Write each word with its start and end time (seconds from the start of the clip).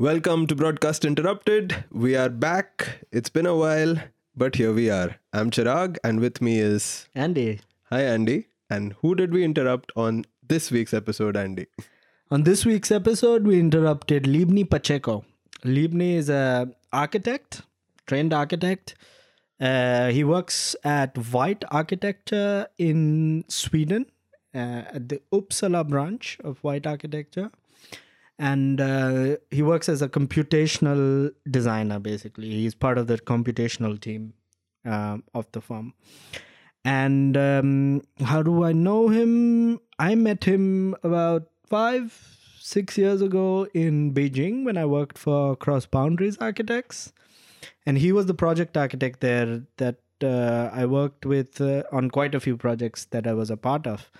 Welcome 0.00 0.46
to 0.46 0.54
Broadcast 0.54 1.04
Interrupted. 1.04 1.84
We 1.90 2.14
are 2.14 2.28
back. 2.28 3.04
It's 3.10 3.28
been 3.28 3.46
a 3.46 3.56
while, 3.56 3.96
but 4.36 4.54
here 4.54 4.72
we 4.72 4.90
are. 4.90 5.16
I'm 5.32 5.50
Chirag, 5.50 5.96
and 6.04 6.20
with 6.20 6.40
me 6.40 6.60
is. 6.60 7.08
Andy, 7.14 7.60
Hi, 7.90 8.02
Andy. 8.02 8.46
And 8.70 8.92
who 9.00 9.14
did 9.14 9.32
we 9.32 9.42
interrupt 9.44 9.90
on 9.96 10.24
this 10.46 10.70
week's 10.70 10.94
episode, 10.94 11.36
Andy? 11.36 11.66
on 12.30 12.42
this 12.44 12.64
week's 12.64 12.90
episode, 12.92 13.44
we 13.44 13.58
interrupted 13.58 14.24
Libni 14.24 14.68
Pacheco. 14.68 15.24
Libni 15.64 16.14
is 16.14 16.28
a 16.28 16.70
architect, 16.92 17.62
trained 18.06 18.32
architect. 18.32 18.94
Uh, 19.60 20.10
he 20.10 20.22
works 20.22 20.76
at 20.84 21.16
White 21.32 21.64
Architecture 21.72 22.68
in 22.78 23.44
Sweden, 23.48 24.06
uh, 24.54 24.84
at 24.92 25.08
the 25.08 25.20
Uppsala 25.32 25.88
branch 25.88 26.38
of 26.44 26.58
White 26.58 26.86
Architecture. 26.86 27.50
And 28.38 28.80
uh, 28.80 29.36
he 29.50 29.62
works 29.62 29.88
as 29.88 30.00
a 30.00 30.08
computational 30.08 31.32
designer, 31.50 31.98
basically. 31.98 32.50
He's 32.50 32.74
part 32.74 32.96
of 32.96 33.08
the 33.08 33.18
computational 33.18 34.00
team 34.00 34.34
um, 34.84 35.24
of 35.34 35.50
the 35.52 35.60
firm. 35.60 35.94
And 36.84 37.36
um, 37.36 38.02
how 38.24 38.42
do 38.42 38.64
I 38.64 38.72
know 38.72 39.08
him? 39.08 39.80
I 39.98 40.14
met 40.14 40.44
him 40.44 40.94
about 41.02 41.48
five, 41.66 42.16
six 42.60 42.96
years 42.96 43.20
ago 43.20 43.66
in 43.74 44.14
Beijing 44.14 44.64
when 44.64 44.76
I 44.76 44.86
worked 44.86 45.18
for 45.18 45.56
Cross 45.56 45.86
Boundaries 45.86 46.38
Architects. 46.40 47.12
And 47.84 47.98
he 47.98 48.12
was 48.12 48.26
the 48.26 48.34
project 48.34 48.76
architect 48.76 49.20
there 49.20 49.62
that 49.78 49.96
uh, 50.22 50.70
I 50.72 50.86
worked 50.86 51.26
with 51.26 51.60
uh, 51.60 51.82
on 51.92 52.10
quite 52.10 52.34
a 52.34 52.40
few 52.40 52.56
projects 52.56 53.06
that 53.06 53.26
I 53.26 53.32
was 53.32 53.50
a 53.50 53.56
part 53.56 53.86
of. 53.86 54.10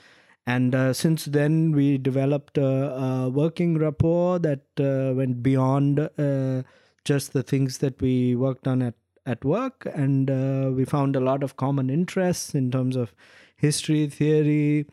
And 0.49 0.75
uh, 0.75 0.95
since 0.95 1.27
then, 1.27 1.73
we 1.73 1.99
developed 1.99 2.57
a, 2.57 2.65
a 2.65 3.29
working 3.29 3.77
rapport 3.77 4.39
that 4.39 4.63
uh, 4.81 5.13
went 5.15 5.43
beyond 5.43 6.01
uh, 6.01 6.63
just 7.05 7.35
the 7.35 7.43
things 7.43 7.79
that 7.79 8.01
we 8.01 8.35
worked 8.35 8.67
on 8.67 8.81
at, 8.81 8.95
at 9.27 9.45
work. 9.45 9.87
And 9.93 10.31
uh, 10.31 10.71
we 10.75 10.87
found 10.87 11.17
a 11.17 11.21
lot 11.21 11.43
of 11.43 11.59
common 11.59 11.91
interests 11.91 12.55
in 12.55 12.71
terms 12.71 12.97
of 12.97 13.13
history, 13.59 14.07
theory, 14.09 14.87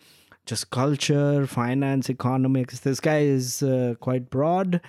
just 0.45 0.71
culture, 0.71 1.47
finance, 1.47 2.09
economics. 2.09 2.81
This 2.81 2.99
guy 2.99 3.19
is 3.19 3.63
uh, 3.63 3.95
quite 4.01 4.29
broad. 4.29 4.81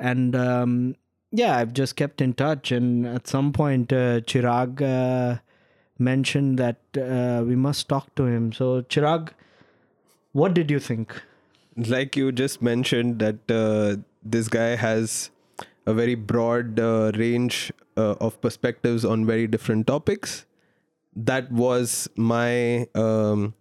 And 0.00 0.34
um, 0.34 0.96
yeah, 1.30 1.58
I've 1.58 1.72
just 1.72 1.94
kept 1.94 2.20
in 2.20 2.32
touch. 2.34 2.72
And 2.72 3.06
at 3.06 3.28
some 3.28 3.52
point, 3.52 3.92
uh, 3.92 4.22
Chirag 4.22 5.40
mentioned 5.96 6.58
that 6.58 6.80
we 7.46 7.54
must 7.54 7.88
talk 7.88 8.12
to 8.16 8.26
him. 8.26 8.52
So, 8.52 8.82
Chirag, 8.82 9.28
what 10.32 10.54
did 10.54 10.70
you 10.70 10.78
think? 10.78 11.20
Like 11.76 12.16
you 12.16 12.32
just 12.32 12.60
mentioned, 12.60 13.18
that 13.20 13.50
uh, 13.50 14.02
this 14.22 14.48
guy 14.48 14.74
has 14.76 15.30
a 15.86 15.94
very 15.94 16.14
broad 16.14 16.78
uh, 16.80 17.12
range 17.14 17.72
uh, 17.96 18.14
of 18.20 18.40
perspectives 18.40 19.04
on 19.04 19.24
very 19.26 19.46
different 19.46 19.86
topics. 19.86 20.44
That 21.14 21.50
was 21.52 22.08
my. 22.16 22.86
Um, 22.94 23.54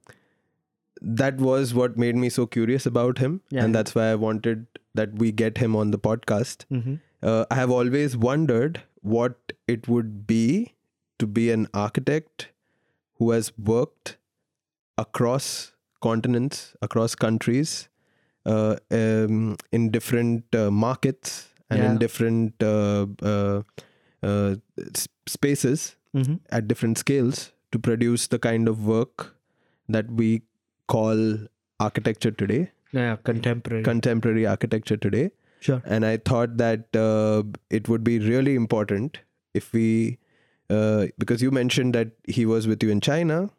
that 0.99 1.37
was 1.37 1.75
what 1.75 1.95
made 1.95 2.15
me 2.15 2.27
so 2.29 2.47
curious 2.47 2.85
about 2.87 3.19
him, 3.19 3.41
Yeah. 3.51 3.63
and 3.63 3.73
that's 3.75 3.93
why 3.93 4.05
I 4.11 4.15
wanted 4.15 4.65
that 4.95 5.13
we 5.13 5.31
get 5.31 5.59
him 5.59 5.75
on 5.75 5.91
the 5.91 5.99
podcast. 5.99 6.65
Mm-hmm. 6.71 6.95
uh, 7.21 7.45
I 7.51 7.55
have 7.55 7.69
always 7.69 8.17
wondered 8.17 8.81
what 9.01 9.53
it 9.67 9.87
would 9.87 10.25
be 10.25 10.73
to 11.19 11.27
be 11.27 11.51
an 11.51 11.67
architect 11.73 12.49
who 13.19 13.29
has 13.31 13.51
worked 13.59 14.17
across 14.97 15.71
continents, 16.01 16.75
across 16.81 17.15
countries, 17.15 17.89
uh, 18.45 18.75
um, 18.91 19.55
in 19.71 19.89
different 19.91 20.55
uh, 20.55 20.69
markets 20.71 21.49
and 21.69 21.79
Yeah. 21.79 21.91
in 21.91 21.97
different 21.97 22.63
uh, 22.63 23.05
uh, 23.21 23.61
uh, 24.23 24.55
spaces 25.27 25.95
Mm-hmm. 26.15 26.35
at 26.49 26.67
different 26.67 26.97
scales 26.97 27.51
to 27.71 27.77
produce 27.77 28.27
the 28.27 28.39
kind 28.39 28.67
of 28.67 28.85
work 28.87 29.35
that 29.89 30.09
we 30.11 30.41
call 30.87 31.37
architecture 31.79 32.31
today, 32.31 32.71
Yeah, 32.91 33.17
contemporary. 33.23 33.83
contemporary 33.83 34.45
architecture 34.47 34.97
today 34.97 35.29
sure. 35.59 35.81
and 35.85 36.05
I 36.05 36.17
thought 36.17 36.57
that 36.57 36.95
uh, 36.95 37.43
it 37.69 37.87
would 37.89 38.03
be 38.03 38.17
really 38.19 38.55
important 38.55 39.19
if 39.53 39.73
we, 39.73 40.17
uh, 40.69 41.07
because 41.19 41.41
you 41.41 41.51
mentioned 41.51 41.93
that 41.93 42.11
he 42.27 42.45
was 42.45 42.67
with 42.67 42.81
you 42.81 42.89
in 42.89 43.01
China, 43.01 43.49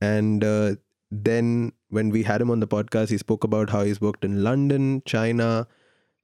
and 0.00 0.42
uh, 0.42 0.74
then 1.10 1.72
when 1.90 2.10
we 2.10 2.22
had 2.22 2.40
him 2.40 2.50
on 2.50 2.60
the 2.60 2.66
podcast, 2.68 3.08
he 3.10 3.18
spoke 3.18 3.44
about 3.44 3.70
how 3.70 3.82
he's 3.84 4.00
worked 4.00 4.24
in 4.24 4.42
London, 4.44 5.02
China, 5.06 5.66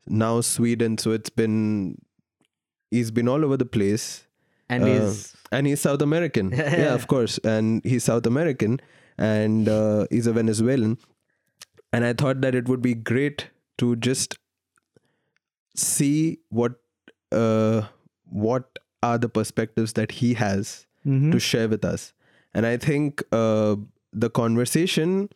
now 0.07 0.41
Sweden. 0.41 0.99
So 0.99 1.13
it's 1.13 1.31
been 1.31 1.99
he's 2.91 3.11
been 3.11 3.29
all 3.29 3.45
over 3.45 3.57
the 3.57 3.65
place, 3.79 4.27
And 4.69 4.85
Uh, 4.85 4.87
he's 4.87 5.37
and 5.53 5.67
he's 5.67 5.81
South 5.81 6.03
American. 6.03 6.51
yeah, 6.57 6.95
of 6.95 7.07
course, 7.07 7.39
and 7.45 7.83
he's 7.85 8.05
South 8.05 8.27
American, 8.27 8.81
and 9.19 9.69
uh, 9.69 10.07
he's 10.11 10.27
a 10.27 10.33
Venezuelan. 10.33 10.99
And 11.93 12.05
I 12.05 12.13
thought 12.13 12.41
that 12.41 12.55
it 12.55 12.69
would 12.69 12.83
be 12.83 12.95
great 12.95 13.49
to 13.79 13.95
just 13.97 14.39
see 15.77 16.39
what 16.49 16.75
uh, 17.33 17.83
what 18.25 18.79
are 19.03 19.19
the 19.19 19.29
perspectives 19.29 19.93
that 19.95 20.13
he 20.23 20.35
has 20.35 20.87
Mhm. 21.07 21.33
to 21.33 21.39
share 21.39 21.69
with 21.69 21.85
us. 21.85 22.13
And 22.55 22.65
I 22.67 22.77
think 22.79 23.23
uh, 23.33 23.77
the 24.15 24.31
conversation, 24.31 25.29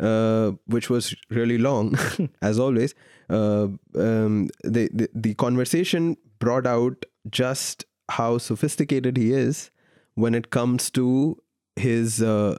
uh, 0.00 0.52
which 0.66 0.90
was 0.90 1.14
really 1.30 1.58
long, 1.58 1.96
as 2.42 2.58
always, 2.58 2.94
uh, 3.30 3.68
um, 3.94 4.48
the, 4.62 4.90
the 4.92 5.08
the 5.14 5.34
conversation 5.34 6.16
brought 6.38 6.66
out 6.66 7.04
just 7.30 7.84
how 8.10 8.38
sophisticated 8.38 9.16
he 9.16 9.32
is 9.32 9.70
when 10.14 10.34
it 10.34 10.50
comes 10.50 10.90
to 10.90 11.36
his 11.76 12.22
uh, 12.22 12.56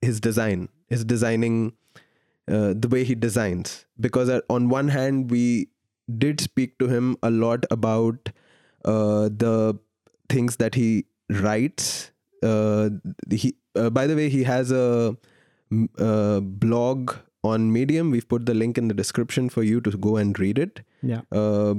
his 0.00 0.20
design, 0.20 0.68
his 0.88 1.04
designing, 1.04 1.72
uh, 2.48 2.74
the 2.76 2.88
way 2.88 3.04
he 3.04 3.14
designs. 3.14 3.86
Because 4.00 4.28
uh, 4.28 4.40
on 4.48 4.68
one 4.68 4.88
hand, 4.88 5.30
we 5.30 5.68
did 6.16 6.40
speak 6.40 6.78
to 6.78 6.88
him 6.88 7.16
a 7.22 7.30
lot 7.30 7.64
about 7.70 8.30
uh, 8.84 9.28
the 9.28 9.78
things 10.28 10.56
that 10.56 10.74
he 10.74 11.06
writes. 11.28 12.10
Uh, 12.42 12.90
he, 13.30 13.56
uh, 13.78 13.90
by 13.90 14.06
the 14.06 14.16
way, 14.16 14.28
he 14.28 14.42
has 14.44 14.70
a 14.70 15.16
blog 15.70 17.14
on 17.44 17.72
Medium. 17.72 18.10
We've 18.10 18.28
put 18.28 18.46
the 18.46 18.54
link 18.54 18.78
in 18.78 18.88
the 18.88 18.94
description 18.94 19.48
for 19.48 19.62
you 19.62 19.80
to 19.80 19.90
go 19.96 20.16
and 20.16 20.38
read 20.38 20.58
it. 20.58 20.80
yeah. 21.02 21.22
Uh, 21.32 21.74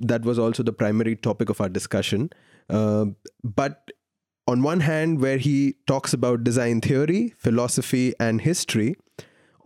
that 0.00 0.22
was 0.22 0.38
also 0.38 0.62
the 0.62 0.72
primary 0.72 1.16
topic 1.16 1.50
of 1.50 1.60
our 1.60 1.68
discussion. 1.68 2.30
Uh, 2.70 3.06
but 3.42 3.90
on 4.46 4.62
one 4.62 4.80
hand, 4.80 5.20
where 5.20 5.38
he 5.38 5.74
talks 5.88 6.12
about 6.12 6.44
design 6.44 6.80
theory, 6.80 7.34
philosophy, 7.36 8.14
and 8.20 8.40
history, 8.40 8.94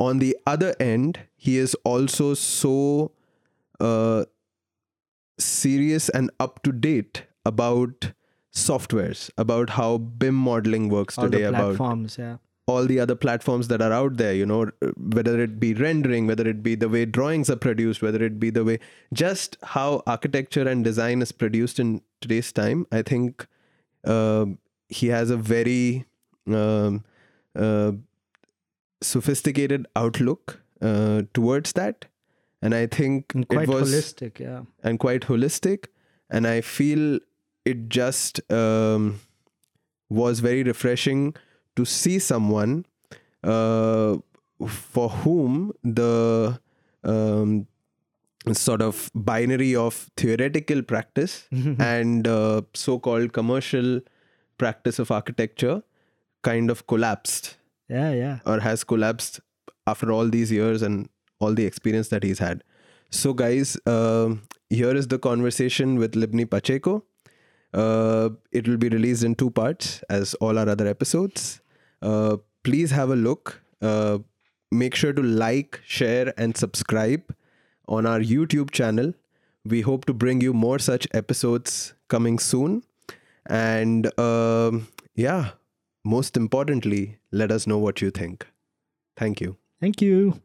on 0.01 0.19
the 0.21 0.37
other 0.47 0.75
end, 0.81 1.21
he 1.37 1.59
is 1.59 1.75
also 1.85 2.33
so 2.35 3.13
uh, 3.79 4.25
serious 5.39 6.09
and 6.09 6.31
up 6.41 6.63
to 6.63 6.73
date 6.73 7.25
about 7.45 8.13
softwares, 8.53 9.31
about 9.39 9.71
how 9.71 9.99
BIM 9.99 10.35
modeling 10.35 10.89
works 10.89 11.19
All 11.19 11.25
today, 11.25 11.43
the 11.43 11.49
about 11.49 11.77
platforms, 11.77 12.19
yeah. 12.19 12.37
all 12.67 12.85
the 12.87 13.01
other 13.01 13.15
platforms 13.15 13.69
that 13.69 13.83
are 13.83 13.93
out 13.93 14.19
there 14.19 14.35
you 14.35 14.47
know 14.47 14.71
whether 14.97 15.41
it 15.41 15.59
be 15.59 15.75
rendering 15.75 16.27
whether 16.27 16.47
it 16.47 16.63
be 16.63 16.75
the 16.75 16.89
way 16.89 17.05
drawings 17.05 17.51
are 17.51 17.57
produced 17.57 18.03
whether 18.03 18.23
it 18.23 18.39
be 18.39 18.51
the 18.51 18.63
way 18.63 18.79
just 19.13 19.57
how 19.63 20.03
architecture 20.07 20.69
and 20.69 20.85
design 20.85 21.23
is 21.23 21.33
produced 21.33 21.81
in 21.81 22.01
today's 22.21 22.53
time 22.53 22.87
i 22.93 23.03
think 23.03 23.47
uh, 24.05 24.47
he 24.89 25.09
has 25.09 25.31
a 25.31 25.37
very 25.37 26.05
um, 26.47 27.03
uh, 27.57 27.93
sophisticated 29.01 29.87
outlook 29.97 30.61
uh, 30.81 31.23
towards 31.35 31.73
that 31.73 32.05
and 32.61 32.75
i 32.75 32.87
think 32.87 33.35
And 33.35 33.49
quite 33.49 33.69
it 33.69 33.69
was 33.69 33.93
holistic, 33.93 34.39
yeah. 34.39 34.63
and 34.85 34.99
quite 34.99 35.23
holistic. 35.23 35.87
And 36.31 36.47
I 36.47 36.61
feel 36.63 37.19
it 37.65 37.89
just 37.89 38.41
um, 38.53 39.21
was 40.09 40.41
very 40.41 40.63
refreshing 40.63 41.35
to 41.77 41.85
see 41.85 42.19
someone 42.19 42.85
uh, 43.45 44.17
for 44.69 45.09
whom 45.09 45.73
the 45.83 46.59
um, 47.05 47.67
sort 48.53 48.83
of 48.83 49.11
binary 49.15 49.75
of 49.77 50.11
theoretical 50.17 50.83
practice 50.83 51.49
and 51.79 52.27
uh, 52.29 52.63
so 52.75 52.99
called 52.99 53.33
commercial 53.33 54.01
practice 54.59 54.99
of 54.99 55.11
architecture 55.11 55.83
kind 56.43 56.71
of 56.71 56.87
collapsed 56.87 57.57
Yeah, 57.89 58.13
yeah. 58.13 58.39
or 58.47 58.61
has 58.61 58.85
collapsed 58.85 59.41
after 59.87 60.11
all 60.13 60.29
these 60.29 60.51
years 60.53 60.83
and 60.83 61.09
all 61.41 61.55
the 61.55 61.65
experience 61.65 62.09
that 62.09 62.23
he's 62.23 62.39
had. 62.39 62.63
So, 63.11 63.33
guys, 63.35 63.77
um, 63.87 64.43
here 64.71 64.95
is 64.95 65.09
the 65.09 65.19
conversation 65.19 65.97
with 65.99 66.13
Libni 66.15 66.49
Pacheco. 66.49 67.05
Uh, 67.73 68.31
it 68.51 68.69
will 68.69 68.77
be 68.77 68.89
released 68.89 69.25
in 69.25 69.35
two 69.35 69.51
parts, 69.51 70.03
as 70.11 70.35
all 70.35 70.59
our 70.59 70.69
other 70.69 70.87
episodes. 70.87 71.61
Uh, 72.01 72.37
please 72.65 72.91
have 72.91 73.11
a 73.11 73.17
look. 73.17 73.63
Uh, 73.81 74.19
make 74.71 74.95
sure 74.95 75.13
to 75.13 75.23
like, 75.23 75.81
share, 75.87 76.33
and 76.37 76.57
subscribe 76.57 77.23
on 77.89 78.07
our 78.07 78.21
YouTube 78.21 78.71
channel, 78.71 79.13
we 79.65 79.81
hope 79.81 80.05
to 80.07 80.15
bring 80.15 80.41
you 80.41 80.53
more 80.53 80.79
such 80.79 81.07
episodes 81.13 81.95
coming 82.09 82.39
soon. 82.39 82.83
And 83.47 84.07
um, 84.19 84.89
yeah, 85.15 85.51
most 86.05 86.37
importantly, 86.37 87.19
let 87.31 87.51
us 87.51 87.67
know 87.67 87.79
what 87.79 88.01
you 88.01 88.11
think. 88.11 88.47
Thank 89.17 89.41
you. 89.41 89.57
Thank 89.81 90.01
you. 90.01 90.41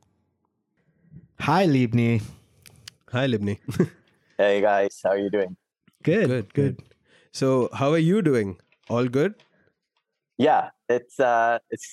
Hi, 1.39 1.65
Libni. 1.68 2.23
Hi, 3.12 3.27
Libni. 3.27 3.59
Hey 4.39 4.62
guys, 4.62 5.01
how 5.03 5.09
are 5.12 5.18
you 5.18 5.31
doing? 5.31 5.57
Good, 6.03 6.27
Good, 6.27 6.53
good. 6.53 6.83
So, 7.39 7.69
how 7.74 7.92
are 7.92 8.04
you 8.10 8.22
doing? 8.22 8.57
All 8.89 9.07
good? 9.07 9.36
Yeah, 10.38 10.69
it's 10.89 11.19
uh 11.19 11.60
it's 11.69 11.89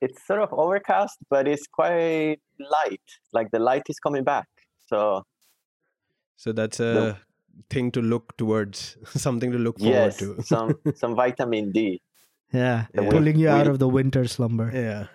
it's 0.00 0.24
sort 0.26 0.42
of 0.46 0.52
overcast, 0.52 1.18
but 1.30 1.48
it's 1.48 1.66
quite 1.66 2.38
light. 2.76 3.14
Like 3.32 3.50
the 3.50 3.58
light 3.58 3.82
is 3.94 3.98
coming 4.08 4.24
back. 4.24 4.48
So 4.92 5.22
So, 6.36 6.52
that's 6.52 6.80
a 6.80 6.92
No. 6.94 7.16
thing 7.70 7.90
to 7.96 8.02
look 8.02 8.36
towards, 8.36 8.96
something 9.26 9.52
to 9.52 9.58
look 9.58 9.78
forward 9.78 9.94
yes, 9.94 10.16
to. 10.18 10.42
some 10.42 10.74
some 11.02 11.14
vitamin 11.20 11.70
D. 11.72 12.00
Yeah, 12.52 12.86
Yeah. 12.94 13.10
pulling 13.10 13.38
you 13.38 13.48
out 13.48 13.66
of 13.74 13.78
the 13.78 13.88
winter 13.88 14.24
slumber. 14.36 14.70
yeah. 14.74 15.06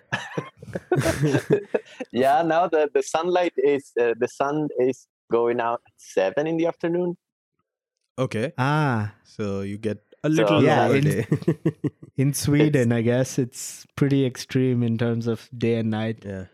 yeah, 2.11 2.41
now 2.43 2.67
the 2.67 2.89
the 2.93 3.03
sunlight 3.03 3.53
is 3.57 3.91
uh, 3.99 4.13
the 4.19 4.27
sun 4.27 4.67
is 4.87 5.07
going 5.31 5.59
out 5.59 5.81
at 5.91 5.93
seven 5.97 6.47
in 6.47 6.57
the 6.57 6.67
afternoon. 6.67 7.15
Okay. 8.19 8.51
Ah, 8.57 9.13
So, 9.23 9.61
you 9.61 9.77
get 9.77 9.99
a 10.23 10.29
little 10.29 10.61
Yeah, 10.63 10.87
longer 10.87 10.97
in- 10.97 11.65
in 12.27 12.33
Sweden, 12.33 12.91
I 12.91 13.01
guess 13.01 13.37
it's 13.39 13.85
pretty 13.95 14.25
extreme 14.25 14.83
in 14.83 14.97
terms 14.97 15.27
of 15.27 15.49
day 15.57 15.75
and 15.75 15.89
night. 15.89 16.25
Yeah. 16.25 16.45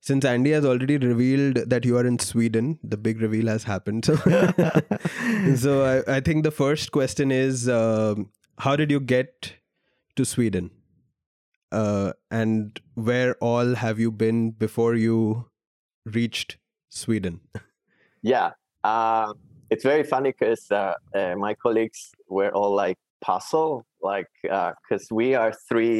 Since 0.00 0.24
Andy 0.24 0.50
has 0.50 0.64
already 0.64 0.96
revealed 0.98 1.58
that 1.74 1.84
you 1.84 1.96
are 1.98 2.04
in 2.04 2.18
Sweden, 2.18 2.80
the 2.82 2.96
big 2.96 3.20
reveal 3.20 3.46
has 3.46 3.62
happened. 3.62 4.04
So, 4.04 4.16
so 5.56 5.84
I, 5.84 6.16
I 6.16 6.20
think 6.20 6.42
the 6.42 6.50
first 6.50 6.90
question 6.90 7.30
is 7.30 7.68
um, 7.68 8.30
how 8.58 8.74
did 8.74 8.90
you 8.90 8.98
get 8.98 9.52
to 10.16 10.24
Sweden? 10.24 10.70
Uh, 11.70 12.12
and 12.30 12.80
where 12.94 13.36
all 13.36 13.76
have 13.76 14.00
you 14.00 14.10
been 14.10 14.50
before 14.50 14.96
you 14.96 15.46
reached 16.04 16.56
Sweden? 16.88 17.40
Yeah, 18.24 18.50
uh, 18.84 19.32
it's 19.72 19.84
very 19.92 20.04
funny 20.14 20.30
because 20.38 20.64
uh, 20.70 20.94
uh, 21.18 21.34
my 21.46 21.52
colleagues 21.64 22.00
were 22.36 22.52
all 22.58 22.72
like 22.84 22.98
puzzled, 23.26 23.82
like 24.10 24.30
because 24.42 25.04
we 25.20 25.28
are 25.40 25.52
three 25.68 25.98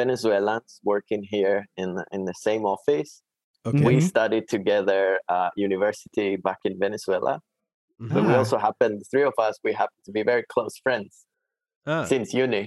Venezuelans 0.00 0.70
working 0.92 1.22
here 1.34 1.58
in 1.82 1.88
the- 1.96 2.06
in 2.16 2.22
the 2.30 2.34
same 2.46 2.64
office. 2.76 3.10
Okay. 3.70 3.84
We 3.88 3.94
Mhm. 3.96 4.02
studied 4.12 4.46
together 4.56 5.02
uh, 5.34 5.50
university 5.68 6.28
back 6.46 6.60
in 6.68 6.74
Venezuela, 6.84 7.34
Mhm. 8.00 8.12
but 8.14 8.22
we 8.28 8.34
Ah. 8.34 8.40
also 8.42 8.56
happened 8.68 8.96
three 9.10 9.26
of 9.32 9.34
us 9.46 9.54
we 9.66 9.72
happen 9.82 10.00
to 10.06 10.12
be 10.18 10.22
very 10.32 10.44
close 10.54 10.74
friends 10.84 11.12
Ah, 11.92 12.04
since 12.12 12.28
uni, 12.44 12.64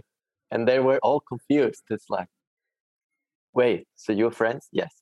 and 0.52 0.62
they 0.70 0.80
were 0.88 1.00
all 1.08 1.20
confused. 1.32 1.84
It's 1.96 2.10
like, 2.18 2.32
wait, 3.60 3.82
so 4.04 4.10
you're 4.20 4.36
friends? 4.42 4.64
Yes, 4.82 4.94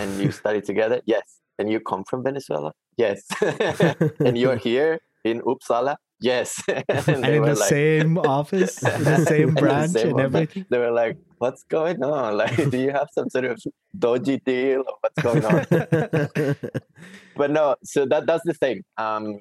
and 0.00 0.08
you 0.22 0.30
study 0.42 0.60
together? 0.70 0.98
Yes, 1.14 1.26
and 1.58 1.66
you 1.72 1.78
come 1.90 2.02
from 2.10 2.20
Venezuela? 2.28 2.72
Yes, 2.96 3.22
and 4.20 4.36
you're 4.36 4.56
here 4.56 4.98
in 5.24 5.40
Uppsala? 5.42 5.96
Yes, 6.22 6.62
and, 6.68 6.84
And 7.08 7.24
in 7.26 7.42
the 7.44 7.54
like- 7.54 7.68
same 7.68 8.18
office, 8.38 8.76
the 8.76 9.24
same 9.26 9.48
in 9.50 9.54
the 9.54 9.60
branch 9.60 9.92
same 9.92 10.10
and 10.10 10.20
everything. 10.20 10.66
They 10.70 10.78
were 10.78 10.90
like, 10.92 11.16
"What's 11.38 11.62
going 11.64 12.02
on? 12.04 12.36
Like, 12.36 12.56
do 12.70 12.78
you 12.78 12.90
have 12.92 13.08
some 13.12 13.30
sort 13.30 13.46
of 13.46 13.58
dodgy 13.98 14.38
deal 14.44 14.80
or 14.86 14.94
what's 15.00 15.20
going 15.22 15.44
on?" 15.44 15.64
but 17.36 17.50
no 17.50 17.76
so 17.84 18.04
that 18.06 18.26
that's 18.26 18.44
the 18.44 18.52
thing 18.54 18.82
um 18.98 19.40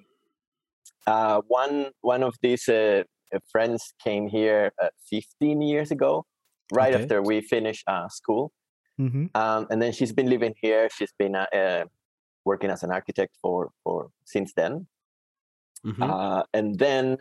uh 1.07 1.41
one 1.47 1.91
one 2.01 2.23
of 2.23 2.35
these 2.41 2.67
uh, 2.69 3.03
friends 3.51 3.93
came 4.03 4.27
here 4.29 4.71
uh, 4.81 4.87
15 5.09 5.61
years 5.61 5.91
ago 5.91 6.25
right 6.71 6.93
Okay. 6.93 7.03
after 7.03 7.21
we 7.21 7.41
finished 7.41 7.83
uh, 7.87 8.07
school 8.09 8.51
hmm 8.97 9.25
um 9.35 9.67
and 9.69 9.81
then 9.81 9.91
she's 9.91 10.13
been 10.13 10.29
living 10.29 10.53
here 10.61 10.87
she's 10.95 11.13
been 11.17 11.35
uh, 11.35 11.45
uh, 11.53 11.83
working 12.45 12.69
as 12.69 12.83
an 12.83 12.91
architect 12.91 13.35
for 13.41 13.71
for 13.83 14.09
since 14.25 14.53
then 14.53 14.87
Mhm. 15.85 16.03
uh 16.03 16.43
and 16.53 16.77
then 16.77 17.17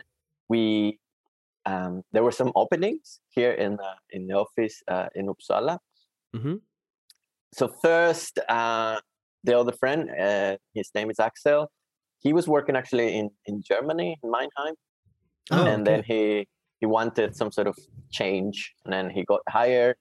we 0.49 0.99
um 1.65 2.03
there 2.11 2.23
were 2.23 2.31
some 2.41 2.51
openings 2.55 3.19
here 3.29 3.51
in 3.51 3.79
uh, 3.79 3.95
in 4.09 4.27
the 4.27 4.33
office 4.33 4.83
uh, 4.87 5.07
in 5.15 5.27
uppsala 5.27 5.79
Mhm. 6.35 6.61
so 7.53 7.67
first 7.67 8.39
uh 8.49 8.99
the 9.43 9.57
other 9.57 9.71
friend 9.71 10.09
uh 10.11 10.57
his 10.73 10.91
name 10.93 11.09
is 11.09 11.19
axel 11.19 11.71
he 12.19 12.33
was 12.33 12.47
working 12.47 12.75
actually 12.75 13.15
in 13.19 13.29
in 13.45 13.61
germany 13.61 14.17
in 14.23 14.29
Mannheim 14.31 14.75
Oh, 15.51 15.65
and 15.65 15.87
then 15.87 16.03
he 16.03 16.47
he 16.79 16.85
wanted 16.85 17.35
some 17.35 17.51
sort 17.51 17.67
of 17.67 17.75
change 18.11 18.73
and 18.83 18.93
then 18.93 19.09
he 19.09 19.23
got 19.25 19.41
hired 19.49 19.95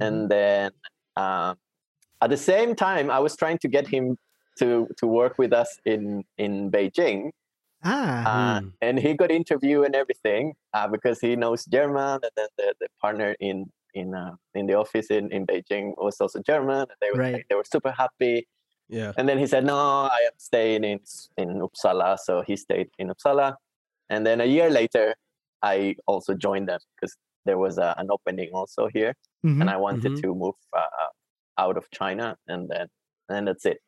Mm-hmm. 0.00 0.06
and 0.06 0.28
then 0.30 0.70
um 1.16 1.56
at 2.22 2.30
the 2.30 2.36
same 2.52 2.74
time 2.74 3.10
i 3.10 3.18
was 3.26 3.34
trying 3.36 3.58
to 3.58 3.68
get 3.76 3.86
him 3.94 4.16
to 4.58 4.88
to 4.98 5.06
work 5.06 5.38
with 5.38 5.52
us 5.52 5.78
in 5.84 6.24
in 6.38 6.70
beijing 6.70 7.32
Ah, 7.82 8.24
uh, 8.24 8.60
Hmm. 8.60 8.68
and 8.80 8.98
he 8.98 9.14
got 9.14 9.30
interview 9.30 9.82
and 9.84 9.94
everything 9.94 10.54
uh, 10.74 10.88
because 10.88 11.20
he 11.20 11.36
knows 11.36 11.64
German, 11.66 12.18
and 12.22 12.32
then 12.36 12.48
the, 12.58 12.74
the 12.80 12.88
partner 13.00 13.36
in 13.40 13.70
in 13.94 14.14
uh, 14.14 14.34
in 14.54 14.66
the 14.66 14.74
office 14.74 15.10
in, 15.10 15.30
in 15.32 15.46
Beijing 15.46 15.94
was 15.96 16.20
also 16.20 16.40
German. 16.42 16.80
And 16.90 16.98
they 17.00 17.10
were 17.12 17.18
Right. 17.20 17.44
they 17.48 17.54
were 17.54 17.64
super 17.64 17.92
happy. 17.92 18.46
Yeah. 18.88 19.12
And 19.16 19.28
then 19.28 19.38
he 19.38 19.46
said, 19.46 19.64
"No, 19.64 19.76
I 19.78 20.20
am 20.26 20.36
staying 20.38 20.84
in 20.84 21.00
S- 21.02 21.28
in 21.36 21.60
Uppsala." 21.60 22.18
So 22.18 22.42
he 22.42 22.56
stayed 22.56 22.90
in 22.98 23.08
Uppsala, 23.08 23.56
and 24.10 24.26
then 24.26 24.40
a 24.40 24.46
year 24.46 24.70
later, 24.70 25.14
I 25.62 25.96
also 26.06 26.34
joined 26.34 26.68
them 26.68 26.80
because 26.96 27.16
there 27.44 27.58
was 27.58 27.78
a, 27.78 27.94
an 27.98 28.08
opening 28.10 28.50
also 28.54 28.88
here, 28.88 29.14
mhm. 29.44 29.60
and 29.60 29.70
I 29.70 29.76
wanted 29.76 30.14
Mhm. 30.14 30.22
to 30.22 30.34
move 30.34 30.54
uh, 30.72 31.10
out 31.58 31.76
of 31.76 31.90
China, 31.90 32.36
and 32.46 32.68
then 32.68 32.88
and 33.28 33.48
that's 33.48 33.66
it. 33.66 33.78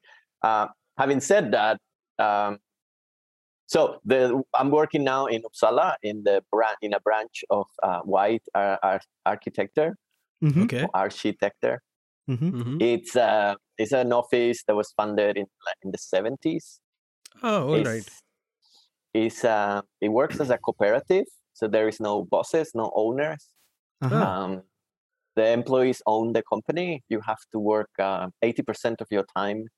Uh, 0.42 0.68
having 0.98 1.20
said 1.20 1.52
that, 1.52 1.78
um, 2.18 2.58
so 3.66 4.00
the 4.04 4.42
I'm 4.54 4.70
working 4.70 5.04
now 5.04 5.26
in 5.26 5.42
Uppsala 5.42 5.94
in 6.02 6.24
the 6.24 6.42
brand 6.50 6.76
in 6.82 6.92
a 6.92 7.00
branch 7.00 7.44
of 7.50 7.66
uh, 7.82 8.00
white 8.00 8.42
uh, 8.54 8.76
ar- 8.82 9.00
architecture 9.26 9.96
Mhm. 10.42 10.64
Okay. 10.64 10.82
or 10.84 10.90
architecture. 10.94 11.82
Mhm. 12.28 12.52
Mhm. 12.52 12.82
It's 12.82 13.14
uh, 13.16 13.54
it's 13.78 13.92
an 13.92 14.12
office 14.12 14.64
that 14.66 14.74
was 14.74 14.92
funded 14.96 15.36
in 15.36 15.46
in 15.82 15.90
the 15.92 15.98
70s. 15.98 16.80
Oh, 17.42 17.68
all 17.68 17.74
it's, 17.74 17.88
right. 17.88 18.08
It's 19.14 19.44
uh, 19.44 19.82
it 20.00 20.08
works 20.08 20.40
as 20.40 20.50
a 20.50 20.58
cooperative, 20.58 21.26
so 21.52 21.68
there 21.68 21.88
is 21.88 22.00
no 22.00 22.24
bosses, 22.24 22.72
no 22.74 22.90
owners. 22.94 23.48
Uh-huh. 24.02 24.16
Um, 24.16 24.62
the 25.36 25.46
employees 25.52 26.02
own 26.06 26.32
the 26.32 26.42
company. 26.42 27.02
You 27.08 27.20
have 27.20 27.42
to 27.52 27.58
work 27.58 27.90
uh, 27.98 28.28
80% 28.42 29.00
of 29.00 29.08
your 29.10 29.24
time 29.36 29.68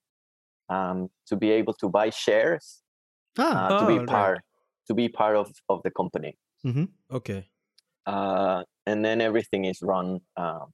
um, 0.68 1.08
to 1.26 1.36
be 1.36 1.50
able 1.50 1.74
to 1.74 1.88
buy 1.88 2.10
shares 2.10 2.82
Ah, 3.38 3.66
uh, 3.66 3.80
to 3.80 3.86
be 3.86 3.94
Oh, 3.94 3.98
right. 3.98 4.08
part 4.08 4.38
to 4.88 4.94
be 4.94 5.08
part 5.08 5.36
of, 5.36 5.50
of 5.68 5.80
the 5.84 5.90
company. 5.90 6.36
Okay. 7.10 7.48
Uh, 8.06 8.64
and 8.86 9.04
then 9.04 9.20
everything 9.20 9.64
is 9.64 9.78
run. 9.82 10.20
Um, 10.36 10.72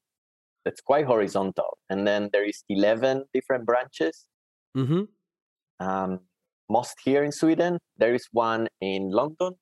it's 0.64 0.80
quite 0.80 1.04
horizontal. 1.06 1.76
And 1.90 2.06
then 2.06 2.30
there 2.32 2.44
is 2.44 2.64
11 2.68 3.24
different 3.34 3.66
branches. 3.66 4.24
Mm-hmm. 4.76 5.02
Um, 5.80 6.20
most 6.70 6.96
here 7.04 7.22
in 7.22 7.32
Sweden. 7.32 7.78
There 7.98 8.14
is 8.14 8.26
one 8.32 8.68
in 8.80 9.10
London. 9.10 9.54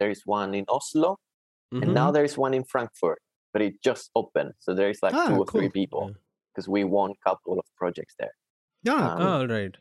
There 0.00 0.10
is 0.10 0.22
one 0.26 0.54
in 0.54 0.64
Oslo, 0.68 1.18
Mm-hmm. 1.72 1.82
and 1.84 1.94
now 1.94 2.10
there 2.10 2.24
is 2.24 2.36
one 2.36 2.52
in 2.54 2.64
Frankfurt. 2.64 3.22
But 3.52 3.62
it 3.62 3.74
just 3.82 4.10
opened, 4.14 4.52
so 4.58 4.74
there 4.74 4.90
is 4.90 4.98
like 5.02 5.14
Ah, 5.14 5.28
two 5.28 5.36
or 5.38 5.46
three 5.46 5.68
cool. 5.68 5.70
people 5.80 6.04
Yeah. 6.08 6.18
because 6.50 6.68
we 6.68 6.84
won 6.84 7.12
a 7.12 7.20
couple 7.28 7.58
of 7.58 7.64
projects 7.78 8.14
there. 8.18 8.34
Yeah, 8.82 8.94
um, 9.12 9.18
cool. 9.18 9.26
all 9.26 9.46
right. 9.48 9.76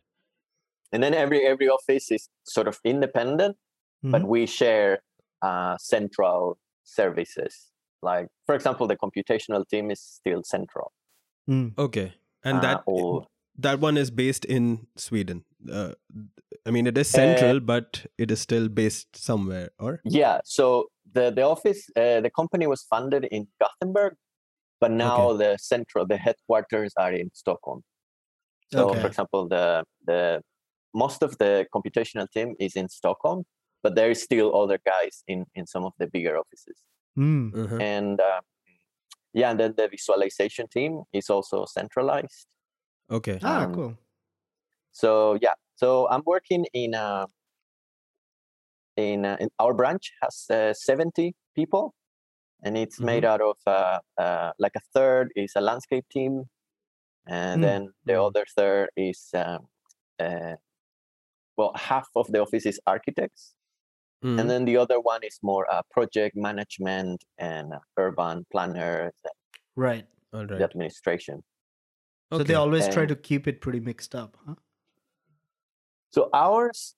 And 0.91 1.01
then 1.01 1.13
every 1.13 1.45
every 1.45 1.69
office 1.69 2.11
is 2.11 2.27
sort 2.43 2.67
of 2.67 2.79
independent, 2.83 3.57
but 4.03 4.21
Mhm. 4.23 4.27
we 4.27 4.45
share 4.45 4.99
uh, 5.41 5.77
central 5.77 6.57
services. 6.83 7.67
Like, 8.03 8.27
for 8.45 8.55
example, 8.55 8.87
the 8.87 8.97
computational 8.97 9.67
team 9.67 9.91
is 9.91 10.01
still 10.01 10.43
central. 10.43 10.91
Mm. 11.49 11.77
Okay. 11.77 12.13
And 12.43 12.57
uh, 12.57 12.61
that 12.61 12.83
or 12.85 13.27
that 13.57 13.79
one 13.79 13.97
is 13.97 14.11
based 14.11 14.45
in 14.45 14.87
Sweden. 14.97 15.45
Uh, 15.71 15.93
I 16.65 16.71
mean, 16.71 16.87
it 16.87 16.97
is 16.97 17.07
central, 17.09 17.59
but 17.59 18.05
it 18.17 18.31
is 18.31 18.39
still 18.41 18.67
based 18.69 19.15
somewhere, 19.15 19.69
or 19.79 19.99
yeah, 20.03 20.39
so 20.43 20.87
the 21.13 21.31
the 21.31 21.43
office, 21.43 21.89
uh, 21.95 22.21
the 22.21 22.29
company 22.29 22.67
was 22.67 22.83
funded 22.89 23.25
in 23.25 23.47
Gothenburg, 23.59 24.15
but 24.79 24.91
now 24.91 25.33
the 25.33 25.57
central, 25.57 26.05
the 26.07 26.17
headquarters 26.17 26.93
are 26.97 27.13
in 27.13 27.29
Stockholm. 27.33 27.83
So, 28.71 28.89
Okay. 28.89 29.01
for 29.01 29.07
example, 29.07 29.47
the 29.47 29.83
the 30.05 30.41
most 30.93 31.23
of 31.23 31.37
the 31.37 31.65
computational 31.73 32.27
team 32.29 32.55
is 32.59 32.75
in 32.75 32.89
Stockholm, 32.89 33.45
but 33.83 33.95
there 33.95 34.11
is 34.11 34.21
still 34.21 34.55
other 34.55 34.79
guys 34.85 35.23
in 35.27 35.45
in 35.55 35.65
some 35.67 35.85
of 35.85 35.93
the 35.99 36.07
bigger 36.07 36.37
offices. 36.37 36.77
Mm. 37.17 37.51
Uh-huh. 37.53 37.75
and 37.75 38.21
uh, 38.21 38.39
yeah 39.33 39.51
and 39.51 39.59
then 39.59 39.73
the 39.75 39.87
visualization 39.89 40.65
team 40.67 41.03
is 41.11 41.29
also 41.29 41.65
centralized 41.65 42.47
okay. 43.09 43.37
Ah, 43.43 43.65
um, 43.65 43.75
cool. 43.75 43.97
so 44.93 45.37
yeah 45.41 45.55
so 45.75 46.07
i'm 46.09 46.23
working 46.25 46.65
in 46.73 46.93
a 46.93 47.27
in, 48.97 49.25
uh, 49.25 49.37
in 49.39 49.49
our 49.59 49.73
branch 49.73 50.13
has 50.21 50.45
uh, 50.49 50.73
70 50.73 51.33
people, 51.55 51.93
and 52.63 52.77
it's 52.77 52.99
made 52.99 53.25
out 53.25 53.41
of 53.41 53.57
uh, 53.65 53.99
uh, 54.17 54.51
like 54.59 54.73
a 54.75 54.81
third 54.93 55.31
is 55.35 55.53
a 55.55 55.61
landscape 55.61 56.05
team, 56.11 56.45
and 57.27 57.59
Mm. 57.59 57.65
then 57.65 57.93
the 58.05 58.21
other 58.21 58.45
third 58.55 58.89
is 58.95 59.29
um, 59.33 59.67
uh, 60.19 60.55
well, 61.57 61.73
half 61.75 62.07
of 62.15 62.27
the 62.31 62.39
office 62.39 62.65
is 62.65 62.79
architects, 62.87 63.53
Mm. 64.23 64.39
and 64.39 64.49
then 64.49 64.65
the 64.65 64.77
other 64.77 64.99
one 64.99 65.23
is 65.23 65.39
more 65.41 65.65
uh, 65.71 65.81
project 65.91 66.35
management 66.35 67.23
and 67.37 67.73
uh, 67.73 67.79
urban 67.97 68.45
planners, 68.51 69.13
and 69.23 69.33
Right. 69.75 70.05
All 70.33 70.45
the 70.47 70.53
right. 70.55 70.61
administration. 70.61 71.43
So 72.31 72.37
they 72.39 72.53
Okay. 72.53 72.53
always 72.55 72.87
try 72.87 73.05
to 73.05 73.15
keep 73.15 73.47
it 73.47 73.61
pretty 73.61 73.79
mixed 73.79 74.15
up, 74.15 74.37
huh? 74.45 74.55
So 76.11 76.29
ours, 76.33 76.95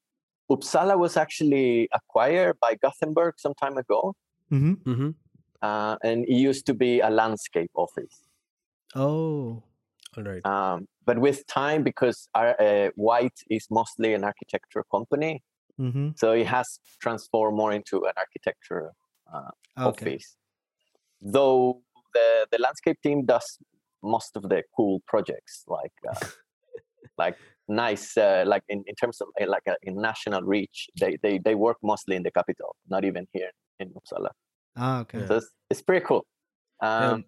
Uppsala 0.51 0.97
was 0.97 1.17
actually 1.17 1.87
acquired 1.93 2.59
by 2.59 2.75
Gothenburg 2.75 3.39
some 3.39 3.53
time 3.55 3.77
ago, 3.77 4.15
Mm-hmm. 4.51 4.73
Mm-hmm. 4.91 5.09
uh, 5.61 5.97
and 6.03 6.25
it 6.25 6.35
used 6.35 6.65
to 6.67 6.73
be 6.73 6.99
a 6.99 7.09
landscape 7.09 7.71
office. 7.73 8.27
Oh. 8.95 9.63
All 10.17 10.23
right. 10.23 10.45
Um, 10.45 10.87
but 11.05 11.19
with 11.19 11.45
time, 11.47 11.83
because 11.83 12.27
our, 12.35 12.59
uh, 12.61 12.89
White 12.95 13.39
is 13.49 13.67
mostly 13.71 14.13
an 14.13 14.23
architecture 14.23 14.83
company, 14.91 15.41
Mm-hmm. 15.79 16.09
so 16.15 16.33
it 16.33 16.47
has 16.47 16.79
transformed 17.01 17.57
more 17.57 17.71
into 17.73 18.05
an 18.05 18.13
architecture 18.17 18.93
uh, 19.33 19.51
Okay. 19.77 20.15
office. 20.15 20.37
Though 21.21 21.83
the 22.13 22.47
the 22.51 22.59
landscape 22.59 22.97
team 23.03 23.25
does 23.25 23.59
most 24.03 24.35
of 24.37 24.43
the 24.43 24.63
cool 24.75 25.01
projects, 25.07 25.63
like 25.67 25.93
uh, 26.09 26.27
like 27.17 27.37
nice, 27.67 28.17
uh, 28.17 28.43
like 28.47 28.63
in, 28.69 28.83
in 28.87 28.95
terms 28.95 29.21
of 29.21 29.27
uh, 29.41 29.47
like 29.47 29.63
a, 29.67 29.75
in 29.83 29.95
national 30.01 30.41
reach, 30.43 30.89
they, 30.99 31.17
they 31.23 31.39
they 31.39 31.55
work 31.55 31.77
mostly 31.83 32.15
in 32.15 32.23
the 32.23 32.31
capital, 32.31 32.75
not 32.89 33.05
even 33.05 33.27
here 33.33 33.51
in 33.79 33.89
Uppsala. 33.93 34.31
Ah, 34.75 34.99
okay. 35.01 35.25
So 35.27 35.37
it's, 35.37 35.49
it's 35.69 35.81
pretty 35.81 36.05
cool. 36.05 36.25
Um, 36.81 37.13
Um, 37.13 37.25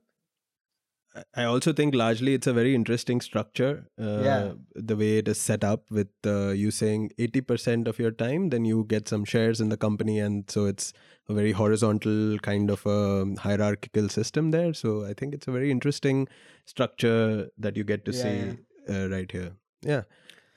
I- 1.36 1.44
also 1.46 1.72
think 1.74 1.96
largely 1.96 2.34
it's 2.34 2.48
a 2.48 2.54
very 2.54 2.76
interesting 2.76 3.22
structure. 3.22 3.86
Uh, 4.00 4.22
Yeah. 4.24 4.54
The 4.76 4.96
way 4.96 5.18
it 5.20 5.28
is 5.28 5.38
set 5.38 5.64
up 5.64 5.90
with 5.90 6.10
uh, 6.26 6.50
you 6.50 6.72
saying 6.72 7.12
80% 7.18 7.88
of 7.88 8.00
your 8.00 8.12
time, 8.12 8.50
then 8.50 8.66
you 8.66 8.84
get 8.88 9.08
some 9.08 9.26
shares 9.26 9.62
in 9.62 9.70
the 9.70 9.78
company. 9.78 10.20
And 10.20 10.50
so 10.50 10.66
it's 10.66 10.94
a 11.30 11.34
very 11.34 11.52
horizontal 11.54 12.38
kind 12.40 12.70
of 12.70 12.86
a 12.86 13.26
hierarchical 13.40 14.10
system 14.10 14.52
there. 14.52 14.74
So 14.74 15.06
I 15.06 15.14
think 15.14 15.34
it's 15.34 15.48
a 15.48 15.52
very 15.52 15.72
interesting 15.72 16.28
structure 16.66 17.50
that 17.58 17.78
you 17.78 17.84
get 17.84 18.06
to 18.06 18.12
Yeah, 18.12 18.22
see 18.24 18.58
Uh, 18.94 19.08
right 19.10 19.32
here. 19.32 19.52
Yeah. 19.82 20.04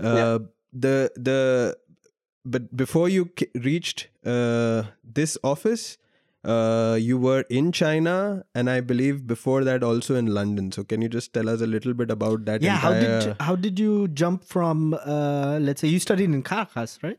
Yeah. 0.01 0.35
Uh, 0.35 0.39
The, 0.85 1.11
the, 1.17 1.77
but 2.45 2.65
before 2.77 3.09
you 3.09 3.31
reached 3.55 4.09
uh, 4.33 4.83
this 5.03 5.39
office, 5.43 5.97
uh, 6.45 6.97
you 7.01 7.19
were 7.19 7.45
in 7.51 7.73
China, 7.73 8.45
and 8.55 8.71
I 8.71 8.81
believe 8.81 9.27
before 9.27 9.65
that 9.65 9.83
also 9.83 10.15
in 10.15 10.27
London. 10.27 10.71
So 10.73 10.85
can 10.85 11.03
you 11.03 11.09
just 11.09 11.33
tell 11.33 11.49
us 11.49 11.61
a 11.61 11.67
little 11.67 11.95
bit 11.95 12.11
about 12.11 12.45
that? 12.45 12.63
yeah. 12.63 12.77
How 12.77 12.93
entire... 12.93 13.21
did 13.21 13.37
how 13.41 13.57
did 13.57 13.79
you 13.79 14.09
jump 14.09 14.45
from 14.45 14.95
uh, 14.95 15.59
let's 15.61 15.81
say 15.81 15.89
you 15.89 15.99
studied 15.99 16.31
in 16.31 16.43
Caracas, 16.43 16.99
right? 17.03 17.19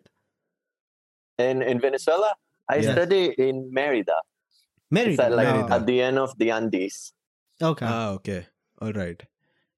in 1.39 1.61
in 1.61 1.79
Venezuela, 1.79 2.33
I 2.67 2.77
Yeah. 2.77 2.91
study 2.93 3.33
in 3.37 3.71
Merida. 3.73 4.15
Merida. 4.91 5.25
at, 5.25 5.31
like 5.31 5.47
Merida. 5.47 5.73
at 5.75 5.85
the 5.85 6.01
end 6.01 6.17
of 6.19 6.37
the 6.37 6.51
Andes. 6.51 7.13
okay. 7.61 7.85
Ah, 7.85 8.09
okay, 8.11 8.47
all 8.81 8.91
right. 8.93 9.23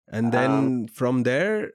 And 0.07 0.31
then 0.31 0.87
from 0.87 1.23
there, 1.23 1.73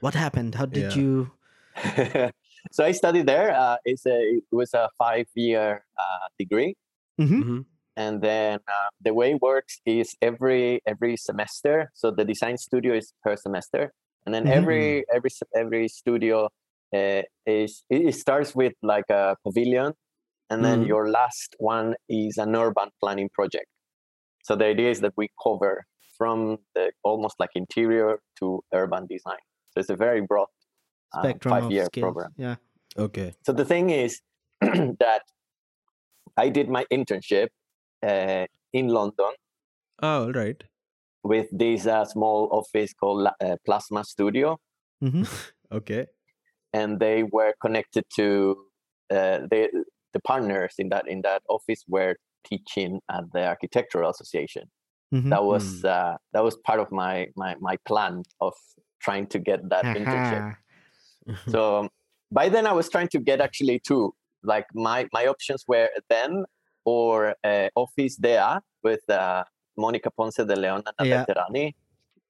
what 0.00 0.14
happened? 0.14 0.54
How 0.54 0.66
did 0.66 0.94
Yeah. 0.94 1.02
you? 1.02 1.30
so 2.70 2.84
I 2.84 2.92
studied 2.92 3.26
there. 3.26 3.52
Uh, 3.54 3.76
it's 3.84 4.06
a 4.06 4.18
it 4.38 4.44
was 4.52 4.72
a 4.74 4.88
five 4.98 5.26
year 5.34 5.84
uh, 5.98 6.28
degree, 6.38 6.76
Mhm. 7.18 7.42
Mhm. 7.42 7.66
and 7.96 8.22
then 8.22 8.60
uh, 8.68 8.88
the 9.00 9.14
way 9.14 9.32
it 9.32 9.42
works 9.42 9.80
is 9.86 10.14
every 10.22 10.80
every 10.86 11.16
semester. 11.16 11.90
So 11.94 12.10
the 12.10 12.24
design 12.24 12.56
studio 12.58 12.94
is 12.94 13.12
per 13.22 13.36
semester, 13.36 13.92
and 14.26 14.34
then 14.34 14.46
Mhm. 14.46 14.48
every 14.48 15.04
every 15.12 15.30
every 15.54 15.88
studio 15.88 16.48
uh, 16.94 17.22
is 17.46 17.84
it 17.90 18.02
it 18.10 18.14
starts 18.14 18.54
with 18.54 18.74
like 18.82 19.08
a 19.10 19.36
pavilion, 19.44 19.94
and 20.50 20.64
then 20.64 20.82
Mhm. 20.82 20.86
your 20.86 21.10
last 21.10 21.56
one 21.58 21.94
is 22.08 22.38
an 22.38 22.54
urban 22.56 22.90
planning 23.00 23.30
project. 23.34 23.66
So 24.44 24.56
the 24.56 24.66
idea 24.66 24.90
is 24.90 25.00
that 25.00 25.14
we 25.16 25.28
cover 25.42 25.84
from 26.18 26.58
the 26.74 26.92
almost 27.04 27.36
like 27.40 27.50
interior 27.54 28.20
to 28.40 28.62
urban 28.74 29.06
design. 29.06 29.42
So 29.70 29.80
it's 29.80 29.90
a 29.90 29.96
very 29.96 30.20
broad 30.20 30.48
uh, 31.14 31.20
Spectrum 31.22 31.52
of 31.54 31.62
five-year 31.62 31.84
skills. 31.86 32.02
program. 32.02 32.32
Yeah. 32.36 32.56
okay, 32.96 33.34
So 33.46 33.52
the 33.52 33.64
thing 33.64 33.90
is 33.90 34.20
that 34.60 35.22
I 36.36 36.48
did 36.48 36.68
my 36.68 36.84
internship 36.92 37.48
uh, 38.02 38.46
in 38.72 38.88
London 38.88 39.32
ah, 40.02 40.20
all 40.22 40.32
right, 40.32 40.62
with 41.22 41.48
this 41.52 41.86
uh, 41.86 42.04
small 42.04 42.48
office 42.52 42.92
called 42.94 43.28
uh, 43.28 43.56
Plasma 43.64 44.04
Studio, 44.04 44.58
hmm 45.00 45.24
okay, 45.72 46.06
and 46.72 46.98
they 47.00 47.22
were 47.22 47.54
connected 47.60 48.04
to 48.16 48.56
uh, 49.10 49.38
the 49.50 49.84
the 50.12 50.20
partners 50.20 50.74
in 50.78 50.88
that 50.88 51.06
in 51.08 51.22
that 51.22 51.42
office 51.48 51.84
were 51.88 52.16
teaching 52.44 53.00
at 53.10 53.24
the 53.32 53.46
Architectural 53.46 54.10
Association. 54.10 54.64
hmm 55.12 55.30
That 55.30 55.44
was 55.44 55.84
uh, 55.84 56.16
that 56.32 56.42
was 56.42 56.56
part 56.66 56.80
of 56.80 56.90
my 56.90 57.28
my 57.36 57.54
my 57.60 57.76
plan 57.86 58.22
of 58.40 58.54
trying 59.00 59.26
to 59.28 59.38
get 59.38 59.68
that 59.70 59.84
internship. 59.84 60.56
So 61.48 61.88
by 62.32 62.48
then 62.48 62.66
i 62.66 62.72
was 62.72 62.88
trying 62.88 63.08
to 63.08 63.18
get 63.18 63.40
actually 63.40 63.78
two 63.86 64.14
like 64.42 64.66
my 64.74 65.06
my 65.12 65.26
options 65.26 65.62
were 65.68 65.88
them 66.08 66.44
or 66.84 67.34
uh, 67.44 67.68
Office 67.76 68.16
dA 68.16 68.58
with 68.82 69.04
uh, 69.10 69.44
monica 69.76 70.10
ponce 70.10 70.36
de 70.50 70.56
leon 70.56 70.82
and 70.86 70.94
Yeah. 71.08 71.24
Nader 71.24 71.26
Tehrani. 71.28 71.66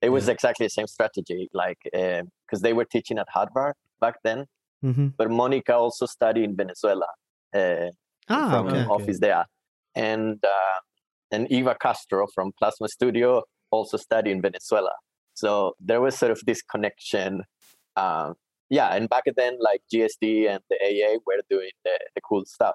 it 0.07 0.11
was 0.11 0.29
exactly 0.29 0.67
the 0.67 0.71
same 0.71 0.87
strategy 0.97 1.49
like 1.63 1.79
because 1.85 2.61
they 2.67 2.73
were 2.73 2.85
teaching 2.95 3.19
at 3.19 3.29
harvard 3.37 3.75
back 4.01 4.17
then 4.25 4.47
hmm 4.83 5.09
but 5.19 5.31
monica 5.31 5.75
also 5.85 6.07
studied 6.07 6.45
in 6.51 6.57
venezuela 6.57 7.07
uh, 7.55 7.89
Ah, 8.29 8.51
from 8.51 8.67
okay. 8.69 8.85
Office 8.97 9.19
dA 9.25 9.45
and 9.95 10.39
uh, 10.57 10.79
and 11.35 11.43
eva 11.59 11.75
castro 11.85 12.27
from 12.35 12.47
plasma 12.59 12.89
studio 12.89 13.43
also 13.71 13.97
studied 13.97 14.33
in 14.37 14.41
venezuela 14.43 14.95
so 15.35 15.75
there 15.89 16.01
was 16.01 16.15
sort 16.23 16.33
of 16.37 16.41
this 16.51 16.61
connection 16.75 17.31
um, 17.97 18.35
yeah 18.73 18.95
and 18.95 19.09
back 19.09 19.25
then 19.37 19.57
like 19.61 19.83
gsd 19.93 20.49
and 20.53 20.61
the 20.71 20.77
aa 20.89 21.13
were 21.27 21.43
doing 21.51 21.75
the, 21.85 21.95
the 22.15 22.23
cool 22.29 22.45
stuff 22.45 22.75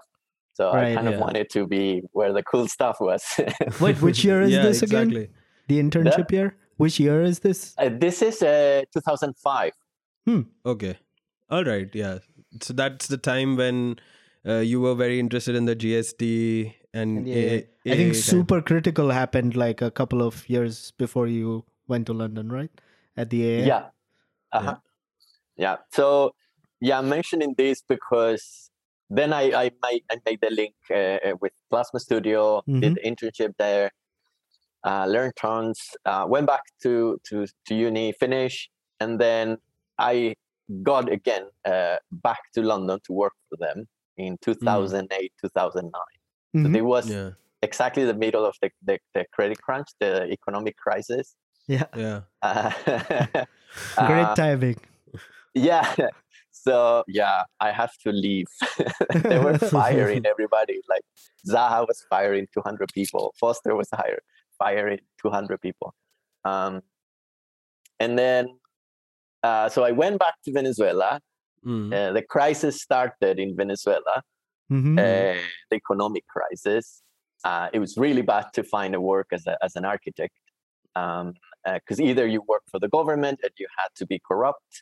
so 0.53 0.71
i 0.71 0.93
kind 0.93 1.07
yeah. 1.07 1.15
of 1.15 1.19
wanted 1.19 1.49
to 1.49 1.65
be 1.65 2.01
where 2.13 2.31
the 2.31 2.43
cool 2.43 2.67
stuff 2.67 2.97
was 3.01 3.23
Wait, 3.81 4.01
which 4.01 4.23
year 4.23 4.41
is 4.41 4.51
yeah, 4.51 4.61
this 4.61 4.81
again? 4.81 5.27
The 5.67 5.79
internship 5.83 6.31
year? 6.31 6.55
Which 6.77 6.99
year 6.99 7.21
is 7.21 7.39
this? 7.39 7.75
Uh, 7.77 7.89
this 7.89 8.21
is 8.21 8.41
uh, 8.41 8.83
2005 8.93 9.71
Okay. 10.65 10.97
All 11.49 11.63
right. 11.63 11.89
Yeah. 11.93 12.19
So 12.61 12.73
that's 12.73 13.07
the 13.07 13.17
time 13.17 13.55
when 13.55 13.97
uh, 14.45 14.59
you 14.59 14.81
were 14.81 14.95
very 14.95 15.19
interested 15.19 15.55
in 15.55 15.65
the 15.65 15.75
GSD 15.75 16.73
and 16.93 17.27
Yeah, 17.27 17.35
AA 17.35 17.91
I 17.91 17.95
think 17.95 18.13
time. 18.13 18.21
super 18.21 18.61
critical 18.61 19.11
happened 19.11 19.55
like 19.55 19.81
a 19.81 19.91
couple 19.91 20.21
of 20.21 20.47
years 20.49 20.91
before 20.97 21.27
you 21.27 21.65
went 21.87 22.07
to 22.07 22.13
London, 22.13 22.51
right? 22.51 22.71
At 23.15 23.29
the 23.29 23.43
AA. 23.43 23.65
yeah 23.65 23.83
uh-huh. 24.51 24.75
Yeah 25.57 25.75
so 25.91 26.31
yeah 26.81 26.97
i'm 26.99 27.09
mentioning 27.09 27.53
this 27.57 27.81
because 27.87 28.69
then 29.09 29.33
i 29.33 29.43
i 29.63 29.71
made, 29.85 30.03
I 30.11 30.15
made 30.25 30.39
the 30.41 30.49
link 30.61 30.75
uh, 30.93 31.35
with 31.41 31.53
plasma 31.69 31.99
studio 31.99 32.61
did 32.81 32.95
the 32.95 33.01
internship 33.09 33.53
there 33.57 33.91
uh, 34.89 35.05
learned 35.05 35.33
tons 35.35 35.79
uh, 36.05 36.25
went 36.27 36.47
back 36.47 36.63
to 36.83 37.17
to 37.27 37.45
to 37.65 37.75
uni 37.75 38.13
finish 38.23 38.69
and 38.99 39.19
then 39.19 39.57
i 39.97 40.35
got 40.83 41.11
again 41.11 41.45
uh, 41.65 41.97
back 42.11 42.41
to 42.53 42.61
london 42.61 42.99
to 43.05 43.11
work 43.13 43.33
for 43.49 43.57
them 43.65 43.85
in 44.17 44.37
2008 44.41 45.31
2009 45.41 45.91
so 46.55 46.69
Mhm. 46.69 46.75
it 46.75 46.85
was 46.93 47.05
Yeah. 47.09 47.31
exactly 47.61 48.03
the 48.05 48.13
middle 48.13 48.45
of 48.45 48.55
the, 48.61 48.69
the, 48.87 48.95
the 49.15 49.25
credit 49.35 49.57
crunch 49.65 49.89
the 49.99 50.13
economic 50.37 50.75
crisis 50.85 51.35
Yeah. 51.67 51.87
Yeah. 52.03 52.21
uh, 52.41 52.71
Great 54.11 54.31
uh, 54.31 54.35
timing. 54.35 54.77
Yeah. 55.57 55.95
So 56.67 57.03
yeah 57.07 57.43
i 57.67 57.71
have 57.71 57.93
to 58.03 58.11
leave. 58.11 58.47
They 59.29 59.39
were 59.39 59.57
firing 59.57 60.23
everybody. 60.33 60.77
Like 60.93 61.05
zaha 61.51 61.79
was 61.87 61.99
firing 62.09 62.47
200 62.53 62.91
people. 62.93 63.33
Foster 63.39 63.73
was 63.75 63.87
hire, 63.93 64.21
firing 64.57 64.99
200 65.21 65.61
people. 65.61 65.93
Um, 66.43 66.81
and 67.99 68.17
then 68.17 68.43
uh, 69.43 69.69
so 69.69 69.83
i 69.89 69.91
went 69.91 70.17
back 70.19 70.35
to 70.45 70.51
venezuela. 70.51 71.11
Mm. 71.65 71.93
uh, 71.93 72.11
the 72.17 72.21
crisis 72.33 72.75
started 72.87 73.35
in 73.39 73.49
venezuela 73.61 74.15
Mhm. 74.71 74.93
uh, 74.99 75.39
the 75.69 75.75
economic 75.83 76.25
crisis. 76.35 77.01
Uh, 77.49 77.67
it 77.75 77.79
was 77.85 77.93
really 78.05 78.23
bad 78.33 78.45
to 78.57 78.61
find 78.63 78.91
a 78.99 79.01
work 79.13 79.27
as, 79.37 79.43
a, 79.47 79.55
as 79.65 79.73
an 79.79 79.85
architect. 79.85 80.35
Because 80.93 81.99
either 82.09 82.25
you 82.33 82.41
work 82.53 82.63
for 82.71 82.79
the 82.83 82.89
government 82.97 83.37
and 83.45 83.53
you 83.61 83.67
had 83.79 83.89
to 83.99 84.05
be 84.11 84.17
corrupt 84.29 84.73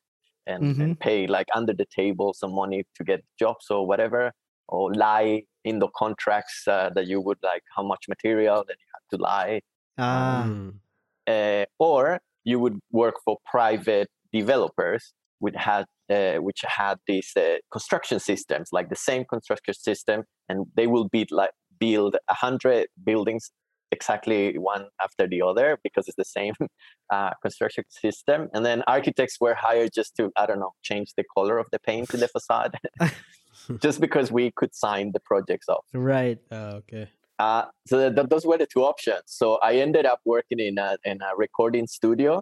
and, 0.48 0.72
and 0.80 1.00
pay 1.00 1.28
like 1.28 1.48
under 1.56 1.74
the 1.74 1.86
table 1.96 2.34
some 2.34 2.54
money 2.54 2.84
to 2.96 3.04
get 3.04 3.24
jobs 3.40 3.70
or 3.70 3.86
whatever 3.88 4.32
or 4.68 4.94
lie 4.94 5.44
in 5.64 5.80
the 5.80 5.88
contracts 5.96 6.68
uh, 6.68 6.90
that 6.96 7.08
you 7.08 7.22
would 7.22 7.38
like 7.44 7.64
how 7.76 7.84
much 7.84 8.06
material 8.08 8.64
that 8.68 8.78
you 8.80 8.88
have 8.96 9.08
to 9.12 9.18
lie 9.24 9.62
Ah, 9.98 10.44
Mm. 10.46 10.80
uh, 11.28 11.66
or 11.80 12.20
you 12.44 12.60
would 12.60 12.80
work 12.92 13.16
for 13.24 13.38
private 13.46 14.10
developers 14.34 15.14
which 15.40 15.56
had 15.56 15.86
uh, 16.10 16.36
which 16.38 16.62
had 16.68 16.98
these 17.08 17.32
uh, 17.38 17.58
construction 17.72 18.20
systems 18.20 18.70
like 18.72 18.90
the 18.90 18.96
same 18.96 19.24
construction 19.26 19.74
system 19.74 20.24
and 20.50 20.66
they 20.76 20.88
will 20.88 21.08
be 21.10 21.26
like 21.32 21.52
build 21.80 22.16
a 22.30 22.34
hundred 22.36 22.88
buildings 23.04 23.52
exactly 23.92 24.58
one 24.58 24.88
after 25.02 25.28
the 25.28 25.42
other 25.42 25.78
because 25.84 26.08
it's 26.08 26.18
the 26.18 26.26
same 26.26 26.54
uh, 27.14 27.32
construction 27.42 27.84
system 27.90 28.50
and 28.54 28.66
then 28.66 28.84
architects 28.88 29.38
were 29.40 29.54
hired 29.54 29.92
just 29.94 30.16
to 30.16 30.32
i 30.36 30.46
don't 30.46 30.60
know 30.60 30.74
change 30.82 31.14
the 31.18 31.24
color 31.38 31.58
of 31.58 31.68
the 31.72 31.80
paint 31.80 32.14
in 32.14 32.20
the 32.20 32.28
facade 32.28 32.76
just 33.82 34.02
because 34.02 34.32
we 34.32 34.52
could 34.52 34.74
sign 34.76 35.12
the 35.14 35.20
projects 35.20 35.70
off 35.70 35.86
right. 35.94 36.40
Ah, 36.52 36.72
okay. 36.82 37.08
uh, 37.40 37.64
so 37.88 37.98
th- 38.00 38.16
th- 38.16 38.28
those 38.30 38.46
were 38.46 38.58
the 38.58 38.66
two 38.68 38.84
options 38.84 39.22
so 39.26 39.56
i 39.58 39.76
ended 39.76 40.06
up 40.06 40.20
working 40.26 40.60
in 40.60 40.78
a, 40.78 40.98
in 41.06 41.22
a 41.22 41.36
recording 41.38 41.88
studio 41.88 42.42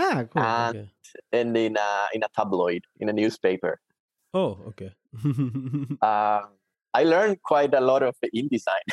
Ah, 0.00 0.24
cool. 0.32 0.42
and 0.42 0.76
okay. 0.76 0.88
and 1.32 1.56
in 1.56 1.76
a 1.76 2.06
in 2.14 2.22
a 2.22 2.28
tabloid 2.36 2.82
in 3.00 3.08
a 3.08 3.12
newspaper. 3.12 3.80
Oh, 4.32 4.50
okay. 4.68 4.92
Um, 6.02 6.57
I 6.94 7.04
learned 7.04 7.42
quite 7.42 7.74
a 7.74 7.80
lot 7.80 8.02
of 8.02 8.16
InDesign 8.34 8.84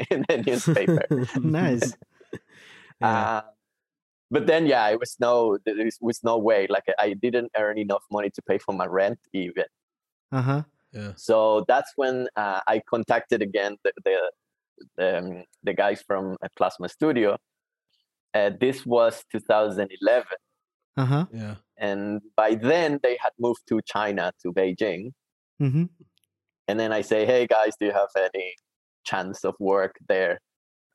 in 0.10 0.24
the 0.28 0.38
newspaper. 0.46 1.04
nice. 1.40 1.94
Yeah. 3.00 3.08
Uh, 3.18 3.42
but 4.30 4.46
then, 4.46 4.66
yeah, 4.66 4.88
it 4.88 4.98
was 5.00 5.16
no 5.20 5.58
there 5.66 5.74
was 6.00 6.22
no 6.22 6.38
way. 6.38 6.66
Like 6.70 6.84
I 6.98 7.14
didn't 7.14 7.50
earn 7.56 7.78
enough 7.78 8.04
money 8.12 8.30
to 8.30 8.42
pay 8.42 8.58
for 8.58 8.72
my 8.72 8.86
rent 8.86 9.18
even. 9.32 9.64
Uh 10.30 10.42
huh. 10.42 10.62
yeah. 10.92 11.12
So 11.16 11.64
that's 11.66 11.92
when 11.96 12.28
uh, 12.36 12.60
I 12.68 12.80
contacted 12.88 13.42
again 13.42 13.76
the 13.84 13.92
the 14.04 14.30
the, 14.96 15.18
um, 15.18 15.44
the 15.64 15.74
guys 15.74 16.00
from 16.06 16.36
uh, 16.42 16.48
Plasma 16.56 16.88
Studio. 16.88 17.36
Uh, 18.32 18.50
this 18.60 18.86
was 18.86 19.24
2011, 19.32 20.24
Uh 20.96 21.04
huh. 21.04 21.26
Yeah. 21.32 21.56
and 21.76 22.22
by 22.36 22.54
then 22.54 23.00
they 23.02 23.18
had 23.20 23.32
moved 23.38 23.62
to 23.68 23.80
China 23.84 24.32
to 24.42 24.52
Beijing. 24.52 25.10
Mm-hmm. 25.60 25.84
And 26.72 26.80
then 26.80 26.90
I 26.98 27.02
say, 27.02 27.20
"Hey 27.32 27.46
guys, 27.56 27.72
do 27.78 27.84
you 27.88 27.92
have 28.02 28.12
any 28.28 28.48
chance 29.10 29.44
of 29.44 29.54
work 29.72 29.94
there?" 30.12 30.34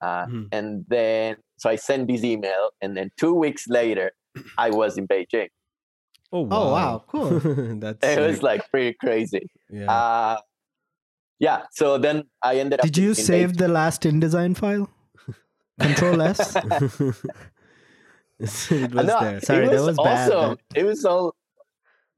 Uh, 0.08 0.26
Mhm. 0.26 0.48
And 0.58 0.86
then 0.96 1.38
so 1.62 1.70
I 1.70 1.76
send 1.90 2.08
this 2.12 2.24
email, 2.34 2.64
and 2.82 2.92
then 2.98 3.08
two 3.22 3.34
weeks 3.44 3.64
later, 3.80 4.08
I 4.66 4.70
was 4.80 4.98
in 4.98 5.06
Beijing. 5.14 5.50
Oh 6.32 6.42
wow. 6.42 6.58
Oh, 6.60 6.72
wow, 6.78 6.94
cool. 7.12 7.30
That's 7.84 8.04
It 8.14 8.20
was 8.30 8.40
like 8.50 8.62
pretty 8.72 8.94
crazy. 9.04 9.46
yeah. 9.70 9.92
Uh, 9.98 10.38
yeah. 11.40 11.60
So 11.80 11.98
then 12.06 12.24
I 12.42 12.54
ended 12.64 12.80
up. 12.80 12.86
Did 12.90 12.98
you 12.98 13.10
in 13.10 13.16
save 13.30 13.50
Beijing. 13.52 13.58
the 13.64 13.68
last 13.80 14.02
InDesign 14.12 14.58
file? 14.58 14.88
Control 15.80 16.22
S. 16.22 16.56
it 18.40 18.92
was 18.94 19.06
no, 19.12 19.20
there. 19.22 19.40
Sorry, 19.42 19.66
it 19.66 19.72
that 19.72 19.82
was 19.82 19.88
was 19.88 19.98
bad, 19.98 20.32
awesome. 20.32 20.58
It 20.76 20.86
was 20.92 21.06
all. 21.06 21.36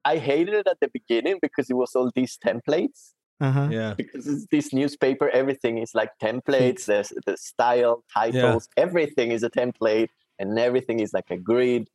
I 0.05 0.15
hated 0.17 0.53
it 0.61 0.67
at 0.67 0.79
the 0.79 0.89
beginning 0.99 1.37
because 1.41 1.69
it 1.69 1.75
was 1.75 1.91
all 1.95 2.09
these 2.15 2.37
templates. 2.45 3.13
Uh 3.41 3.51
huh. 3.51 3.67
Yeah. 3.71 3.93
because 3.95 4.27
it's 4.27 4.45
this 4.51 4.73
newspaper 4.73 5.29
everything 5.29 5.77
is 5.77 5.95
like 5.95 6.11
templates 6.21 6.85
there's 6.85 7.13
the 7.25 7.37
style 7.37 8.03
titles 8.13 8.67
everything 8.75 9.31
is 9.31 9.43
a 9.43 9.49
template 9.49 10.09
and 10.39 10.59
everything 10.59 10.99
is 10.99 11.13
like 11.13 11.29
a 11.29 11.37
grid 11.37 11.87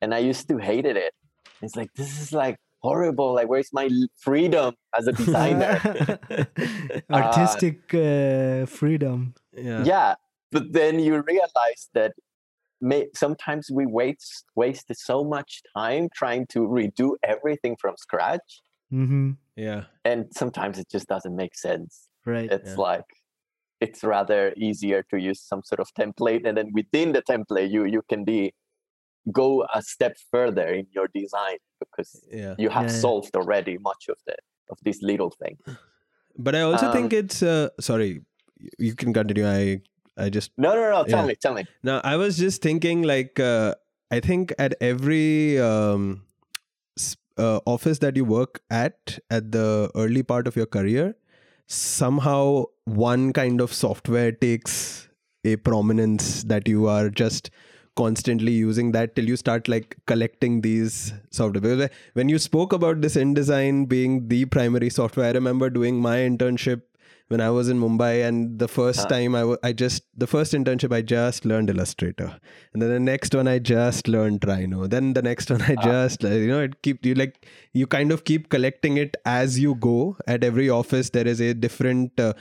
and 0.00 0.14
i 0.14 0.18
used 0.18 0.48
to 0.48 0.58
hated 0.58 0.96
it 0.96 1.12
it's 1.60 1.74
like 1.74 1.92
this 1.94 2.20
is 2.20 2.32
like 2.32 2.56
horrible 2.82 3.34
like 3.34 3.48
where's 3.48 3.72
my 3.72 3.88
freedom 4.16 4.74
as 4.96 5.06
a 5.06 5.12
designer 5.12 5.80
Artistic 7.10 7.94
uh, 7.94 8.66
freedom. 8.66 9.34
Yeah. 9.52 9.84
yeah 9.84 10.14
but 10.50 10.72
then 10.72 10.98
you 10.98 11.20
realize 11.22 11.88
that 11.94 12.12
may, 12.80 13.06
sometimes 13.14 13.70
we 13.70 13.86
waste 13.86 14.44
wasted 14.54 14.96
so 14.98 15.24
much 15.24 15.62
time 15.76 16.08
trying 16.14 16.46
to 16.48 16.60
redo 16.60 17.14
everything 17.22 17.76
from 17.80 17.96
scratch 17.96 18.60
Mm-hmm. 18.92 19.30
Yeah. 19.56 19.84
and 20.04 20.26
sometimes 20.40 20.78
it 20.78 20.88
just 20.90 21.06
doesn't 21.08 21.36
make 21.36 21.54
sense 21.56 22.08
Right. 22.26 22.50
it's 22.52 22.72
Yeah. 22.76 22.88
like 22.90 23.08
it's 23.80 24.02
rather 24.04 24.52
easier 24.56 25.00
to 25.10 25.16
use 25.30 25.40
some 25.50 25.62
sort 25.70 25.80
of 25.84 25.88
template 26.00 26.46
and 26.48 26.56
then 26.58 26.68
within 26.80 27.12
the 27.16 27.22
template 27.32 27.70
you 27.76 27.82
you 27.94 28.02
can 28.12 28.22
be 28.24 28.40
go 29.40 29.48
a 29.78 29.80
step 29.82 30.14
further 30.32 30.66
in 30.78 30.86
your 30.96 31.08
design 31.20 31.58
because 31.82 32.10
Yeah. 32.42 32.54
you 32.58 32.70
have 32.76 32.86
Yeah, 32.86 32.92
yeah. 32.94 33.00
solved 33.06 33.34
already 33.36 33.74
much 33.90 34.02
of 34.14 34.18
the 34.26 34.36
of 34.72 34.78
this 34.86 34.98
little 35.02 35.30
thing 35.42 35.56
But 36.44 36.54
I 36.54 36.62
also 36.62 36.86
Um, 36.86 36.92
think 36.92 37.12
it's 37.12 37.42
uh 37.42 37.68
sorry, 37.88 38.10
you 38.78 38.94
can 39.00 39.12
continue. 39.12 39.46
I 39.46 39.80
I 40.16 40.28
just 40.36 40.50
no 40.56 40.70
no 40.74 40.82
no 40.94 41.04
tell 41.04 41.20
Yeah. 41.22 41.26
me 41.28 41.34
tell 41.44 41.54
me 41.54 41.64
now 41.82 42.00
I 42.12 42.16
was 42.16 42.38
just 42.44 42.62
thinking 42.62 43.02
like 43.14 43.38
uh 43.52 43.74
I 44.16 44.20
think 44.28 44.52
at 44.58 44.72
every 44.80 45.58
um 45.60 46.04
s- 46.14 46.31
uh, 47.38 47.60
office 47.66 47.98
that 47.98 48.16
you 48.16 48.24
work 48.24 48.60
at 48.70 49.18
at 49.30 49.52
the 49.52 49.90
early 49.94 50.22
part 50.22 50.46
of 50.46 50.56
your 50.56 50.66
career 50.66 51.14
somehow 51.66 52.64
one 52.84 53.32
kind 53.32 53.60
of 53.60 53.72
software 53.72 54.32
takes 54.32 55.08
a 55.44 55.56
prominence 55.56 56.44
that 56.44 56.68
you 56.68 56.86
are 56.86 57.08
just 57.08 57.50
constantly 57.96 58.52
using 58.52 58.92
that 58.92 59.14
till 59.14 59.26
you 59.26 59.36
start 59.36 59.68
like 59.68 59.96
collecting 60.06 60.62
these 60.62 61.12
software. 61.30 61.90
When 62.14 62.28
you 62.28 62.38
spoke 62.38 62.72
about 62.72 63.00
this 63.00 63.16
InDesign 63.16 63.88
being 63.88 64.28
the 64.28 64.44
primary 64.46 64.88
software 64.88 65.26
i 65.26 65.30
remember 65.30 65.68
doing 65.68 66.00
my 66.00 66.18
internship 66.18 66.82
when 67.32 67.42
i 67.46 67.48
was 67.56 67.68
in 67.72 67.78
mumbai 67.82 68.10
and 68.28 68.58
the 68.62 68.68
first 68.76 69.02
Ah. 69.04 69.08
time 69.12 69.34
I 69.40 69.42
wa- 69.50 69.58
I 69.68 69.72
just 69.82 70.04
the 70.22 70.28
first 70.32 70.56
internship 70.58 70.94
i 70.96 71.00
just 71.12 71.44
learned 71.52 71.70
illustrator. 71.74 72.28
And 72.72 72.82
then 72.82 72.90
the 72.94 73.00
next 73.08 73.34
one 73.40 73.48
i 73.52 73.58
just 73.70 74.08
learned 74.14 74.44
rhino. 74.50 74.86
Then 74.94 75.12
the 75.18 75.22
next 75.28 75.50
one 75.54 75.62
i 75.74 75.76
Ah. 75.78 75.84
just 75.90 76.24
uh, 76.30 76.32
you 76.42 76.48
know 76.52 76.60
it 76.70 76.74
keep 76.88 77.06
you 77.10 77.14
like 77.22 77.38
you 77.82 77.86
kind 77.98 78.16
of 78.16 78.24
keep 78.32 78.48
collecting 78.56 78.98
it 79.04 79.16
as 79.36 79.58
you 79.66 79.74
go. 79.86 79.96
At 80.36 80.44
every 80.50 80.68
office 80.80 81.10
there 81.18 81.26
is 81.36 81.40
a 81.50 81.52
different 81.66 82.24
uh, 82.28 82.32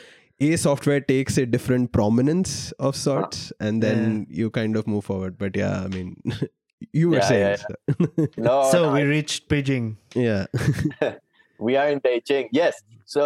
a 0.49 0.55
software 0.65 1.01
takes 1.13 1.37
a 1.37 1.45
different 1.55 1.91
prominence 1.99 2.55
of 2.89 2.95
sorts 3.03 3.53
and 3.59 3.83
then 3.87 4.25
you 4.41 4.49
kind 4.61 4.75
of 4.83 4.87
move 4.95 5.05
forward. 5.13 5.37
But 5.45 5.55
yeah 5.63 5.83
i 5.83 5.87
mean 5.97 6.15
you 7.01 7.09
were 7.09 7.17
Yeah, 7.17 7.27
saying 7.33 7.49
yeah, 7.49 7.55
so- 7.65 8.31
no, 8.49 8.55
so 8.71 8.79
no, 8.85 8.93
we 8.93 9.01
I- 9.01 9.11
reached 9.15 9.49
Beijing. 9.55 9.91
yeah 10.15 10.45
we 11.67 11.73
are 11.79 11.89
in 11.93 11.99
beijing 12.05 12.45
yes 12.61 12.75
so 13.05 13.23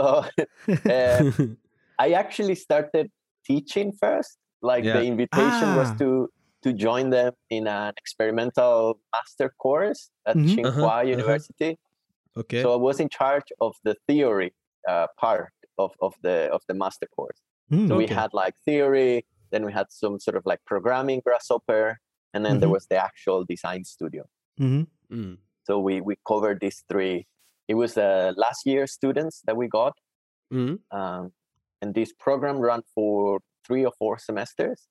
uh, 0.97 1.21
i 2.05 2.07
actually 2.23 2.55
started 2.67 3.05
teaching 3.49 3.91
first 4.03 4.31
like 4.71 4.83
Yeah. 4.83 4.97
the 4.99 5.05
invitation 5.13 5.67
was 5.79 5.89
Ah. 5.91 5.97
to 6.01 6.09
to 6.65 6.69
join 6.87 7.05
them 7.17 7.31
in 7.57 7.63
an 7.67 7.93
experimental 8.03 8.77
master 9.15 9.49
course 9.63 10.01
at 10.29 10.35
Mhm. 10.35 10.47
Tsinghua 10.49 10.65
Uh-huh, 10.67 10.87
uh-huh. 10.87 11.13
University. 11.15 11.71
okay 12.41 12.61
So 12.63 12.67
I 12.77 12.79
was 12.87 12.97
in 13.03 13.09
charge 13.19 13.49
of 13.65 13.73
the 13.87 13.95
theory 14.07 14.49
uh, 14.91 15.07
part 15.23 15.53
of, 15.83 15.91
of 16.07 16.13
the 16.25 16.37
of 16.55 16.61
the 16.69 16.73
master 16.83 17.07
course. 17.17 17.39
Hmm. 17.71 17.87
So 17.87 17.93
we 18.01 18.07
had 18.19 18.29
like 18.41 18.55
theory, 18.69 19.13
then 19.51 19.61
we 19.67 19.71
had 19.79 19.87
some 20.01 20.15
sort 20.25 20.35
of 20.39 20.43
like 20.51 20.61
programming 20.71 21.19
grasshopper, 21.25 21.85
and 22.33 22.39
then 22.45 22.55
there 22.61 22.69
Mhm. 22.69 22.77
was 22.77 22.85
the 22.91 22.97
actual 23.09 23.39
design 23.53 23.81
studio. 23.95 24.23
Mhm. 24.65 24.83
Mm. 25.17 25.33
So 25.67 25.73
we 25.87 25.95
we 26.09 26.13
covered 26.31 26.57
these 26.65 26.79
three. 26.91 27.17
It 27.67 27.75
was 27.75 27.97
uh, 27.97 28.33
last 28.37 28.65
year 28.65 28.87
students 28.87 29.41
that 29.45 29.57
we 29.57 29.67
got, 29.67 29.93
Mm. 30.53 30.77
um, 30.91 31.31
and 31.81 31.95
this 31.95 32.13
program 32.13 32.59
ran 32.59 32.81
for 32.93 33.39
three 33.65 33.83
or 33.83 33.91
four 33.97 34.19
semesters, 34.19 34.87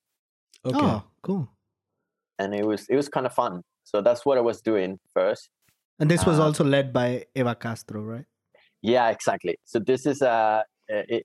okay 0.65 0.79
Oh, 0.95 1.05
cool. 1.23 1.49
and 2.41 2.55
it 2.55 2.67
was 2.67 2.89
it 2.89 2.97
was 2.97 3.09
kind 3.09 3.27
of 3.27 3.33
fun. 3.33 3.63
So 3.85 4.01
that's 4.03 4.27
what 4.27 4.37
I 4.37 4.41
was 4.41 4.61
doing 4.63 4.99
first. 5.15 5.49
And 6.01 6.11
this 6.11 6.27
was 6.27 6.39
Uh, 6.41 6.45
also 6.47 6.65
led 6.65 6.93
by 6.93 7.27
Eva 7.37 7.55
Castro, 7.55 8.03
right? 8.03 8.27
Yeah, 8.83 9.11
exactly. 9.11 9.57
So 9.65 9.79
this 9.79 10.07
is 10.07 10.23
uh, 10.23 10.63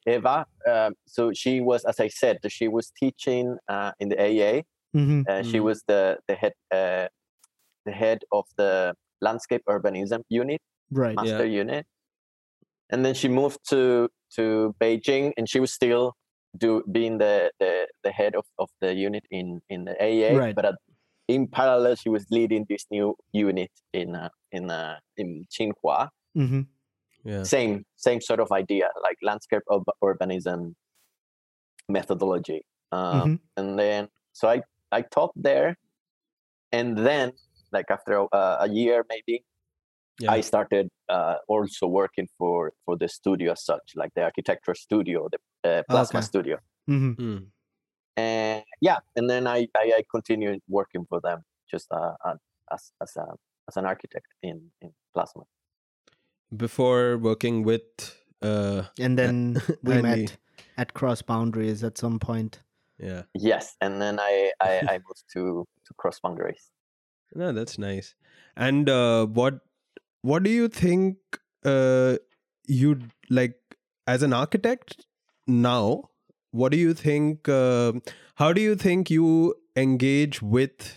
Eva. 0.06 0.46
Um, 0.72 0.94
so 1.08 1.34
she 1.34 1.60
was, 1.60 1.84
as 1.86 2.00
I 2.00 2.08
said, 2.10 2.38
she 2.50 2.68
was 2.68 2.92
teaching 2.92 3.58
uh, 3.68 3.92
in 4.00 4.10
the 4.10 4.18
AA. 4.20 4.64
Mm-hmm. 4.96 5.22
Uh, 5.28 5.44
She 5.44 5.58
Mm. 5.60 5.64
was 5.64 5.84
the 5.88 6.20
the 6.28 6.36
head 6.36 6.54
uh, 6.72 7.08
the 7.86 7.92
head 7.92 8.20
of 8.32 8.46
the 8.58 8.94
landscape 9.22 9.64
urbanism 9.68 10.22
unit, 10.30 10.62
Right. 10.92 11.16
master 11.16 11.46
unit, 11.46 11.86
and 12.90 13.06
then 13.06 13.14
she 13.14 13.28
moved 13.28 13.60
to 13.70 14.10
to 14.36 14.76
Beijing, 14.80 15.34
and 15.38 15.50
she 15.50 15.60
was 15.60 15.72
still 15.74 16.16
do 16.58 16.84
being 16.92 17.18
the 17.20 17.52
the, 17.60 17.88
the 18.04 18.12
head 18.12 18.36
of, 18.36 18.46
of 18.58 18.70
the 18.82 18.94
unit 18.94 19.24
in 19.32 19.62
in 19.70 19.86
the 19.86 19.96
AA. 20.02 20.36
Right. 20.38 20.56
But 20.56 20.66
at, 20.66 20.76
in 21.28 21.48
parallel, 21.48 21.96
she 21.96 22.10
was 22.10 22.26
leading 22.32 22.66
this 22.70 22.86
new 22.90 23.16
unit 23.32 23.72
in 23.94 24.16
uh, 24.16 24.30
in 24.52 24.70
uh, 24.72 24.98
in 25.18 25.46
Tsinghua 25.50 26.10
Mm-hmm. 26.38 26.62
yeah 27.26 27.44
same 27.44 27.86
same 27.98 28.22
sort 28.22 28.40
of 28.40 28.52
idea 28.52 28.88
like 29.04 29.18
landscape 29.22 29.64
ur- 29.70 29.94
urbanism 30.04 30.76
methodology 31.90 32.62
um, 32.92 33.22
Mhm. 33.22 33.40
and 33.58 33.80
then 33.80 34.08
so 34.32 34.48
i 34.48 34.62
i 34.92 35.02
taught 35.02 35.34
there 35.36 35.76
and 36.72 36.98
then 36.98 37.32
like 37.72 37.90
after 37.90 38.14
a, 38.32 38.44
a 38.66 38.70
year 38.70 39.04
maybe 39.10 39.44
Yeah. 40.20 40.32
I 40.34 40.42
started 40.42 40.90
uh, 41.10 41.36
also 41.48 41.88
working 41.88 42.28
for 42.38 42.74
for 42.86 42.98
the 42.98 43.08
studio 43.08 43.52
as 43.54 43.64
such, 43.66 43.94
like 43.96 44.12
the 44.16 44.24
architecture 44.24 44.76
studio, 44.76 45.30
the 45.32 45.40
uh, 45.70 45.84
plasma 45.90 46.20
Okay. 46.20 46.26
studio, 46.26 46.58
Mhm. 46.88 47.16
Mm. 47.18 47.52
and 48.18 48.64
yeah, 48.82 49.00
and 49.16 49.30
then 49.30 49.48
I 49.48 49.68
I, 49.76 49.94
I 50.00 50.04
continued 50.12 50.60
working 50.68 51.06
for 51.10 51.22
them 51.22 51.44
just 51.72 51.88
uh, 51.92 52.16
uh, 52.26 52.36
as 52.72 52.92
as 53.02 53.16
a 53.18 53.26
as 53.70 53.78
an 53.78 53.86
architect 53.86 54.28
in 54.44 54.72
in 54.82 54.92
plasma. 55.14 55.44
Before 56.56 57.18
working 57.18 57.64
with, 57.64 57.84
uh, 58.42 58.84
And 59.00 59.18
then 59.18 59.62
we 59.84 59.94
Andy. 59.94 60.24
met 60.24 60.38
at 60.78 60.94
Cross 60.94 61.22
Boundaries 61.24 61.84
at 61.84 61.98
some 61.98 62.20
point. 62.20 62.64
yeah, 62.98 63.24
Yes, 63.36 63.76
and 63.82 64.02
then 64.02 64.20
I 64.20 64.52
I, 64.60 64.82
I 64.90 65.00
moved 65.08 65.24
to 65.34 65.66
to 65.86 65.94
cross 65.98 66.20
boundaries. 66.20 66.72
no, 67.36 67.54
that's 67.54 67.78
nice. 67.78 68.16
And 68.56 68.90
uh, 68.90 69.26
what 69.28 69.62
what 70.22 70.44
do 70.44 70.50
you 70.50 70.68
think 70.68 71.18
uh, 71.64 72.18
you 72.68 73.00
like 73.30 73.60
as 74.08 74.24
an 74.24 74.34
architect 74.34 75.06
now? 75.48 76.10
What 76.52 76.72
do 76.72 76.78
you 76.78 76.94
think? 76.94 77.48
Uh, 77.48 77.94
how 78.36 78.54
do 78.54 78.62
you 78.62 78.76
think 78.76 79.10
you 79.10 79.56
engage 79.76 80.42
with 80.42 80.96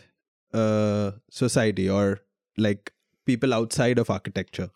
uh, 0.52 1.12
society 1.30 1.88
or 1.88 2.20
like 2.56 2.92
people 3.26 3.54
outside 3.54 3.98
of 3.98 4.10
architecture 4.10 4.70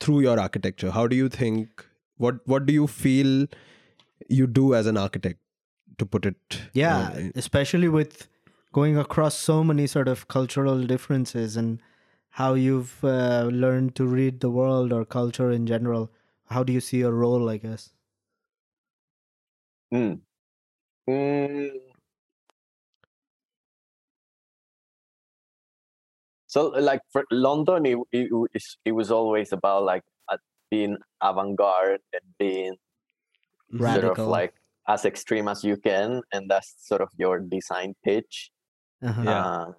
through 0.00 0.20
your 0.20 0.38
architecture? 0.38 0.90
How 0.90 1.06
do 1.06 1.16
you 1.16 1.28
think? 1.28 1.84
What 2.16 2.40
What 2.46 2.66
do 2.66 2.72
you 2.72 2.86
feel 2.86 3.46
you 4.28 4.46
do 4.46 4.74
as 4.74 4.86
an 4.86 4.96
architect? 4.96 5.40
To 5.98 6.04
put 6.04 6.26
it, 6.26 6.60
Yeah, 6.74 7.30
especially 7.34 7.88
with 7.88 8.28
going 8.70 8.98
across 8.98 9.34
so 9.34 9.64
many 9.64 9.86
sort 9.86 10.08
of 10.08 10.28
cultural 10.28 10.82
differences 10.86 11.56
and 11.56 11.80
how 12.38 12.54
you've 12.54 13.04
uh, 13.04 13.48
learned 13.52 13.94
to 13.96 14.06
read 14.06 14.40
the 14.40 14.50
world 14.50 14.92
or 14.92 15.04
culture 15.04 15.50
in 15.50 15.66
general. 15.66 16.10
How 16.46 16.62
do 16.64 16.72
you 16.72 16.80
see 16.80 16.98
your 16.98 17.12
role, 17.12 17.48
I 17.50 17.58
guess? 17.58 17.92
Mm. 19.92 20.22
Mm. 21.08 21.92
So, 26.46 26.68
like 26.68 27.00
for 27.12 27.24
London, 27.30 27.86
it, 27.86 27.98
it, 28.12 28.30
it 28.84 28.92
was 28.92 29.10
always 29.10 29.52
about 29.52 29.84
like 29.84 30.02
uh, 30.28 30.38
being 30.70 30.96
avant-garde 31.20 32.00
and 32.12 32.22
being 32.38 32.76
Mhm. 33.72 33.82
sort 33.92 34.04
of 34.04 34.26
like 34.26 34.54
as 34.88 35.04
extreme 35.04 35.48
as 35.48 35.64
you 35.64 35.76
can, 35.76 36.22
and 36.32 36.50
that's 36.50 36.74
sort 36.78 37.00
of 37.00 37.08
your 37.18 37.40
design 37.40 37.94
pitch. 38.04 38.50
Uh-huh. 39.02 39.22
Yeah. 39.22 39.46
Uh, 39.50 39.72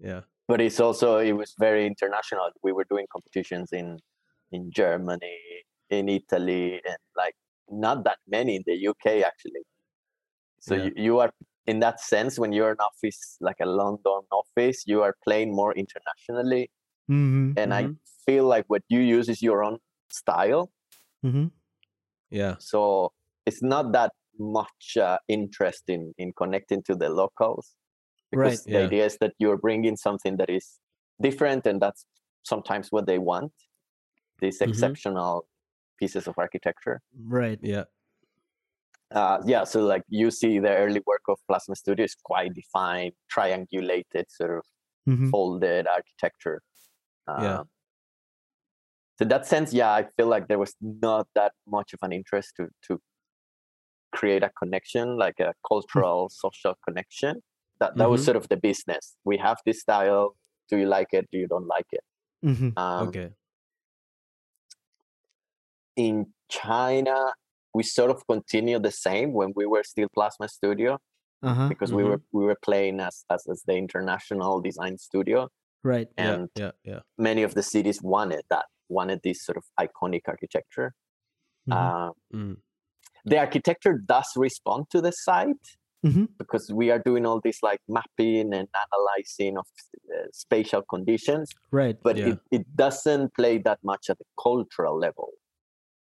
yeah, 0.00 0.22
but 0.48 0.60
it's 0.60 0.80
also 0.80 1.18
it 1.18 1.32
was 1.32 1.54
very 1.58 1.86
international. 1.86 2.50
We 2.62 2.72
were 2.72 2.84
doing 2.90 3.06
competitions 3.12 3.72
in 3.72 3.98
in 4.52 4.70
Germany, 4.72 5.38
in 5.90 6.08
Italy, 6.08 6.80
and 6.84 6.98
like 7.16 7.34
not 7.68 8.04
that 8.04 8.18
many 8.28 8.56
in 8.56 8.62
the 8.66 8.76
UK 8.76 9.24
actually. 9.24 9.64
So 10.60 10.74
Yeah. 10.74 10.84
you, 10.86 10.92
you 10.96 11.18
are 11.20 11.32
in 11.66 11.80
that 11.80 12.00
sense 12.00 12.38
when 12.38 12.52
you're 12.52 12.70
an 12.72 12.80
office 12.80 13.36
like 13.40 13.56
a 13.60 13.66
London 13.66 14.22
office, 14.32 14.84
you 14.86 15.02
are 15.02 15.14
playing 15.24 15.54
more 15.54 15.72
internationally, 15.74 16.70
Mm-hmm. 17.10 17.52
and 17.58 17.74
I 17.74 17.82
Mhm. 17.84 17.98
feel 18.26 18.46
like 18.46 18.64
what 18.68 18.82
you 18.88 19.00
use 19.00 19.28
is 19.28 19.42
your 19.42 19.64
own 19.64 19.78
style. 20.10 20.72
Mm-hmm. 21.24 21.46
yeah, 22.30 22.56
So 22.58 23.12
it's 23.46 23.62
not 23.62 23.92
that 23.92 24.12
much 24.38 24.96
uh, 24.96 25.18
interest 25.28 25.84
in 25.88 26.12
in 26.18 26.32
connecting 26.32 26.82
to 26.84 26.94
the 26.96 27.08
locals 27.08 27.74
Right. 28.34 28.60
because 28.60 28.64
the 28.64 28.78
Yeah. 28.78 28.86
idea 28.86 29.06
is 29.06 29.18
that 29.18 29.34
you're 29.38 29.58
bringing 29.58 29.96
something 29.96 30.36
that 30.38 30.50
is 30.50 30.80
different 31.20 31.66
and 31.66 31.80
that's 31.80 32.06
sometimes 32.44 32.88
what 32.92 33.06
they 33.06 33.18
want 33.18 33.52
these 34.40 34.60
Mhm. 34.60 34.70
exceptional 34.70 35.46
pieces 35.98 36.26
of 36.28 36.34
architecture 36.38 37.02
Right. 37.16 37.58
yeah, 37.62 37.84
uh, 39.10 39.38
yeah 39.46 39.64
so 39.64 39.84
like 39.84 40.02
you 40.08 40.30
see 40.30 40.58
the 40.58 40.70
early 40.74 41.00
work 41.06 41.22
of 41.28 41.38
plasma 41.48 41.76
studio 41.76 42.04
is 42.04 42.14
quite 42.24 42.52
defined 42.54 43.12
triangulated 43.34 44.24
sort 44.28 44.58
of 44.58 44.64
Mm-hmm. 45.08 45.30
folded 45.30 45.86
architecture 45.86 46.62
Yeah. 47.36 47.60
Um, 47.60 47.70
so 49.16 49.22
in 49.22 49.28
that 49.28 49.46
sense 49.46 49.72
yeah 49.72 49.92
i 49.92 50.06
feel 50.16 50.26
like 50.26 50.48
there 50.48 50.58
was 50.58 50.74
not 50.80 51.26
that 51.34 51.52
much 51.66 51.92
of 51.92 52.00
an 52.02 52.12
interest 52.12 52.52
to 52.56 52.68
to 52.86 53.00
create 54.14 54.42
a 54.42 54.50
connection 54.58 55.16
like 55.18 55.40
a 55.40 55.52
cultural 55.68 56.28
social 56.28 56.74
connection 56.86 57.42
that 57.80 57.96
that 57.96 58.08
was 58.10 58.20
Mhm. 58.20 58.24
sort 58.24 58.36
of 58.36 58.48
the 58.48 58.56
business 58.56 59.16
we 59.24 59.36
have 59.38 59.58
this 59.66 59.80
style 59.80 60.36
do 60.70 60.76
you 60.76 60.86
like 60.86 61.08
it 61.12 61.28
do 61.32 61.38
you 61.38 61.46
don't 61.48 61.66
like 61.66 61.86
it 61.92 62.04
Mm-hmm. 62.44 62.70
um, 62.78 63.08
okay, 63.08 63.30
in 65.96 66.26
china 66.48 67.32
we 67.74 67.82
sort 67.82 68.10
of 68.10 68.26
continued 68.26 68.82
the 68.82 68.90
same 68.90 69.32
when 69.32 69.52
we 69.56 69.66
were 69.66 69.82
still 69.84 70.08
plasma 70.14 70.48
studio 70.48 70.98
Uh-huh. 71.50 71.68
because 71.68 71.90
we 71.92 72.02
were 72.08 72.20
we 72.32 72.42
were 72.48 72.56
playing 72.68 73.00
as, 73.00 73.24
as 73.34 73.42
as 73.52 73.62
the 73.68 73.76
international 73.84 74.60
design 74.68 74.96
studio 74.98 75.48
Right. 75.92 76.08
and 76.16 76.48
yeah, 76.56 76.64
yeah, 76.64 76.92
yeah, 76.92 77.00
many 77.18 77.42
of 77.48 77.52
the 77.58 77.62
cities 77.62 77.98
wanted 78.14 78.44
that 78.48 78.66
wanted 78.88 79.20
this 79.22 79.38
sort 79.46 79.58
of 79.60 79.64
iconic 79.84 80.22
architecture 80.34 80.88
Mhm. 81.68 81.74
uh, 81.76 82.12
Mm. 82.32 82.56
the 83.30 83.38
architecture 83.46 83.94
does 84.14 84.28
respond 84.46 84.80
to 84.94 84.98
the 85.06 85.12
site 85.26 85.66
Mhm. 86.04 86.28
because 86.38 86.70
we 86.72 86.90
are 86.90 86.98
doing 86.98 87.24
all 87.26 87.40
this 87.40 87.62
like 87.62 87.80
mapping 87.88 88.52
and 88.52 88.68
analyzing 88.84 89.56
of 89.58 89.66
uh, 90.14 90.26
spatial 90.32 90.82
conditions 90.82 91.50
Right. 91.70 91.96
but 92.02 92.16
Yeah. 92.18 92.28
it, 92.32 92.38
it 92.50 92.76
doesn't 92.76 93.34
play 93.34 93.58
that 93.58 93.78
much 93.82 94.10
at 94.10 94.18
the 94.18 94.24
cultural 94.42 94.98
level 94.98 95.30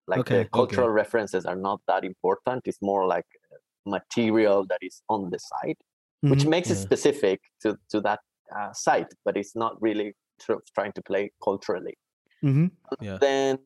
like 0.06 0.20
Okay, 0.20 0.42
the 0.42 0.48
cultural 0.50 0.90
references 0.90 1.46
are 1.46 1.56
not 1.56 1.80
that 1.88 2.04
important 2.04 2.62
it's 2.66 2.82
more 2.82 3.06
like 3.06 3.26
uh, 3.52 3.56
material 3.96 4.66
that 4.70 4.78
is 4.82 5.02
on 5.09 5.30
the 5.30 5.38
site 5.38 5.78
which 6.22 6.44
Mhm. 6.44 6.50
makes 6.54 6.70
it 6.70 6.76
specific 6.88 7.40
to 7.62 7.68
to 7.92 8.00
that 8.09 8.20
uh, 8.56 8.72
site 8.72 9.11
but 9.24 9.37
it's 9.37 9.54
not 9.64 9.72
really 9.80 10.09
sort 10.46 10.59
of 10.59 10.64
trying 10.74 10.92
to 10.92 11.02
play 11.11 11.24
culturally 11.42 11.96
mm-hmm. 12.44 12.66
Yeah. 13.00 13.18
then 13.26 13.59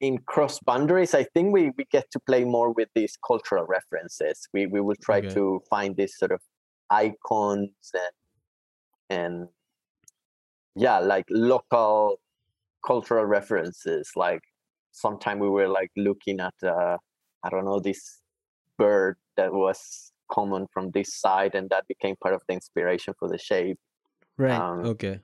in 0.00 0.18
cross 0.26 0.58
boundaries 0.60 1.14
i 1.14 1.24
think 1.24 1.52
we, 1.52 1.70
we 1.78 1.84
get 1.90 2.10
to 2.10 2.20
play 2.20 2.44
more 2.44 2.72
with 2.72 2.88
these 2.94 3.16
cultural 3.26 3.64
references 3.66 4.46
we, 4.52 4.66
we 4.66 4.80
will 4.80 4.96
try 5.02 5.18
Okay. 5.18 5.28
to 5.28 5.60
find 5.70 5.96
these 5.96 6.16
sort 6.16 6.32
of 6.32 6.40
icons 6.90 7.70
and 7.94 8.12
and 9.08 9.48
yeah 10.74 10.98
like 10.98 11.24
local 11.30 12.20
cultural 12.86 13.24
references 13.24 14.10
like 14.16 14.42
sometime 14.92 15.38
we 15.38 15.48
were 15.48 15.68
like 15.68 15.90
looking 15.96 16.40
at 16.40 16.54
uh 16.62 16.96
i 17.42 17.48
don't 17.48 17.64
know 17.64 17.80
this 17.80 18.20
bird 18.78 19.16
that 19.36 19.52
was 19.52 20.12
common 20.30 20.66
from 20.72 20.90
this 20.90 21.14
side 21.14 21.54
and 21.54 21.70
that 21.70 21.86
became 21.88 22.16
part 22.16 22.34
of 22.34 22.42
the 22.48 22.54
inspiration 22.54 23.14
for 23.18 23.28
the 23.28 23.38
shape 23.38 23.78
Right. 24.38 24.60
um, 24.60 24.80
okay, 24.84 25.20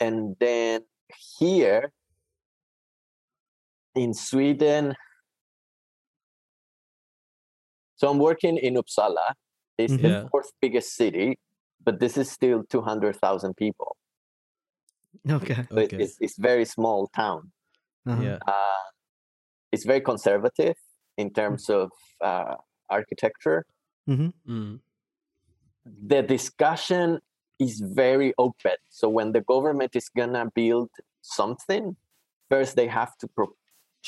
and 0.00 0.34
then 0.40 0.80
here 1.38 1.92
in 3.96 4.14
Sweden, 4.14 4.94
so 7.96 8.08
I'm 8.10 8.18
working 8.18 8.58
in 8.58 8.74
Uppsala. 8.74 9.32
It's 9.78 9.96
the 9.96 10.28
fourth 10.30 10.52
biggest 10.60 10.94
city, 10.94 11.38
but 11.84 11.98
this 11.98 12.16
is 12.16 12.30
still 12.30 12.62
200,000 12.64 13.56
people. 13.56 13.96
okay. 15.28 15.66
So 15.70 15.78
okay, 15.78 15.96
it's, 15.96 16.16
it's 16.20 16.38
very 16.38 16.64
small 16.64 17.08
town. 17.08 17.52
Uh-huh. 18.06 18.22
yeah, 18.22 18.38
Uh, 18.46 18.86
it's 19.72 19.84
very 19.84 20.00
conservative 20.00 20.76
in 21.16 21.32
terms 21.32 21.68
of 21.70 21.90
uh, 22.20 22.54
architecture. 22.88 23.64
Mhm. 24.08 24.32
mm. 24.46 24.80
the 26.06 26.22
discussion 26.22 27.18
is 27.58 27.80
very 27.80 28.32
open. 28.38 28.76
So 28.90 29.08
when 29.08 29.32
the 29.32 29.40
government 29.40 29.96
is 29.96 30.08
gonna 30.08 30.46
build 30.54 30.90
something, 31.22 31.96
first 32.50 32.76
they 32.76 32.86
have 32.86 33.16
to 33.18 33.26
pro- 33.28 33.56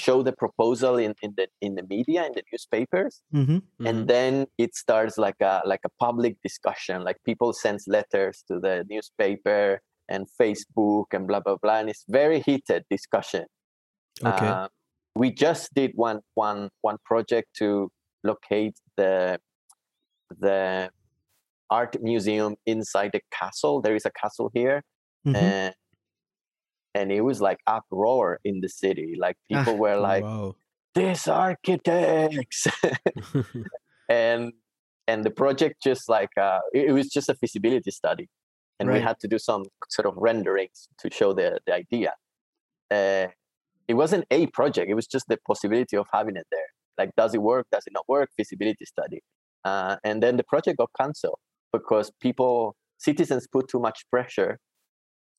show 0.05 0.19
the 0.29 0.35
proposal 0.45 0.95
in, 1.07 1.13
in 1.27 1.33
the 1.39 1.47
in 1.67 1.73
the 1.79 1.85
media 1.95 2.21
in 2.29 2.33
the 2.39 2.45
newspapers, 2.53 3.15
Mhm. 3.41 3.59
Mhm. 3.81 3.89
and 3.89 3.99
then 4.13 4.33
it 4.65 4.71
starts 4.85 5.15
like 5.27 5.41
a 5.53 5.55
like 5.73 5.85
a 5.91 5.93
public 6.05 6.35
discussion. 6.49 6.97
Like 7.09 7.19
people 7.31 7.51
send 7.65 7.79
letters 7.97 8.37
to 8.49 8.55
the 8.67 8.75
newspaper 8.93 9.65
and 10.13 10.21
Facebook 10.41 11.07
and 11.15 11.23
blah 11.29 11.41
blah 11.45 11.59
blah, 11.63 11.79
and 11.81 11.89
it's 11.93 12.05
very 12.21 12.39
heated 12.49 12.83
discussion. 12.97 13.45
okay, 14.31 14.51
Uh, 14.55 14.69
we 15.23 15.29
just 15.47 15.65
did 15.81 15.91
one 16.09 16.21
one 16.47 16.63
one 16.89 16.99
project 17.11 17.49
to 17.61 17.69
locate 18.31 18.77
the 19.01 19.15
the 20.47 20.91
art 21.79 21.93
museum 22.11 22.53
inside 22.75 23.11
the 23.17 23.23
castle. 23.39 23.75
There 23.85 23.97
is 24.01 24.07
a 24.07 24.15
castle 24.23 24.49
here, 24.59 24.79
Mhm. 25.27 25.37
and 25.37 25.75
and 26.95 27.13
it 27.13 27.23
was 27.23 27.41
like 27.41 27.59
uproar 27.67 28.41
in 28.45 28.61
the 28.61 28.69
city. 28.69 29.15
Like 29.19 29.37
people 29.49 29.77
were 29.77 29.97
like, 29.97 30.25
wow, 30.25 30.57
"These 30.95 31.29
architects," 31.29 32.67
and 34.09 34.53
and 35.07 35.25
the 35.25 35.31
project 35.31 35.83
just 35.83 36.09
like 36.09 36.31
uh, 36.37 36.61
it, 36.73 36.91
it 36.91 36.93
was 36.93 37.09
just 37.09 37.29
a 37.29 37.35
feasibility 37.35 37.91
study, 37.91 38.29
and 38.79 38.91
we 38.91 39.01
had 39.01 39.19
to 39.21 39.29
do 39.29 39.39
some 39.39 39.65
sort 39.89 40.07
of 40.07 40.15
renderings 40.17 40.89
to 40.99 41.11
show 41.13 41.33
the 41.33 41.61
the 41.67 41.75
idea. 41.75 42.15
uh, 42.91 43.29
it 43.89 43.95
wasn't 43.95 44.27
a 44.31 44.47
project. 44.49 44.91
It 44.91 44.95
was 44.95 45.07
just 45.07 45.27
the 45.29 45.39
possibility 45.47 45.97
of 45.97 46.07
having 46.13 46.37
it 46.37 46.47
there. 46.51 46.71
Like, 46.99 47.11
does 47.17 47.35
it 47.35 47.43
work? 47.43 47.67
Does 47.73 47.85
it 47.87 47.93
not 47.95 48.05
work? 48.07 48.29
Feasibility 48.37 48.85
study. 48.85 49.23
Uh, 49.65 49.97
and 50.05 50.23
then 50.23 50.37
the 50.37 50.45
project 50.45 50.77
got 50.79 50.91
canceled 51.01 51.39
because 51.73 52.13
people, 52.21 52.77
citizens, 52.99 53.47
put 53.51 53.69
too 53.69 53.81
much 53.81 54.05
pressure 54.11 54.59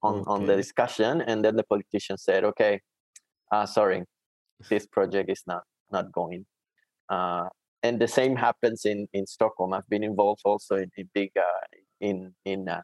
on 0.01 0.23
on 0.27 0.45
the 0.45 0.55
discussion, 0.55 1.21
and 1.21 1.43
then 1.43 1.55
the 1.55 1.63
politician 1.63 2.17
said, 2.17 2.43
"Okay, 2.43 2.79
uh, 3.51 3.65
sorry, 3.65 4.03
this 4.69 4.87
project 4.87 5.29
is 5.29 5.43
not 5.47 5.63
not 5.91 6.11
going." 6.11 6.45
Uh, 7.09 7.49
and 7.83 7.99
the 7.99 8.07
same 8.07 8.35
happens 8.35 8.85
in 8.85 9.07
in 9.13 9.25
Stockholm. 9.27 9.73
I've 9.73 9.89
been 9.89 10.03
involved 10.03 10.41
also 10.45 10.75
in, 10.75 10.89
in 10.97 11.09
big 11.13 11.31
uh, 11.37 11.65
in 11.99 12.33
in 12.45 12.69
uh, 12.69 12.81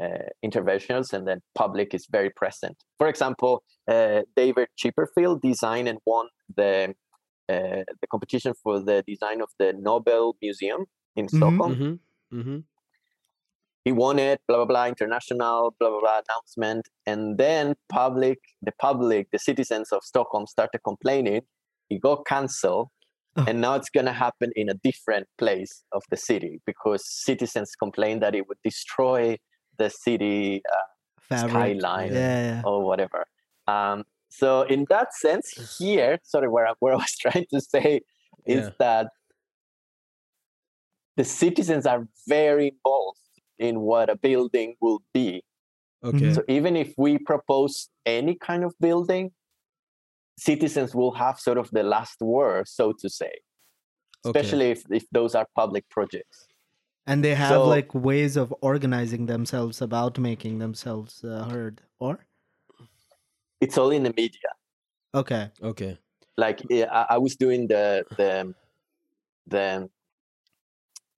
uh, 0.00 0.28
interventions, 0.42 1.12
and 1.12 1.26
then 1.26 1.40
public 1.54 1.94
is 1.94 2.06
very 2.10 2.30
present. 2.30 2.76
For 2.98 3.08
example, 3.08 3.62
uh, 3.88 4.22
David 4.36 4.68
Chipperfield 4.76 5.40
designed 5.42 5.88
and 5.88 5.98
won 6.06 6.26
the 6.56 6.94
uh, 7.48 7.82
the 8.00 8.06
competition 8.10 8.54
for 8.62 8.80
the 8.80 9.02
design 9.06 9.40
of 9.42 9.48
the 9.58 9.72
Nobel 9.72 10.36
Museum 10.40 10.86
in 11.16 11.26
Mhm. 11.26 11.36
Stockholm. 11.36 11.74
Mm-hmm. 11.74 12.38
Mm-hmm. 12.38 12.58
He 13.84 13.92
won 13.92 14.18
it, 14.18 14.40
blah 14.46 14.56
blah 14.58 14.66
blah, 14.66 14.86
international, 14.88 15.74
blah 15.78 15.88
blah 15.90 16.00
blah 16.00 16.20
announcement, 16.28 16.88
and 17.06 17.38
then 17.38 17.74
public, 17.88 18.38
the 18.62 18.72
public, 18.72 19.30
the 19.32 19.38
citizens 19.38 19.90
of 19.92 20.02
Stockholm 20.04 20.46
started 20.46 20.80
complaining. 20.84 21.42
It 21.88 22.00
got 22.00 22.26
cancelled, 22.26 22.88
Oh. 23.36 23.44
and 23.48 23.60
now 23.60 23.74
it's 23.76 23.90
gonna 23.90 24.12
happen 24.12 24.50
in 24.56 24.68
a 24.68 24.74
different 24.74 25.28
place 25.38 25.84
of 25.92 26.02
the 26.10 26.16
city 26.16 26.60
because 26.66 27.02
citizens 27.06 27.74
complained 27.76 28.22
that 28.22 28.34
it 28.34 28.48
would 28.48 28.58
destroy 28.64 29.36
the 29.78 29.88
city 29.88 30.62
uh, 31.32 31.36
skyline 31.48 32.12
Yeah, 32.12 32.62
or 32.64 32.84
whatever. 32.84 33.24
Um, 33.68 34.04
so 34.28 34.62
in 34.62 34.84
that 34.90 35.14
sense, 35.14 35.46
here, 35.78 36.18
sorry, 36.24 36.48
where 36.48 36.66
I, 36.66 36.72
where 36.80 36.92
I 36.92 36.96
was 36.96 37.16
trying 37.24 37.46
to 37.54 37.60
say 37.60 38.00
is 38.46 38.66
Yeah. 38.66 38.70
that 38.80 39.06
the 41.16 41.24
citizens 41.24 41.86
are 41.86 42.06
very 42.26 42.68
involved 42.68 43.19
in 43.60 43.80
what 43.80 44.10
a 44.10 44.16
building 44.16 44.74
will 44.80 45.02
be. 45.14 45.42
Okay. 46.02 46.32
So 46.32 46.42
even 46.48 46.76
if 46.76 46.94
we 46.96 47.18
propose 47.18 47.88
any 48.06 48.34
kind 48.34 48.64
of 48.64 48.74
building, 48.80 49.30
citizens 50.38 50.94
will 50.94 51.12
have 51.12 51.38
sort 51.38 51.58
of 51.58 51.70
the 51.70 51.82
last 51.82 52.20
word, 52.22 52.66
so 52.66 52.92
to 53.00 53.08
say, 53.08 53.32
Okay. 54.24 54.40
especially 54.40 54.70
if, 54.70 54.82
if 54.90 55.04
those 55.12 55.34
are 55.34 55.46
public 55.54 55.84
projects. 55.90 56.46
And 57.06 57.22
they 57.24 57.34
have 57.34 57.50
So- 57.50 57.68
like 57.68 57.94
ways 57.94 58.36
of 58.36 58.54
organizing 58.62 59.26
themselves 59.26 59.82
about 59.82 60.18
making 60.18 60.58
themselves 60.58 61.22
uh, 61.22 61.44
heard. 61.52 61.82
Or 61.98 62.24
It's 63.60 63.76
all 63.76 63.90
in 63.90 64.02
the 64.04 64.14
media. 64.16 64.50
okay, 65.14 65.50
Okay. 65.62 65.98
like 66.38 66.60
I, 66.72 67.06
I 67.10 67.18
was 67.18 67.36
doing 67.36 67.68
the 67.68 68.04
the 68.16 68.54
the 69.46 69.90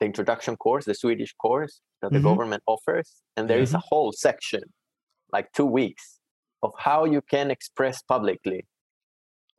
the 0.02 0.06
introduction 0.12 0.54
course, 0.56 0.84
the 0.92 0.94
Swedish 1.04 1.32
course 1.44 1.74
that 2.00 2.10
the 2.12 2.18
Mhm. 2.18 2.28
government 2.30 2.62
offers, 2.74 3.08
and 3.36 3.48
there 3.50 3.62
is 3.66 3.72
a 3.80 3.82
whole 3.90 4.10
section, 4.28 4.62
like 5.36 5.46
two 5.58 5.70
weeks, 5.80 6.04
of 6.66 6.70
how 6.86 7.00
you 7.14 7.20
can 7.34 7.46
express 7.56 7.96
publicly, 8.14 8.60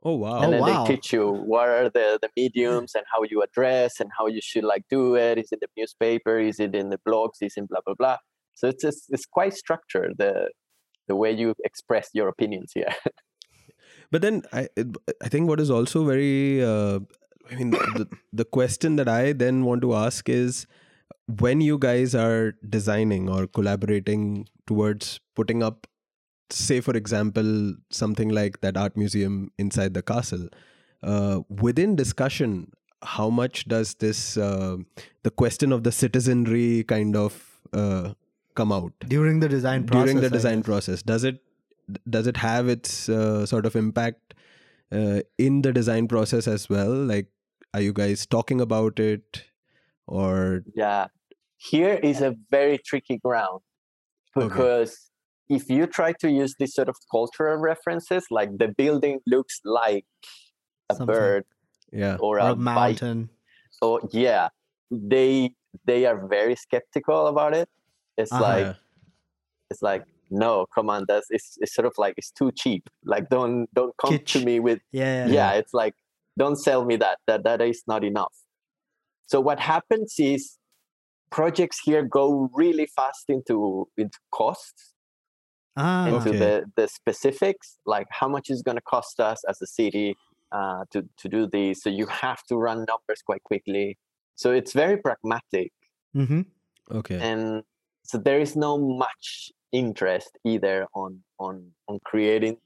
Oh 0.09 0.15
wow. 0.23 0.37
and 0.41 0.47
Oh, 0.47 0.51
then 0.53 0.61
wow. 0.61 0.69
they 0.69 0.79
teach 0.91 1.07
you 1.15 1.25
what 1.53 1.67
are 1.77 1.89
the 1.97 2.07
the 2.23 2.29
mediums 2.39 2.91
and 2.97 3.05
how 3.13 3.21
you 3.31 3.37
address 3.47 3.91
and 4.01 4.09
how 4.17 4.25
you 4.35 4.41
should 4.49 4.65
like 4.73 4.83
do 4.97 5.03
it. 5.27 5.35
Is 5.43 5.49
it 5.53 5.59
the 5.65 5.71
newspaper? 5.79 6.35
Is 6.51 6.57
it 6.65 6.73
in 6.81 6.87
the 6.93 6.99
blogs? 7.07 7.37
Is 7.47 7.53
it 7.59 7.65
blah 7.71 7.83
blah 7.85 7.97
blah? 8.01 8.17
So 8.59 8.63
it's 8.71 8.83
just, 8.87 9.01
it's 9.15 9.27
quite 9.37 9.53
structured 9.63 10.11
the 10.23 10.33
the 11.09 11.15
way 11.21 11.31
you 11.41 11.49
express 11.69 12.05
your 12.17 12.27
opinions 12.35 12.69
here. 12.79 12.93
But 14.11 14.21
then 14.21 14.35
I 14.59 14.61
I 15.25 15.27
think 15.33 15.43
what 15.49 15.59
is 15.59 15.69
also 15.77 15.99
very 16.13 16.63
uh, 16.71 16.99
I 17.53 17.57
mean 17.57 17.71
the 17.71 18.07
the 18.31 18.45
question 18.45 18.95
that 18.97 19.07
I 19.07 19.33
then 19.33 19.63
want 19.63 19.81
to 19.81 19.93
ask 19.93 20.29
is 20.29 20.65
when 21.39 21.61
you 21.61 21.77
guys 21.77 22.13
are 22.15 22.53
designing 22.67 23.29
or 23.29 23.47
collaborating 23.47 24.47
towards 24.67 25.19
putting 25.35 25.63
up 25.63 25.87
say 26.49 26.79
for 26.81 26.95
example 26.95 27.75
something 27.89 28.29
like 28.29 28.61
that 28.61 28.77
art 28.77 28.95
museum 28.97 29.51
inside 29.57 29.93
the 29.93 30.01
castle 30.01 30.47
uh, 31.01 31.41
within 31.49 31.95
discussion 31.95 32.71
how 33.03 33.29
much 33.29 33.67
does 33.67 33.95
this 33.95 34.37
uh, 34.37 34.77
the 35.23 35.31
question 35.31 35.71
of 35.71 35.83
the 35.83 35.91
citizenry 35.91 36.83
kind 36.83 37.15
of 37.15 37.59
uh, 37.73 38.13
come 38.55 38.71
out 38.71 38.93
during 39.07 39.39
the 39.39 39.49
design 39.49 39.85
process. 39.85 40.05
during 40.05 40.21
the 40.21 40.29
design 40.29 40.61
process 40.63 41.01
does 41.01 41.23
it 41.23 41.41
does 42.09 42.27
it 42.27 42.37
have 42.37 42.69
its 42.69 43.09
uh, 43.09 43.45
sort 43.45 43.65
of 43.65 43.75
impact 43.75 44.33
uh, 44.91 45.21
in 45.37 45.61
the 45.63 45.73
design 45.73 46.07
process 46.07 46.47
as 46.47 46.69
well 46.69 46.93
like 46.93 47.27
are 47.73 47.81
you 47.81 47.93
guys 47.93 48.25
talking 48.25 48.61
about 48.61 48.99
it 48.99 49.45
or 50.07 50.63
Yeah, 50.75 51.07
here 51.57 51.93
is 51.95 52.21
a 52.21 52.35
very 52.51 52.77
tricky 52.77 53.17
ground 53.17 53.61
Okay. 54.35 54.69
because 54.69 55.11
if 55.49 55.69
you 55.69 55.87
try 55.87 56.13
to 56.21 56.31
use 56.31 56.55
this 56.59 56.73
sort 56.75 56.89
of 56.89 56.97
cultural 57.11 57.57
references, 57.57 58.25
like 58.31 58.57
the 58.57 58.69
building 58.69 59.19
looks 59.27 59.59
like 59.65 60.05
a 60.89 60.95
Something. 60.95 61.05
bird 61.05 61.45
yeah 61.91 62.17
or 62.19 62.39
Or 62.39 62.49
a, 62.49 62.51
a 62.51 62.55
bike, 62.75 63.01
mountain. 63.01 63.29
or 63.81 64.01
yeah, 64.11 64.49
they 64.91 65.55
they 65.85 66.05
are 66.05 66.27
very 66.27 66.55
skeptical 66.55 67.27
about 67.27 67.55
it. 67.55 67.69
It's 68.17 68.31
Uh-huh. 68.31 68.39
like 68.39 68.77
it's 69.69 69.81
like 69.81 70.03
no, 70.31 70.65
come 70.73 70.89
on, 70.89 71.05
that's 71.07 71.27
it's 71.29 71.57
it's 71.61 71.73
sort 71.73 71.85
of 71.85 71.93
like 71.97 72.15
it's 72.17 72.31
too 72.31 72.51
cheap. 72.55 72.89
Like 73.05 73.29
don't 73.29 73.67
don't 73.73 73.95
come 73.97 74.19
to 74.33 74.39
me 74.39 74.59
with 74.59 74.79
Yeah, 74.91 75.27
yeah, 75.27 75.53
it's 75.53 75.73
like 75.73 75.95
don't 76.37 76.57
sell 76.57 76.85
me 76.85 76.95
that 76.97 77.19
that 77.27 77.43
that 77.43 77.61
is 77.61 77.83
not 77.87 78.03
enough. 78.03 78.33
So 79.27 79.39
what 79.41 79.59
happens 79.59 80.15
is 80.19 80.57
projects 81.31 81.79
here 81.79 82.03
go 82.03 82.49
really 82.53 82.87
fast 82.95 83.25
into 83.29 83.87
into 83.97 84.19
costs 84.31 84.93
Ah, 85.75 86.07
into 86.07 86.29
Okay. 86.29 86.37
the 86.37 86.71
the 86.75 86.87
specifics 86.87 87.79
like 87.85 88.07
how 88.11 88.27
much 88.27 88.49
is 88.49 88.61
going 88.61 88.77
to 88.77 88.81
cost 88.83 89.19
us 89.19 89.43
as 89.49 89.59
a 89.61 89.65
city 89.65 90.15
uh, 90.51 90.85
to 90.91 91.01
to 91.17 91.27
do 91.27 91.47
this. 91.47 91.81
So 91.81 91.89
you 91.89 92.05
have 92.05 92.43
to 92.49 92.57
run 92.57 92.85
numbers 92.87 93.21
quite 93.25 93.43
quickly. 93.43 93.97
So 94.35 94.51
it's 94.51 94.73
very 94.73 94.97
pragmatic. 94.97 95.71
Hmm 96.13 96.41
okay. 96.91 97.19
And 97.19 97.63
so 98.03 98.17
there 98.17 98.39
is 98.39 98.55
no 98.55 98.77
much 98.77 99.51
interest 99.71 100.37
either 100.45 100.85
on 100.93 101.23
on 101.39 101.71
on 101.87 101.99
creating 102.05 102.57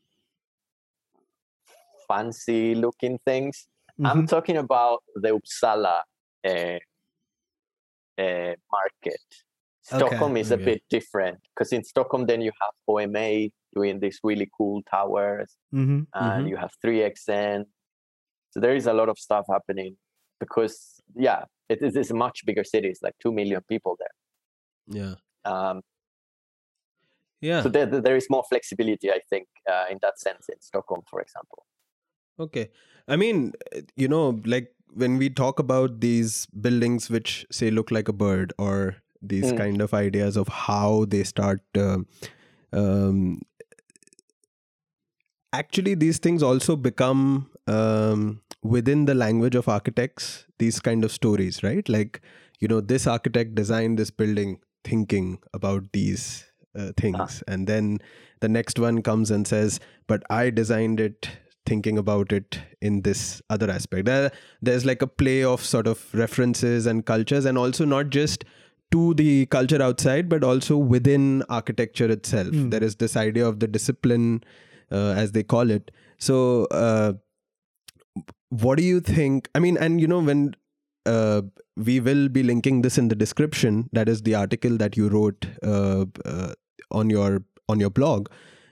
fancy 2.07 2.75
looking 2.75 3.19
things 3.25 3.67
Mm-hmm. 3.99 4.05
I'm 4.19 4.27
talking 4.27 4.57
about 4.57 4.99
the 5.15 5.29
Uppsala 5.29 6.01
uh, 6.45 6.77
uh, 8.21 8.55
market. 8.71 9.21
Stockholm 9.81 10.37
is 10.37 10.51
a 10.51 10.55
Okay. 10.55 10.65
bit 10.65 10.83
different 10.89 11.39
because 11.55 11.71
in 11.73 11.83
Stockholm, 11.83 12.25
then 12.27 12.41
you 12.41 12.51
have 12.61 12.73
OMA 12.87 13.49
doing 13.73 13.99
these 13.99 14.19
really 14.23 14.49
cool 14.57 14.83
towers, 14.83 15.57
hmm 15.71 16.01
and 16.13 16.45
Mhm. 16.45 16.49
you 16.49 16.57
have 16.57 16.71
3XN. 16.81 17.65
So 18.51 18.59
there 18.59 18.75
is 18.75 18.85
a 18.87 18.93
lot 18.93 19.09
of 19.09 19.17
stuff 19.17 19.45
happening 19.49 19.97
because, 20.39 21.01
yeah, 21.15 21.45
it 21.69 21.81
is 21.81 22.11
a 22.11 22.13
much 22.13 22.45
bigger 22.45 22.63
city. 22.63 22.89
It's 22.89 23.01
like 23.01 23.15
2 23.19 23.31
million 23.31 23.61
people 23.67 23.97
there. 23.97 24.15
yeah 24.99 25.15
Um, 25.51 25.81
yeah 27.41 27.61
so 27.63 27.69
there, 27.69 27.85
there 27.85 28.15
is 28.15 28.27
more 28.29 28.43
flexibility, 28.49 29.11
I 29.11 29.21
think, 29.29 29.47
uh, 29.69 29.85
in 29.89 29.97
that 30.01 30.19
sense 30.19 30.49
in 30.49 30.59
Stockholm, 30.61 31.01
for 31.09 31.19
example. 31.21 31.65
Okay. 32.39 32.69
I 33.07 33.15
mean, 33.15 33.53
you 33.95 34.07
know, 34.07 34.39
like 34.45 34.73
when 34.93 35.17
we 35.17 35.29
talk 35.29 35.59
about 35.59 35.99
these 35.99 36.45
buildings 36.47 37.09
which 37.09 37.45
say 37.51 37.69
look 37.71 37.91
like 37.91 38.07
a 38.07 38.13
bird 38.13 38.53
or 38.57 38.97
these 39.21 39.51
Mm. 39.51 39.57
kind 39.57 39.81
of 39.81 39.93
ideas 39.93 40.37
of 40.37 40.47
how 40.47 41.05
they 41.05 41.23
start 41.23 41.61
uh, 41.75 41.99
um 42.71 43.41
actually 45.53 45.95
these 45.95 46.17
things 46.19 46.43
also 46.43 46.75
become 46.75 47.49
um 47.67 48.41
within 48.63 49.05
the 49.05 49.13
language 49.15 49.55
of 49.55 49.67
architects 49.67 50.45
these 50.59 50.79
kind 50.79 51.03
of 51.03 51.11
stories 51.11 51.63
right 51.63 51.87
like 51.89 52.21
you 52.59 52.67
know 52.67 52.81
this 52.81 53.07
architect 53.07 53.55
designed 53.55 53.97
this 53.97 54.09
building 54.11 54.59
thinking 54.83 55.39
about 55.53 55.83
these 55.93 56.45
uh, 56.77 56.91
things 56.97 57.43
and 57.47 57.67
then 57.67 57.97
the 58.41 58.49
next 58.49 58.77
one 58.79 59.01
comes 59.01 59.31
and 59.31 59.47
says 59.47 59.79
but 60.07 60.23
i 60.29 60.49
designed 60.49 60.99
it 60.99 61.29
thinking 61.67 61.97
about 61.97 62.31
it 62.31 62.59
in 62.81 63.01
this 63.01 63.41
other 63.49 63.69
aspect. 63.69 64.05
There, 64.05 64.31
there's 64.61 64.85
like 64.85 65.01
a 65.01 65.07
play 65.07 65.43
of 65.43 65.63
sort 65.63 65.87
of 65.87 66.13
references 66.13 66.85
and 66.85 67.05
cultures 67.05 67.45
and 67.45 67.57
also 67.57 67.85
not 67.85 68.09
just 68.09 68.45
to 68.91 69.13
the 69.15 69.45
culture 69.47 69.81
outside 69.81 70.29
but 70.29 70.43
also 70.43 70.77
within 70.77 71.43
architecture 71.49 72.09
itself. 72.09 72.47
Mm. 72.47 72.71
there 72.71 72.83
is 72.83 72.95
this 72.95 73.17
idea 73.17 73.45
of 73.45 73.59
the 73.59 73.67
discipline 73.67 74.43
uh, 74.91 75.13
as 75.23 75.33
they 75.33 75.43
call 75.43 75.69
it. 75.69 75.91
So 76.17 76.65
uh, 76.65 77.13
what 78.49 78.77
do 78.77 78.83
you 78.83 79.01
think? 79.01 79.49
I 79.53 79.59
mean 79.59 79.77
and 79.77 79.99
you 79.99 80.07
know 80.07 80.21
when 80.21 80.55
uh, 81.05 81.41
we 81.75 81.99
will 81.99 82.27
be 82.29 82.43
linking 82.43 82.81
this 82.81 82.97
in 82.97 83.07
the 83.07 83.15
description 83.15 83.89
that 83.93 84.09
is 84.09 84.21
the 84.23 84.35
article 84.35 84.77
that 84.77 84.97
you 84.97 85.09
wrote 85.09 85.45
uh, 85.63 86.05
uh, 86.25 86.53
on 86.91 87.09
your 87.09 87.43
on 87.69 87.79
your 87.79 87.89
blog 87.89 88.29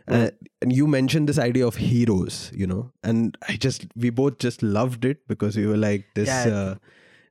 Uh, 0.08 0.30
and 0.62 0.72
you 0.72 0.88
mentioned 0.88 1.28
this 1.28 1.40
idea 1.40 1.66
of 1.66 1.76
heroes, 1.76 2.52
you 2.54 2.68
know, 2.68 2.92
and 3.04 3.38
I 3.50 3.56
just 3.56 3.88
we 3.96 4.10
both 4.12 4.38
just 4.38 4.62
loved 4.62 5.04
it 5.06 5.28
because 5.28 5.58
we 5.58 5.66
were 5.66 5.78
like 5.78 6.06
this. 6.14 6.28
Yeah, 6.28 6.76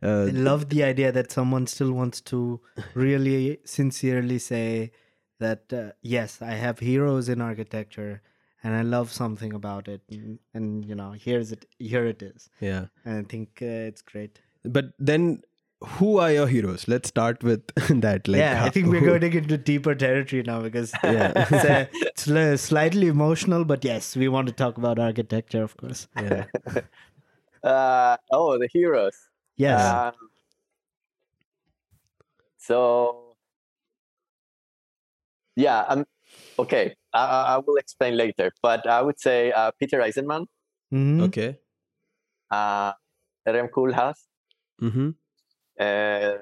uh, 0.03 0.07
uh, 0.07 0.27
I 0.27 0.31
love 0.31 0.69
the 0.71 0.83
idea 0.83 1.13
that 1.13 1.31
someone 1.31 1.67
still 1.67 1.93
wants 1.93 2.21
to 2.23 2.61
really 2.95 3.59
sincerely 3.65 4.39
say 4.39 4.91
that 5.39 5.73
uh, 5.73 5.93
yes, 6.03 6.43
I 6.43 6.53
have 6.53 6.81
heroes 6.81 7.29
in 7.29 7.41
architecture 7.41 8.23
and 8.65 8.75
I 8.75 8.83
love 8.83 9.13
something 9.13 9.53
about 9.53 9.89
it, 9.89 10.01
and, 10.11 10.39
and 10.55 10.85
you 10.85 10.95
know, 10.95 11.13
here's 11.13 11.53
it, 11.53 11.67
here 11.79 12.07
it 12.07 12.23
is, 12.23 12.49
yeah, 12.61 12.87
and 13.05 13.19
I 13.19 13.29
think 13.29 13.59
uh, 13.61 13.67
it's 13.91 14.03
great. 14.03 14.41
but 14.65 14.87
then 14.99 15.43
who 15.81 16.19
are 16.19 16.33
your 16.33 16.47
heroes? 16.47 16.87
Let's 16.89 17.09
start 17.09 17.43
with 17.43 17.67
that. 17.89 18.27
Like, 18.29 18.39
yeah, 18.39 18.65
I 18.65 18.71
think 18.71 18.87
we're 18.89 19.01
who- 19.01 19.19
going 19.19 19.33
into 19.33 19.59
deeper 19.59 19.95
territory 19.95 20.43
now 20.43 20.61
because 20.63 20.93
Yeah. 21.05 21.33
it's, 21.37 21.53
uh, 21.53 21.87
it's 21.93 22.27
li- 22.27 22.57
slightly 22.57 23.07
emotional, 23.09 23.65
but 23.65 23.85
yes, 23.85 24.17
we 24.17 24.29
want 24.29 24.47
to 24.47 24.53
talk 24.53 24.79
about 24.79 24.99
architecture, 24.99 25.63
of 25.63 25.77
course. 25.77 26.09
Yeah. 26.21 26.45
Uh, 27.63 28.17
oh, 28.33 28.59
the 28.59 28.69
heroes. 28.73 29.17
Yes. 29.57 29.81
Um, 29.81 30.13
so 32.57 33.37
yeah, 35.57 35.81
um, 35.89 36.05
okay. 36.59 36.95
I, 37.13 37.25
I 37.25 37.55
I 37.55 37.59
will 37.59 37.77
explain 37.77 38.17
later, 38.17 38.51
but 38.63 38.87
I 38.89 39.03
would 39.03 39.21
say 39.21 39.53
uh, 39.53 39.71
Peter 39.79 39.99
Eisenman, 40.01 40.47
Mhm. 40.93 41.23
Okay. 41.29 41.59
uh, 42.51 42.93
Rem 43.47 43.69
Koolhaas, 43.69 44.17
Mm-hmm. 44.83 45.11
Uh, 45.79 46.39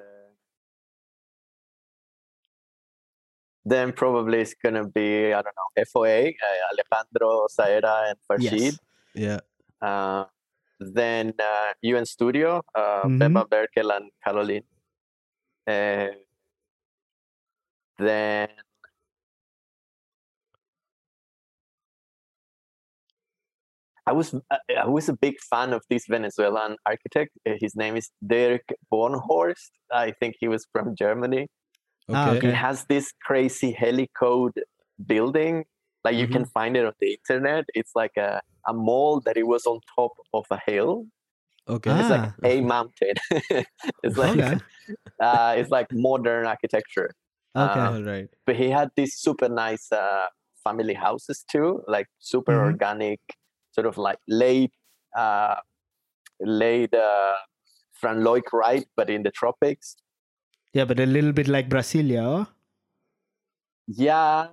then 3.65 3.93
probably 3.93 4.41
it's 4.41 4.55
gonna 4.55 4.87
be 4.87 5.33
I 5.33 5.41
don't 5.43 5.55
know 5.57 5.85
FOA, 5.95 6.29
uh, 6.31 6.59
Alejandro 6.73 7.47
Zaera 7.49 8.11
and 8.11 8.19
Farshid. 8.29 8.61
Yes. 8.61 8.79
Yeah. 9.15 9.41
Uh, 9.81 10.25
then 10.81 11.33
uh, 11.39 11.73
UN 11.83 12.05
Studio, 12.07 12.63
uh, 12.75 13.03
Mhm. 13.05 13.19
Ben 13.19 13.33
van 13.35 13.47
Berkel 13.47 13.91
and 13.97 14.11
Caroline. 14.25 14.65
Uh, 15.67 16.09
then 17.99 18.49
I 24.07 24.13
was 24.13 24.35
I 24.51 24.59
I 24.85 24.87
was 24.87 25.09
a 25.09 25.17
big 25.27 25.37
fan 25.51 25.73
of 25.73 25.83
this 25.91 26.07
Venezuelan 26.09 26.77
architect. 26.87 27.31
Uh, 27.47 27.53
His 27.61 27.75
name 27.77 27.97
is 27.97 28.11
Dirk 28.27 28.63
Bornhorst. 28.93 29.71
I 29.93 30.13
think 30.19 30.37
he 30.41 30.49
was 30.49 30.67
from 30.73 30.95
Germany. 30.97 31.47
Ah, 32.09 32.31
Okay. 32.33 32.49
He 32.49 32.53
has 32.53 32.85
this 32.87 33.13
crazy 33.27 33.73
Helicoide 33.81 34.59
building. 35.07 35.65
Like 36.05 36.17
you 36.17 36.27
can 36.27 36.45
find 36.47 36.77
it 36.77 36.85
on 36.85 36.95
the 37.01 37.11
internet. 37.19 37.65
It's 37.75 37.93
like 37.95 38.17
a, 38.17 38.41
a 38.67 38.73
mall 38.75 39.21
that 39.25 39.37
it 39.37 39.47
was 39.47 39.67
on 39.67 39.79
top 39.97 40.13
of 40.35 40.45
a 40.51 40.59
hill. 40.67 41.05
Okay. 41.69 41.93
It's 42.01 42.11
like 42.11 42.27
Ah. 42.27 42.35
a 42.43 42.61
mountain. 42.61 43.15
it's 44.03 44.17
like 44.19 44.31
Okay. 44.41 44.59
uh, 45.21 45.55
it's 45.59 45.71
like 45.71 45.87
modern 45.93 46.45
architecture. 46.47 47.11
Okay. 47.55 47.81
Uh, 47.81 47.93
All 47.93 48.03
right. 48.03 48.29
But 48.47 48.57
he 48.57 48.69
had 48.71 48.91
these 48.97 49.15
super 49.17 49.49
nice 49.49 49.87
uh, 49.93 50.27
family 50.65 50.95
houses 50.95 51.45
too, 51.53 51.83
like 51.87 52.09
super 52.19 52.53
Mhm. 52.59 52.65
organic, 52.73 53.21
sort 53.73 53.87
of 53.87 53.99
like 53.99 54.19
laid, 54.29 54.71
uh, 55.17 55.57
laid 56.41 56.95
uh, 56.95 57.35
Frank 57.93 58.19
Lloyd 58.25 58.45
Wright, 58.53 58.87
but 58.97 59.11
in 59.11 59.23
the 59.23 59.31
tropics. 59.31 59.97
yeah, 60.75 60.85
but 60.85 60.99
a 61.01 61.07
little 61.07 61.33
bit 61.33 61.49
like 61.49 61.69
Brasilia. 61.69 62.23
oh? 62.23 62.47
Yeah, 63.89 64.47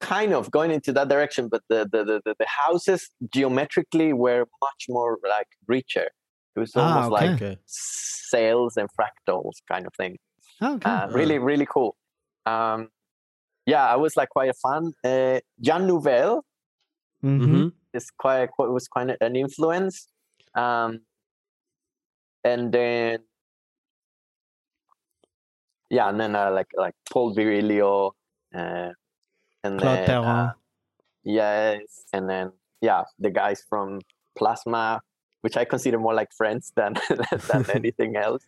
kind 0.00 0.32
of 0.32 0.50
going 0.50 0.70
into 0.70 0.92
that 0.92 1.08
direction, 1.08 1.48
but 1.48 1.62
the 1.68 1.88
the, 1.90 2.04
the, 2.04 2.34
the, 2.38 2.46
houses 2.46 3.10
geometrically 3.32 4.12
were 4.12 4.46
much 4.60 4.86
more 4.88 5.18
like 5.28 5.48
richer. 5.66 6.08
It 6.54 6.60
was 6.60 6.72
Ah, 6.76 7.04
almost 7.04 7.22
okay. 7.22 7.48
like 7.50 7.58
sails 7.66 8.76
and 8.76 8.88
fractals 8.98 9.54
kind 9.70 9.86
of 9.86 9.92
thing. 9.96 10.18
Oh, 10.60 10.74
okay. 10.74 10.90
Uh, 10.90 11.08
really, 11.08 11.38
really 11.38 11.66
cool. 11.66 11.96
Um, 12.46 12.88
yeah, 13.66 13.86
I 13.86 13.96
was 13.96 14.16
like 14.16 14.28
quite 14.30 14.50
a 14.50 14.54
fan. 14.54 14.92
Uh, 15.04 15.40
Jean 15.60 15.86
Nouvel. 15.86 16.44
Mm-hmm. 17.24 17.68
is 17.94 18.10
quite, 18.10 18.50
quite 18.50 18.68
was 18.68 18.88
quite 18.88 19.16
an 19.20 19.36
influence. 19.36 20.08
Um, 20.54 21.00
and 22.44 22.72
then 22.72 23.20
yeah, 25.90 26.08
and 26.08 26.20
then 26.20 26.36
uh, 26.36 26.50
like 26.52 26.68
like 26.76 26.94
Paul 27.10 27.34
Virilio, 27.34 28.12
uh, 28.54 28.90
and 29.64 29.80
Claude 29.80 30.06
then 30.06 30.10
uh, 30.10 30.52
yes, 31.24 32.04
and 32.12 32.28
then 32.28 32.52
yeah, 32.80 33.04
the 33.18 33.30
guys 33.30 33.64
from 33.68 34.00
Plasma, 34.36 35.00
which 35.40 35.56
I 35.56 35.64
consider 35.64 35.98
more 35.98 36.14
like 36.14 36.32
friends 36.36 36.72
than 36.76 36.94
than 37.48 37.70
anything 37.74 38.16
else. 38.16 38.44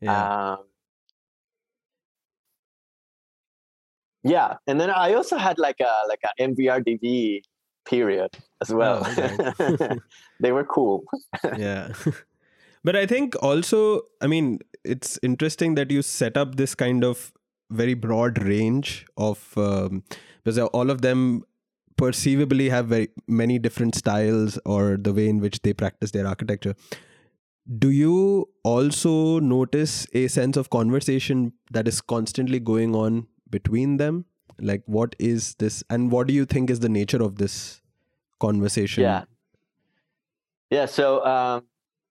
Yeah. 0.00 0.54
Um, 0.54 0.64
yeah, 4.24 4.54
and 4.66 4.80
then 4.80 4.90
I 4.90 5.14
also 5.14 5.36
had 5.36 5.58
like 5.58 5.80
a 5.80 6.08
like 6.08 6.20
a 6.24 6.42
MVRDV 6.42 7.42
period 7.88 8.36
as 8.60 8.72
well. 8.72 9.04
alright. 9.04 9.98
they 10.40 10.52
were 10.52 10.64
cool. 10.64 11.04
yeah 11.56 11.92
but 12.84 12.94
i 12.94 13.06
think 13.06 13.34
also 13.42 14.02
i 14.20 14.26
mean 14.26 14.58
it's 14.84 15.18
interesting 15.22 15.74
that 15.74 15.90
you 15.90 16.02
set 16.02 16.36
up 16.36 16.56
this 16.56 16.74
kind 16.74 17.04
of 17.04 17.32
very 17.70 17.94
broad 17.94 18.42
range 18.42 19.06
of 19.16 19.52
um, 19.56 20.02
because 20.44 20.58
all 20.58 20.90
of 20.90 21.02
them 21.02 21.42
perceivably 21.96 22.68
have 22.68 22.86
very 22.86 23.08
many 23.26 23.58
different 23.58 23.94
styles 23.94 24.58
or 24.64 24.96
the 24.96 25.12
way 25.12 25.28
in 25.28 25.40
which 25.40 25.60
they 25.62 25.72
practice 25.72 26.12
their 26.12 26.26
architecture 26.26 26.74
do 27.78 27.90
you 27.90 28.48
also 28.64 29.38
notice 29.40 30.06
a 30.14 30.26
sense 30.28 30.56
of 30.56 30.70
conversation 30.70 31.52
that 31.70 31.86
is 31.86 32.00
constantly 32.00 32.58
going 32.58 32.94
on 32.94 33.26
between 33.50 33.98
them 33.98 34.24
like 34.60 34.82
what 34.86 35.14
is 35.18 35.54
this 35.58 35.82
and 35.90 36.10
what 36.12 36.26
do 36.26 36.34
you 36.34 36.44
think 36.44 36.70
is 36.70 36.80
the 36.80 36.88
nature 36.88 37.22
of 37.22 37.36
this 37.36 37.80
conversation 38.40 39.02
Yeah. 39.02 39.24
Yeah. 40.70 40.86
So 40.86 41.24
um, 41.24 41.62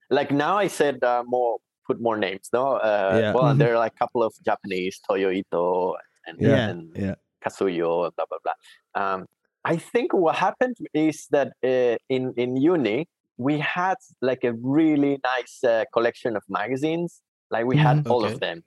like 0.09 0.31
now 0.31 0.57
I 0.57 0.67
said 0.67 1.03
uh, 1.03 1.23
more 1.25 1.57
put 1.85 2.01
more 2.01 2.17
names. 2.17 2.49
No. 2.53 2.73
Uh, 2.77 3.17
Yeah. 3.21 3.33
Well, 3.33 3.53
Mhm. 3.53 3.59
there 3.59 3.73
are 3.73 3.79
like 3.79 3.93
a 3.95 3.99
couple 3.99 4.23
of 4.23 4.33
Japanese 4.43 4.99
Toyo 5.07 5.29
Ito 5.31 5.95
and, 6.25 6.39
Yeah. 6.41 6.69
and 6.69 6.91
yeah 6.95 7.15
Kazuyo, 7.45 8.11
blah 8.15 8.25
blah 8.29 8.39
blah. 8.43 8.57
Um, 9.01 9.25
I 9.63 9.77
think 9.77 10.13
what 10.13 10.35
happened 10.35 10.77
is 10.93 11.27
that 11.31 11.49
uh, 11.63 11.95
in 12.09 12.33
in 12.37 12.57
uni 12.57 13.07
we 13.37 13.59
had 13.59 13.97
like 14.21 14.43
a 14.43 14.53
really 14.53 15.19
nice 15.23 15.63
uh, 15.63 15.83
collection 15.93 16.35
of 16.35 16.43
magazines. 16.49 17.21
Like 17.51 17.65
we 17.65 17.77
had 17.77 17.97
Mhm. 18.03 18.11
all 18.11 18.23
Okay. 18.25 18.33
of 18.33 18.39
them: 18.39 18.63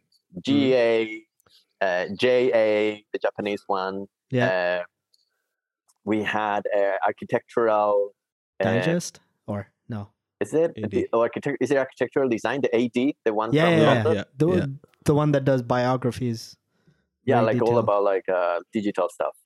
GA, 0.46 1.26
uh, 1.80 2.06
JA, 2.18 3.00
the 3.12 3.18
Japanese 3.20 3.62
one. 3.66 4.06
Yeah. 4.30 4.46
Uh, 4.48 4.84
we 6.04 6.22
had 6.22 6.62
uh, 6.76 6.92
architectural. 7.06 8.12
uh, 8.60 8.64
Digest 8.64 9.20
or 9.46 9.68
no? 9.88 10.10
is 10.40 10.54
it 10.54 10.72
the, 10.90 11.06
or 11.12 11.22
architect, 11.24 11.58
is 11.60 11.70
it 11.70 11.76
architectural 11.76 12.28
design? 12.28 12.60
The 12.62 12.74
AD, 12.74 13.12
the 13.24 13.34
one 13.34 13.52
Yeah, 13.52 13.64
from 13.66 13.78
yeah, 13.78 13.92
London? 13.92 14.14
yeah 14.14 14.24
The 14.38 14.46
yeah. 14.48 14.66
the 15.04 15.14
one 15.14 15.32
that 15.32 15.44
does 15.44 15.62
biographies. 15.62 16.56
yeah, 17.24 17.42
Very 17.42 17.54
like 17.54 17.62
all 17.62 17.78
about 17.78 18.02
like 18.04 18.26
uh, 18.28 18.60
digital 18.72 19.08
stuff. 19.10 19.36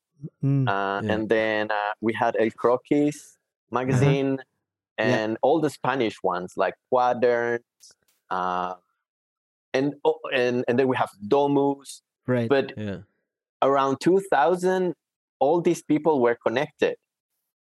Mm. 0.43 0.69
Uh, 0.69 1.01
Yeah. 1.03 1.13
And 1.13 1.29
then 1.29 1.71
uh, 1.71 1.93
we 2.01 2.13
had 2.13 2.37
El 2.39 2.51
Croquis 2.51 3.37
magazine 3.71 4.39
Yeah. 4.99 5.05
and 5.17 5.39
all 5.43 5.61
the 5.61 5.71
Spanish 5.71 6.23
ones 6.23 6.53
like 6.57 6.75
Quaderns. 6.93 7.63
Uh, 8.31 8.75
and, 9.73 9.95
oh, 10.05 10.19
and 10.33 10.65
and 10.69 10.79
then 10.79 10.87
we 10.87 10.97
have 10.97 11.11
Domus. 11.27 12.03
Right. 12.27 12.49
But 12.49 12.73
yeah 12.77 12.99
around 13.63 13.97
2000, 14.01 14.93
all 15.41 15.61
these 15.63 15.83
people 15.83 16.21
were 16.21 16.37
connected. 16.47 16.97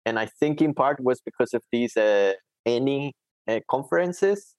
And 0.06 0.18
I 0.18 0.26
think 0.26 0.62
in 0.62 0.74
part 0.74 1.00
was 1.00 1.22
because 1.24 1.54
of 1.54 1.62
these 1.72 1.96
uh, 1.96 2.34
any 2.66 3.14
uh, 3.48 3.60
conferences. 3.70 4.56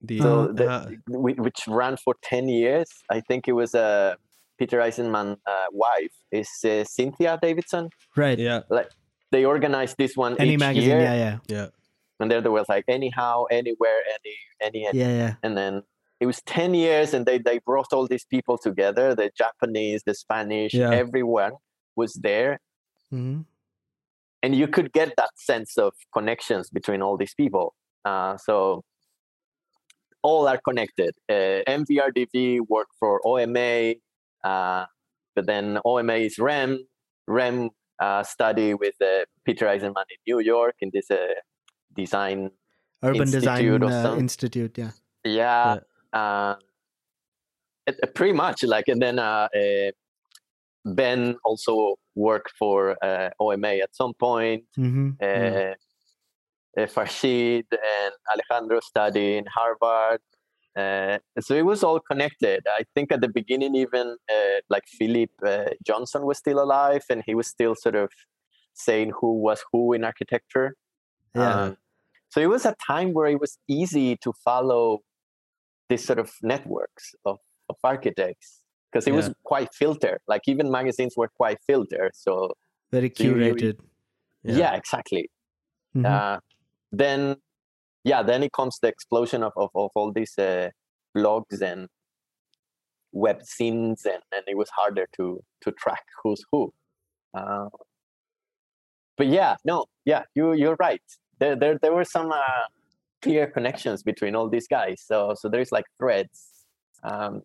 the 0.00 0.18
So 0.20 0.46
the, 0.52 0.66
uh, 0.70 0.86
whi- 1.08 1.36
which 1.38 1.60
ran 1.68 1.96
for 1.98 2.14
10 2.22 2.48
years. 2.48 2.88
I 3.10 3.20
think 3.20 3.48
it 3.48 3.52
was 3.52 3.74
uh, 3.74 4.14
Peter 4.58 4.78
Eisenman's 4.80 5.38
uh, 5.46 5.66
wife 5.72 6.14
is 6.32 6.48
uh, 6.64 6.84
Cynthia 6.84 7.38
Davidson. 7.40 7.90
right. 8.16 8.38
yeah 8.38 8.60
Like 8.70 8.90
They 9.32 9.44
organized 9.44 9.96
this 9.98 10.16
one 10.16 10.36
Any 10.38 10.54
each 10.54 10.60
magazine. 10.60 10.88
year, 10.90 11.00
Yeah, 11.00 11.14
yeah, 11.14 11.38
yeah 11.48 11.66
and 12.18 12.30
there 12.30 12.40
there 12.40 12.52
was 12.52 12.64
like 12.68 12.84
anyhow, 12.88 13.44
anywhere, 13.50 13.98
any, 14.16 14.36
any, 14.66 14.80
yeah, 14.98 15.12
yeah. 15.22 15.34
and 15.42 15.54
then 15.54 15.82
it 16.20 16.26
was 16.26 16.40
10 16.46 16.74
years, 16.74 17.14
and 17.14 17.26
they 17.26 17.38
they 17.38 17.58
brought 17.58 17.92
all 17.92 18.06
these 18.06 18.24
people 18.24 18.58
together. 18.58 19.14
The 19.14 19.30
Japanese, 19.36 20.02
the 20.06 20.14
Spanish, 20.14 20.74
Yeah. 20.74 20.90
everyone 20.92 21.52
was 21.96 22.14
there, 22.14 22.60
hmm 23.10 23.42
and 24.42 24.54
you 24.54 24.68
could 24.68 24.92
get 24.92 25.12
that 25.16 25.30
sense 25.36 25.76
of 25.76 25.92
connections 26.12 26.70
between 26.70 27.02
all 27.02 27.16
these 27.16 27.34
people. 27.34 27.74
Uh, 28.04 28.36
so 28.36 28.84
all 30.22 30.46
are 30.46 30.60
connected. 30.68 31.12
Uh, 31.28 31.62
MVRDV 31.66 32.60
worked 32.68 32.92
for 33.00 33.20
OMA, 33.26 33.94
uh, 34.44 34.84
but 35.34 35.46
then 35.46 35.78
OMA 35.84 36.14
is 36.14 36.38
REM. 36.38 36.78
REM 37.26 37.70
uh, 38.00 38.22
study 38.22 38.74
with 38.74 38.94
uh, 39.00 39.24
Peter 39.44 39.66
Eisenman 39.66 40.04
in 40.14 40.18
New 40.26 40.38
York 40.40 40.74
in 40.80 40.90
this 40.92 41.10
uh, 41.10 41.16
design. 41.94 42.50
Urban 43.02 43.22
Institute 43.22 43.80
Design 43.80 44.06
uh, 44.06 44.16
Institute. 44.16 44.78
Yeah. 44.78 44.90
Yeah, 45.24 45.78
uh, 46.16 46.54
it 47.86 48.14
pretty 48.14 48.32
much 48.32 48.62
like, 48.64 48.88
and 48.88 49.00
then 49.00 49.18
uh, 49.18 49.48
uh, 49.54 49.90
Ben 50.84 51.36
also 51.44 51.96
worked 52.14 52.52
for 52.58 52.96
uh, 53.02 53.30
OMA 53.38 53.74
at 53.84 53.94
some 53.94 54.14
point. 54.14 54.64
Mm-hmm. 54.78 55.10
Uh, 55.20 55.74
uh, 56.78 56.86
Farshid 56.86 57.64
and 57.72 58.12
Alejandro 58.32 58.80
study 58.80 59.38
in 59.38 59.44
Harvard. 59.46 60.20
Uh, 60.76 61.18
so 61.40 61.54
it 61.54 61.64
was 61.64 61.82
all 61.82 62.00
connected. 62.00 62.62
I 62.68 62.84
think 62.94 63.10
at 63.10 63.22
the 63.22 63.28
beginning, 63.28 63.74
even 63.74 64.16
uh, 64.30 64.58
like 64.68 64.84
Philip 64.86 65.30
uh, 65.44 65.70
Johnson 65.86 66.26
was 66.26 66.38
still 66.38 66.60
alive, 66.62 67.04
and 67.08 67.22
he 67.24 67.34
was 67.34 67.46
still 67.46 67.74
sort 67.74 67.94
of 67.94 68.10
saying 68.74 69.12
who 69.18 69.40
was 69.40 69.64
who 69.72 69.94
in 69.94 70.04
architecture. 70.04 70.76
yeah. 71.34 71.54
Um, 71.54 71.76
so 72.28 72.40
it 72.40 72.50
was 72.50 72.66
a 72.66 72.74
time 72.86 73.14
where 73.14 73.28
it 73.28 73.40
was 73.40 73.56
easy 73.68 74.16
to 74.16 74.32
follow 74.44 75.00
this 75.88 76.04
sort 76.04 76.18
of 76.18 76.30
networks 76.42 77.14
of, 77.24 77.38
of 77.68 77.76
architects 77.84 78.62
because 78.92 79.06
it 79.06 79.12
was 79.12 79.30
quite 79.44 79.68
filtered. 79.74 80.18
Like 80.26 80.42
even 80.46 80.70
magazines 80.70 81.14
were 81.16 81.28
quite 81.28 81.58
filtered. 81.66 82.12
So 82.14 82.54
Very 82.90 83.12
so 83.14 83.24
you- 83.24 83.36
you- 83.36 83.54
curated. 83.54 83.78
yeah, 84.42 84.74
exactly. 84.74 85.30
Mhm. 85.96 86.06
Uh, 86.06 86.40
then, 86.92 87.36
yeah, 88.04 88.22
then 88.22 88.42
it 88.42 88.52
comes 88.52 88.78
the 88.80 88.88
explosion 88.88 89.42
of, 89.42 89.52
of, 89.56 89.70
of 89.74 89.90
all 89.94 90.12
these 90.12 90.38
uh, 90.38 90.70
blogs 91.16 91.60
and 91.60 91.88
web 93.12 93.42
scenes, 93.42 94.04
and, 94.04 94.22
and 94.32 94.42
it 94.46 94.56
was 94.56 94.70
harder 94.70 95.06
to 95.16 95.42
to 95.62 95.72
track 95.72 96.04
who's 96.22 96.42
who. 96.52 96.72
Uh, 97.34 97.68
but 99.16 99.26
yeah, 99.26 99.56
no, 99.64 99.86
yeah, 100.04 100.22
you 100.34 100.52
you're 100.52 100.76
right. 100.78 101.02
There 101.38 101.56
there 101.56 101.78
there 101.82 101.92
were 101.94 102.04
some 102.04 102.30
uh, 102.30 102.66
clear 103.22 103.46
connections 103.46 104.02
between 104.02 104.34
all 104.34 104.48
these 104.48 104.68
guys. 104.68 105.02
So 105.04 105.34
so 105.36 105.48
there's 105.48 105.72
like 105.72 105.84
threads. 105.98 106.66
Um, 107.02 107.42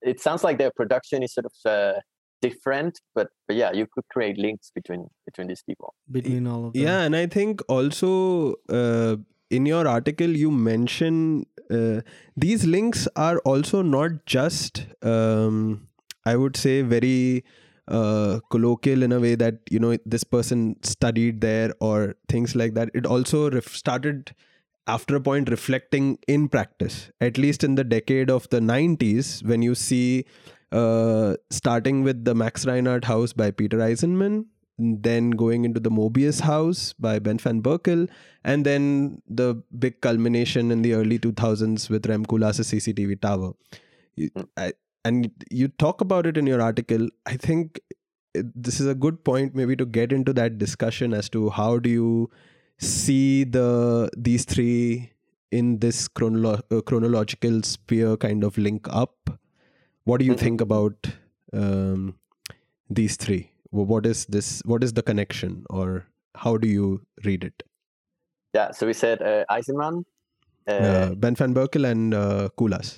it 0.00 0.20
sounds 0.20 0.42
like 0.44 0.58
their 0.58 0.72
production 0.74 1.22
is 1.22 1.32
sort 1.34 1.46
of 1.46 1.52
uh, 1.70 2.00
different, 2.40 3.00
but 3.14 3.28
but 3.46 3.56
yeah, 3.56 3.72
you 3.72 3.86
could 3.92 4.04
create 4.10 4.38
links 4.38 4.70
between 4.74 5.06
between 5.26 5.46
these 5.48 5.62
people. 5.62 5.94
between 6.10 6.46
all 6.46 6.66
of 6.66 6.72
them. 6.72 6.82
yeah 6.82 7.00
and 7.02 7.16
i 7.16 7.26
think 7.26 7.62
also 7.68 8.54
uh, 8.68 9.16
in 9.50 9.66
your 9.66 9.86
article 9.86 10.28
you 10.42 10.50
mention 10.50 11.46
uh, 11.70 12.00
these 12.36 12.64
links 12.64 13.06
are 13.16 13.38
also 13.52 13.82
not 13.82 14.18
just 14.26 14.86
um, 15.02 15.88
i 16.26 16.34
would 16.36 16.56
say 16.56 16.82
very 16.82 17.44
uh, 17.88 18.40
colloquial 18.50 19.02
in 19.02 19.12
a 19.12 19.20
way 19.20 19.34
that 19.34 19.54
you 19.70 19.78
know 19.78 19.96
this 20.06 20.24
person 20.24 20.76
studied 20.82 21.40
there 21.40 21.72
or 21.80 22.14
things 22.28 22.54
like 22.54 22.74
that 22.74 22.90
it 22.94 23.06
also 23.06 23.50
ref- 23.50 23.74
started 23.74 24.34
after 24.86 25.16
a 25.16 25.20
point 25.20 25.48
reflecting 25.48 26.18
in 26.26 26.48
practice 26.48 27.10
at 27.20 27.38
least 27.38 27.62
in 27.64 27.74
the 27.76 27.84
decade 27.84 28.30
of 28.30 28.48
the 28.50 28.60
90s 28.60 29.44
when 29.44 29.62
you 29.62 29.74
see 29.74 30.24
uh, 30.72 31.34
starting 31.50 32.02
with 32.02 32.24
the 32.24 32.34
max 32.34 32.66
reinhardt 32.66 33.04
house 33.04 33.32
by 33.32 33.50
peter 33.50 33.78
eisenman 33.78 34.44
then 34.78 35.30
going 35.30 35.64
into 35.64 35.80
the 35.80 35.90
Mobius 35.90 36.40
house 36.40 36.92
by 36.94 37.18
Ben 37.18 37.38
van 37.38 37.62
Berkel, 37.62 38.08
and 38.42 38.64
then 38.64 39.22
the 39.28 39.62
big 39.78 40.00
culmination 40.00 40.70
in 40.70 40.82
the 40.82 40.94
early 40.94 41.18
2000s 41.18 41.88
with 41.90 42.06
Rem 42.06 42.24
Koolhaas' 42.26 42.64
CCTV 42.72 43.20
tower. 43.20 43.52
You, 44.16 44.30
Mm. 44.30 44.48
I, 44.56 44.72
and 45.04 45.30
you 45.50 45.68
talk 45.68 46.00
about 46.00 46.26
it 46.26 46.36
in 46.36 46.46
your 46.46 46.60
article. 46.60 47.08
I 47.26 47.36
think 47.36 47.80
this 48.34 48.80
is 48.80 48.86
a 48.86 48.94
good 48.94 49.24
point 49.24 49.54
maybe 49.54 49.76
to 49.76 49.84
get 49.84 50.12
into 50.12 50.32
that 50.32 50.58
discussion 50.58 51.12
as 51.12 51.28
to 51.30 51.50
how 51.50 51.78
do 51.78 51.90
you 51.90 52.30
see 52.78 53.44
the 53.44 54.08
these 54.16 54.44
three 54.44 55.10
in 55.50 55.78
this 55.78 56.08
chronolo- 56.08 56.62
uh, 56.70 56.80
chronological 56.82 57.62
sphere 57.62 58.16
kind 58.16 58.42
of 58.44 58.56
link 58.58 58.88
up 58.90 59.30
what 60.04 60.18
do 60.18 60.24
you 60.24 60.34
Mhm. 60.34 60.40
think 60.44 60.60
about 60.60 61.08
um, 61.52 62.14
these 62.88 63.16
three 63.16 63.50
what 63.70 64.06
is 64.06 64.26
this 64.26 64.62
what 64.64 64.82
is 64.84 64.92
the 64.94 65.02
connection 65.02 65.64
or 65.70 66.06
how 66.34 66.56
do 66.56 66.68
you 66.68 67.00
read 67.24 67.44
it 67.44 67.62
Yeah, 68.54 68.70
so 68.72 68.86
we 68.86 68.92
said 68.92 69.22
uh, 69.22 69.44
Eisenman. 69.50 70.04
Uh, 70.68 70.72
uh, 70.72 71.14
ben 71.14 71.34
van 71.34 71.54
berkel 71.54 71.86
and 71.90 72.14
uh, 72.14 72.48
Koolhaas. 72.56 72.90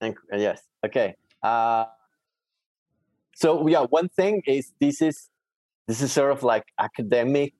and, 0.00 0.14
uh, 0.32 0.36
yes, 0.36 0.60
okay. 0.84 1.14
Uh, 1.42 1.84
so 3.34 3.66
yeah, 3.68 3.84
one 3.90 4.08
thing 4.08 4.42
is 4.46 4.72
this 4.80 5.00
is 5.02 5.28
this 5.88 6.02
is 6.02 6.12
sort 6.12 6.32
of 6.32 6.42
like 6.42 6.64
academic 6.78 7.54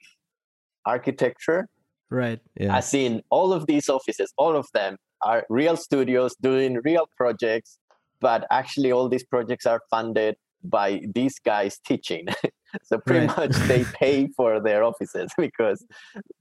architecture, 0.86 1.68
Right. 2.10 2.40
yeah 2.56 2.76
as 2.76 2.92
in 2.94 3.22
all 3.30 3.52
of 3.52 3.66
these 3.66 3.88
offices, 3.88 4.32
all 4.36 4.56
of 4.56 4.66
them 4.74 4.96
are 5.24 5.44
real 5.48 5.76
studios 5.76 6.34
doing 6.40 6.80
real 6.84 7.06
projects, 7.16 7.78
but 8.20 8.46
actually 8.50 8.90
all 8.92 9.08
these 9.08 9.24
projects 9.24 9.66
are 9.66 9.80
funded 9.90 10.36
by 10.64 11.00
these 11.14 11.38
guys 11.38 11.78
teaching. 11.86 12.26
so 12.82 12.98
pretty 12.98 13.26
Right. 13.26 13.36
much 13.36 13.56
they 13.68 13.84
pay 14.02 14.28
for 14.36 14.60
their 14.60 14.82
offices 14.84 15.30
because 15.38 15.86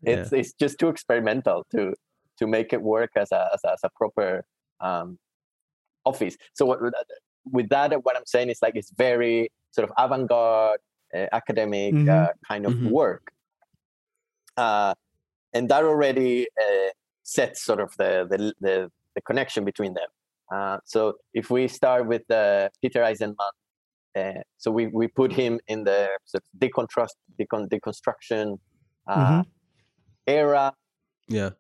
it's 0.04 0.32
it's 0.34 0.54
just 0.54 0.80
too 0.80 0.90
experimental 0.90 1.66
to 1.72 1.94
to 2.38 2.48
make 2.48 2.74
it 2.74 2.82
work 2.82 3.12
as 3.16 3.32
a 3.32 3.50
as 3.54 3.62
a, 3.66 3.72
as 3.74 3.80
a 3.84 3.90
proper 3.96 4.44
um, 4.82 5.18
office. 6.06 6.36
So 6.54 6.66
what 6.66 6.80
with 7.52 7.70
that, 7.70 7.92
what 8.06 8.16
I'm 8.18 8.26
saying 8.26 8.50
is 8.50 8.60
like 8.62 8.76
it's 8.76 8.92
very 8.92 9.50
sort 9.72 9.88
of 9.90 9.94
avant-garde, 9.98 10.80
uh, 11.16 11.26
academic 11.32 11.94
Mhm. 11.94 12.10
uh, 12.10 12.32
kind 12.48 12.66
of 12.66 12.74
Mhm. 12.74 12.90
work, 12.92 13.32
uh, 14.64 14.94
and 15.56 15.64
that 15.72 15.84
already 15.92 16.34
uh, 16.64 16.90
sets 17.24 17.58
sort 17.70 17.80
of 17.86 17.90
the 18.02 18.12
the 18.32 18.38
the, 18.66 18.76
the 19.16 19.22
connection 19.30 19.62
between 19.72 19.94
them. 20.00 20.12
Uh, 20.56 20.78
so 20.94 21.00
if 21.42 21.46
we 21.56 21.62
start 21.80 22.02
with 22.14 22.26
uh, 22.32 22.70
Peter 22.82 23.02
Eisenman, 23.10 23.54
uh, 24.20 24.42
so 24.58 24.68
we, 24.78 24.84
we 25.00 25.06
put 25.22 25.32
him 25.42 25.54
in 25.68 25.80
the 25.90 26.02
sort 26.32 26.44
of 26.46 26.50
deconstruct, 26.64 27.16
decon, 27.40 27.62
deconstruction 27.74 28.46
uh, 29.08 29.26
Mhm. 29.26 29.46
era, 30.42 30.66
yeah 31.38 31.52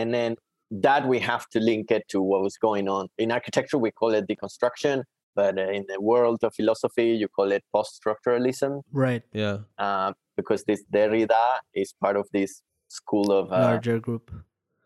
and 0.00 0.08
then 0.16 0.36
that 0.70 1.02
we 1.12 1.18
have 1.18 1.44
to 1.54 1.58
link 1.60 1.90
it 1.90 2.04
to 2.08 2.18
what 2.22 2.40
was 2.42 2.56
going 2.56 2.86
on 2.88 3.08
in 3.18 3.30
architecture. 3.30 3.78
We 3.78 3.90
call 4.00 4.14
it 4.14 4.26
deconstruction, 4.26 4.96
but 5.34 5.58
uh, 5.58 5.62
in 5.78 5.84
the 5.88 6.00
world 6.00 6.38
of 6.44 6.54
philosophy, 6.54 7.08
you 7.22 7.28
call 7.28 7.50
it 7.52 7.62
post-structuralism 7.74 8.82
Right. 8.92 9.22
yeah 9.32 9.58
uh, 9.78 10.12
because 10.36 10.64
this 10.64 10.82
Derrida 10.94 11.44
is 11.74 11.94
part 12.00 12.16
of 12.16 12.26
this 12.32 12.62
school 12.88 13.32
of 13.32 13.52
uh, 13.52 13.58
Larger 13.68 13.98
group. 14.00 14.30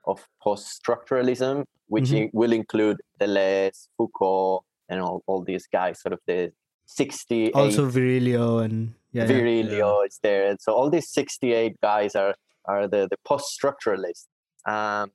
of 0.07 0.18
post-structuralism, 0.42 1.64
which 1.88 2.11
Mhm. 2.11 2.26
i- 2.26 2.30
will 2.32 2.53
include 2.53 2.99
Deleuze, 3.20 3.88
Foucault, 3.97 4.62
and 4.88 5.01
all, 5.01 5.22
all 5.26 5.42
these 5.42 5.66
guys, 5.66 6.01
sort 6.01 6.12
of 6.12 6.20
the 6.26 6.53
68 6.86 7.55
Also 7.55 7.86
Virilio 7.90 8.64
and 8.64 8.94
yeah. 9.12 9.24
yeah. 9.24 9.28
Virilio 9.30 10.07
is 10.07 10.18
there. 10.22 10.47
And 10.49 10.59
so 10.61 10.72
all 10.72 10.88
these 10.90 11.11
68 11.11 11.80
guys 11.80 12.14
are 12.14 12.34
are 12.68 12.88
the, 12.88 13.07
the 13.12 13.16
post-structuralists. 13.24 14.26
Um, 14.66 15.11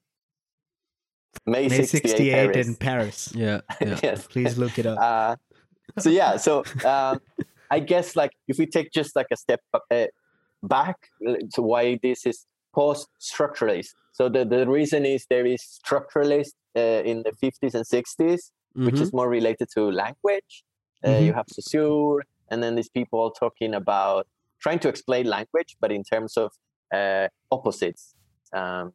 May, 1.45 1.67
May 1.67 1.83
68, 1.83 2.09
68 2.09 2.31
Paris. 2.33 2.67
in 2.67 2.75
Paris. 2.75 3.33
yeah 3.35 3.61
yeah 3.81 3.99
yes. 4.03 4.27
Please 4.27 4.57
look 4.57 4.77
it 4.77 4.85
up. 4.85 4.97
Uh, 4.99 5.35
so 5.99 6.09
yeah, 6.09 6.37
so 6.37 6.63
um, 6.85 7.19
I 7.69 7.79
guess 7.79 8.15
like 8.15 8.31
if 8.47 8.57
we 8.57 8.65
take 8.65 8.91
just 8.91 9.15
like 9.15 9.27
a 9.31 9.37
step 9.37 9.61
uh, 9.73 10.05
back 10.63 10.97
to 11.55 11.61
why 11.61 11.99
this 12.03 12.25
is 12.25 12.45
post-structuralist. 12.73 13.89
So 14.13 14.29
the, 14.29 14.45
the 14.45 14.67
reason 14.67 15.05
is 15.05 15.25
there 15.29 15.45
is 15.45 15.61
structuralist 15.85 16.51
uh, 16.75 16.79
in 17.11 17.23
the 17.23 17.31
50s 17.43 17.73
and 17.75 17.85
60s, 17.85 18.51
which 18.73 18.95
Mhm. 18.95 19.01
is 19.01 19.11
more 19.13 19.27
related 19.29 19.67
to 19.75 19.81
language. 19.91 20.63
Uh, 21.05 21.17
You 21.25 21.33
have 21.33 21.47
Saussure, 21.49 22.23
and 22.49 22.61
then 22.63 22.75
these 22.75 22.89
people 22.89 23.31
talking 23.31 23.73
about 23.73 24.27
trying 24.63 24.79
to 24.79 24.89
explain 24.89 25.25
language, 25.25 25.75
but 25.81 25.91
in 25.91 26.03
terms 26.03 26.37
of 26.37 26.51
uh, 26.93 27.27
opposites, 27.51 28.13
um, 28.53 28.93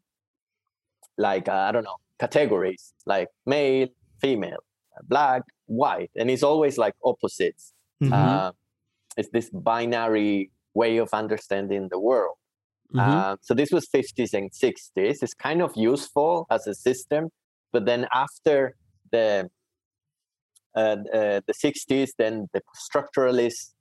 like 1.19 1.49
uh, 1.49 1.65
I 1.69 1.73
don't 1.73 1.85
know 1.85 1.97
categories, 2.19 2.95
like 3.07 3.29
male, 3.47 3.89
female, 4.21 4.63
black, 5.05 5.43
white, 5.67 6.11
and 6.17 6.31
it's 6.31 6.43
always 6.43 6.79
like 6.79 6.95
opposites. 7.05 7.73
Mhm. 8.03 8.13
Uh, 8.13 8.53
it's 9.17 9.31
this 9.31 9.51
binary 9.51 10.51
way 10.75 10.99
of 10.99 11.09
understanding 11.13 11.89
the 11.91 11.99
world. 11.99 12.37
Mhm. 12.95 13.01
Uh, 13.01 13.37
so 13.41 13.55
this 13.55 13.71
was 13.73 13.87
50s 13.89 14.33
and 14.35 14.53
60s. 14.55 15.23
It's 15.23 15.35
kind 15.35 15.61
of 15.63 15.73
useful 15.77 16.47
as 16.51 16.67
a 16.67 16.75
system, 16.75 17.31
but 17.73 17.85
then 17.85 18.07
after 18.15 18.77
the 19.13 19.51
uh, 20.75 20.97
uh, 21.13 21.41
the 21.47 21.55
60s, 21.55 22.11
then 22.19 22.49
the 22.53 22.61
structuralists, 22.77 23.73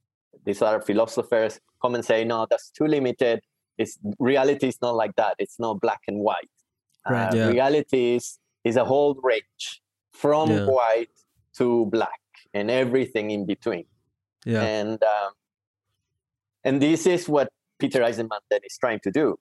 these 0.45 0.61
are 0.61 0.81
philosophers, 0.81 1.59
come 1.81 1.93
and 1.93 2.05
say, 2.05 2.23
no, 2.23 2.47
that's 2.49 2.69
too 2.71 2.87
limited. 2.87 3.41
It's 3.77 3.99
reality 4.17 4.67
is 4.69 4.77
not 4.81 4.95
like 4.95 5.13
that. 5.17 5.35
It's 5.37 5.59
not 5.59 5.81
black 5.81 5.99
and 6.07 6.19
white. 6.19 6.49
Right. 7.09 7.29
Uh, 7.31 7.35
Yeah. 7.35 7.47
Reality 7.49 8.15
is 8.15 8.39
is 8.63 8.75
a 8.77 8.85
whole 8.85 9.13
range 9.23 9.81
from 10.11 10.49
Yeah. 10.49 10.65
white 10.65 11.09
to 11.57 11.85
black 11.87 12.21
and 12.53 12.71
everything 12.71 13.31
in 13.31 13.45
between 13.45 13.85
yeah 14.45 14.61
and 14.63 15.03
um, 15.03 15.31
and 16.63 16.81
this 16.81 17.05
is 17.05 17.29
what 17.29 17.49
Peter 17.79 17.99
Eisenman 18.01 18.39
then 18.49 18.61
is 18.69 18.77
trying 18.77 18.99
to 19.01 19.11
do 19.11 19.37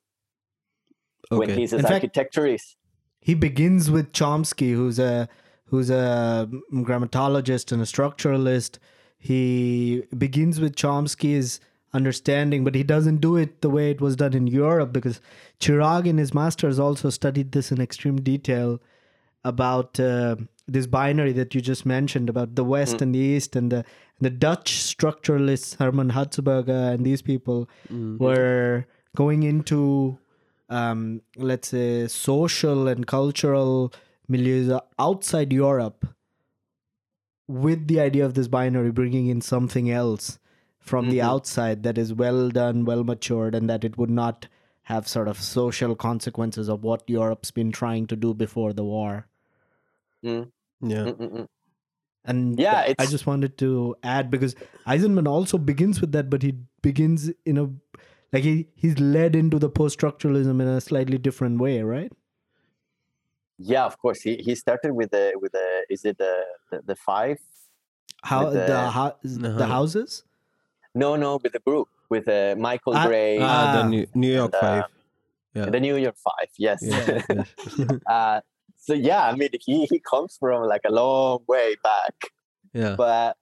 when 1.30 1.50
Okay. 1.50 1.60
he 1.60 1.66
says 1.66 1.80
In 1.80 1.82
fact- 1.84 1.94
architecturist. 1.94 2.76
he 3.20 3.34
begins 3.34 3.90
with 3.90 4.12
Chomsky, 4.12 4.74
who's 4.74 4.98
a 4.98 5.28
who's 5.66 5.90
a 5.90 6.48
grammatologist 6.72 7.72
and 7.72 7.80
a 7.80 7.86
structuralist. 7.86 8.78
He 9.18 10.02
begins 10.16 10.60
with 10.60 10.74
Chomsky's 10.76 11.58
understanding, 11.95 12.64
but 12.64 12.74
he 12.74 12.82
doesn't 12.82 13.18
do 13.18 13.36
it 13.36 13.62
the 13.62 13.70
way 13.70 13.90
it 13.90 14.01
was 14.01 14.16
done 14.16 14.34
in 14.34 14.47
Europe 14.47 14.92
because 14.92 15.20
Chirag 15.61 16.07
in 16.07 16.18
his 16.18 16.34
masters 16.34 16.78
also 16.78 17.09
studied 17.09 17.53
this 17.53 17.70
in 17.72 17.80
extreme 17.80 18.20
detail 18.20 18.80
about 19.45 20.01
uh, 20.01 20.36
this 20.66 20.86
binary 20.86 21.32
that 21.32 21.55
you 21.55 21.61
just 21.61 21.86
mentioned 21.86 22.28
about 22.28 22.57
the 22.57 22.64
West 22.64 23.01
and 23.03 23.14
the 23.14 23.18
East 23.18 23.57
and 23.57 23.70
the 23.70 23.84
the 24.20 24.30
Dutch 24.30 24.72
structuralists 24.72 25.76
Herman 25.78 26.11
Hertzberger 26.12 26.95
and 26.95 27.05
these 27.05 27.22
people 27.22 27.68
were 28.18 28.86
going 29.16 29.42
into 29.42 30.18
um, 30.70 31.20
let's 31.36 31.68
say 31.68 32.07
social 32.09 32.88
and 32.88 33.07
cultural 33.07 33.92
milieux 34.30 34.80
outside 34.99 35.53
Europe 35.53 36.07
with 37.47 37.86
the 37.88 38.01
idea 38.01 38.24
of 38.24 38.34
this 38.34 38.49
binary 38.49 38.90
bringing 38.90 39.26
in 39.26 39.40
something 39.42 39.90
else 39.90 40.38
from 40.93 41.09
the 41.11 41.18
Mhm. 41.18 41.24
outside 41.32 41.82
that 41.82 41.99
is 41.99 42.12
well 42.12 42.51
done, 42.51 42.85
well 42.85 43.05
matured, 43.05 43.55
and 43.55 43.70
that 43.70 43.85
it 43.89 43.97
would 43.99 44.11
not 44.11 44.47
have 44.93 45.09
sort 45.09 45.28
of 45.28 45.41
social 45.41 45.95
consequences 45.97 46.68
of 46.68 46.82
what 46.85 47.09
Europe's 47.09 47.51
been 47.59 47.72
trying 47.72 48.07
to 48.09 48.16
do 48.24 48.32
before 48.35 48.72
the 48.80 48.85
war. 48.85 49.26
Yeah. 50.22 50.45
Mm-mm-mm. 50.82 51.47
And 52.26 52.59
Yeah, 52.59 52.93
I 52.99 53.07
just 53.07 53.26
wanted 53.26 53.57
to 53.62 53.70
add 54.03 54.30
because 54.30 54.55
Eisenman 54.87 55.26
also 55.28 55.59
begins 55.59 56.01
with 56.03 56.12
that, 56.12 56.28
but 56.35 56.43
he 56.43 56.53
begins 56.82 57.30
in 57.45 57.59
a 57.59 57.70
like 58.32 58.43
he, 58.43 58.68
he's 58.74 58.99
led 58.99 59.37
into 59.37 59.59
the 59.59 59.68
post 59.70 59.99
structuralism 59.99 60.61
in 60.61 60.68
a 60.68 60.80
slightly 60.80 61.18
different 61.18 61.61
way, 61.61 61.82
right? 61.82 62.12
Yeah, 63.59 63.85
of 63.85 63.99
course. 63.99 64.20
He 64.22 64.37
he 64.37 64.55
started 64.55 64.93
with 64.93 65.11
the 65.12 65.32
with 65.41 65.53
the 65.53 65.66
is 65.89 66.05
it 66.05 66.18
the 66.18 66.45
the, 66.70 66.82
the 66.93 66.97
five? 66.97 67.39
How 68.22 68.45
With 68.47 68.55
the 68.55 68.66
the- 68.66 68.91
hou- 68.91 69.18
the 69.22 69.49
Uh-huh. 69.51 69.66
houses? 69.66 70.24
No, 70.95 71.16
no, 71.16 71.40
with 71.42 71.53
the 71.53 71.59
group 71.61 71.88
with 72.09 72.28
uh, 72.28 72.55
Michael 72.59 72.95
Ah, 72.97 73.07
Gray, 73.07 73.38
Ah, 73.40 73.82
the 73.82 73.88
New, 73.88 74.07
New 74.14 74.32
York 74.32 74.55
And, 74.55 74.62
uh, 74.62 74.82
Five. 74.82 74.90
yeah. 75.55 75.66
the 75.66 75.80
New 75.80 75.97
York 75.97 76.16
Five. 76.16 76.49
Yes. 76.59 76.78
Yeah, 76.82 77.22
yes. 77.28 77.99
uh, 78.07 78.40
so 78.76 78.95
yeah, 78.95 79.28
I 79.28 79.34
mean, 79.34 79.49
he 79.61 79.86
he 79.86 79.99
comes 79.99 80.36
from 80.38 80.68
like 80.68 80.82
a 80.86 80.92
long 80.92 81.40
way 81.49 81.76
back, 81.82 82.14
yeah. 82.72 82.95
but 82.97 83.36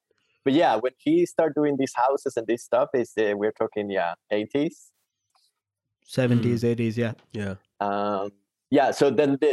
but 0.45 0.53
yeah, 0.53 0.77
when 0.77 0.93
he 0.99 1.27
started 1.27 1.55
doing 1.55 1.77
these 1.77 1.93
houses 1.95 2.37
and 2.37 2.47
this 2.47 2.63
stuff, 2.63 2.89
is 2.95 3.13
uh, 3.19 3.35
we're 3.37 3.53
talking 3.53 3.91
yeah 3.91 4.15
eighties. 4.31 4.89
70s, 6.09 6.61
80s, 6.63 6.97
yeah. 6.97 7.13
Yeah. 7.33 7.55
Um, 7.81 8.33
yeah, 8.71 8.91
so 8.91 9.11
then 9.11 9.39
the 9.41 9.53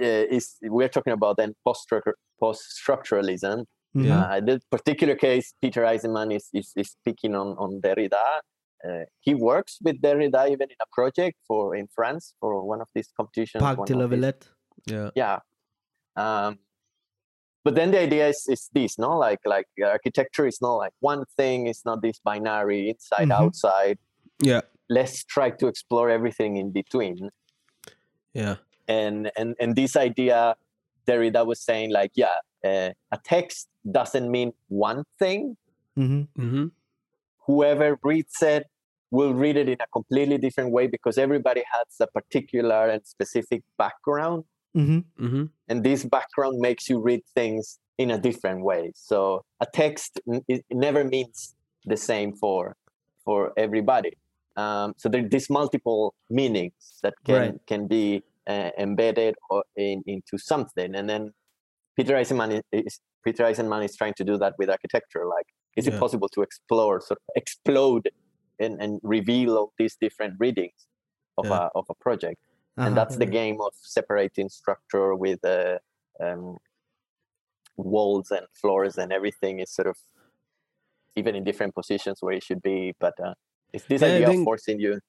uh, 0.00 0.34
is 0.36 0.56
we're 0.62 0.88
talking 0.88 1.12
about 1.12 1.36
then 1.36 1.54
post 1.64 1.90
post 2.38 2.80
structuralism. 2.80 3.64
Mhm. 3.96 4.04
Yeah. 4.04 4.22
Uh, 4.24 4.40
the 4.40 4.60
particular 4.70 5.14
case, 5.16 5.54
Peter 5.62 5.82
Eisenman 5.82 6.34
is, 6.34 6.48
is, 6.52 6.72
is 6.76 6.90
speaking 6.90 7.34
on, 7.34 7.48
on 7.58 7.80
Derrida. 7.80 8.40
Uh, 8.86 9.04
he 9.20 9.34
works 9.34 9.78
with 9.82 10.00
Derrida 10.02 10.50
even 10.50 10.68
in 10.70 10.76
a 10.80 10.86
project 10.92 11.36
for 11.48 11.74
in 11.74 11.86
France 11.94 12.34
for 12.40 12.62
one 12.64 12.80
of 12.82 12.88
these 12.94 13.08
competitions. 13.16 13.62
Parc 13.62 13.86
de 13.86 13.94
la 13.96 14.06
Villette. 14.06 14.48
Yeah. 14.86 15.10
Yeah. 15.14 15.38
Um, 16.14 16.58
but 17.64 17.74
then 17.74 17.90
the 17.90 18.00
idea 18.00 18.28
is, 18.28 18.46
is 18.48 18.68
this, 18.72 18.98
no? 18.98 19.16
Like 19.18 19.40
like 19.44 19.66
architecture 19.82 20.46
is 20.46 20.60
not 20.60 20.74
like 20.76 20.92
one 21.00 21.24
thing. 21.36 21.66
It's 21.66 21.84
not 21.84 22.00
this 22.02 22.20
binary 22.22 22.90
inside 22.90 23.28
Mhm. 23.28 23.40
outside. 23.40 23.98
Yeah. 24.40 24.60
Let's 24.88 25.24
try 25.24 25.50
to 25.50 25.66
explore 25.66 26.10
everything 26.10 26.58
in 26.58 26.70
between. 26.70 27.30
Yeah. 28.34 28.56
And 28.86 29.32
and 29.36 29.56
and 29.58 29.74
this 29.74 29.96
idea, 29.96 30.54
Derrida 31.08 31.44
was 31.44 31.60
saying 31.60 31.90
like, 31.90 32.12
yeah, 32.14 32.36
uh, 32.66 32.88
a 33.16 33.18
text 33.32 33.68
doesn't 33.98 34.28
mean 34.36 34.50
one 34.86 35.00
thing. 35.22 35.42
hmm 35.96 36.22
Mm-hmm. 36.42 36.66
whoever 37.46 37.88
reads 38.02 38.38
it 38.42 38.64
will 39.16 39.34
read 39.42 39.56
it 39.62 39.68
in 39.74 39.78
a 39.86 39.88
completely 39.98 40.38
different 40.46 40.70
way 40.76 40.84
because 40.96 41.16
everybody 41.26 41.62
has 41.74 41.86
a 42.06 42.08
particular 42.18 42.80
and 42.94 43.02
specific 43.14 43.62
background 43.82 44.40
hmm 44.74 45.00
Mm-hmm. 45.24 45.44
and 45.70 45.78
this 45.88 46.00
background 46.16 46.54
makes 46.68 46.84
you 46.90 46.96
read 47.08 47.22
things 47.38 47.78
in 48.02 48.08
a 48.16 48.18
different 48.28 48.60
way 48.70 48.82
so 49.08 49.18
a 49.66 49.66
text 49.82 50.10
n- 50.34 50.44
it 50.54 50.62
never 50.86 51.02
means 51.14 51.36
the 51.92 51.96
same 52.10 52.30
for 52.42 52.62
for 53.24 53.40
everybody 53.66 54.12
um, 54.62 54.88
so 55.00 55.04
there 55.10 55.22
are 55.24 55.28
these 55.36 55.48
multiple 55.60 56.02
meanings 56.40 56.82
that 57.02 57.14
can 57.26 57.34
Right. 57.40 57.54
can 57.70 57.82
be 57.96 58.04
uh, 58.54 58.70
embedded 58.86 59.34
or 59.50 59.60
in, 59.86 59.96
into 60.14 60.34
something 60.52 60.90
and 60.98 61.06
then 61.12 61.22
peter 61.96 62.14
eisenman 62.14 62.60
is, 62.72 63.00
peter 63.24 63.44
eisenman 63.44 63.84
is 63.84 63.96
trying 63.96 64.14
to 64.14 64.24
do 64.24 64.36
that 64.38 64.54
with 64.58 64.68
architecture 64.70 65.24
like 65.26 65.46
is 65.76 65.86
Yeah. 65.86 65.94
it 65.94 66.00
possible 66.00 66.28
to 66.28 66.42
explore 66.42 67.00
sort 67.00 67.18
of 67.18 67.24
explode 67.36 68.10
and, 68.58 68.80
and 68.82 69.00
reveal 69.02 69.56
all 69.58 69.72
these 69.78 69.96
different 70.00 70.34
readings 70.38 70.86
of 71.38 71.46
Yeah. 71.46 71.58
a 71.60 71.70
of 71.80 71.86
a 71.90 71.94
project 72.06 72.40
Uh-huh. 72.78 72.86
and 72.88 72.96
that's 72.96 73.16
the 73.16 73.26
game 73.26 73.58
of 73.66 73.72
separating 73.96 74.48
structure 74.48 75.14
with 75.24 75.40
uh, 75.44 75.78
um, 76.24 76.56
walls 77.76 78.30
and 78.30 78.46
floors 78.60 78.96
and 78.98 79.12
everything 79.12 79.60
is 79.60 79.70
sort 79.70 79.86
of 79.88 79.96
even 81.16 81.34
in 81.34 81.44
different 81.44 81.74
positions 81.74 82.18
where 82.20 82.34
it 82.34 82.42
should 82.42 82.62
be 82.62 82.94
but 83.00 83.14
uh, 83.20 83.34
it's 83.72 83.84
this 83.86 84.02
Yeah, 84.02 84.08
idea 84.14 84.28
of 84.30 84.44
forcing 84.44 84.80
you 84.80 85.00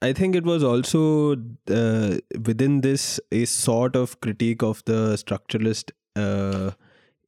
I 0.00 0.12
think 0.12 0.36
it 0.36 0.44
was 0.44 0.62
also 0.62 1.34
uh, 1.68 2.18
within 2.48 2.82
this 2.82 3.18
a 3.32 3.44
sort 3.46 3.96
of 3.96 4.20
critique 4.20 4.62
of 4.62 4.82
the 4.84 5.16
structuralist 5.16 5.90
uh, 6.16 6.72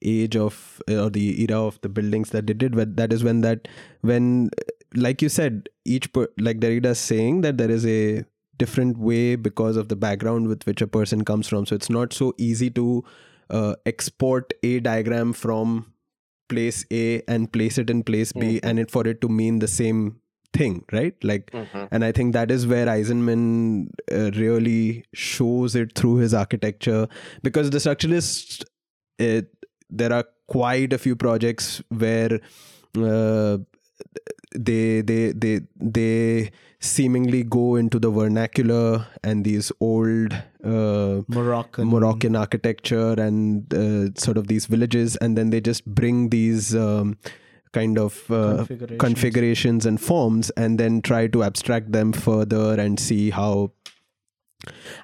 age 0.03 0.37
of 0.37 0.81
or 0.89 1.11
the 1.11 1.43
era 1.43 1.61
of 1.61 1.81
the 1.83 1.89
buildings 1.89 2.31
that 2.31 2.47
they 2.47 2.55
did. 2.55 2.75
But 2.75 2.97
that 2.97 3.13
is 3.13 3.23
when 3.23 3.41
that 3.43 3.69
when 4.01 4.51
like 4.95 5.23
you 5.23 5.29
said, 5.29 5.69
each 5.85 6.13
per, 6.13 6.29
like 6.39 6.59
Derrida 6.59 6.87
is 6.87 6.99
saying 6.99 7.43
that 7.43 7.59
there 7.59 7.71
is 7.71 7.87
a 7.87 8.25
different 8.59 8.99
way 8.99 9.37
because 9.37 9.77
of 9.77 9.89
the 9.89 9.97
background 9.97 10.49
with 10.49 10.65
which 10.67 10.83
a 10.83 10.87
person 10.87 11.25
comes 11.25 11.49
from. 11.49 11.67
So 11.67 11.75
it's 11.75 11.91
not 11.91 12.13
so 12.13 12.35
easy 12.39 12.71
to 12.71 13.05
uh, 13.49 13.75
export 13.87 14.53
a 14.63 14.81
diagram 14.81 15.33
from 15.33 15.93
place 16.49 16.85
A 16.91 17.23
and 17.29 17.51
place 17.53 17.79
it 17.79 17.89
in 17.91 18.03
place 18.03 18.33
B, 18.33 18.61
and 18.63 18.79
it 18.79 18.91
for 18.91 19.07
it 19.07 19.21
to 19.21 19.29
mean 19.29 19.61
the 19.61 19.69
same 19.69 20.21
thing, 20.53 20.85
right? 20.93 21.15
Like 21.23 21.51
and 21.91 22.05
I 22.05 22.13
think 22.13 22.33
that 22.33 22.51
is 22.51 22.67
where 22.67 22.87
Eisenman 22.87 23.89
uh, 24.11 24.31
really 24.39 25.05
shows 25.15 25.75
it 25.75 25.95
through 25.95 26.17
his 26.17 26.35
architecture 26.35 27.09
because 27.43 27.71
the 27.71 27.79
structuralists, 27.79 28.65
it, 29.19 29.55
there 29.89 30.13
are 30.13 30.25
quite 30.47 30.93
a 30.93 30.99
few 30.99 31.17
projects 31.17 31.83
where 31.89 32.41
uh, 32.97 33.59
they 34.55 35.01
they 35.01 35.33
they 35.33 35.61
they 35.77 36.51
seemingly 36.81 37.45
go 37.45 37.77
into 37.77 37.99
the 37.99 38.11
vernacular 38.11 39.07
and 39.23 39.45
these 39.45 39.71
old 39.81 40.33
uh, 40.65 41.21
Moroccan. 41.29 41.87
Moroccan 41.87 42.35
architecture 42.35 43.13
and 43.13 43.73
uh, 43.75 44.09
sort 44.19 44.39
of 44.39 44.49
these 44.49 44.67
villages, 44.67 45.17
and 45.17 45.37
then 45.37 45.51
they 45.51 45.61
just 45.61 45.85
bring 45.85 46.31
these 46.31 46.75
um, 46.75 47.19
kind 47.73 47.99
of 47.99 48.31
uh, 48.31 48.57
Configurations. 48.59 48.99
configurations 49.01 49.87
and 49.87 50.01
forms, 50.01 50.51
and 50.51 50.79
then 50.79 51.01
try 51.03 51.27
to 51.29 51.43
abstract 51.43 51.93
them 51.93 52.13
further 52.13 52.79
and 52.81 52.99
see 52.99 53.31
how. 53.31 53.73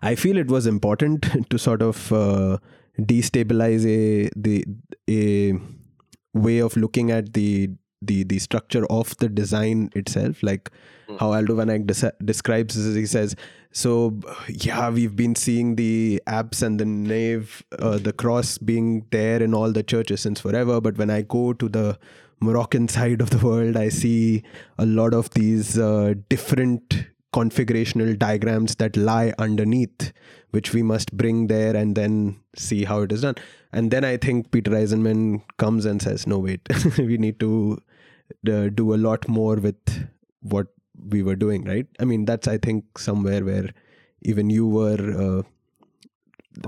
I 0.03 0.15
feel 0.17 0.37
it 0.37 0.49
was 0.49 0.67
important 0.67 1.27
to 1.51 1.59
sort 1.59 1.81
of 1.83 2.13
uh, 2.13 2.59
destabilize 2.99 3.87
a 3.87 4.31
the 4.37 4.65
a 5.09 5.55
way 6.35 6.59
of 6.59 6.77
looking 6.77 7.11
at 7.11 7.33
the 7.33 7.71
the 8.03 8.25
the 8.25 8.39
structure 8.39 8.85
of 8.91 9.17
the 9.19 9.29
design 9.29 9.91
itself 9.95 10.43
like 10.43 10.71
Mm. 11.09 11.19
how 11.21 11.27
aldo 11.35 11.55
van 11.55 11.71
eyck 11.71 11.83
des- 11.87 12.11
describes 12.25 12.75
this, 12.75 12.97
he 12.97 13.07
says 13.07 13.37
so 13.71 13.91
yeah 14.49 14.91
we've 14.91 15.15
been 15.15 15.37
seeing 15.37 15.77
the 15.77 16.21
apse 16.27 16.63
and 16.63 16.81
the 16.81 16.85
nave 16.85 17.63
uh, 17.79 17.97
the 17.97 18.13
cross 18.13 18.59
being 18.59 19.07
there 19.13 19.41
in 19.41 19.55
all 19.55 19.71
the 19.71 19.85
churches 19.85 20.21
since 20.23 20.41
forever 20.41 20.81
but 20.81 20.99
when 20.99 21.09
i 21.09 21.23
go 21.23 21.53
to 21.53 21.69
the 21.69 21.97
moroccan 22.41 22.89
side 22.97 23.21
of 23.21 23.31
the 23.31 23.39
world 23.47 23.77
i 23.77 23.89
see 23.89 24.43
a 24.79 24.87
lot 24.87 25.15
of 25.15 25.31
these 25.31 25.79
uh, 25.79 26.15
different 26.29 27.05
configurational 27.33 28.19
diagrams 28.19 28.77
that 28.77 28.97
lie 28.97 29.33
underneath 29.39 30.13
which 30.51 30.73
we 30.73 30.83
must 30.83 31.13
bring 31.17 31.49
there 31.49 31.77
and 31.77 31.95
then 31.97 32.39
see 32.57 32.85
how 32.85 33.01
it 33.03 33.13
is 33.13 33.23
done 33.23 33.35
and 33.73 33.91
then 33.91 34.05
i 34.05 34.17
think 34.17 34.51
peter 34.51 34.71
eisenman 34.71 35.43
comes 35.59 35.85
and 35.85 36.01
says 36.01 36.27
no 36.27 36.39
wait 36.39 36.61
we 36.99 37.19
need 37.19 37.39
to 37.41 37.51
uh, 38.51 38.69
do 38.81 38.95
a 38.95 39.01
lot 39.09 39.29
more 39.29 39.57
with 39.57 40.07
what 40.41 40.69
we 41.09 41.23
were 41.23 41.37
doing 41.37 41.65
right 41.65 41.87
i 42.01 42.05
mean 42.05 42.25
that's 42.25 42.49
i 42.49 42.57
think 42.57 42.99
somewhere 42.99 43.45
where 43.45 43.69
even 44.23 44.49
you 44.49 44.67
were 44.67 45.03
uh, 45.27 45.43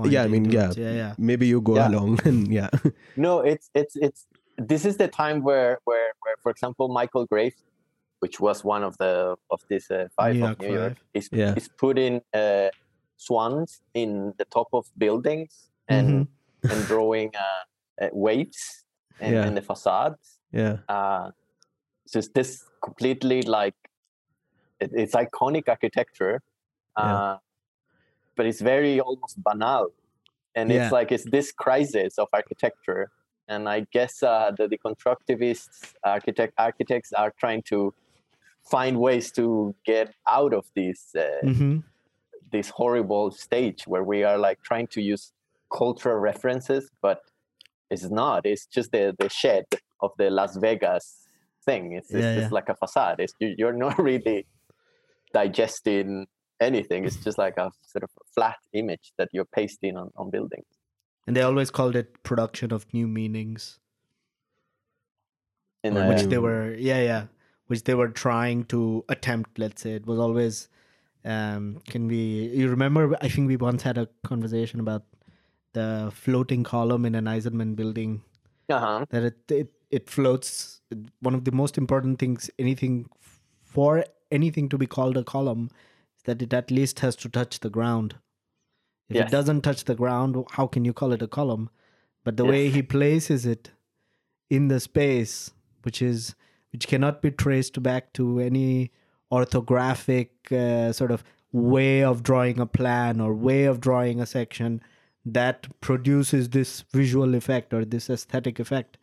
yeah 0.05 0.23
i 0.23 0.27
mean 0.27 0.45
yeah 0.51 0.71
yeah, 0.77 0.91
yeah. 0.93 1.13
maybe 1.17 1.47
you 1.47 1.61
go 1.61 1.75
Yeah. 1.75 1.87
along 1.89 2.19
and 2.25 2.47
yeah 2.51 2.69
no 3.15 3.39
it's 3.39 3.71
it's 3.73 3.95
it's 3.95 4.27
this 4.59 4.85
is 4.85 4.97
the 4.97 5.07
time 5.07 5.41
where 5.41 5.79
where 5.85 6.11
where 6.23 6.35
for 6.43 6.51
example 6.51 6.87
michael 6.89 7.25
graves 7.25 7.63
which 8.19 8.39
was 8.39 8.63
one 8.63 8.83
of 8.83 8.97
the 8.97 9.35
of 9.49 9.61
this 9.69 9.89
uh, 9.89 10.07
five 10.15 10.35
New 10.35 10.45
of 10.45 10.59
New 10.59 10.73
York, 10.73 10.97
is 11.13 11.29
Yeah. 11.31 11.55
is 11.55 11.69
putting 11.69 12.21
uh, 12.33 12.67
swans 13.17 13.81
in 13.93 14.33
the 14.37 14.45
top 14.45 14.67
of 14.73 14.85
buildings 14.97 15.69
and 15.87 16.27
and 16.71 16.85
drawing 16.85 17.31
uh, 17.35 17.63
uh, 18.03 18.09
waves 18.11 18.83
in, 19.21 19.33
Yeah. 19.33 19.47
in 19.47 19.55
the 19.55 19.61
facades. 19.61 20.39
Yeah. 20.51 20.77
Uh, 20.89 21.31
so 22.07 22.19
it's 22.19 22.29
this 22.29 22.65
completely 22.83 23.41
like 23.43 23.75
it, 24.81 24.91
it's 24.93 25.15
iconic 25.15 25.69
architecture, 25.69 26.41
uh, 26.97 27.03
Yeah. 27.05 27.37
but 28.35 28.45
it's 28.45 28.61
very 28.61 28.99
almost 28.99 29.41
banal, 29.41 29.87
and 30.55 30.71
it's 30.71 30.91
like 30.91 31.11
it's 31.15 31.23
this 31.31 31.51
crisis 31.53 32.17
of 32.19 32.27
architecture. 32.33 33.11
And 33.49 33.67
I 33.67 33.79
guess 33.91 34.21
uh, 34.23 34.51
the 34.57 34.67
deconstructivists, 34.73 35.93
architect 36.03 36.53
architects 36.57 37.11
are 37.13 37.31
trying 37.43 37.63
to 37.63 37.93
find 38.69 38.99
ways 38.99 39.31
to 39.39 39.75
get 39.85 40.13
out 40.37 40.53
of 40.53 40.65
this 40.75 40.99
uh, 41.15 41.41
Mhm. 41.43 41.83
this 42.51 42.69
horrible 42.69 43.31
stage 43.31 43.81
where 43.87 44.03
we 44.03 44.23
are 44.23 44.37
like 44.37 44.59
trying 44.61 44.87
to 44.95 45.01
use 45.01 45.33
cultural 45.79 46.17
references, 46.17 46.89
but 47.01 47.19
it's 47.89 48.09
not. 48.21 48.45
It's 48.45 48.65
just 48.67 48.91
the 48.91 49.15
the 49.19 49.29
shed 49.29 49.65
of 50.01 50.11
the 50.19 50.29
Las 50.29 50.55
Vegas 50.57 51.05
thing. 51.65 51.93
It's, 51.97 52.11
it's 52.11 52.23
Yeah, 52.23 52.35
just 52.39 52.51
yeah. 52.51 52.55
like 52.59 52.69
a 52.69 52.75
facade. 52.75 53.19
It's 53.19 53.33
you, 53.39 53.55
you're 53.57 53.77
not 53.85 53.97
really 54.09 54.45
digesting 55.33 56.27
anything. 56.59 57.05
It's 57.05 57.17
just 57.23 57.37
like 57.37 57.57
a 57.57 57.71
sort 57.93 58.03
of 58.03 58.09
flat 58.35 58.57
image 58.73 59.13
that 59.17 59.29
you're 59.33 59.45
pasting 59.59 59.97
on, 59.97 60.11
on 60.15 60.29
buildings. 60.29 60.65
And 61.27 61.35
they 61.35 61.41
always 61.41 61.69
called 61.69 61.95
it 61.95 62.23
production 62.23 62.73
of 62.73 62.91
new 62.93 63.07
meanings, 63.07 63.79
In 65.83 65.97
Or 65.97 66.07
which 66.07 66.23
they 66.23 66.37
were, 66.37 66.73
yeah, 66.73 67.01
yeah, 67.01 67.25
which 67.67 67.83
they 67.83 67.93
were 67.93 68.09
trying 68.09 68.63
to 68.65 69.05
attempt. 69.09 69.59
Let's 69.59 69.81
say 69.81 69.93
it 69.93 70.05
was 70.05 70.19
always. 70.19 70.69
Um, 71.25 71.81
can 71.87 72.07
we? 72.07 72.49
You 72.55 72.69
remember? 72.69 73.15
I 73.21 73.29
think 73.29 73.47
we 73.47 73.57
once 73.57 73.83
had 73.83 73.97
a 73.97 74.07
conversation 74.23 74.79
about 74.79 75.03
the 75.73 76.11
floating 76.13 76.63
column 76.63 77.05
in 77.05 77.15
an 77.15 77.25
Eisenman 77.25 77.75
building 77.75 78.21
uh-huh. 78.69 79.05
that 79.09 79.23
it 79.23 79.51
it, 79.51 79.71
it 79.89 80.09
floats 80.09 80.81
one 81.21 81.35
of 81.35 81.45
the 81.45 81.51
most 81.51 81.77
important 81.77 82.19
things 82.19 82.49
anything 82.57 83.09
for 83.63 84.03
anything 84.31 84.69
to 84.69 84.77
be 84.77 84.87
called 84.87 85.17
a 85.17 85.23
column 85.23 85.69
is 86.17 86.23
that 86.23 86.41
it 86.41 86.53
at 86.53 86.71
least 86.71 86.99
has 86.99 87.15
to 87.15 87.29
touch 87.29 87.59
the 87.59 87.69
ground 87.69 88.15
if 89.09 89.15
Yes. 89.15 89.27
it 89.27 89.31
doesn't 89.31 89.61
touch 89.61 89.83
the 89.85 89.95
ground 89.95 90.35
how 90.51 90.67
can 90.67 90.85
you 90.85 90.93
call 90.93 91.11
it 91.13 91.21
a 91.21 91.27
column? 91.27 91.69
But 92.23 92.37
the 92.37 92.45
way 92.45 92.69
he 92.69 92.81
places 92.83 93.45
it 93.45 93.71
in 94.49 94.67
the 94.67 94.79
space 94.79 95.51
which 95.83 96.01
is 96.01 96.35
which 96.71 96.87
cannot 96.87 97.21
be 97.21 97.31
traced 97.31 97.81
back 97.81 98.13
to 98.13 98.39
any 98.39 98.91
orthographic 99.31 100.29
uh, 100.51 100.91
sort 100.93 101.11
of 101.11 101.23
way 101.51 102.03
of 102.03 102.21
drawing 102.21 102.59
a 102.59 102.65
plan 102.65 103.19
or 103.19 103.33
way 103.33 103.63
of 103.65 103.79
drawing 103.79 104.19
a 104.19 104.25
section 104.25 104.81
that 105.25 105.67
produces 105.81 106.49
this 106.49 106.81
visual 106.93 107.33
effect 107.35 107.73
or 107.73 107.83
this 107.85 108.09
aesthetic 108.09 108.59
effect 108.59 108.97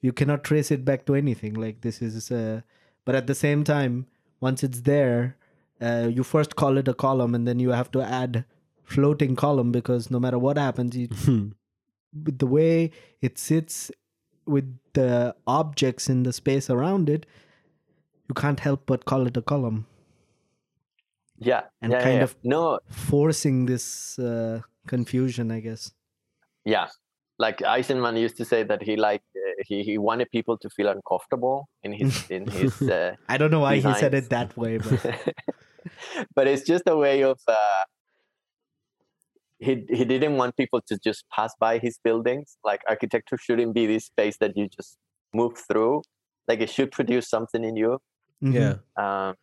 you 0.00 0.12
cannot 0.12 0.44
trace 0.44 0.70
it 0.70 0.84
back 0.84 1.04
to 1.06 1.14
anything. 1.16 1.54
Like 1.54 1.80
this 1.80 2.00
is 2.00 2.30
uh, 2.30 2.60
but 3.04 3.14
at 3.14 3.26
the 3.26 3.34
same 3.34 3.64
time 3.64 4.06
once 4.40 4.62
it's 4.62 4.82
there 4.82 5.36
uh, 5.80 6.08
you 6.12 6.22
first 6.24 6.56
call 6.56 6.76
it 6.78 6.88
a 6.88 6.94
column 6.94 7.34
and 7.34 7.46
then 7.46 7.58
you 7.58 7.70
have 7.70 7.90
to 7.92 8.02
add 8.02 8.44
floating 8.96 9.36
column 9.36 9.70
because 9.72 10.10
no 10.10 10.18
matter 10.24 10.38
what 10.38 10.56
happens 10.56 10.96
you, 10.96 11.08
with 12.26 12.38
the 12.44 12.46
way 12.46 12.90
it 13.20 13.38
sits 13.38 13.90
with 14.46 14.68
the 14.94 15.34
objects 15.46 16.08
in 16.08 16.22
the 16.28 16.32
space 16.32 16.70
around 16.70 17.10
it 17.16 17.26
you 18.28 18.34
can't 18.34 18.60
help 18.60 18.86
but 18.86 19.04
call 19.04 19.26
it 19.26 19.36
a 19.36 19.42
column 19.52 19.86
Yeah. 21.48 21.62
And 21.82 21.92
yeah, 21.92 22.02
kind 22.02 22.16
yeah. 22.16 22.24
of- 22.24 22.36
no, 22.42 22.62
forcing 22.90 23.66
this 23.66 24.18
uh, 24.18 24.60
confusion 24.86 25.50
i 25.58 25.60
guess 25.60 25.92
yeah. 26.64 26.88
Like 27.40 27.58
Eisenman 27.58 28.18
used 28.20 28.36
to 28.38 28.44
say 28.44 28.64
that 28.70 28.82
he 28.82 28.96
like 28.96 29.22
uh, 29.42 29.62
he, 29.68 29.76
he 29.88 29.96
wanted 30.06 30.28
people 30.36 30.56
to 30.62 30.68
feel 30.76 30.88
uncomfortable 30.88 31.68
in 31.84 31.92
his 31.92 32.16
in 32.36 32.48
his 32.56 32.80
uh, 32.82 33.14
i 33.28 33.38
don't 33.38 33.52
know 33.52 33.60
why 33.66 33.76
he 33.76 33.92
said 34.02 34.14
it 34.20 34.28
that 34.30 34.56
way 34.62 34.72
but 34.78 35.04
but 36.36 36.48
it's 36.48 36.64
just 36.72 36.84
a 36.94 36.96
way 37.04 37.22
of 37.22 37.38
uh, 37.46 37.84
he 39.58 39.84
he 39.88 40.04
didn't 40.04 40.36
want 40.36 40.56
people 40.56 40.80
to 40.88 40.98
just 40.98 41.24
pass 41.34 41.52
by 41.58 41.78
his 41.78 41.98
buildings. 42.02 42.56
Like 42.64 42.82
architecture 42.88 43.36
shouldn't 43.38 43.74
be 43.74 43.86
this 43.86 44.06
space 44.06 44.36
that 44.40 44.56
you 44.56 44.68
just 44.68 44.96
move 45.34 45.54
through. 45.68 46.02
Like 46.46 46.60
it 46.60 46.70
should 46.70 46.90
produce 46.92 47.28
something 47.28 47.64
in 47.64 47.76
you. 47.76 47.98
Mhm. 48.42 48.54
Yeah. 48.54 48.74
Um, 48.96 49.34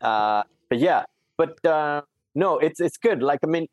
uh, 0.00 0.42
but 0.68 0.78
yeah, 0.78 1.04
but 1.36 1.64
uh, 1.64 2.02
no, 2.34 2.58
it's 2.58 2.80
it's 2.80 2.96
good. 2.98 3.22
Like 3.22 3.40
I 3.42 3.46
mean, 3.46 3.66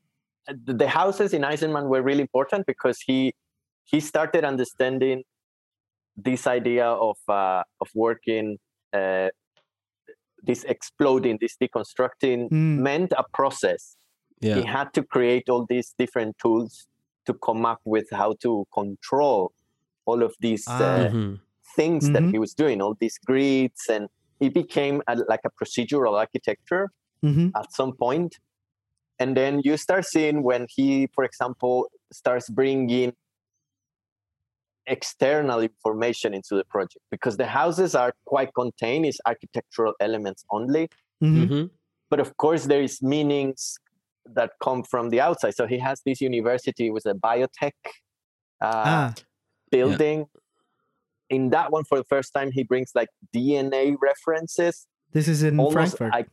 uh, 0.48 0.54
the, 0.66 0.74
the 0.74 0.88
houses 0.88 1.34
in 1.34 1.42
Eisenman 1.42 1.88
were 1.90 2.02
really 2.02 2.22
important 2.22 2.66
because 2.66 3.00
he 3.06 3.34
he 3.84 4.00
started 4.00 4.46
understanding 4.46 5.24
this 6.16 6.48
idea 6.48 6.86
of 6.88 7.18
uh, 7.28 7.64
of 7.82 7.90
working 7.94 8.58
uh, 8.94 9.30
this 10.44 10.64
exploding, 10.64 11.38
this 11.42 11.56
deconstructing 11.62 12.50
Mm. 12.50 12.80
meant 12.80 13.12
a 13.18 13.24
process. 13.34 13.96
He 14.42 14.64
had 14.64 14.94
to 14.94 15.04
create 15.04 15.50
all 15.50 15.66
these 15.68 15.94
different 15.98 16.38
tools 16.40 16.88
to 17.26 17.34
come 17.34 17.66
up 17.66 17.80
with 17.86 18.08
how 18.12 18.34
to 18.42 18.66
control 18.74 19.52
all 20.06 20.24
of 20.24 20.34
these 20.40 20.66
Ah. 20.68 20.82
uh, 20.82 21.10
Mhm. 21.12 21.40
things 21.76 22.10
that 22.14 22.24
Mhm. 22.24 22.32
he 22.34 22.40
was 22.40 22.54
doing, 22.54 22.82
all 22.82 22.96
these 23.00 23.18
grids, 23.20 23.88
and 23.88 24.10
it 24.40 24.54
became 24.54 25.02
a, 25.08 25.16
like 25.30 25.42
a 25.46 25.52
procedural 25.52 26.14
architecture 26.18 26.90
Mhm. 27.24 27.52
at 27.56 27.72
some 27.72 27.94
point. 27.96 28.40
And 29.20 29.38
then 29.38 29.62
you 29.64 29.78
start 29.78 30.06
seeing 30.06 30.42
when 30.42 30.66
he, 30.76 31.08
for 31.16 31.24
example, 31.24 31.76
starts 32.12 32.50
bringing 32.50 33.14
external 34.88 35.60
information 35.62 36.34
into 36.34 36.56
the 36.56 36.66
project 36.66 37.04
because 37.12 37.38
the 37.38 37.46
houses 37.46 37.94
are 37.94 38.14
quite 38.26 38.52
contained, 38.56 39.06
it's 39.06 39.20
architectural 39.28 39.94
elements 40.00 40.44
only. 40.50 40.90
Mhm. 41.22 41.48
Mhm. 41.48 41.70
But 42.10 42.20
of 42.20 42.36
course, 42.38 42.66
there 42.66 42.82
is 42.82 43.02
meanings 43.02 43.78
that 44.26 44.52
come 44.62 44.84
from 44.84 45.10
the 45.10 45.20
outside. 45.22 45.54
So 45.56 45.68
he 45.68 45.80
has 45.80 46.02
this 46.06 46.22
university 46.22 46.90
with 46.90 47.06
a 47.06 47.14
biotech 47.14 47.72
uh, 48.62 49.12
ah 49.12 49.14
building. 49.72 50.26
In 51.30 51.50
that 51.52 51.72
one, 51.72 51.84
for 51.86 51.98
the 51.98 52.04
first 52.04 52.34
time, 52.34 52.52
he 52.52 52.64
brings 52.64 52.92
like 52.94 53.08
DNA 53.36 53.96
references. 54.02 54.88
this 55.14 55.28
is 55.28 55.44
in 55.44 55.60
Almost, 55.60 55.98
frankfurt 55.98 56.14
I, 56.14 56.26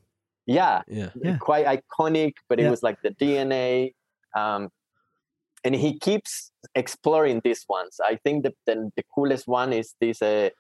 yeah, 0.47 0.83
Yeah. 0.89 1.11
Yeah. 1.15 1.37
quite 1.39 1.67
iconic. 1.67 2.33
But 2.49 2.59
it 2.61 2.65
Yeah. 2.65 2.71
was 2.71 2.83
like 2.83 2.99
the 3.03 3.11
DNA, 3.11 3.95
um, 4.37 4.71
and 5.65 5.75
he 5.75 5.99
keeps 5.99 6.53
exploring 6.75 7.41
these 7.45 7.65
ones. 7.69 8.01
I 8.05 8.17
think 8.25 8.45
the 8.45 8.53
the, 8.67 8.91
the 8.97 9.05
coolest 9.15 9.47
one 9.47 9.73
is 9.73 9.95
this 10.01 10.21
uh, 10.23 10.51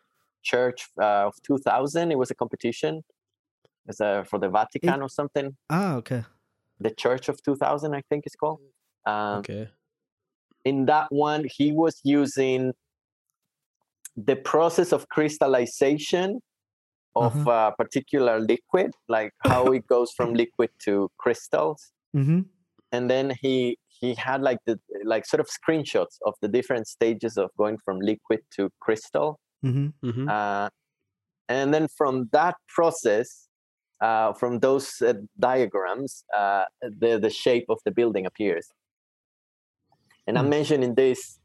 church 0.42 0.86
uh, 1.00 1.26
of 1.28 1.34
2000. 1.42 2.12
It 2.12 2.18
was 2.18 2.30
a 2.30 2.34
competition. 2.34 3.02
It's 3.88 4.00
uh, 4.00 4.24
for 4.30 4.38
the 4.38 4.48
Vatican 4.48 5.02
or 5.02 5.08
something. 5.08 5.56
ah 5.70 5.94
okay 5.96 6.22
The 6.80 6.90
Church 6.90 7.28
of 7.28 7.42
2000, 7.42 7.94
I 7.94 8.02
think 8.08 8.24
it's 8.26 8.36
called. 8.36 8.60
Um, 9.06 9.38
Okay. 9.40 9.68
in 10.64 10.86
that 10.86 11.06
one 11.10 11.44
he 11.56 11.72
was 11.72 12.00
using 12.04 12.72
the 14.16 14.36
process 14.36 14.92
of 14.92 15.08
crystallization 15.08 16.40
of 17.16 17.34
Uh-huh. 17.36 17.72
a 17.72 17.74
particular 17.82 18.38
liquid 18.40 18.90
like 19.08 19.32
how 19.44 19.72
it 19.72 19.86
goes 19.86 20.10
from 20.16 20.34
liquid 20.34 20.70
to 20.84 21.08
crystals 21.18 21.92
mm-hmm. 22.14 22.40
and 22.92 23.08
then 23.10 23.32
he 23.42 23.78
he 24.00 24.14
had 24.14 24.42
like 24.42 24.58
the 24.66 24.78
like 25.04 25.24
sort 25.26 25.40
of 25.40 25.48
screenshots 25.48 26.18
of 26.26 26.34
the 26.42 26.48
different 26.48 26.86
stages 26.86 27.36
of 27.36 27.48
going 27.56 27.78
from 27.84 27.98
liquid 28.00 28.40
to 28.56 28.70
crystal 28.80 29.38
Mm-hmm. 29.64 29.88
Mhm. 30.08 30.28
uh, 30.30 30.68
and 31.48 31.74
then 31.74 31.88
from 31.96 32.28
that 32.32 32.54
process 32.68 33.47
uh, 34.00 34.32
from 34.32 34.60
those 34.60 35.00
uh, 35.02 35.14
diagrams 35.38 36.24
uh, 36.36 36.64
the 36.82 37.18
the 37.18 37.30
shape 37.30 37.66
of 37.68 37.78
the 37.84 37.90
building 37.90 38.26
appears 38.26 38.68
and 40.26 40.38
i'm 40.38 40.44
Hmm. 40.44 40.50
mentioning 40.50 40.94
this 40.94 41.38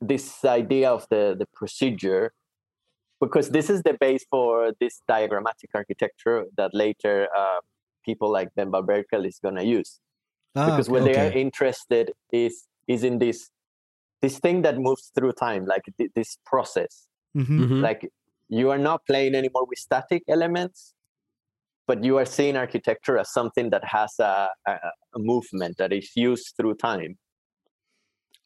this 0.00 0.44
idea 0.44 0.90
of 0.90 1.06
the 1.10 1.36
the 1.38 1.46
procedure 1.54 2.32
because 3.20 3.50
this 3.50 3.68
is 3.68 3.82
the 3.82 3.94
base 4.00 4.24
for 4.30 4.72
this 4.80 5.02
diagrammatic 5.06 5.70
architecture 5.74 6.46
that 6.56 6.70
later 6.72 7.28
uh, 7.36 7.60
people 8.04 8.30
like 8.32 8.48
Ben 8.56 8.70
van 8.70 8.84
Berkel 8.86 9.26
is 9.26 9.38
going 9.42 9.56
to 9.56 9.64
use 9.64 10.00
ah, 10.56 10.64
because 10.66 10.88
okay. 10.88 10.92
what 10.94 11.04
they 11.04 11.16
are 11.18 11.30
interested 11.30 12.12
is 12.32 12.66
is 12.88 13.04
in 13.04 13.18
this 13.18 13.50
this 14.22 14.38
thing 14.38 14.62
that 14.62 14.78
moves 14.78 15.10
through 15.14 15.32
time 15.32 15.64
like 15.66 15.82
th- 15.98 16.10
this 16.14 16.38
process 16.46 17.06
Mhm. 17.36 17.58
Mhm. 17.60 17.80
like 17.82 18.08
you 18.48 18.70
are 18.70 18.78
not 18.78 19.04
playing 19.06 19.34
anymore 19.34 19.64
with 19.66 19.78
static 19.78 20.22
elements 20.28 20.94
but 21.90 22.04
you 22.08 22.18
are 22.20 22.28
seeing 22.36 22.56
architecture 22.66 23.16
as 23.22 23.32
something 23.38 23.70
that 23.74 23.84
has 23.96 24.12
a, 24.20 24.32
a, 24.72 24.74
a 25.18 25.20
movement 25.30 25.76
that 25.82 25.92
is 25.92 26.10
used 26.28 26.54
through 26.56 26.74
time 26.74 27.16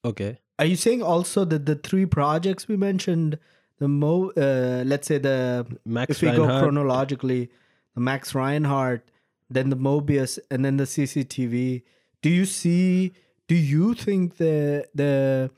Okay. 0.05 0.39
Are 0.59 0.67
you 0.67 0.77
saying 0.77 1.03
also 1.03 1.45
that 1.47 1.67
the 1.67 1.75
three 1.75 2.07
projects 2.07 2.69
we 2.69 2.77
mentioned 2.77 3.39
the 3.79 3.89
mo 3.89 4.31
uh, 4.37 4.85
let's 4.87 5.09
say 5.09 5.19
the 5.19 5.67
Max 5.85 6.11
if 6.13 6.23
we 6.23 6.37
go 6.37 6.47
chronologically, 6.47 7.51
the 7.95 8.01
Max 8.01 8.35
Reinhardt, 8.35 9.11
then 9.51 9.71
the 9.71 9.77
Mobius, 9.77 10.39
and 10.51 10.65
then 10.65 10.77
the 10.77 10.85
CCTV. 10.85 11.83
Do 12.23 12.31
you 12.31 12.45
see? 12.45 13.15
Do 13.49 13.57
you 13.57 13.95
think 13.95 14.37
the 14.37 14.87
the 14.95 15.51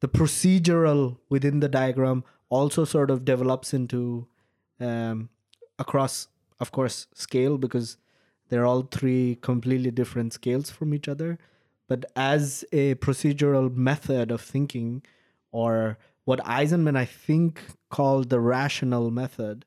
the 0.00 0.08
procedural 0.08 1.18
within 1.28 1.60
the 1.60 1.68
diagram 1.68 2.24
also 2.48 2.84
sort 2.84 3.10
of 3.10 3.24
develops 3.24 3.72
into 3.72 4.26
um, 4.80 5.28
across, 5.78 6.28
of 6.60 6.72
course, 6.72 7.06
scale 7.14 7.58
because 7.58 7.98
they're 8.48 8.66
all 8.66 8.82
three 8.82 9.38
completely 9.40 9.90
different 9.90 10.32
scales 10.32 10.70
from 10.70 10.94
each 10.94 11.08
other. 11.08 11.38
But 11.88 12.04
as 12.16 12.64
a 12.72 12.94
procedural 12.96 13.74
method 13.74 14.30
of 14.30 14.40
thinking, 14.40 15.02
or 15.52 15.98
what 16.24 16.40
Eisenman 16.40 16.96
I 16.96 17.04
think 17.04 17.60
called 17.90 18.30
the 18.30 18.40
rational 18.40 19.10
method, 19.10 19.64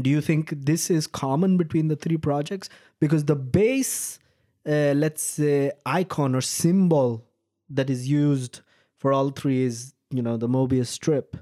do 0.00 0.10
you 0.10 0.20
think 0.20 0.50
this 0.50 0.90
is 0.90 1.06
common 1.06 1.56
between 1.56 1.88
the 1.88 1.96
three 1.96 2.16
projects? 2.16 2.68
Because 2.98 3.24
the 3.24 3.36
base, 3.36 4.18
uh, 4.66 4.92
let's 4.96 5.22
say, 5.22 5.72
icon 5.86 6.34
or 6.34 6.40
symbol 6.40 7.24
that 7.68 7.90
is 7.90 8.08
used 8.08 8.60
for 8.96 9.12
all 9.12 9.30
three 9.30 9.62
is, 9.62 9.94
you 10.10 10.22
know, 10.22 10.36
the 10.36 10.48
Mobius 10.48 10.86
strip, 10.86 11.36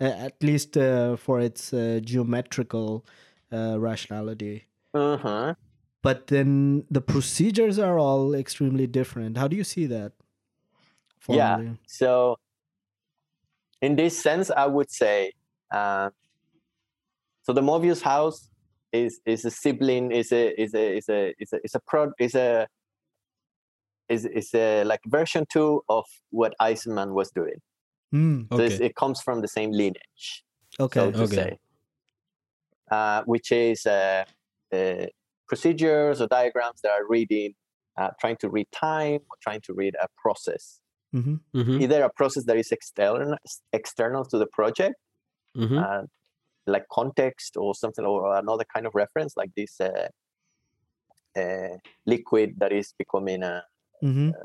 uh, 0.00 0.04
at 0.04 0.42
least 0.42 0.76
uh, 0.76 1.16
for 1.16 1.40
its 1.40 1.72
uh, 1.72 2.00
geometrical 2.02 3.06
uh, 3.54 3.78
rationality. 3.78 4.66
Uh-huh. 4.92 5.54
But 6.02 6.26
then 6.26 6.84
the 6.90 7.00
procedures 7.00 7.78
are 7.78 7.98
all 7.98 8.34
extremely 8.34 8.86
different. 8.86 9.38
How 9.38 9.48
do 9.48 9.56
you 9.56 9.64
see 9.64 9.86
that? 9.86 10.12
Yeah. 11.28 11.74
So, 11.86 12.36
in 13.80 13.96
this 13.96 14.20
sense, 14.20 14.50
I 14.50 14.66
would 14.66 14.90
say, 14.90 15.32
uh, 15.70 16.10
so 17.42 17.52
the 17.52 17.62
Mobius 17.62 18.02
house 18.02 18.50
is 18.92 19.20
is 19.26 19.44
a 19.44 19.50
sibling, 19.50 20.12
is 20.12 20.32
a 20.32 20.60
is 20.60 20.74
a 20.74 20.96
is 20.96 21.08
a 21.08 21.34
is 21.38 21.52
a 21.52 21.58
is 21.64 21.74
a 21.74 21.80
pro 21.80 22.12
is 22.18 22.34
a 22.34 22.66
is 24.08 24.24
is 24.26 24.54
a 24.54 24.84
like 24.84 25.00
version 25.06 25.46
two 25.50 25.82
of 25.88 26.04
what 26.30 26.54
Eisenman 26.60 27.12
was 27.14 27.30
doing. 27.30 27.60
Hmm, 28.12 28.42
So 28.52 28.58
it 28.60 28.94
comes 28.94 29.20
from 29.20 29.40
the 29.40 29.48
same 29.48 29.72
lineage, 29.72 30.44
okay. 30.78 31.00
so 31.00 31.10
to 31.12 31.24
Okay. 31.24 31.36
say, 31.36 31.58
uh, 32.90 33.22
which 33.26 33.52
is 33.52 33.86
uh, 33.86 34.24
uh, 34.72 35.06
procedures 35.48 36.20
or 36.20 36.26
diagrams 36.28 36.80
that 36.82 36.92
are 36.92 37.06
reading, 37.08 37.54
uh, 37.98 38.10
trying 38.20 38.36
to 38.38 38.50
read 38.50 38.66
time 38.72 39.20
or 39.30 39.36
trying 39.42 39.60
to 39.62 39.74
read 39.74 39.94
a 40.00 40.08
process. 40.22 40.80
hmm 41.12 41.36
Mhm, 41.54 41.80
Either 41.80 42.02
a 42.04 42.10
process 42.16 42.44
that 42.46 42.56
is 42.56 42.70
external 42.72 43.36
external 43.72 44.24
to 44.26 44.38
the 44.38 44.46
project, 44.52 44.96
mhm. 45.54 45.84
uh, 45.84 46.02
like 46.66 46.86
context 46.92 47.56
or 47.56 47.74
something, 47.74 48.04
or 48.06 48.36
another 48.36 48.64
kind 48.74 48.86
of 48.86 48.94
reference, 48.94 49.36
like 49.36 49.50
this 49.56 49.80
uh, 49.80 50.08
uh, 51.36 51.76
liquid 52.06 52.54
that 52.58 52.72
is 52.72 52.92
becoming 52.98 53.42
a 53.42 53.64
hmm 54.02 54.36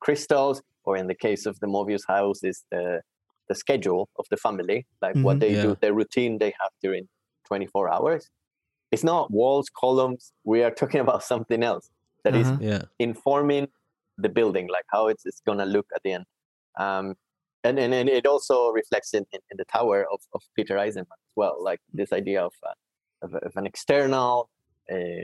crystals, 0.00 0.62
or 0.84 0.96
in 0.96 1.06
the 1.06 1.14
case 1.14 1.46
of 1.46 1.58
the 1.60 1.66
Mobius 1.66 2.02
house, 2.08 2.42
is 2.42 2.64
the 2.70 3.02
the 3.48 3.54
schedule 3.54 4.10
of 4.18 4.26
the 4.30 4.36
family, 4.36 4.86
like 5.00 5.14
Mhm. 5.14 5.22
what 5.22 5.40
they 5.40 5.54
Yeah. 5.54 5.56
do, 5.56 5.74
the 5.80 5.94
routine 5.94 6.36
they 6.38 6.52
have 6.60 6.70
during 6.82 7.08
24 7.48 7.90
hours. 7.92 8.28
It's 8.92 9.04
not 9.04 9.30
walls, 9.30 9.68
columns. 9.70 10.32
We 10.44 10.62
are 10.62 10.70
talking 10.70 11.00
about 11.06 11.22
something 11.24 11.62
else 11.62 11.90
that 12.24 12.34
is 12.34 12.46
Uh-huh. 12.46 12.58
Yeah. 12.72 12.82
informing 12.98 13.68
the 14.24 14.28
building, 14.28 14.66
like 14.76 14.86
how 14.94 15.08
it's, 15.08 15.24
it's 15.26 15.40
gonna 15.48 15.66
look 15.66 15.86
at 15.96 16.02
the 16.04 16.12
end. 16.12 16.26
Um, 16.78 17.14
and, 17.64 17.78
and 17.78 17.92
and 17.92 18.08
it 18.08 18.24
also 18.26 18.56
reflects 18.80 19.12
in, 19.18 19.24
in, 19.34 19.40
in 19.50 19.56
the 19.56 19.64
tower 19.64 19.98
of, 20.12 20.20
of 20.36 20.42
Peter 20.56 20.76
Eisenman 20.76 21.18
as 21.28 21.32
well, 21.36 21.56
like 21.68 21.80
this 21.92 22.12
idea 22.12 22.40
of 22.48 22.54
uh, 22.68 22.74
of, 23.24 23.34
of 23.48 23.52
an 23.56 23.66
external 23.66 24.48
uh, 24.94 25.22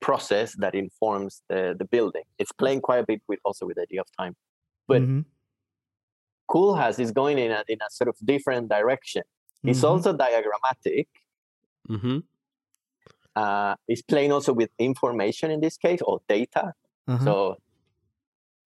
process 0.00 0.48
that 0.62 0.74
informs 0.74 1.42
the, 1.48 1.74
the 1.80 1.84
building. 1.84 2.22
It's 2.38 2.52
playing 2.52 2.80
quite 2.82 3.00
a 3.00 3.06
bit 3.12 3.20
with 3.28 3.40
also 3.44 3.66
with 3.66 3.76
the 3.76 3.82
idea 3.82 4.00
of 4.00 4.08
time. 4.20 4.34
But 4.90 5.02
Mhm. 5.02 5.24
Koolhaas 6.48 6.98
is 7.00 7.10
going 7.10 7.38
in 7.38 7.50
a 7.50 7.62
in 7.68 7.78
a 7.86 7.90
sort 7.90 8.08
of 8.08 8.16
different 8.24 8.68
direction. 8.68 9.22
It's 9.64 9.80
Mhm. 9.82 9.88
also 9.90 10.12
diagrammatic. 10.24 11.08
Hmm 11.88 12.18
Uh, 13.36 13.74
it's 13.86 14.02
playing 14.02 14.32
also 14.32 14.52
with 14.54 14.70
information 14.78 15.50
in 15.50 15.60
this 15.60 15.76
case 15.76 16.00
or 16.00 16.20
data. 16.26 16.72
Uh-huh. 17.06 17.24
So 17.24 17.56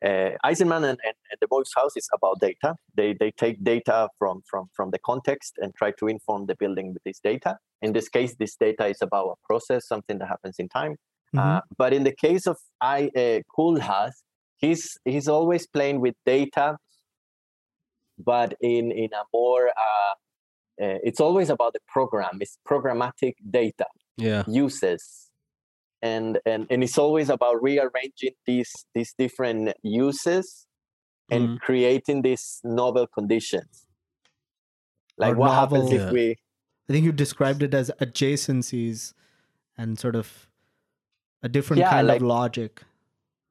uh, 0.03 0.31
Eisenman 0.45 0.85
and, 0.91 0.99
and, 1.07 1.17
and 1.31 1.39
the 1.41 1.49
Mobius 1.49 1.75
house 1.77 1.97
is 1.97 2.09
about 2.15 2.41
data. 2.41 2.77
They 2.95 3.15
they 3.21 3.31
take 3.33 3.57
data 3.63 4.09
from 4.19 4.43
from 4.51 4.71
from 4.77 4.91
the 4.91 4.99
context 5.11 5.59
and 5.59 5.75
try 5.75 5.91
to 6.01 6.07
inform 6.07 6.47
the 6.47 6.55
building 6.55 6.93
with 6.95 7.03
this 7.05 7.21
data. 7.21 7.59
In 7.83 7.93
this 7.93 8.09
case, 8.09 8.37
this 8.37 8.55
data 8.57 8.87
is 8.87 9.03
about 9.03 9.27
a 9.37 9.47
process, 9.47 9.87
something 9.87 10.19
that 10.19 10.29
happens 10.29 10.57
in 10.59 10.69
time. 10.69 10.97
Mhm. 11.35 11.41
Uh, 11.41 11.61
but 11.77 11.93
in 11.93 12.05
the 12.05 12.15
case 12.15 12.47
of 12.47 12.57
I 12.81 13.11
uh, 13.23 13.41
Koolhaas, 13.55 14.15
he's 14.57 14.99
he's 15.05 15.29
always 15.29 15.67
playing 15.67 16.01
with 16.01 16.15
data, 16.25 16.77
but 18.19 18.55
in 18.61 18.93
in 18.93 19.11
a 19.13 19.25
more 19.33 19.69
uh, 19.69 20.15
uh, 20.81 20.99
it's 21.03 21.21
always 21.21 21.51
about 21.51 21.73
the 21.75 21.81
program. 21.87 22.39
It's 22.41 22.59
programmatic 22.67 23.35
data 23.51 23.87
Yeah. 24.17 24.45
uses 24.49 25.31
and 26.03 26.39
and 26.47 26.67
and 26.71 26.83
it's 26.83 26.97
always 26.99 27.29
about 27.29 27.63
rearranging 27.63 28.35
these 28.47 28.73
these 28.95 29.13
different 29.19 29.75
uses 29.83 30.67
and 31.31 31.49
Mhm. 31.49 31.61
creating 31.61 32.23
these 32.23 32.61
novel 32.65 33.07
conditions 33.07 33.87
like 35.19 35.35
Or 35.35 35.37
what 35.37 35.51
happens 35.53 35.93
if 35.93 36.01
Yeah. 36.01 36.11
we 36.13 36.31
I 36.89 36.93
think 36.93 37.05
you 37.05 37.13
described 37.13 37.63
it 37.63 37.75
as 37.75 37.91
adjacencies 38.01 39.13
and 39.77 39.99
sort 39.99 40.17
of 40.17 40.49
a 41.43 41.49
different 41.49 41.81
Yeah, 41.81 41.91
kind 41.91 42.07
like- 42.09 42.23
of 42.23 42.27
logic. 42.27 42.83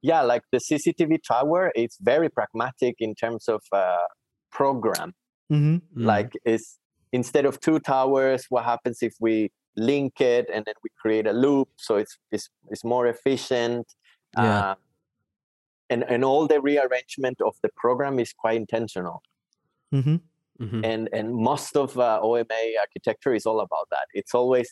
yeah 0.02 0.22
like 0.22 0.42
the 0.50 0.58
cctv 0.58 1.22
tower 1.22 1.70
it's 1.76 1.98
very 2.00 2.28
pragmatic 2.28 2.96
in 2.98 3.14
terms 3.14 3.48
of 3.48 3.62
uh, 3.72 4.06
program 4.50 5.14
hmm 5.48 5.76
Mhm. 5.76 5.80
like 5.94 6.32
is 6.44 6.79
instead 7.12 7.44
of 7.44 7.60
two 7.60 7.78
towers 7.80 8.46
what 8.48 8.64
happens 8.64 9.02
if 9.02 9.14
we 9.20 9.50
link 9.76 10.20
it 10.20 10.46
and 10.52 10.64
then 10.66 10.74
we 10.84 10.90
create 11.00 11.26
a 11.26 11.32
loop 11.32 11.68
so 11.76 11.96
it's 11.96 12.18
it's, 12.32 12.48
it's 12.70 12.84
more 12.84 13.06
efficient 13.06 13.86
Yeah. 14.36 14.58
uh, 14.70 14.74
and 15.88 16.04
and 16.04 16.24
all 16.24 16.46
the 16.46 16.60
rearrangement 16.60 17.38
of 17.40 17.54
the 17.62 17.70
program 17.76 18.18
is 18.18 18.32
quite 18.32 18.56
intentional 18.56 19.22
hmm 19.92 20.16
Mhm. 20.60 20.84
and 20.84 21.08
and 21.12 21.34
most 21.34 21.74
of 21.74 21.98
uh, 21.98 22.20
OMA 22.22 22.62
architecture 22.84 23.32
is 23.32 23.46
all 23.46 23.60
about 23.60 23.86
that. 23.90 24.06
It's 24.12 24.34
always 24.34 24.68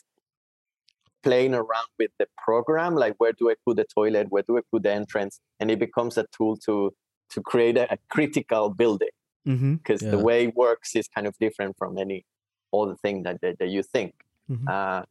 playing 1.23 1.53
around 1.55 1.89
with 1.97 2.11
the 2.19 2.27
program, 2.37 2.93
like 2.95 3.15
where 3.17 3.33
do 3.33 3.49
I 3.49 3.55
put 3.65 3.77
the 3.77 3.85
toilet, 3.85 4.27
where 4.29 4.43
do 4.47 4.57
I 4.59 4.61
put 4.71 4.83
the 4.83 4.91
entrance, 4.91 5.39
and 5.59 5.71
it 5.71 5.79
becomes 5.79 6.17
a 6.17 6.25
tool 6.35 6.57
to 6.65 6.91
to 7.33 7.41
create 7.41 7.75
a, 7.77 7.91
a 7.93 7.97
critical 8.09 8.69
building 8.69 9.15
because 9.45 9.99
the 10.01 10.17
Yeah. 10.17 10.23
way 10.23 10.45
it 10.45 10.55
works 10.55 10.95
is 10.95 11.07
kind 11.07 11.27
of 11.27 11.37
different 11.39 11.77
from 11.77 11.97
any 11.97 12.25
other 12.73 12.95
thing 12.95 13.23
that 13.23 13.41
that, 13.41 13.57
that 13.59 13.69
you 13.69 13.83
think. 13.83 14.13
Mhm. 14.49 14.67
Uh, 14.69 15.05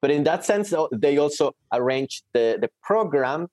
but 0.00 0.10
in 0.10 0.24
that 0.24 0.44
sense, 0.44 0.72
they 0.92 1.16
also 1.18 1.52
arrange 1.72 2.22
the 2.32 2.58
the 2.60 2.70
program. 2.82 3.48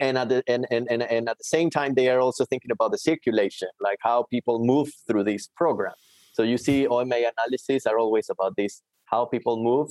And 0.00 0.16
at, 0.16 0.28
the, 0.28 0.44
and, 0.46 0.64
and, 0.70 0.86
and, 0.92 1.02
and 1.02 1.28
at 1.28 1.38
the 1.38 1.44
same 1.44 1.70
time, 1.70 1.94
they 1.94 2.08
are 2.08 2.20
also 2.20 2.44
thinking 2.44 2.70
about 2.70 2.92
the 2.92 2.98
circulation, 2.98 3.66
like 3.80 3.98
how 4.00 4.22
people 4.30 4.64
move 4.64 4.88
through 5.08 5.24
this 5.24 5.48
program. 5.56 5.94
So 6.34 6.44
you 6.44 6.56
see, 6.56 6.86
OMA 6.86 7.16
analysis 7.32 7.84
are 7.84 7.98
always 7.98 8.30
about 8.30 8.54
this: 8.56 8.80
how 9.06 9.24
people 9.24 9.60
move 9.60 9.90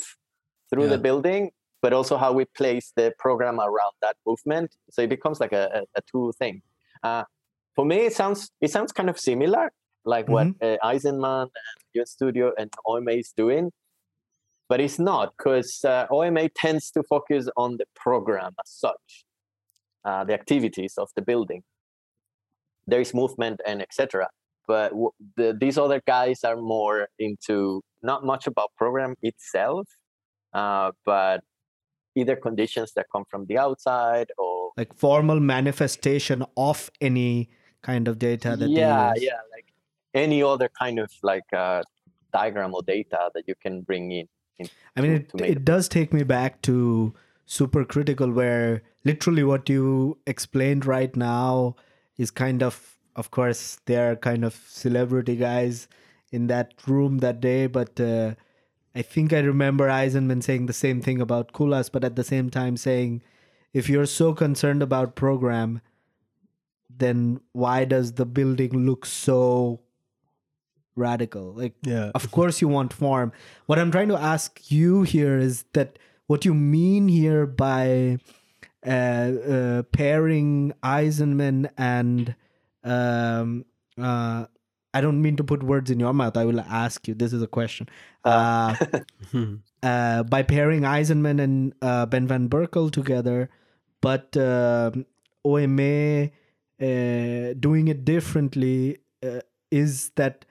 through 0.69 0.83
Yeah. 0.83 0.91
the 0.95 0.97
building, 0.97 1.51
but 1.81 1.91
also 1.91 2.15
how 2.15 2.31
we 2.31 2.45
place 2.45 2.93
the 2.95 3.13
program 3.19 3.59
around 3.59 3.95
that 4.01 4.15
movement. 4.25 4.77
So 4.89 5.01
it 5.01 5.09
becomes 5.09 5.41
like 5.41 5.51
a, 5.51 5.65
a, 5.79 5.99
a 5.99 6.01
two 6.09 6.31
thing. 6.39 6.61
Uh, 7.03 7.25
for 7.78 7.86
me, 7.86 7.97
it 8.07 8.13
sounds 8.13 8.49
it 8.59 8.71
sounds 8.71 8.91
kind 8.91 9.09
of 9.09 9.19
similar, 9.19 9.71
like 10.03 10.28
what 10.28 10.47
uh, 10.61 10.78
Eisenman 10.84 11.43
and 11.43 11.78
UN 11.93 12.05
Studio 12.07 12.51
and 12.57 12.73
OMA 12.88 13.11
is 13.11 13.32
doing, 13.38 13.71
but 14.67 14.82
it's 14.82 14.97
not 14.97 15.34
because 15.38 15.86
uh, 15.86 16.07
OMA 16.09 16.49
tends 16.49 16.89
to 16.91 17.03
focus 17.03 17.47
on 17.55 17.78
the 17.78 17.86
program 17.95 18.53
as 18.63 18.69
such, 18.69 19.25
uh, 20.03 20.23
the 20.23 20.34
activities 20.34 20.95
of 20.97 21.09
the 21.15 21.21
building. 21.21 21.61
There 22.88 22.99
is 22.99 23.13
movement 23.13 23.61
and 23.63 23.80
etc. 23.82 24.30
But 24.67 24.89
w- 24.89 25.11
the, 25.36 25.55
these 25.57 25.78
other 25.78 26.01
guys 26.07 26.43
are 26.43 26.57
more 26.57 27.09
into 27.19 27.84
not 28.01 28.25
much 28.25 28.47
about 28.47 28.71
program 28.75 29.13
itself, 29.21 29.88
uh, 30.51 30.93
but 31.05 31.41
either 32.15 32.36
conditions 32.36 32.93
that 32.95 33.05
come 33.11 33.25
from 33.30 33.45
the 33.45 33.59
outside 33.59 34.30
or 34.39 34.71
Like 34.75 34.95
formal 34.95 35.39
manifestation 35.39 36.43
of 36.55 36.89
any 36.99 37.49
kind 37.88 38.07
of 38.07 38.19
data 38.19 38.55
that 38.55 38.69
yeah, 38.69 39.13
they 39.13 39.21
use. 39.21 39.29
yeah, 39.29 39.39
like 39.55 39.67
any 40.13 40.43
other 40.43 40.69
kind 40.81 40.99
of 40.99 41.11
like 41.23 41.51
uh, 41.53 41.81
diagram 42.33 42.75
or 42.75 42.83
data 42.83 43.31
that 43.33 43.47
you 43.47 43.55
can 43.55 43.81
bring 43.81 44.11
in. 44.11 44.27
in 44.59 44.69
I 44.95 45.01
mean, 45.01 45.11
to- 45.11 45.19
it, 45.19 45.38
to 45.38 45.51
it 45.51 45.65
does 45.65 45.89
take 45.89 46.13
me 46.13 46.23
back 46.23 46.61
to 46.63 47.13
Supercritical, 47.47 48.33
where 48.33 48.83
literally 49.05 49.43
what 49.43 49.69
you 49.69 50.19
explained 50.27 50.85
right 50.85 51.15
now 51.15 51.75
is 52.17 52.29
kind 52.29 52.61
of 52.61 52.97
of 53.17 53.31
course, 53.31 53.79
they're 53.85 54.15
kind 54.15 54.45
of 54.45 54.53
celebrity 54.67 55.35
guys 55.35 55.88
in 56.31 56.47
that 56.47 56.73
room 56.85 57.17
that 57.17 57.41
day. 57.41 57.65
But 57.65 57.99
uh, 57.99 58.35
I 58.95 59.01
think 59.01 59.33
I 59.33 59.39
remember 59.39 59.89
Eisenman 59.89 60.43
saying 60.43 60.67
the 60.67 60.73
same 60.73 61.01
thing 61.01 61.19
about 61.19 61.51
Koolhaas, 61.51 61.91
but 61.91 62.03
at 62.03 62.15
the 62.15 62.23
same 62.23 62.51
time 62.51 62.77
saying, 62.77 63.23
if 63.73 63.89
you're 63.89 64.05
so 64.05 64.33
concerned 64.33 64.83
about 64.83 65.15
program, 65.15 65.81
then 66.99 67.39
why 67.53 67.85
does 67.85 68.13
the 68.13 68.25
building 68.25 68.85
look 68.85 69.05
so 69.05 69.79
radical? 70.95 71.53
Like, 71.53 71.75
Yeah. 71.83 72.11
of 72.15 72.31
course 72.31 72.61
you 72.61 72.67
want 72.67 72.93
form. 72.93 73.31
What 73.65 73.79
I'm 73.79 73.91
trying 73.91 74.07
to 74.09 74.17
ask 74.17 74.71
you 74.71 75.03
here 75.03 75.37
is 75.37 75.63
that 75.73 75.99
what 76.27 76.45
you 76.45 76.53
mean 76.53 77.07
here 77.07 77.45
by 77.45 78.19
uh, 78.85 78.89
uh, 78.89 79.83
pairing 79.91 80.73
Eisenman 80.83 81.69
and 81.77 82.35
um, 82.83 83.65
uh, 83.99 84.45
I 84.93 85.01
don't 85.01 85.21
mean 85.21 85.35
to 85.37 85.43
put 85.43 85.61
words 85.61 85.91
in 85.91 85.99
your 85.99 86.13
mouth. 86.13 86.37
I 86.37 86.45
will 86.45 86.61
ask 86.61 87.07
you. 87.07 87.13
This 87.13 87.33
is 87.33 87.41
a 87.41 87.47
question. 87.47 87.89
Uh, 88.23 88.75
uh, 89.83 90.23
by 90.23 90.41
pairing 90.43 90.81
Eisenman 90.81 91.39
and 91.41 91.73
uh, 91.81 92.05
Ben 92.05 92.27
Van 92.27 92.49
Berkel 92.49 92.91
together, 92.91 93.49
but 94.01 94.35
um 94.37 95.05
OMA 95.45 96.29
uh, 96.82 97.53
doing 97.59 97.88
it 97.88 98.05
differently 98.05 98.99
uh, 99.23 99.39
is 99.71 100.11
that 100.15 100.45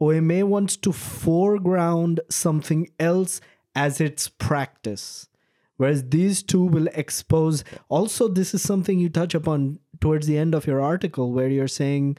OMA 0.00 0.44
wants 0.44 0.76
to 0.78 0.92
foreground 0.92 2.20
something 2.28 2.88
else 2.98 3.40
as 3.74 4.00
its 4.00 4.28
practice. 4.28 5.28
Whereas 5.76 6.10
these 6.10 6.42
two 6.42 6.64
will 6.64 6.88
expose. 6.94 7.64
Also, 7.88 8.28
this 8.28 8.54
is 8.54 8.62
something 8.62 8.98
you 8.98 9.08
touch 9.08 9.34
upon 9.34 9.78
towards 10.00 10.26
the 10.26 10.38
end 10.38 10.54
of 10.54 10.66
your 10.66 10.80
article, 10.80 11.32
where 11.32 11.48
you're 11.48 11.68
saying, 11.68 12.18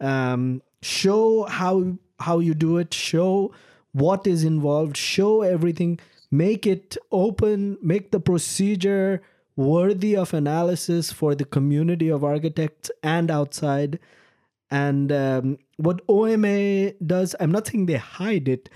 um, 0.00 0.62
show 0.82 1.44
how 1.44 1.98
how 2.20 2.38
you 2.38 2.54
do 2.54 2.78
it, 2.78 2.94
show 2.94 3.52
what 3.92 4.26
is 4.26 4.44
involved, 4.44 4.96
show 4.96 5.42
everything, 5.42 5.98
make 6.30 6.66
it 6.66 6.96
open, 7.10 7.76
make 7.82 8.12
the 8.12 8.20
procedure 8.20 9.22
worthy 9.56 10.16
of 10.16 10.32
analysis 10.34 11.12
for 11.12 11.34
the 11.34 11.44
community 11.44 12.08
of 12.08 12.24
architects 12.24 12.90
and 13.02 13.30
outside. 13.30 13.98
And 14.70 15.12
um, 15.12 15.58
what 15.76 16.00
OMA 16.08 16.92
does, 16.92 17.36
I'm 17.38 17.52
not 17.52 17.66
saying 17.66 17.86
they 17.86 17.96
hide 17.96 18.48
it, 18.48 18.70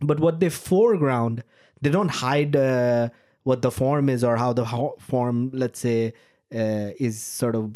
but 0.00 0.20
what 0.20 0.40
they 0.40 0.50
foreground, 0.50 1.42
they 1.80 1.90
don't 1.90 2.10
hide 2.10 2.54
uh, 2.56 3.08
what 3.44 3.62
the 3.62 3.70
form 3.70 4.08
is 4.08 4.22
or 4.22 4.36
how 4.36 4.52
the 4.52 4.66
form, 4.98 5.50
let's 5.54 5.80
say, 5.80 6.12
uh, 6.54 6.90
is 6.98 7.20
sort 7.20 7.54
of 7.54 7.72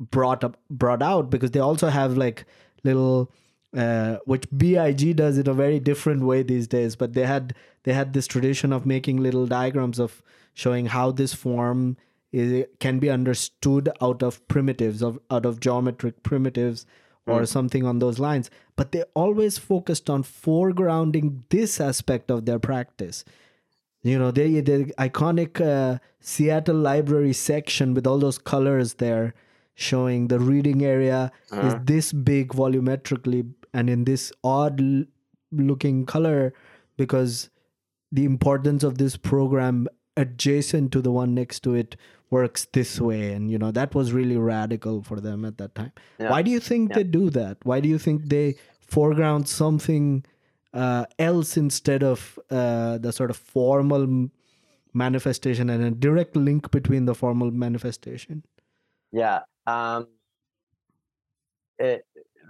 brought 0.00 0.42
up, 0.42 0.56
brought 0.70 1.02
out 1.02 1.30
because 1.30 1.52
they 1.52 1.60
also 1.60 1.88
have 1.88 2.16
like 2.16 2.46
little, 2.82 3.30
uh, 3.76 4.16
which 4.24 4.44
BIG 4.56 5.14
does 5.14 5.38
in 5.38 5.46
a 5.48 5.54
very 5.54 5.78
different 5.78 6.24
way 6.24 6.42
these 6.42 6.66
days. 6.66 6.96
But 6.96 7.12
they 7.12 7.26
had 7.26 7.54
they 7.84 7.92
had 7.92 8.12
this 8.12 8.26
tradition 8.26 8.72
of 8.72 8.86
making 8.86 9.18
little 9.18 9.46
diagrams 9.46 9.98
of 9.98 10.22
showing 10.64 10.86
how 10.86 11.10
this 11.12 11.32
form 11.34 11.96
is 12.32 12.66
can 12.84 12.98
be 12.98 13.08
understood 13.08 13.88
out 14.06 14.22
of 14.28 14.38
primitives 14.48 15.02
of 15.08 15.18
out 15.30 15.46
of 15.50 15.60
geometric 15.66 16.22
primitives 16.22 16.84
or 17.26 17.40
something 17.46 17.84
on 17.84 17.98
those 17.98 18.18
lines. 18.18 18.50
But 18.76 18.92
they 18.92 19.02
always 19.14 19.58
focused 19.58 20.10
on 20.10 20.22
foregrounding 20.24 21.42
this 21.50 21.80
aspect 21.80 22.30
of 22.30 22.44
their 22.46 22.58
practice. 22.58 23.24
You 24.02 24.18
know 24.18 24.30
they 24.30 24.60
the 24.60 24.78
iconic 24.98 25.60
uh, 25.60 25.98
seattle 26.20 26.76
library 26.76 27.32
section 27.34 27.94
with 27.94 28.06
all 28.06 28.18
those 28.18 28.38
colors 28.38 28.94
there 28.94 29.34
showing 29.74 30.26
the 30.28 30.40
reading 30.40 30.84
area 30.84 31.30
is 31.66 31.74
this 31.92 32.12
big 32.12 32.48
volumetrically 32.62 33.42
and 33.72 33.88
in 33.88 34.04
this 34.10 34.32
odd 34.42 34.80
l- 34.80 35.04
looking 35.52 36.04
color 36.14 36.52
because 36.96 37.48
the 38.10 38.24
importance 38.24 38.82
of 38.88 38.98
this 38.98 39.16
program 39.16 39.86
adjacent 40.22 40.92
to 40.92 41.00
the 41.06 41.12
one 41.12 41.34
next 41.40 41.60
to 41.66 41.74
it 41.82 41.96
works 42.30 42.66
this 42.78 43.00
way 43.00 43.32
and 43.32 43.50
you 43.50 43.58
know 43.62 43.70
that 43.70 43.94
was 43.98 44.12
really 44.12 44.36
radical 44.36 45.02
for 45.02 45.18
them 45.26 45.44
at 45.50 45.56
that 45.60 45.74
time 45.74 45.92
Yeah. 46.18 46.30
why 46.32 46.40
do 46.42 46.50
you 46.56 46.60
think 46.70 46.92
they 46.98 47.04
do 47.04 47.30
that 47.30 47.56
why 47.70 47.78
do 47.84 47.88
you 47.88 47.98
think 48.06 48.24
they 48.34 48.56
foreground 48.96 49.48
something 49.48 50.24
uh, 50.74 51.04
else 51.18 51.56
instead 51.56 52.02
of 52.02 52.38
uh, 52.50 52.98
the 52.98 53.12
sort 53.12 53.30
of 53.30 53.38
formal 53.38 54.06
manifestation 54.92 55.70
and 55.70 55.82
a 55.84 55.90
direct 55.90 56.36
link 56.36 56.70
between 56.70 57.06
the 57.06 57.14
formal 57.14 57.50
manifestation 57.50 58.42
Yeah. 59.12 59.40
Um, 59.66 60.06
eh, 61.78 61.98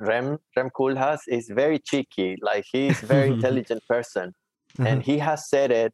Rem 0.00 0.38
Rem 0.56 0.70
Koolhaas 0.70 1.20
is 1.28 1.48
very 1.62 1.78
cheeky. 1.90 2.36
Like 2.48 2.64
he's 2.72 3.02
a 3.02 3.06
very 3.06 3.28
intelligent 3.36 3.82
person, 3.88 4.32
and 4.78 5.02
he 5.02 5.18
has 5.18 5.48
said 5.52 5.70
it 5.70 5.92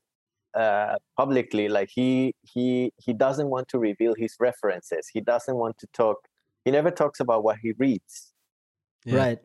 uh, 0.57 0.97
publicly. 1.17 1.69
Like 1.69 1.91
he 1.93 2.35
he 2.43 2.93
he 3.05 3.13
doesn't 3.13 3.49
want 3.49 3.69
to 3.69 3.79
reveal 3.79 4.15
his 4.17 4.35
references. 4.41 5.09
He 5.13 5.21
doesn't 5.21 5.57
want 5.57 5.79
to 5.79 5.87
talk. 5.93 6.19
He 6.65 6.71
never 6.71 6.91
talks 6.91 7.21
about 7.21 7.45
what 7.45 7.57
he 7.63 7.73
reads. 7.79 8.33
Yeah. 9.05 9.17
right 9.19 9.39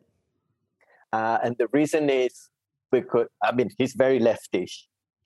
Uh, 1.12 1.38
and 1.44 1.56
the 1.58 1.68
reason 1.74 2.10
is 2.10 2.50
because 2.92 3.28
I 3.44 3.52
mean 3.52 3.70
he's 3.78 3.94
very 3.94 4.20
leftish, 4.20 4.74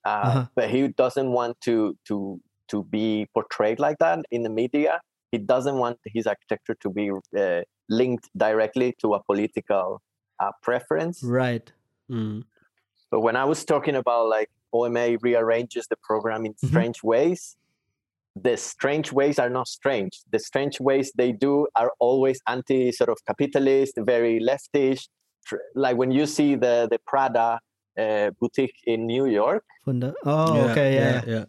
uh, 0.04 0.08
Uh-huh. 0.08 0.46
but 0.56 0.70
he 0.70 0.88
doesn't 0.88 1.30
want 1.30 1.60
to 1.66 1.96
to 2.08 2.40
to 2.68 2.84
be 2.84 3.26
portrayed 3.34 3.78
like 3.78 3.98
that 3.98 4.18
in 4.30 4.42
the 4.42 4.50
media. 4.50 5.00
He 5.32 5.38
doesn't 5.38 5.76
want 5.78 5.98
his 6.16 6.26
architecture 6.26 6.76
to 6.84 6.90
be 6.90 7.10
uh, 7.10 7.62
linked 7.88 8.30
directly 8.36 8.94
to 9.00 9.14
a 9.14 9.22
political 9.30 10.00
uh, 10.42 10.52
preference. 10.62 11.22
right 11.22 11.72
Mm. 12.10 12.44
But 13.10 13.20
when 13.20 13.36
I 13.36 13.44
was 13.44 13.64
talking 13.64 13.96
about 13.96 14.28
like 14.28 14.50
OMA 14.74 15.16
rearranges 15.22 15.86
the 15.88 15.96
program 16.08 16.44
in 16.44 16.52
Mhm. 16.54 16.68
strange 16.68 17.02
ways, 17.02 17.56
the 18.36 18.56
strange 18.56 19.12
ways 19.12 19.38
are 19.38 19.50
not 19.58 19.68
strange. 19.68 20.14
The 20.32 20.40
strange 20.40 20.80
ways 20.80 21.12
they 21.14 21.30
do 21.32 21.68
are 21.76 21.90
always 22.00 22.38
anti 22.48 22.90
sort 22.92 23.10
of 23.10 23.18
capitalist, 23.24 23.94
very 23.96 24.40
leftish. 24.40 25.08
Like 25.74 25.96
when 25.96 26.10
you 26.10 26.26
see 26.26 26.50
the 26.56 26.88
the 26.90 26.98
Prada 27.10 27.60
uh, 27.96 28.30
boutique 28.40 28.78
in 28.92 29.06
New 29.06 29.26
York, 29.26 29.64
Funda- 29.84 30.14
oh 30.24 30.68
okay 30.70 30.90
yeah, 31.00 31.22
yeah. 31.34 31.44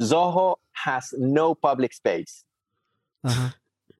SoHo 0.00 0.58
has 0.72 1.12
no 1.18 1.54
public 1.54 1.92
space. 1.92 2.44
Uh-huh. 3.24 3.50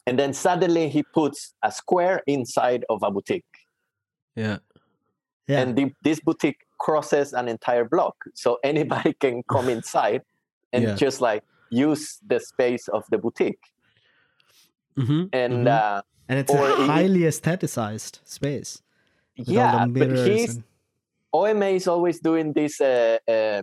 And 0.07 0.19
then 0.19 0.33
suddenly 0.35 0.89
he 0.91 1.03
puts 1.03 1.55
a 1.63 1.73
square 1.73 2.23
inside 2.27 2.85
of 2.89 3.03
a 3.03 3.11
boutique. 3.11 3.45
Yeah. 4.37 4.59
yeah 5.49 5.61
and 5.61 5.77
the, 5.77 5.93
this 6.03 6.21
boutique 6.21 6.61
crosses 6.85 7.33
an 7.41 7.47
entire 7.57 7.87
block 7.95 8.17
so 8.43 8.49
anybody 8.73 9.13
can 9.25 9.37
come 9.55 9.69
inside 9.77 10.23
and 10.73 10.83
Yeah. 10.85 10.95
just 11.05 11.19
like 11.29 11.43
use 11.71 12.05
the 12.31 12.39
space 12.51 12.85
of 12.97 13.03
the 13.11 13.19
boutique 13.25 13.65
Mm-hmm. 14.97 15.23
and 15.43 15.55
Mhm. 15.67 15.75
uh, 15.79 16.03
and 16.29 16.37
it's 16.41 16.53
or 16.55 16.63
a 16.69 16.71
it- 16.83 16.87
highly 16.95 17.23
aestheticized 17.31 18.15
space 18.25 18.71
yeah 19.35 19.87
but 19.99 20.11
he's 20.27 20.55
and- 20.57 20.65
oma 21.33 21.67
is 21.79 21.87
always 21.89 22.21
doing 22.29 22.53
these 22.59 22.77
uh, 22.81 23.19
uh, 23.37 23.61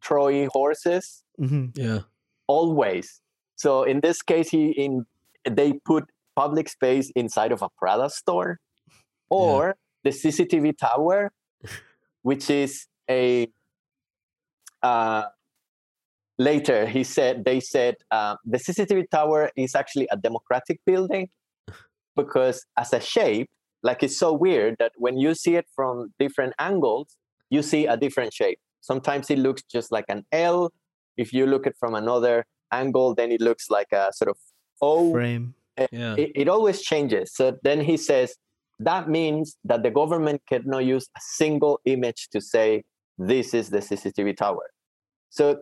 troy 0.00 0.48
horses 0.56 1.22
Mm-hmm. 1.40 1.64
Yeah. 1.84 2.00
always 2.46 3.06
so 3.56 3.70
in 3.92 4.00
this 4.06 4.22
case 4.22 4.48
he 4.56 4.62
in 4.84 4.92
they 5.58 5.70
put 5.90 6.04
public 6.36 6.66
space 6.68 7.10
inside 7.22 7.52
of 7.56 7.60
a 7.62 7.68
prada 7.78 8.08
store 8.10 8.58
or 9.30 9.74
the 10.04 10.10
cctv 10.10 10.66
tower 10.78 11.30
which 12.24 12.48
is 12.50 12.86
a 13.08 13.46
uh, 14.82 15.24
later 16.38 16.86
he 16.86 17.04
said 17.04 17.44
they 17.44 17.60
said 17.60 17.94
uh, 18.10 18.34
the 18.44 18.58
cctv 18.58 19.08
tower 19.10 19.50
is 19.56 19.74
actually 19.74 20.08
a 20.10 20.16
democratic 20.16 20.80
building 20.84 21.28
because 22.16 22.66
as 22.76 22.92
a 22.92 23.00
shape 23.00 23.48
like 23.82 24.02
it's 24.02 24.18
so 24.18 24.32
weird 24.32 24.74
that 24.78 24.92
when 24.96 25.16
you 25.16 25.34
see 25.34 25.54
it 25.54 25.66
from 25.76 26.12
different 26.18 26.52
angles 26.58 27.16
you 27.50 27.62
see 27.62 27.86
a 27.86 27.96
different 27.96 28.32
shape 28.32 28.58
sometimes 28.80 29.30
it 29.30 29.38
looks 29.38 29.62
just 29.62 29.92
like 29.92 30.06
an 30.08 30.24
l 30.32 30.72
if 31.16 31.32
you 31.32 31.46
look 31.46 31.66
at 31.66 31.76
from 31.78 31.94
another 31.94 32.44
angle 32.72 33.14
then 33.14 33.30
it 33.30 33.40
looks 33.40 33.70
like 33.70 33.92
a 33.92 34.10
sort 34.12 34.28
of 34.28 34.38
o 34.82 35.12
frame 35.12 35.54
Yeah. 35.90 36.14
it, 36.16 36.30
it 36.34 36.48
always 36.48 36.82
changes. 36.82 37.34
So 37.34 37.58
then 37.62 37.80
he 37.80 37.96
says 37.96 38.36
that 38.80 39.08
means 39.08 39.56
that 39.64 39.82
the 39.82 39.90
government 39.90 40.42
cannot 40.48 40.84
use 40.84 41.08
a 41.16 41.20
single 41.20 41.80
image 41.84 42.28
to 42.32 42.40
say 42.40 42.84
this 43.18 43.54
is 43.54 43.70
the 43.70 43.78
CCTV 43.78 44.36
tower. 44.36 44.70
So 45.30 45.60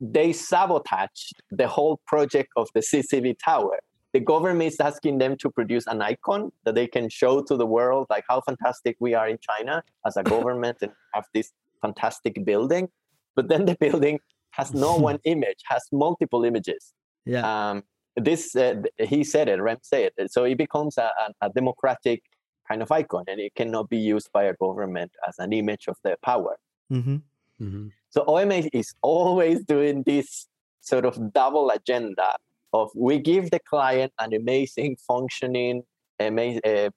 they 0.00 0.32
sabotaged 0.32 1.34
the 1.50 1.68
whole 1.68 2.00
project 2.06 2.50
of 2.56 2.68
the 2.74 2.80
CCTV 2.80 3.36
tower. 3.42 3.78
The 4.12 4.20
government 4.20 4.72
is 4.72 4.80
asking 4.80 5.18
them 5.18 5.36
to 5.38 5.50
produce 5.50 5.86
an 5.86 6.00
icon 6.00 6.50
that 6.64 6.74
they 6.74 6.86
can 6.86 7.10
show 7.10 7.42
to 7.42 7.56
the 7.56 7.66
world, 7.66 8.06
like 8.08 8.24
how 8.28 8.40
fantastic 8.40 8.96
we 8.98 9.12
are 9.14 9.28
in 9.28 9.38
China 9.38 9.82
as 10.06 10.16
a 10.16 10.22
government 10.22 10.78
and 10.80 10.92
have 11.12 11.24
this 11.34 11.52
fantastic 11.82 12.42
building. 12.44 12.88
But 13.34 13.48
then 13.48 13.66
the 13.66 13.76
building 13.78 14.20
has 14.50 14.72
no 14.72 14.96
one 15.08 15.18
image, 15.24 15.60
has 15.68 15.84
multiple 15.92 16.44
images 16.44 16.94
yeah 17.26 17.70
um, 17.70 17.82
this 18.16 18.56
uh, 18.56 18.80
he 18.98 19.22
said 19.24 19.48
it, 19.48 19.60
Rem 19.60 19.76
said 19.82 20.12
it. 20.16 20.32
So 20.32 20.44
it 20.44 20.56
becomes 20.56 20.96
a, 20.96 21.10
a, 21.42 21.46
a 21.48 21.50
democratic 21.50 22.22
kind 22.68 22.82
of 22.82 22.90
icon, 22.90 23.24
and 23.28 23.40
it 23.40 23.54
cannot 23.54 23.88
be 23.88 23.98
used 23.98 24.30
by 24.32 24.44
a 24.44 24.54
government 24.54 25.12
as 25.28 25.38
an 25.38 25.52
image 25.52 25.88
of 25.88 25.96
their 26.02 26.16
power. 26.22 26.56
Mhm. 26.90 27.22
Mm-hmm. 27.60 27.88
So 28.10 28.24
OMA 28.26 28.62
is 28.72 28.94
always 29.02 29.64
doing 29.64 30.02
this 30.04 30.46
sort 30.80 31.04
of 31.04 31.32
double 31.32 31.70
agenda 31.70 32.36
of 32.72 32.90
we 32.94 33.18
give 33.18 33.50
the 33.50 33.60
client 33.60 34.12
an 34.18 34.34
amazing 34.34 34.96
functioning, 35.06 35.82
amazing, 36.20 36.60
uh, 36.66 36.90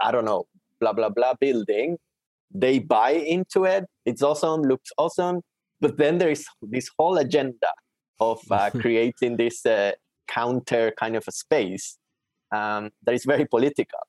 I 0.00 0.10
don't 0.12 0.24
know, 0.24 0.46
blah 0.80 0.92
blah 0.92 1.10
blah 1.10 1.34
building. 1.40 1.98
They 2.50 2.78
buy 2.78 3.10
into 3.10 3.64
it. 3.64 3.84
It's 4.06 4.22
awesome, 4.22 4.62
looks 4.62 4.90
awesome, 4.96 5.42
but 5.80 5.98
then 5.98 6.18
there 6.18 6.30
is 6.30 6.46
this 6.62 6.90
whole 6.98 7.18
agenda 7.18 7.72
of 8.20 8.40
uh, 8.50 8.70
creating 8.80 9.36
this 9.36 9.66
uh, 9.66 9.92
counter 10.26 10.92
kind 10.98 11.16
of 11.16 11.24
a 11.28 11.32
space 11.32 11.98
um, 12.54 12.90
that 13.04 13.14
is 13.14 13.24
very 13.24 13.44
political. 13.44 14.00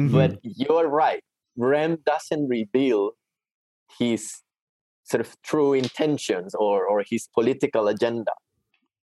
Mhm. 0.00 0.12
But 0.12 0.38
you're 0.42 0.88
right. 0.88 1.22
Rem 1.56 1.98
doesn't 2.06 2.48
reveal 2.48 3.12
his 3.98 4.42
sort 5.04 5.20
of 5.20 5.36
true 5.42 5.72
intentions 5.74 6.54
or, 6.54 6.86
or 6.86 7.04
his 7.08 7.28
political 7.34 7.88
agenda. 7.88 8.32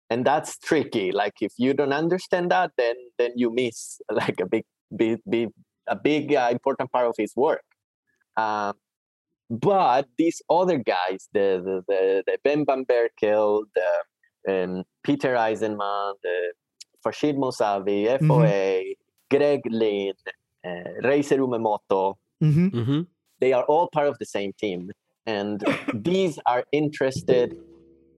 And 0.09 0.25
that's 0.25 0.59
tricky. 0.59 1.13
Like 1.13 1.35
if 1.41 1.53
you 1.59 1.75
don't 1.75 1.93
understand 1.93 2.51
that, 2.51 2.73
then 2.77 2.97
then 3.19 3.33
you 3.37 3.53
miss 3.53 4.01
like 4.11 4.41
a 4.41 4.47
big, 4.47 4.65
big, 4.97 5.19
big 5.29 5.51
a 5.89 5.97
big 5.97 6.35
uh, 6.35 6.49
important 6.51 6.91
part 6.93 7.07
of 7.07 7.15
his 7.19 7.35
work. 7.37 7.65
Um, 8.37 8.75
but 9.51 10.07
these 10.19 10.41
other 10.49 10.79
guys, 10.79 11.29
the 11.33 11.61
the 11.67 11.83
the, 11.89 12.23
the 12.27 12.39
Ben 12.45 12.65
Van 12.67 12.85
Berkel, 12.85 13.65
the 13.75 13.91
um, 14.49 14.85
Peter 15.05 15.35
Eisenman, 15.35 16.15
the 16.23 16.53
Farshid 17.05 17.37
Moussavi, 17.37 18.07
FOA, 18.27 18.95
Greg 19.31 19.61
Lynn, 19.71 20.15
uh, 20.65 21.01
Reiser 21.03 21.39
Umemoto, 21.39 22.15
Mhm. 22.43 22.71
Mm-hmm. 22.73 23.01
they 23.41 23.53
are 23.53 23.65
all 23.65 23.89
part 23.93 24.09
of 24.09 24.17
the 24.19 24.27
same 24.27 24.53
team 24.55 24.91
and 25.27 25.63
these 25.95 26.39
are 26.47 26.65
interested 26.73 27.55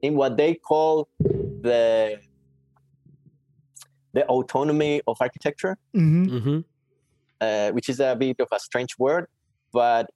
in 0.02 0.14
what 0.14 0.36
they 0.36 0.54
call 0.54 1.08
the 1.62 2.18
the 4.12 4.24
autonomy 4.26 5.00
of 5.06 5.16
architecture 5.20 5.76
Mhm. 5.94 6.26
Mm-hmm. 6.36 6.58
uh, 7.40 7.70
which 7.72 7.88
is 7.88 7.98
a 8.00 8.14
bit 8.16 8.38
of 8.40 8.48
a 8.52 8.60
strange 8.60 8.92
word 8.98 9.26
but 9.72 10.06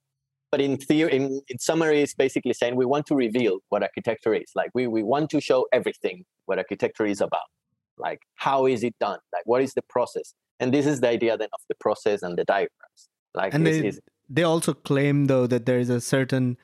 but 0.51 0.61
in 0.61 0.77
theory 0.77 1.11
in, 1.17 1.41
in 1.49 1.57
summary 1.59 2.01
it's 2.01 2.13
basically 2.13 2.53
saying 2.53 2.75
we 2.75 2.85
want 2.85 3.05
to 3.07 3.15
reveal 3.15 3.59
what 3.69 3.83
architecture 3.83 4.33
is 4.33 4.49
like 4.55 4.69
we, 4.73 4.87
we 4.87 5.03
want 5.03 5.29
to 5.31 5.39
show 5.41 5.67
everything 5.73 6.23
what 6.45 6.57
architecture 6.57 7.05
is 7.05 7.19
about 7.21 7.49
like 7.97 8.21
how 8.35 8.65
is 8.65 8.83
it 8.83 8.95
done? 8.99 9.19
Like 9.33 9.45
what 9.45 9.61
is 9.61 9.73
the 9.73 9.81
process? 9.89 10.33
And 10.59 10.73
this 10.73 10.85
is 10.85 11.01
the 11.01 11.09
idea 11.09 11.37
then 11.37 11.49
of 11.53 11.61
the 11.69 11.75
process 11.75 12.23
and 12.23 12.37
the 12.37 12.43
diagrams. 12.45 13.09
Like 13.35 13.53
And 13.53 13.65
this 13.65 13.81
they- 13.81 13.87
is 13.89 13.99
They 14.29 14.43
also 14.43 14.73
claim 14.73 15.25
though 15.27 15.47
that 15.47 15.65
there 15.65 15.79
is 15.79 15.89
a 15.89 16.01
certain 16.01 16.57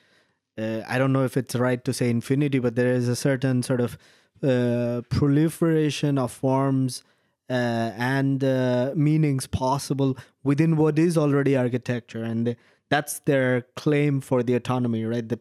uh, 0.57 0.81
I 0.87 0.99
don't 0.99 1.13
know 1.13 1.23
if 1.23 1.35
it's 1.35 1.55
right 1.55 1.83
to 1.83 1.93
say 1.93 2.09
infinity, 2.11 2.59
but 2.59 2.75
there 2.75 2.93
is 2.93 3.07
a 3.07 3.15
certain 3.15 3.63
sort 3.63 3.81
of 3.81 3.97
uh, 4.43 5.01
proliferation 5.09 6.17
of 6.19 6.31
forms 6.31 7.03
uh, 7.49 7.53
and 7.97 8.43
uh, 8.43 8.91
meanings 8.95 9.47
possible 9.47 10.15
within 10.43 10.77
what 10.77 10.99
is 10.99 11.17
already 11.17 11.55
architecture, 11.57 12.23
and 12.23 12.45
th- 12.45 12.57
that's 12.89 13.19
their 13.21 13.61
claim 13.75 14.21
for 14.21 14.43
the 14.43 14.53
autonomy, 14.53 15.03
right? 15.05 15.27
That 15.27 15.39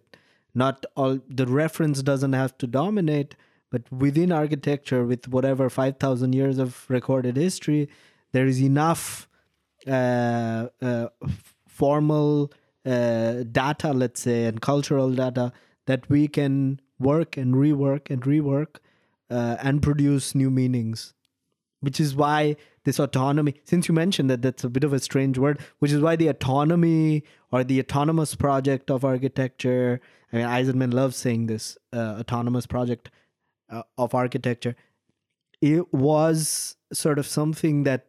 not 0.55 0.87
all 0.97 1.19
the 1.29 1.47
reference 1.47 2.03
doesn't 2.03 2.33
have 2.33 2.57
to 2.59 2.67
dominate, 2.67 3.35
but 3.73 3.91
within 3.91 4.31
architecture, 4.31 5.05
with 5.05 5.27
whatever 5.29 5.71
five 5.71 5.97
thousand 5.97 6.35
years 6.35 6.59
of 6.59 6.85
recorded 6.89 7.37
history, 7.37 7.89
there 8.33 8.47
is 8.47 8.63
enough 8.63 9.27
uh, 9.87 10.69
uh, 10.83 11.09
formal 11.67 12.53
uh, 12.85 13.45
data, 13.51 13.93
let's 13.93 14.21
say, 14.21 14.45
and 14.45 14.61
cultural 14.61 15.11
data 15.11 15.53
that 15.87 16.09
we 16.11 16.29
can 16.29 16.81
work 17.01 17.39
and 17.39 17.55
rework 17.55 18.11
and 18.11 18.23
rework 18.25 18.77
uh, 19.31 19.57
and 19.63 19.83
produce 19.83 20.35
new 20.35 20.51
meanings. 20.51 21.15
Which 21.81 21.99
is 21.99 22.15
why 22.15 22.57
this 22.85 23.01
autonomy, 23.01 23.55
since 23.65 23.89
you 23.89 23.95
mentioned 23.95 24.29
that 24.31 24.43
that's 24.43 24.65
a 24.65 24.69
bit 24.69 24.85
of 24.85 24.93
a 24.93 25.01
strange 25.01 25.39
word, 25.39 25.61
which 25.79 25.91
is 25.91 26.01
why 26.01 26.15
the 26.15 26.29
autonomy 26.29 27.25
or 27.51 27.65
the 27.65 27.81
autonomous 27.81 28.35
project 28.35 28.91
of 28.91 29.05
architecture, 29.05 30.01
I 30.33 30.37
mean, 30.37 30.47
Eisenman 30.47 30.93
loves 30.93 31.17
saying 31.17 31.47
this 31.47 31.79
uh, 31.93 32.19
autonomous 32.21 32.67
project 32.67 33.11
uh, 33.73 33.83
of 33.99 34.15
architecture, 34.15 34.77
it 35.61 35.93
was 35.93 36.77
sort 36.93 37.19
of 37.19 37.27
something 37.27 37.83
that 37.85 38.07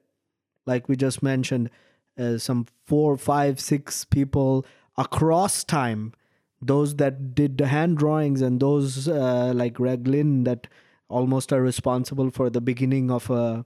like 0.66 0.88
we 0.88 0.96
just 0.96 1.22
mentioned, 1.24 1.70
uh, 2.18 2.38
some 2.38 2.68
four, 2.86 3.18
five, 3.18 3.60
six 3.60 4.06
people 4.06 4.66
across 4.98 5.64
time, 5.64 6.14
those 6.62 6.96
that 6.96 7.36
did 7.36 7.58
the 7.58 7.68
hand 7.68 7.98
drawings 7.98 8.42
and 8.42 8.60
those 8.60 9.08
uh, 9.08 9.52
like 9.54 9.74
Greg 9.74 10.08
Lynn 10.08 10.44
that 10.46 10.68
almost 11.10 11.52
are 11.52 11.62
responsible 11.62 12.30
for 12.32 12.50
the 12.50 12.62
beginning 12.62 13.12
of 13.12 13.30
a 13.30 13.66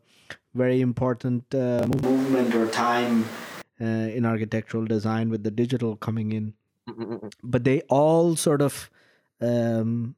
very 0.55 0.81
important 0.81 1.43
uh, 1.53 1.85
movement 2.01 2.55
or 2.55 2.67
time 2.67 3.25
uh, 3.79 3.85
in 3.85 4.25
architectural 4.25 4.85
design 4.85 5.29
with 5.29 5.43
the 5.43 5.51
digital 5.51 5.95
coming 5.95 6.31
in. 6.31 6.53
But 7.43 7.63
they 7.63 7.81
all 7.81 8.35
sort 8.35 8.61
of 8.61 8.89
um, 9.41 10.15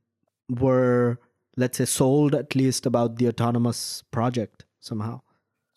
were, 0.49 1.19
let's 1.59 1.77
say, 1.77 1.85
sold 1.85 2.33
at 2.35 2.55
least 2.55 2.85
about 2.85 3.17
the 3.17 3.27
autonomous 3.27 4.03
project 4.11 4.65
somehow, 4.79 5.19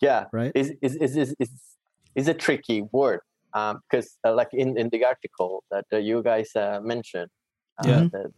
yeah 0.01 0.25
right? 0.31 0.51
is 0.55 0.67
is 0.81 0.95
is 1.05 1.15
is 1.23 1.35
is, 1.39 1.51
is 2.15 2.27
a 2.27 2.33
tricky 2.45 2.79
word 2.91 3.19
because 3.53 4.07
uh, 4.25 4.33
like 4.39 4.49
in, 4.53 4.77
in 4.77 4.89
the 4.89 5.01
article 5.05 5.63
that 5.71 5.85
uh, 5.93 5.97
you 5.97 6.23
guys 6.23 6.49
uh, 6.55 6.79
mentioned 6.93 7.29
uh, 7.79 7.87
Yeah. 7.87 8.03
the, 8.13 8.31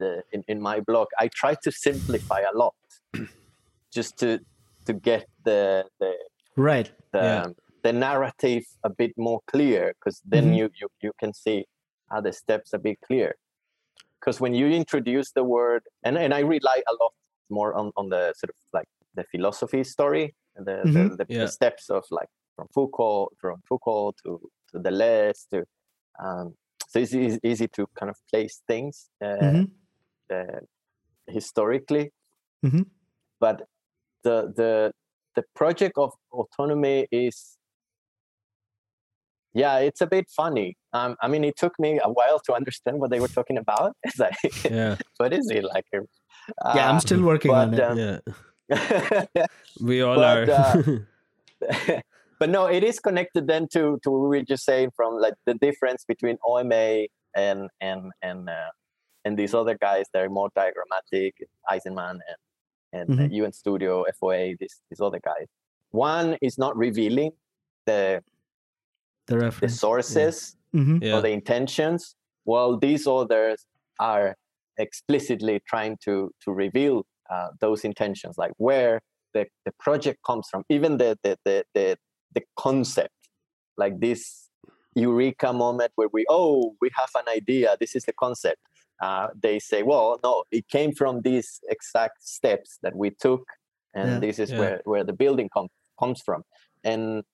the 0.00 0.10
in, 0.32 0.42
in 0.52 0.58
my 0.60 0.80
blog 0.88 1.06
i 1.24 1.28
try 1.40 1.54
to 1.64 1.70
simplify 1.70 2.40
a 2.52 2.56
lot 2.56 2.74
just 3.96 4.12
to 4.18 4.38
to 4.86 4.92
get 5.10 5.24
the 5.44 5.84
the 6.00 6.12
Right. 6.56 6.88
the, 7.12 7.18
Yeah. 7.28 7.46
the 7.82 7.92
narrative 7.92 8.64
a 8.84 8.90
bit 8.90 9.12
more 9.16 9.40
clear 9.52 9.82
because 9.98 10.20
then 10.32 10.46
Mhm. 10.46 10.58
you, 10.58 10.66
you 10.80 10.88
you 11.04 11.12
can 11.20 11.32
see 11.44 11.58
how 12.10 12.20
the 12.26 12.32
steps 12.32 12.72
a 12.74 12.78
bit 12.78 12.98
clear 13.06 13.34
because 14.22 14.40
when 14.40 14.54
you 14.54 14.66
introduce 14.68 15.32
the 15.32 15.42
word 15.44 15.82
and, 16.04 16.16
and 16.16 16.32
i 16.32 16.40
rely 16.40 16.82
a 16.88 16.94
lot 17.02 17.12
more 17.50 17.74
on, 17.74 17.90
on 17.96 18.08
the 18.08 18.32
sort 18.36 18.50
of 18.50 18.56
like 18.72 18.88
the 19.14 19.24
philosophy 19.32 19.82
story 19.84 20.34
and 20.56 20.66
the, 20.66 20.76
Mhm. 20.86 20.94
the, 20.94 21.16
the, 21.16 21.26
Yeah. 21.28 21.40
the 21.40 21.48
steps 21.48 21.90
of 21.90 22.04
like 22.10 22.28
from 22.56 22.68
foucault 22.74 23.30
from 23.40 23.60
foucault 23.68 24.12
to 24.22 24.40
to 24.70 24.78
deleuze 24.78 25.46
to 25.50 25.64
um, 26.22 26.54
so 26.88 26.98
it's 27.00 27.14
easy, 27.14 27.38
easy 27.42 27.68
to 27.68 27.86
kind 27.98 28.10
of 28.10 28.16
place 28.30 28.62
things 28.66 29.10
uh, 29.24 29.52
Mhm. 29.52 29.70
uh, 30.34 30.60
historically 31.26 32.10
Mhm. 32.64 32.84
but 33.40 33.56
the 34.24 34.36
the 34.60 34.92
the 35.36 35.44
project 35.54 35.96
of 35.98 36.10
autonomy 36.32 37.06
is 37.10 37.58
yeah 39.54 39.78
it's 39.78 40.00
a 40.00 40.06
bit 40.06 40.26
funny 40.30 40.76
um, 40.92 41.16
i 41.22 41.28
mean 41.28 41.44
it 41.44 41.56
took 41.56 41.74
me 41.78 42.00
a 42.02 42.10
while 42.10 42.38
to 42.40 42.52
understand 42.54 42.98
what 43.00 43.10
they 43.10 43.20
were 43.20 43.28
talking 43.28 43.58
about 43.58 43.94
it's 44.02 44.18
like 44.26 44.34
Yeah. 44.70 44.96
what 45.18 45.32
is 45.32 45.50
it 45.50 45.64
like 45.64 45.84
yeah, 46.74 46.88
I'm 46.88 46.96
uh, 46.96 47.00
still 47.00 47.22
working 47.22 47.52
on 47.52 47.74
it. 47.74 47.80
um, 47.80 47.98
Yeah. 47.98 48.18
We 49.80 50.02
all 50.02 50.16
But, 50.16 50.48
are. 50.48 51.02
uh, 51.70 52.00
but 52.40 52.50
no, 52.50 52.66
it 52.66 52.82
is 52.82 52.98
connected 52.98 53.46
then 53.46 53.68
to 53.74 53.98
to 54.02 54.10
what 54.10 54.20
we 54.28 54.38
were 54.38 54.44
just 54.44 54.64
saying 54.64 54.90
from 54.96 55.18
like 55.20 55.34
the 55.46 55.54
difference 55.54 56.04
between 56.04 56.36
OMA 56.44 57.06
and 57.36 57.70
and 57.80 58.10
and 58.22 58.48
uh, 58.48 58.70
and 59.24 59.38
these 59.38 59.54
other 59.54 59.76
guys 59.78 60.06
They're 60.12 60.28
more 60.30 60.50
diagrammatic, 60.54 61.34
Eisenman 61.70 62.18
and 62.30 62.40
and 62.92 63.20
uh, 63.20 63.22
Mhm. 63.22 63.32
UN 63.32 63.52
Studio, 63.52 64.04
FOA, 64.18 64.56
these 64.58 64.76
these 64.90 65.00
other 65.00 65.20
guys. 65.20 65.46
One 65.90 66.36
is 66.40 66.58
not 66.58 66.76
revealing 66.76 67.32
the 67.86 68.22
the 69.26 69.34
the 69.34 69.40
reference. 69.40 69.78
sources 69.80 70.56
hmm 70.72 70.98
yeah. 71.02 71.14
or 71.14 71.20
the 71.22 71.28
intentions, 71.30 72.14
while 72.44 72.78
these 72.78 73.06
others 73.06 73.66
are 74.00 74.36
explicitly 74.78 75.60
trying 75.68 75.96
to 76.04 76.30
to 76.44 76.52
reveal 76.52 77.04
uh, 77.30 77.48
those 77.60 77.84
intentions, 77.84 78.36
like 78.38 78.52
where 78.58 79.00
the, 79.34 79.46
the 79.64 79.72
project 79.78 80.18
comes 80.26 80.48
from, 80.50 80.62
even 80.68 80.98
the 80.98 81.16
the, 81.22 81.36
the 81.44 81.64
the 81.74 81.96
the 82.34 82.42
concept, 82.56 83.14
like 83.76 84.00
this 84.00 84.48
eureka 84.94 85.52
moment 85.52 85.90
where 85.96 86.08
we 86.12 86.24
oh 86.28 86.74
we 86.80 86.90
have 86.94 87.10
an 87.16 87.28
idea, 87.28 87.76
this 87.80 87.94
is 87.94 88.04
the 88.04 88.12
concept. 88.12 88.58
Uh, 89.00 89.28
they 89.42 89.58
say, 89.58 89.82
well, 89.82 90.18
no, 90.22 90.44
it 90.52 90.68
came 90.68 90.92
from 90.92 91.22
these 91.22 91.60
exact 91.68 92.22
steps 92.22 92.78
that 92.82 92.94
we 92.94 93.10
took, 93.10 93.42
and 93.94 94.08
Yeah. 94.10 94.18
this 94.20 94.38
is 94.38 94.50
Yeah. 94.50 94.58
where 94.60 94.80
where 94.84 95.04
the 95.04 95.12
building 95.12 95.48
com- 95.52 95.68
comes 95.98 96.20
from, 96.22 96.42
and 96.84 97.24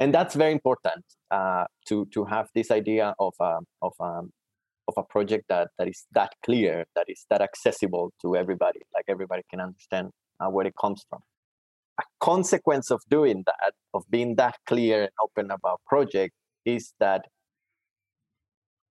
and 0.00 0.14
that's 0.14 0.34
very 0.34 0.52
important 0.52 1.04
uh, 1.30 1.64
to 1.88 2.06
to 2.12 2.24
have 2.24 2.48
this 2.54 2.70
idea 2.70 3.14
of 3.18 3.34
um, 3.40 3.66
of 3.82 3.92
um, 4.00 4.30
of 4.88 4.94
a 4.96 5.02
project 5.02 5.44
that 5.48 5.68
that 5.78 5.88
is 5.88 6.06
that 6.12 6.32
clear, 6.44 6.84
that 6.96 7.06
is 7.08 7.26
that 7.30 7.40
accessible 7.40 8.12
to 8.22 8.36
everybody, 8.36 8.80
like 8.94 9.04
everybody 9.08 9.42
can 9.50 9.60
understand 9.60 10.10
uh, 10.40 10.48
where 10.48 10.66
it 10.66 10.74
comes 10.80 11.04
from. 11.08 11.20
a 11.98 12.02
consequence 12.20 12.90
of 12.90 13.00
doing 13.08 13.44
that, 13.46 13.72
of 13.92 14.04
being 14.10 14.36
that 14.36 14.56
clear 14.66 15.02
and 15.02 15.10
open 15.22 15.50
about 15.50 15.80
project, 15.86 16.34
is 16.64 16.92
that 16.98 17.26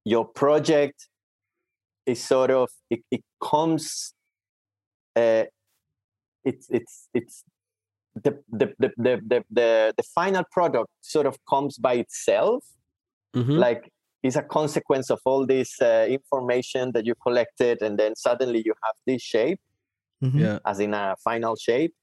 your 0.05 0.25
project 0.25 1.07
is 2.05 2.23
sort 2.23 2.51
of 2.51 2.69
it, 2.89 3.01
it 3.11 3.23
comes 3.41 4.13
uh, 5.15 5.43
it's 6.43 6.67
it's 6.69 7.09
it's 7.13 7.43
the 8.15 8.37
the, 8.51 8.73
the 8.79 8.91
the 8.97 9.21
the 9.27 9.43
the 9.49 9.93
the 9.97 10.03
final 10.15 10.43
product 10.51 10.89
sort 11.01 11.25
of 11.25 11.37
comes 11.49 11.77
by 11.77 11.93
itself 11.95 12.63
Mhm. 13.35 13.57
like 13.57 13.89
it's 14.21 14.35
a 14.35 14.43
consequence 14.43 15.09
of 15.09 15.19
all 15.25 15.45
this 15.45 15.81
uh, 15.81 16.05
information 16.07 16.91
that 16.93 17.05
you 17.05 17.15
collected 17.15 17.81
and 17.81 17.97
then 17.97 18.15
suddenly 18.15 18.61
you 18.63 18.73
have 18.83 18.95
this 19.07 19.21
shape 19.23 19.59
Mhm. 20.23 20.39
yeah 20.39 20.59
as 20.65 20.79
in 20.79 20.93
a 20.93 21.15
final 21.23 21.55
shape 21.55 21.93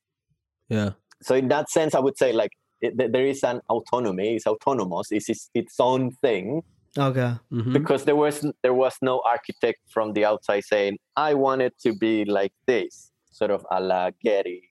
yeah 0.69 0.91
so 1.23 1.35
in 1.37 1.47
that 1.49 1.71
sense 1.71 1.95
i 1.95 2.01
would 2.01 2.19
say 2.19 2.33
like 2.33 2.51
it, 2.81 2.97
there 3.13 3.27
is 3.27 3.45
an 3.45 3.61
autonomy 3.69 4.35
it's 4.37 4.47
autonomous 4.47 5.13
it's 5.13 5.29
its, 5.29 5.51
its 5.55 5.79
own 5.79 6.11
thing 6.23 6.63
Okay. 6.99 7.35
Mhm. 7.53 7.73
because 7.73 8.05
there 8.05 8.17
was 8.17 8.45
there 8.65 8.75
was 8.75 8.95
no 9.01 9.23
architect 9.25 9.79
from 9.95 10.13
the 10.15 10.25
outside 10.25 10.65
saying 10.65 10.99
i 11.17 11.35
want 11.35 11.63
it 11.63 11.75
to 11.85 11.95
be 11.95 12.25
like 12.25 12.53
this 12.67 13.13
sort 13.31 13.53
of 13.53 13.65
a 13.71 13.81
la 13.81 14.11
Gehry 14.25 14.63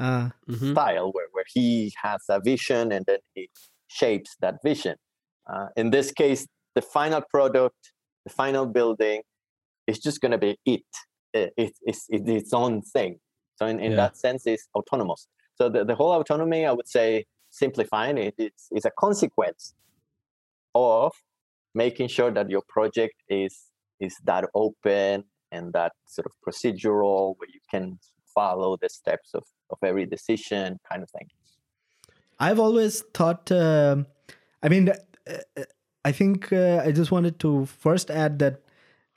uh, 0.00 0.30
Mhm. 0.48 0.72
style 0.72 1.08
where, 1.12 1.28
where 1.32 1.44
he 1.54 1.92
has 2.02 2.22
a 2.28 2.40
vision 2.40 2.90
and 2.92 3.04
then 3.06 3.18
he 3.34 3.48
shapes 3.88 4.36
that 4.40 4.56
vision. 4.64 4.96
Uh, 5.52 5.66
in 5.76 5.90
this 5.90 6.10
case, 6.12 6.46
the 6.74 6.82
final 6.82 7.22
product, 7.34 7.92
the 8.24 8.32
final 8.32 8.66
building 8.66 9.22
is 9.86 9.98
just 9.98 10.20
going 10.20 10.32
to 10.32 10.38
be 10.38 10.52
it. 10.64 10.82
It- 11.32 11.52
it- 11.56 11.78
it's, 11.82 12.06
it's 12.08 12.28
its 12.28 12.52
own 12.52 12.82
thing. 12.82 13.18
So 13.56 13.66
in, 13.66 13.78
in 13.80 13.90
Yeah. 13.92 13.96
that 14.02 14.16
sense, 14.16 14.46
it's 14.46 14.66
autonomous. 14.74 15.28
So 15.56 15.68
the, 15.68 15.84
the 15.84 15.94
whole 15.94 16.12
autonomy, 16.20 16.64
I 16.64 16.72
would 16.72 16.88
say, 16.88 17.26
simplifying 17.50 18.16
it, 18.18 18.34
it's, 18.38 18.68
it's 18.70 18.86
a 18.86 18.92
consequence 18.98 19.74
of 20.74 21.12
making 21.74 22.08
sure 22.08 22.30
that 22.30 22.48
your 22.50 22.62
project 22.68 23.14
is 23.28 23.66
is 24.00 24.16
that 24.24 24.44
open 24.54 25.24
and 25.52 25.72
that 25.74 25.92
sort 26.06 26.24
of 26.24 26.32
procedural 26.46 27.34
where 27.38 27.50
you 27.52 27.60
can 27.70 27.98
follow 28.34 28.78
the 28.80 28.88
steps 28.88 29.34
of, 29.34 29.44
of 29.70 29.78
every 29.82 30.06
decision 30.06 30.78
kind 30.90 31.02
of 31.02 31.10
thing. 31.10 31.28
I've 32.38 32.58
always 32.58 33.02
thought. 33.14 33.50
um 33.52 34.06
I 34.62 34.68
mean, 34.68 34.90
uh, 34.90 34.94
uh, 35.56 35.64
I 36.04 36.12
think 36.12 36.52
uh, 36.52 36.82
I 36.84 36.92
just 36.92 37.10
wanted 37.10 37.38
to 37.40 37.64
first 37.66 38.10
add 38.10 38.38
that 38.40 38.62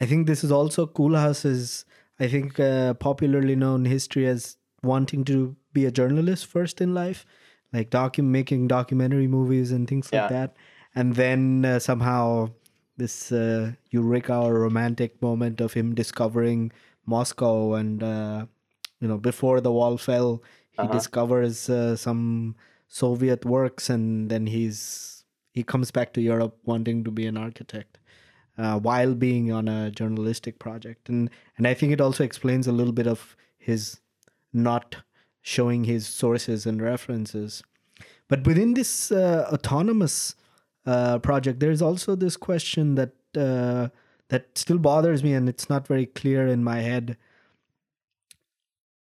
I 0.02 0.06
think 0.06 0.28
this 0.28 0.44
is 0.44 0.52
also 0.52 0.86
Koolhaas's. 0.88 1.86
I 2.20 2.28
think 2.28 2.60
uh, 2.60 2.94
popularly 2.94 3.56
known 3.56 3.86
history 3.86 4.28
as 4.28 4.58
wanting 4.84 5.26
to 5.26 5.56
be 5.74 5.86
a 5.86 5.92
journalist 5.92 6.46
first 6.46 6.80
in 6.80 6.94
life, 6.94 7.26
like 7.74 7.90
docu- 7.90 8.24
making 8.24 8.68
documentary 8.68 9.28
movies 9.28 9.72
and 9.72 9.88
things 9.88 10.12
like 10.14 10.22
Yeah. 10.24 10.28
that, 10.30 10.58
and 10.96 11.16
then 11.16 11.66
uh, 11.66 11.80
somehow 11.80 12.52
this 12.98 13.32
uh, 13.32 13.72
eureka 13.90 14.38
or 14.38 14.60
romantic 14.60 15.22
moment 15.22 15.60
of 15.60 15.74
him 15.74 15.96
discovering 15.96 16.72
Moscow 17.06 17.74
and 17.74 18.04
uh, 18.04 18.46
you 19.04 19.10
know 19.10 19.20
before 19.30 19.62
the 19.62 19.72
wall 19.80 19.98
fell, 20.10 20.32
he 20.72 20.88
Uh-huh. 20.88 20.94
discovers 20.98 21.70
uh, 21.70 21.96
some 22.06 22.56
Soviet 22.88 23.46
works, 23.46 23.90
and 23.96 24.32
then 24.32 24.48
he's 24.56 24.80
he 25.54 25.64
comes 25.74 25.92
back 25.98 26.14
to 26.14 26.22
Europe 26.22 26.58
wanting 26.74 27.04
to 27.06 27.12
be 27.12 27.28
an 27.32 27.38
architect 27.38 28.00
uh, 28.58 28.80
while 28.88 29.16
being 29.16 29.52
on 29.60 29.68
a 29.68 29.92
journalistic 29.92 30.60
project, 30.60 31.10
and 31.10 31.30
and 31.58 31.68
I 31.68 31.74
think 31.76 31.94
it 31.94 32.02
also 32.02 32.24
explains 32.24 32.68
a 32.68 32.72
little 32.82 32.94
bit 33.02 33.08
of 33.08 33.36
his 33.58 34.00
not 34.54 34.98
showing 35.42 35.86
his 35.86 36.08
sources 36.08 36.66
and 36.66 36.82
references. 36.82 37.64
But 38.30 38.46
within 38.48 38.74
this 38.76 39.12
uh, 39.12 39.50
autonomous 39.54 40.36
uh, 40.86 41.20
project, 41.20 41.60
there's 41.60 41.82
also 41.82 42.16
this 42.16 42.38
question 42.38 42.96
that 42.96 43.14
uh, 43.38 43.90
that 44.30 44.58
still 44.58 44.80
bothers 44.80 45.24
me, 45.24 45.34
and 45.34 45.50
it's 45.50 45.70
not 45.70 45.88
very 45.88 46.06
clear 46.06 46.48
in 46.48 46.64
my 46.64 46.80
head. 46.82 47.18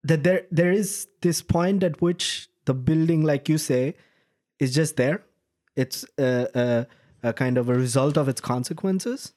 That 0.04 0.24
there 0.24 0.46
there 0.52 0.72
is 0.72 1.08
this 1.22 1.42
point 1.42 1.84
at 1.84 2.02
which 2.02 2.50
the 2.66 2.74
building, 2.74 3.24
like 3.24 3.48
you 3.48 3.58
say, 3.58 3.96
is 4.60 4.74
just 4.74 4.96
there. 4.98 5.24
It's 5.76 6.06
a, 6.18 6.88
a, 7.24 7.30
a 7.30 7.34
kind 7.34 7.58
of 7.58 7.70
a 7.70 7.74
result 7.74 8.18
of 8.18 8.28
its 8.28 8.42
consequences, 8.42 9.34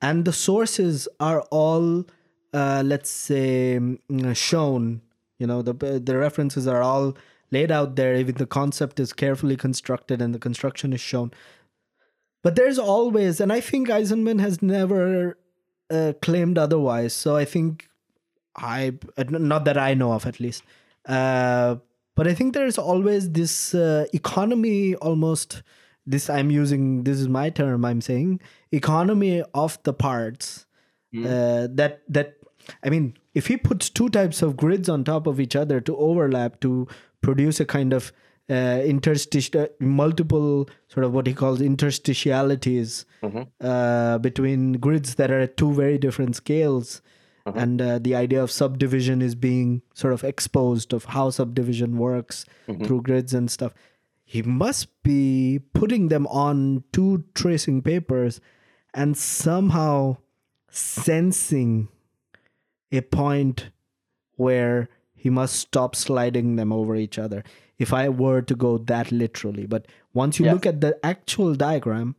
and 0.00 0.24
the 0.24 0.32
sources 0.32 1.08
are 1.20 1.42
all, 1.50 2.04
uh, 2.54 2.82
let's 2.84 3.10
say, 3.10 3.78
mm, 3.80 4.36
shown. 4.36 5.02
You 5.38 5.46
know, 5.46 5.62
the 5.62 6.00
the 6.00 6.16
references 6.16 6.66
are 6.66 6.82
all 6.82 7.16
laid 7.50 7.70
out 7.70 7.96
there. 7.96 8.14
Even 8.14 8.36
the 8.36 8.46
concept 8.46 9.00
is 9.00 9.12
carefully 9.12 9.56
constructed, 9.56 10.22
and 10.22 10.34
the 10.34 10.38
construction 10.38 10.92
is 10.92 11.00
shown. 11.00 11.32
But 12.42 12.54
there's 12.54 12.78
always, 12.78 13.40
and 13.40 13.52
I 13.52 13.60
think 13.60 13.88
Eisenman 13.88 14.40
has 14.40 14.62
never 14.62 15.38
uh, 15.90 16.12
claimed 16.22 16.56
otherwise. 16.56 17.12
So 17.12 17.36
I 17.36 17.44
think 17.44 17.87
I, 18.58 18.92
uh, 19.16 19.24
not 19.28 19.64
that 19.64 19.78
I 19.78 19.94
know 19.94 20.12
of 20.12 20.26
at 20.26 20.40
least, 20.40 20.62
uh, 21.06 21.76
but 22.14 22.26
I 22.26 22.34
think 22.34 22.54
there's 22.54 22.78
always 22.78 23.30
this 23.30 23.74
uh, 23.74 24.06
economy 24.12 24.94
almost. 24.96 25.62
This 26.06 26.28
I'm 26.30 26.50
using. 26.50 27.04
This 27.04 27.20
is 27.20 27.28
my 27.28 27.50
term. 27.50 27.84
I'm 27.84 28.00
saying 28.00 28.40
economy 28.72 29.42
of 29.54 29.78
the 29.84 29.92
parts. 29.92 30.66
Uh, 31.28 31.68
that 31.72 32.02
that 32.08 32.34
I 32.82 32.90
mean, 32.90 33.14
if 33.34 33.46
he 33.46 33.56
puts 33.56 33.88
two 33.90 34.08
types 34.08 34.42
of 34.42 34.56
grids 34.56 34.88
on 34.88 35.04
top 35.04 35.26
of 35.26 35.38
each 35.40 35.54
other 35.56 35.80
to 35.82 35.96
overlap 35.96 36.60
to 36.60 36.86
produce 37.20 37.60
a 37.60 37.64
kind 37.64 37.92
of 37.92 38.12
uh, 38.50 38.80
interstitial, 38.84 39.68
multiple 39.80 40.68
sort 40.88 41.04
of 41.04 41.12
what 41.12 41.26
he 41.26 41.34
calls 41.34 41.60
interstitialities 41.60 43.04
uh, 43.60 44.18
between 44.18 44.72
grids 44.74 45.16
that 45.16 45.30
are 45.30 45.40
at 45.40 45.56
two 45.56 45.72
very 45.74 45.98
different 45.98 46.36
scales. 46.36 47.02
And 47.56 47.80
uh, 47.82 47.98
the 47.98 48.14
idea 48.14 48.42
of 48.42 48.50
subdivision 48.50 49.22
is 49.22 49.34
being 49.34 49.82
sort 49.94 50.12
of 50.12 50.24
exposed 50.24 50.92
of 50.92 51.06
how 51.06 51.30
subdivision 51.30 51.96
works 51.98 52.44
through 52.84 53.02
grids 53.02 53.34
and 53.34 53.50
stuff. 53.50 53.72
He 54.24 54.42
must 54.42 54.88
be 55.02 55.60
putting 55.72 56.08
them 56.08 56.26
on 56.26 56.84
two 56.92 57.24
tracing 57.34 57.82
papers 57.82 58.40
and 58.94 59.16
somehow 59.16 60.16
sensing 60.70 61.88
a 62.92 63.00
point 63.00 63.70
where 64.36 64.88
he 65.14 65.30
must 65.30 65.56
stop 65.56 65.96
sliding 65.96 66.56
them 66.56 66.72
over 66.72 66.94
each 66.94 67.18
other 67.18 67.42
if 67.78 67.92
i 67.92 68.08
were 68.08 68.40
to 68.40 68.54
go 68.54 68.78
that 68.78 69.10
literally 69.10 69.66
but 69.66 69.86
once 70.14 70.38
you 70.38 70.44
Yes. 70.46 70.54
look 70.54 70.66
at 70.66 70.80
the 70.80 70.98
actual 71.04 71.54
diagram 71.54 72.14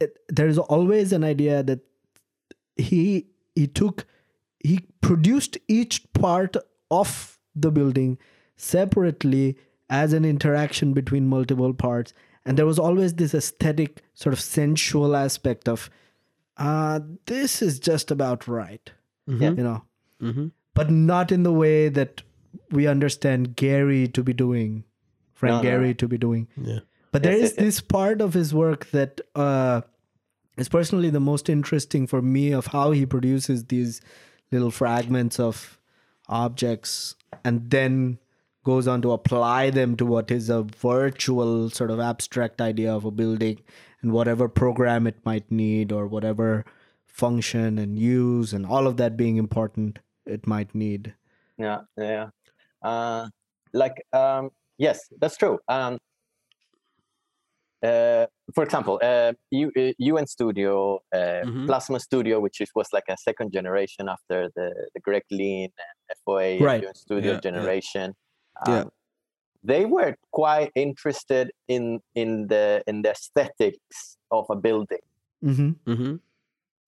it, 0.00 0.18
there's 0.28 0.58
always 0.58 1.12
an 1.12 1.24
idea 1.24 1.62
that 1.62 1.80
he 2.76 3.26
he 3.54 3.66
took 3.66 4.06
he 4.70 4.76
produced 5.08 5.58
each 5.78 5.96
part 6.18 6.56
of 7.02 7.14
the 7.66 7.70
building 7.78 8.16
separately 8.70 9.56
as 9.88 10.12
an 10.18 10.24
interaction 10.24 10.92
between 10.98 11.28
multiple 11.32 11.72
parts 11.82 12.12
and 12.44 12.58
there 12.60 12.66
was 12.70 12.78
always 12.86 13.14
this 13.20 13.34
aesthetic 13.40 14.02
sort 14.22 14.32
of 14.32 14.40
sensual 14.40 15.14
aspect 15.20 15.68
of 15.74 15.88
uh 16.68 17.00
this 17.32 17.60
is 17.68 17.78
just 17.88 18.10
about 18.16 18.46
right 18.48 18.92
Yeah. 19.26 19.50
you 19.60 19.66
know 19.68 19.82
Mhm. 20.30 20.50
but 20.80 20.90
not 20.90 21.32
in 21.38 21.42
the 21.48 21.52
way 21.64 21.88
that 22.00 22.22
we 22.78 22.86
understand 22.90 23.50
Gehry 23.60 24.02
to 24.14 24.22
be 24.28 24.32
doing, 24.32 24.76
Frank 25.40 25.62
No, 25.62 25.68
Gehry 25.70 25.88
no. 25.88 25.92
to 26.02 26.08
be 26.12 26.18
doing. 26.22 26.48
Yeah. 26.68 26.78
But 27.12 27.22
there 27.26 27.34
is 27.46 27.52
this 27.56 27.80
part 27.92 28.22
of 28.26 28.32
his 28.38 28.52
work 28.60 28.86
that 28.92 29.20
uh, 29.34 29.82
is 30.62 30.70
personally 30.76 31.10
the 31.16 31.20
most 31.26 31.50
interesting 31.54 32.06
for 32.12 32.22
me 32.22 32.44
of 32.60 32.68
how 32.76 32.86
he 32.92 33.04
produces 33.14 33.66
these 33.74 34.00
little 34.50 34.70
fragments 34.70 35.38
of 35.40 35.78
objects 36.28 37.14
and 37.44 37.70
then 37.70 38.18
goes 38.64 38.88
on 38.88 39.00
to 39.00 39.12
apply 39.12 39.70
them 39.70 39.96
to 39.96 40.04
what 40.04 40.30
is 40.30 40.50
a 40.50 40.62
virtual 40.62 41.70
sort 41.70 41.90
of 41.90 42.00
abstract 42.00 42.60
idea 42.60 42.92
of 42.92 43.04
a 43.04 43.10
building 43.10 43.60
and 44.02 44.12
whatever 44.12 44.48
program 44.48 45.06
it 45.06 45.24
might 45.24 45.50
need 45.50 45.92
or 45.92 46.06
whatever 46.06 46.64
function 47.04 47.78
and 47.78 47.98
use 47.98 48.52
and 48.52 48.66
all 48.66 48.86
of 48.86 48.96
that 48.96 49.16
being 49.16 49.36
important 49.36 50.00
it 50.26 50.46
might 50.46 50.74
need. 50.74 51.14
yeah 51.58 51.80
yeah 51.96 52.26
uh 52.82 53.28
like 53.72 54.04
um 54.12 54.50
yes 54.78 55.00
that's 55.20 55.36
true 55.36 55.58
um 55.68 55.98
uh 57.82 58.26
for 58.54 58.64
example 58.64 58.98
uh 59.02 59.32
you 59.50 59.70
uh, 59.76 59.92
un 60.18 60.26
studio 60.26 61.00
uh 61.14 61.42
Mhm. 61.44 61.66
plasma 61.66 61.98
studio 62.00 62.40
which 62.40 62.60
is 62.60 62.70
was 62.74 62.88
like 62.92 63.04
a 63.08 63.16
second 63.16 63.52
generation 63.52 64.08
after 64.08 64.50
the 64.56 64.68
the 64.94 65.00
greg 65.00 65.24
lynn 65.30 65.70
and 66.08 66.16
foa 66.24 66.58
Right. 66.68 66.82
UN 66.82 66.94
studio 66.94 67.32
Yeah, 67.32 67.34
yeah. 67.36 67.40
generation 67.48 68.14
Yeah. 68.68 68.80
um, 68.82 68.90
they 69.62 69.84
were 69.84 70.14
quite 70.32 70.70
interested 70.74 71.50
in 71.68 72.00
in 72.14 72.46
the 72.48 72.82
in 72.86 73.02
the 73.02 73.10
aesthetics 73.10 74.16
of 74.30 74.44
a 74.48 74.56
building 74.56 75.04
hmm 75.42 75.72
Mhm. 75.86 76.20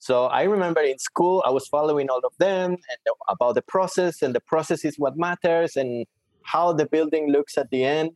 so 0.00 0.14
I 0.40 0.42
remember 0.44 0.80
in 0.80 0.98
school, 0.98 1.42
I 1.44 1.50
was 1.50 1.66
following 1.68 2.08
all 2.12 2.22
of 2.30 2.34
them 2.38 2.68
and 2.90 3.00
about 3.34 3.54
the 3.58 3.62
process, 3.74 4.22
and 4.22 4.32
the 4.34 4.40
process 4.52 4.84
is 4.84 4.94
what 4.96 5.14
matters, 5.16 5.76
and 5.76 6.06
how 6.52 6.72
the 6.72 6.86
building 6.86 7.24
looks 7.36 7.58
at 7.58 7.68
the 7.74 7.82
end, 7.84 8.08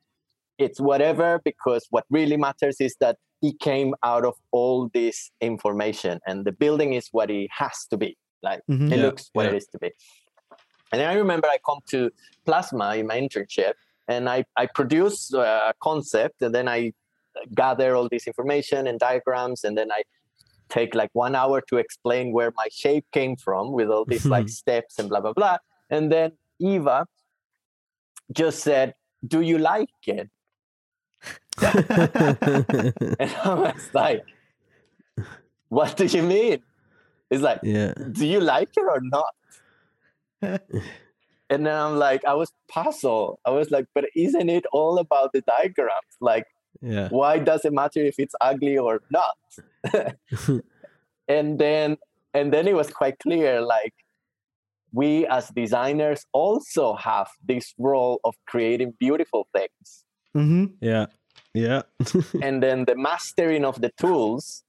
it's 0.58 0.80
whatever 0.80 1.40
because 1.44 1.86
what 1.90 2.04
really 2.10 2.36
matters 2.36 2.76
is 2.80 2.94
that 3.00 3.16
it 3.42 3.58
came 3.60 3.94
out 4.04 4.24
of 4.24 4.34
all 4.52 4.88
this 4.94 5.30
information 5.40 6.20
and 6.26 6.44
the 6.44 6.52
building 6.52 6.92
is 6.92 7.08
what 7.12 7.30
it 7.30 7.48
has 7.50 7.86
to 7.90 7.96
be. 7.96 8.16
Like 8.42 8.60
Mhm. 8.70 8.92
it 8.92 8.96
Yeah, 8.98 9.02
looks 9.06 9.30
what 9.32 9.46
it 9.46 9.52
yeah. 9.52 9.58
is 9.58 9.66
to 9.68 9.78
be. 9.78 9.90
And 10.92 11.00
then 11.00 11.08
I 11.08 11.14
remember 11.14 11.48
I 11.48 11.58
come 11.64 11.78
to 11.90 12.10
Plasma 12.44 12.96
in 12.96 13.06
my 13.06 13.18
internship 13.18 13.74
and 14.08 14.28
I, 14.28 14.44
I 14.56 14.66
produce 14.66 15.32
a 15.32 15.72
concept 15.82 16.42
and 16.42 16.54
then 16.54 16.68
I 16.68 16.92
gather 17.54 17.96
all 17.96 18.08
this 18.10 18.26
information 18.26 18.86
and 18.86 18.98
diagrams 19.00 19.64
and 19.64 19.76
then 19.76 19.90
I 19.90 20.02
take 20.68 20.94
like 20.94 21.10
one 21.14 21.34
hour 21.34 21.60
to 21.68 21.76
explain 21.78 22.32
where 22.32 22.52
my 22.56 22.68
shape 22.70 23.06
came 23.12 23.36
from 23.36 23.72
with 23.72 23.88
all 23.90 24.04
these 24.04 24.26
like 24.26 24.48
steps 24.62 24.98
and 24.98 25.08
blah 25.08 25.20
blah 25.20 25.32
blah. 25.32 25.56
And 25.90 26.12
then 26.12 26.32
Eva 26.60 27.06
just 28.32 28.60
said, 28.60 28.94
Do 29.26 29.40
you 29.40 29.58
like 29.58 29.88
it? 30.06 30.28
And 33.20 33.30
I 33.44 33.54
was 33.54 33.90
like, 33.92 34.24
What 35.68 35.96
do 35.96 36.04
you 36.06 36.22
mean? 36.22 36.62
It's 37.30 37.42
like, 37.42 37.60
yeah. 37.62 37.94
do 38.12 38.26
you 38.26 38.40
like 38.40 38.70
it 38.76 38.82
or 38.82 39.00
not? 39.00 39.34
and 40.42 41.66
then 41.66 41.74
I'm 41.74 41.96
like, 41.98 42.24
I 42.26 42.34
was 42.34 42.52
puzzled. 42.68 43.38
I 43.46 43.50
was 43.50 43.70
like, 43.70 43.86
but 43.94 44.04
isn't 44.14 44.50
it 44.50 44.66
all 44.72 44.98
about 44.98 45.32
the 45.32 45.40
diagrams? 45.42 46.14
Like, 46.20 46.46
Yeah. 46.82 47.08
why 47.08 47.38
does 47.38 47.64
it 47.64 47.72
matter 47.72 48.00
if 48.00 48.16
it's 48.18 48.34
ugly 48.40 48.76
or 48.76 49.00
not? 49.10 49.36
and 51.28 51.58
then 51.58 51.96
and 52.34 52.52
then 52.52 52.66
it 52.68 52.74
was 52.74 52.90
quite 52.90 53.18
clear 53.18 53.60
like 53.60 53.94
we 54.92 55.26
as 55.26 55.48
designers 55.48 56.26
also 56.32 56.94
have 56.94 57.28
this 57.46 57.74
role 57.78 58.20
of 58.24 58.34
creating 58.46 58.94
beautiful 58.98 59.46
things 59.56 60.04
hmm 60.34 60.66
Yeah. 60.80 61.06
Yeah. 61.54 61.82
and 62.42 62.62
then 62.62 62.84
the 62.86 62.96
mastering 62.96 63.64
of 63.64 63.80
the 63.80 63.90
tools 63.98 64.64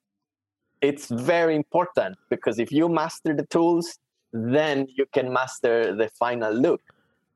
it's 0.82 1.08
very 1.10 1.56
important 1.56 2.18
because 2.30 2.60
if 2.60 2.70
you 2.72 2.90
master 2.90 3.34
the 3.34 3.46
tools 3.46 3.98
then 4.34 4.88
you 4.98 5.06
can 5.14 5.32
master 5.32 5.96
the 5.96 6.10
final 6.20 6.52
look 6.54 6.82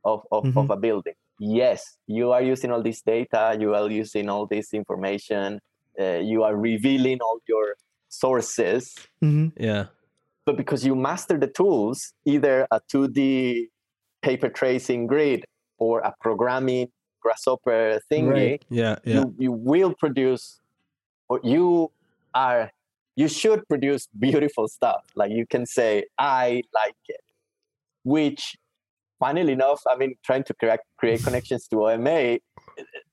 of, 0.03 0.26
of, 0.32 0.45
of 0.57 0.65
Mhm. 0.68 0.74
a 0.74 0.78
building 0.78 1.14
yes 1.40 1.98
you 2.07 2.32
are 2.32 2.41
using 2.41 2.72
all 2.72 2.82
this 2.84 3.02
data 3.02 3.56
you 3.60 3.74
are 3.74 3.90
using 3.90 4.28
all 4.30 4.45
this 4.48 4.74
information 4.74 5.61
uh, 5.99 6.18
you 6.32 6.44
are 6.44 6.56
revealing 6.57 7.19
all 7.22 7.40
your 7.48 7.76
sources 8.10 8.95
hmm 9.22 9.48
yeah. 9.57 9.86
but 10.45 10.57
because 10.57 10.86
you 10.86 10.95
master 10.95 11.38
the 11.38 11.48
tools 11.48 12.14
either 12.26 12.68
a 12.72 12.80
2d 12.91 13.68
paper 14.22 14.49
tracing 14.49 15.07
grid 15.07 15.45
or 15.78 15.99
a 16.02 16.14
programming 16.19 16.88
grasshopper 17.28 17.99
thingy 18.12 18.32
Right. 18.40 18.66
Yeah. 18.70 18.95
Yeah. 19.04 19.16
you 19.16 19.36
you 19.45 19.52
will 19.52 19.94
produce 20.04 20.45
or 21.30 21.40
you 21.54 21.91
are 22.34 22.72
you 23.22 23.28
should 23.40 23.62
produce 23.68 24.08
beautiful 24.26 24.68
stuff 24.78 25.04
like 25.16 25.32
you 25.40 25.45
can 25.54 25.66
say 25.78 25.91
i 26.20 26.62
like 26.80 27.02
it 27.18 27.26
which 28.16 28.44
funnily 29.24 29.54
enough 29.60 29.82
i 29.91 29.95
mean 30.02 30.12
trying 30.28 30.44
to 30.49 30.54
create, 30.54 30.80
create 31.02 31.22
connections 31.28 31.68
to 31.72 31.76
oma 31.88 32.38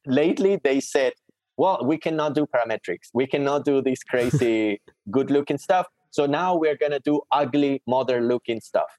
lately 0.06 0.52
they 0.68 0.78
said 0.80 1.12
well 1.56 1.78
we 1.90 1.96
cannot 2.06 2.34
do 2.34 2.46
parametrics 2.54 3.06
we 3.20 3.26
cannot 3.26 3.64
do 3.64 3.80
this 3.88 4.02
crazy 4.12 4.80
good 5.16 5.30
looking 5.30 5.58
stuff 5.66 5.86
so 6.10 6.26
now 6.26 6.50
we're 6.62 6.76
going 6.76 6.92
to 6.92 7.00
do 7.00 7.20
ugly 7.32 7.82
modern 7.86 8.28
looking 8.28 8.60
stuff 8.60 8.92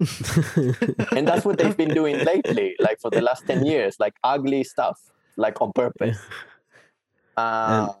and 1.16 1.28
that's 1.28 1.44
what 1.44 1.58
they've 1.58 1.76
been 1.76 1.94
doing 1.94 2.18
lately 2.24 2.74
like 2.80 3.00
for 3.00 3.10
the 3.10 3.20
last 3.20 3.46
10 3.46 3.66
years 3.66 3.96
like 4.00 4.14
ugly 4.24 4.64
stuff 4.64 4.98
like 5.36 5.60
on 5.60 5.72
purpose 5.72 6.18
uh, 7.36 7.92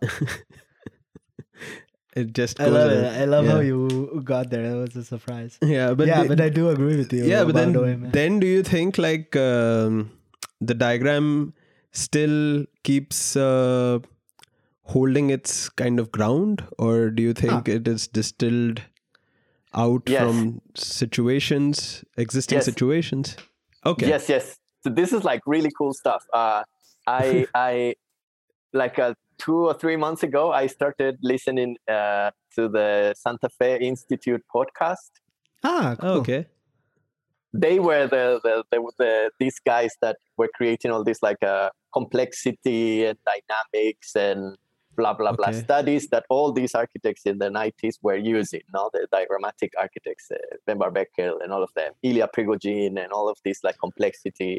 it 2.16 2.32
just 2.32 2.60
I 2.60 2.66
love 2.66 2.90
it. 2.90 3.04
I 3.20 3.24
love 3.24 3.46
how 3.46 3.60
you 3.60 4.20
got 4.24 4.50
there. 4.50 4.68
That 4.68 4.76
was 4.76 4.96
a 4.96 5.04
surprise. 5.04 5.58
Yeah, 5.62 5.94
but 5.94 6.08
yeah, 6.08 6.22
the- 6.22 6.28
but 6.28 6.40
I 6.40 6.48
do 6.48 6.68
agree 6.70 6.96
with 6.96 7.12
you. 7.12 7.24
yeah, 7.24 7.44
but 7.44 7.50
about 7.50 7.72
then 7.72 7.76
OMA. 7.76 8.10
then 8.10 8.40
do 8.40 8.46
you 8.46 8.62
think 8.62 8.98
like 8.98 9.36
um, 9.36 10.10
the 10.60 10.74
diagram 10.74 11.54
still 11.92 12.64
keeps 12.82 13.36
uh, 13.36 13.98
holding 14.82 15.30
its 15.30 15.68
kind 15.68 16.00
of 16.00 16.10
ground, 16.10 16.64
or 16.78 17.10
do 17.10 17.22
you 17.22 17.32
think 17.32 17.68
it 17.68 17.86
is 17.86 18.08
distilled 18.08 18.82
out 19.74 20.02
Yes. 20.08 20.20
from 20.22 20.60
situations, 20.74 22.04
existing 22.16 22.56
Yes. 22.58 22.64
situations? 22.64 23.36
Okay. 23.86 24.08
Yes, 24.08 24.28
yes. 24.28 24.56
So 24.84 24.90
this 24.90 25.12
is 25.12 25.24
like 25.24 25.40
really 25.46 25.70
cool 25.76 25.92
stuff. 25.94 26.24
Uh, 26.32 26.62
I 27.06 27.46
I 27.54 27.94
like 28.72 28.98
uh, 28.98 29.14
two 29.38 29.66
or 29.68 29.74
three 29.74 29.96
months 29.96 30.22
ago, 30.22 30.52
I 30.52 30.66
started 30.66 31.18
listening 31.22 31.76
uh, 31.88 32.30
to 32.56 32.68
the 32.68 33.14
Santa 33.16 33.48
Fe 33.58 33.78
Institute 33.80 34.42
podcast. 34.54 35.10
ah, 35.64 35.96
cool. 36.00 36.10
Oh, 36.10 36.18
okay. 36.20 36.46
They 37.52 37.80
were 37.80 38.06
the 38.06 38.40
the, 38.44 38.64
the, 38.70 38.92
the 38.98 39.30
these 39.40 39.58
guys 39.66 39.90
that 40.02 40.16
were 40.36 40.48
creating 40.54 40.90
all 40.92 41.02
this 41.04 41.20
like 41.22 41.42
uh, 41.42 41.70
complexity 41.92 43.04
and 43.04 43.18
dynamics 43.26 44.14
and 44.14 44.56
blah 45.00 45.14
blah 45.20 45.32
blah 45.38 45.50
studies 45.66 46.04
that 46.12 46.24
all 46.34 46.48
these 46.60 46.72
architects 46.82 47.22
in 47.30 47.36
the 47.44 47.50
90s 47.60 47.94
were 48.06 48.20
using. 48.36 48.62
No, 48.76 48.82
the 48.94 49.02
diagrammatic 49.16 49.70
architects, 49.84 50.26
uh, 50.30 50.36
Ben 50.66 50.78
van 50.82 50.92
Berkel 50.96 51.34
and 51.42 51.48
all 51.54 51.62
of 51.68 51.72
them, 51.78 51.92
Ilya 52.08 52.28
Prigogine 52.36 52.96
and 53.02 53.10
all 53.16 53.28
of 53.32 53.38
these 53.46 53.60
like 53.66 53.78
complexity 53.86 54.52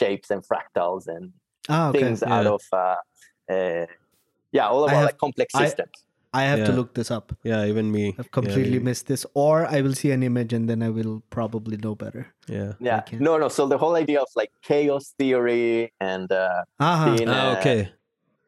shapes 0.00 0.28
and 0.34 0.40
fractals 0.50 1.04
and 1.14 1.24
Ah, 1.70 1.88
okay. 1.88 2.00
things 2.02 2.22
out 2.22 2.46
of 2.56 2.62
uh, 2.72 2.96
uh, 3.54 3.86
yeah, 4.56 4.66
all 4.72 4.82
I 4.84 4.88
about 4.88 4.96
have- 5.00 5.04
like 5.10 5.18
complex 5.26 5.54
I- 5.54 5.64
systems. 5.66 5.96
I 6.40 6.42
have 6.52 6.64
to 6.68 6.72
look 6.78 6.90
this 6.92 7.10
up. 7.10 7.26
Yeah, 7.42 7.64
even 7.70 7.86
me. 7.90 8.14
I've 8.18 8.30
completely 8.30 8.76
yeah, 8.78 8.88
missed 8.88 9.06
this, 9.06 9.24
or 9.32 9.54
I 9.76 9.80
will 9.84 9.94
see 10.00 10.10
an 10.16 10.22
image 10.22 10.52
and 10.56 10.68
then 10.70 10.82
I 10.82 10.90
will 10.98 11.22
probably 11.30 11.78
know 11.84 11.94
better. 11.94 12.22
Yeah. 12.56 12.72
yeah, 12.88 13.00
can't- 13.00 13.22
no, 13.28 13.38
no. 13.42 13.48
So 13.48 13.66
the 13.66 13.78
whole 13.82 13.96
idea 13.96 14.20
of 14.20 14.28
like 14.40 14.52
chaos 14.68 15.04
theory 15.18 15.92
and 16.12 16.30
uh, 16.30 16.64
Ah, 16.78 17.14
being, 17.16 17.28
Ah, 17.30 17.38
uh, 17.38 17.56
okay. 17.58 17.80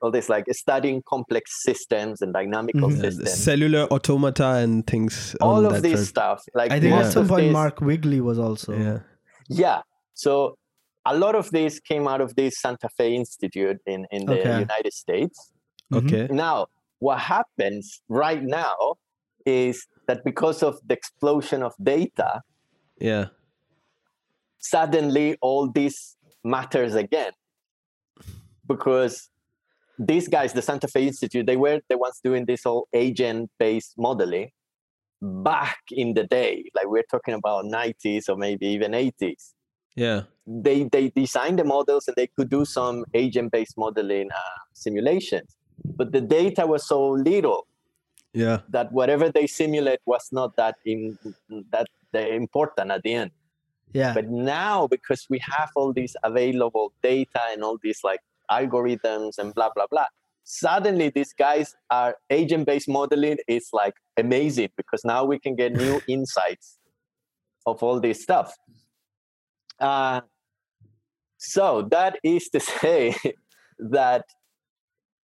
All 0.03 0.11
this 0.11 0.29
like 0.29 0.45
studying 0.53 1.03
complex 1.07 1.63
systems 1.63 2.23
and 2.23 2.33
dynamical 2.33 2.89
Mhm. 2.89 2.97
Yeah, 2.97 3.03
the 3.03 3.11
systems. 3.13 3.45
cellular 3.45 3.83
automata 3.93 4.47
and 4.63 4.87
things. 4.87 5.37
all 5.41 5.67
of 5.67 5.73
that 5.75 5.83
this 5.83 5.93
front. 5.93 6.07
stuff. 6.07 6.43
Like 6.55 6.73
I 6.73 6.81
think 6.81 6.95
most 6.95 7.07
at 7.07 7.13
some 7.13 7.29
point 7.29 7.45
this- 7.45 7.53
Mark 7.53 7.81
Wigley 7.81 8.21
was 8.21 8.39
also. 8.39 8.73
Yeah. 8.77 9.01
Yeah. 9.49 9.83
So 10.15 10.57
a 11.07 11.17
lot 11.17 11.35
of 11.35 11.51
this 11.51 11.81
came 11.81 12.07
out 12.09 12.21
of 12.21 12.35
this 12.37 12.59
Santa 12.61 12.89
Fe 12.97 13.15
Institute 13.15 13.79
in, 13.87 14.07
in 14.11 14.27
the 14.27 14.39
Okay. 14.41 14.59
United 14.61 14.93
States. 14.93 15.53
Mhm. 15.93 15.99
Okay. 16.07 16.29
Now, 16.33 16.67
what 16.99 17.19
happens 17.19 18.01
right 18.09 18.43
now 18.43 18.77
is 19.47 19.87
that 20.07 20.25
because 20.25 20.63
of 20.63 20.79
the 20.87 20.95
explosion 20.95 21.63
of 21.63 21.73
data, 21.83 22.43
Yeah. 22.99 23.27
suddenly 24.59 25.37
all 25.41 25.69
this 25.71 26.17
matters 26.45 26.95
again. 26.95 27.33
Because 28.67 29.31
these 30.01 30.29
guys, 30.29 30.53
the 30.53 30.63
Santa 30.63 30.89
Fe 30.89 31.07
Institute, 31.09 31.47
they 31.47 31.57
were 31.57 31.81
the 31.89 31.99
ones 31.99 32.21
doing 32.25 32.45
this 32.47 32.65
whole 32.65 32.89
agent-based 32.93 33.95
modeling 33.99 34.51
back 35.21 35.79
in 35.91 36.15
the 36.15 36.25
day. 36.25 36.65
Like 36.75 36.89
we're 36.89 37.09
talking 37.11 37.35
about 37.35 37.67
90s 37.67 38.29
or 38.29 38.37
maybe 38.37 38.67
even 38.69 38.93
80s. 38.93 39.53
Yeah. 39.97 40.23
they 40.47 40.85
they 40.85 41.11
designed 41.11 41.59
the 41.59 41.65
models 41.65 42.07
and 42.09 42.17
they 42.17 42.29
could 42.29 42.49
do 42.49 42.65
some 42.65 43.05
agent 43.13 43.49
based 43.53 43.77
modeling 43.77 44.29
uh, 44.43 44.59
simulations 44.73 45.51
but 45.99 46.13
the 46.13 46.21
data 46.21 46.63
was 46.73 46.83
so 46.93 46.99
little 47.11 47.67
Yeah. 48.33 48.59
that 48.77 48.93
whatever 48.99 49.27
they 49.37 49.47
simulate 49.49 50.01
was 50.07 50.25
not 50.39 50.51
that 50.61 50.77
in 50.93 51.19
that 51.75 51.87
important 52.43 52.91
at 52.97 53.03
the 53.03 53.13
end 53.23 53.31
Yeah. 54.01 54.13
but 54.15 54.27
now 54.29 54.87
because 54.95 55.23
we 55.33 55.39
have 55.57 55.71
all 55.75 55.93
these 55.93 56.15
available 56.31 56.87
data 57.03 57.43
and 57.53 57.63
all 57.67 57.79
these 57.87 58.01
like 58.11 58.23
algorithms 58.51 59.39
and 59.39 59.55
blah 59.55 59.71
blah 59.75 59.87
blah. 59.91 60.07
Suddenly 60.45 61.11
these 61.11 61.33
guys 61.33 61.75
are 61.91 62.17
agent 62.31 62.67
based 62.67 62.89
modeling 62.89 63.39
is 63.47 63.69
like 63.73 63.95
amazing 64.17 64.71
because 64.77 65.05
now 65.05 65.25
we 65.25 65.39
can 65.39 65.55
get 65.55 65.73
new 65.73 66.01
insights 66.09 66.79
of 67.67 67.83
all 67.83 68.01
this 68.01 68.23
stuff. 68.23 68.55
Uh, 69.79 70.21
so 71.39 71.89
that 71.91 72.19
is 72.23 72.49
to 72.51 72.61
say 72.81 73.15
that 73.79 74.25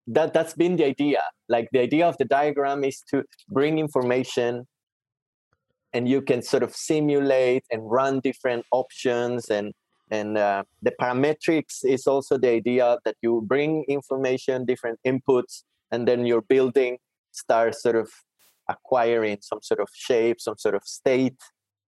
that 0.06 0.32
that's 0.32 0.54
been 0.54 0.76
the 0.76 0.84
idea. 0.84 1.22
Like 1.48 1.68
the 1.72 1.80
idea 1.80 2.06
of 2.06 2.16
the 2.18 2.24
diagram 2.24 2.84
is 2.84 3.02
to 3.10 3.24
bring 3.48 3.78
information 3.78 4.66
and 5.92 6.08
you 6.08 6.22
can 6.22 6.42
sort 6.42 6.62
of 6.62 6.74
simulate 6.74 7.64
and 7.70 7.90
run 7.90 8.20
different 8.20 8.64
options 8.70 9.48
and 9.48 9.72
and 10.10 10.38
uh, 10.38 10.62
the 10.82 10.92
parametrics 11.00 11.84
is 11.84 12.06
also 12.06 12.38
the 12.38 12.48
idea 12.50 12.98
that 13.04 13.16
you 13.22 13.42
bring 13.46 13.84
information 13.88 14.64
different 14.64 14.98
inputs 15.06 15.62
and 15.90 16.06
then 16.06 16.26
your 16.26 16.42
building 16.42 16.98
starts 17.32 17.82
sort 17.82 17.96
of 17.96 18.08
acquiring 18.68 19.38
some 19.40 19.60
sort 19.62 19.80
of 19.80 19.88
shape 19.94 20.40
some 20.40 20.56
sort 20.58 20.74
of 20.74 20.82
state 20.84 21.38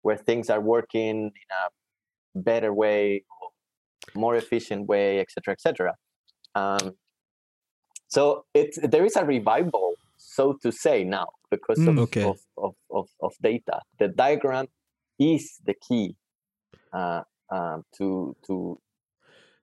where 0.02 0.16
things 0.16 0.50
are 0.50 0.60
working 0.60 1.16
in 1.42 1.48
a 1.64 2.40
better 2.40 2.72
way 2.72 3.22
more 4.14 4.36
efficient 4.36 4.86
way, 4.86 5.20
etc., 5.20 5.52
etc. 5.52 5.94
Um, 6.54 6.92
so 8.08 8.44
it 8.54 8.76
there 8.82 9.04
is 9.04 9.16
a 9.16 9.24
revival, 9.24 9.94
so 10.16 10.56
to 10.62 10.70
say, 10.72 11.04
now 11.04 11.26
because 11.50 11.78
Mm. 11.78 11.88
of, 11.88 11.98
Okay. 11.98 12.22
of, 12.24 12.38
of, 12.56 12.74
of, 12.90 13.08
of 13.20 13.32
data. 13.42 13.80
The 13.98 14.08
diagram 14.08 14.66
is 15.18 15.58
the 15.64 15.74
key 15.74 16.16
uh, 16.92 17.22
um, 17.50 17.84
to 17.98 18.34
to 18.46 18.78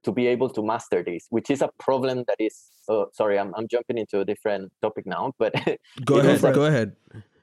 to 0.03 0.11
be 0.11 0.27
able 0.27 0.49
to 0.49 0.61
master 0.61 1.01
this, 1.03 1.27
which 1.29 1.49
is 1.49 1.61
a 1.61 1.69
problem 1.79 2.23
that 2.27 2.37
is. 2.39 2.69
Oh, 2.89 3.07
sorry, 3.13 3.39
I'm 3.39 3.53
I'm 3.55 3.67
jumping 3.67 3.97
into 3.97 4.19
a 4.19 4.25
different 4.25 4.71
topic 4.81 5.05
now, 5.05 5.33
but 5.39 5.53
Go 6.05 6.15
ahead. 6.19 6.43
a- 6.43 6.51
Go 6.51 6.65
ahead. 6.65 6.95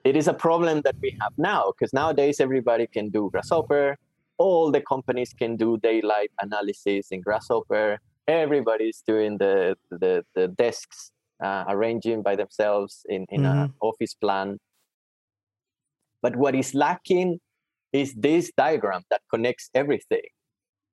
it 0.04 0.16
is 0.16 0.28
a 0.28 0.34
problem 0.34 0.80
that 0.84 0.96
we 1.02 1.14
have 1.20 1.32
now 1.36 1.72
because 1.72 1.92
nowadays 1.92 2.40
everybody 2.40 2.86
can 2.86 3.10
do 3.10 3.28
grasshopper 3.32 3.96
all 4.38 4.70
the 4.72 4.80
companies 4.80 5.34
can 5.38 5.56
do 5.56 5.76
daylight 5.82 6.30
analysis 6.40 7.08
in 7.10 7.20
grasshopper 7.20 7.98
everybody's 8.26 9.02
doing 9.06 9.36
the 9.38 9.76
the, 9.90 10.24
the 10.34 10.48
desks 10.48 11.12
uh, 11.44 11.64
arranging 11.68 12.22
by 12.22 12.34
themselves 12.34 13.04
in, 13.10 13.26
in 13.28 13.44
an 13.44 13.74
office 13.82 14.14
plan 14.14 14.56
but 16.22 16.34
what 16.36 16.54
is 16.54 16.74
lacking 16.74 17.38
is 17.92 18.14
this 18.14 18.52
diagram 18.56 19.02
that 19.10 19.20
connects 19.32 19.70
everything 19.74 20.26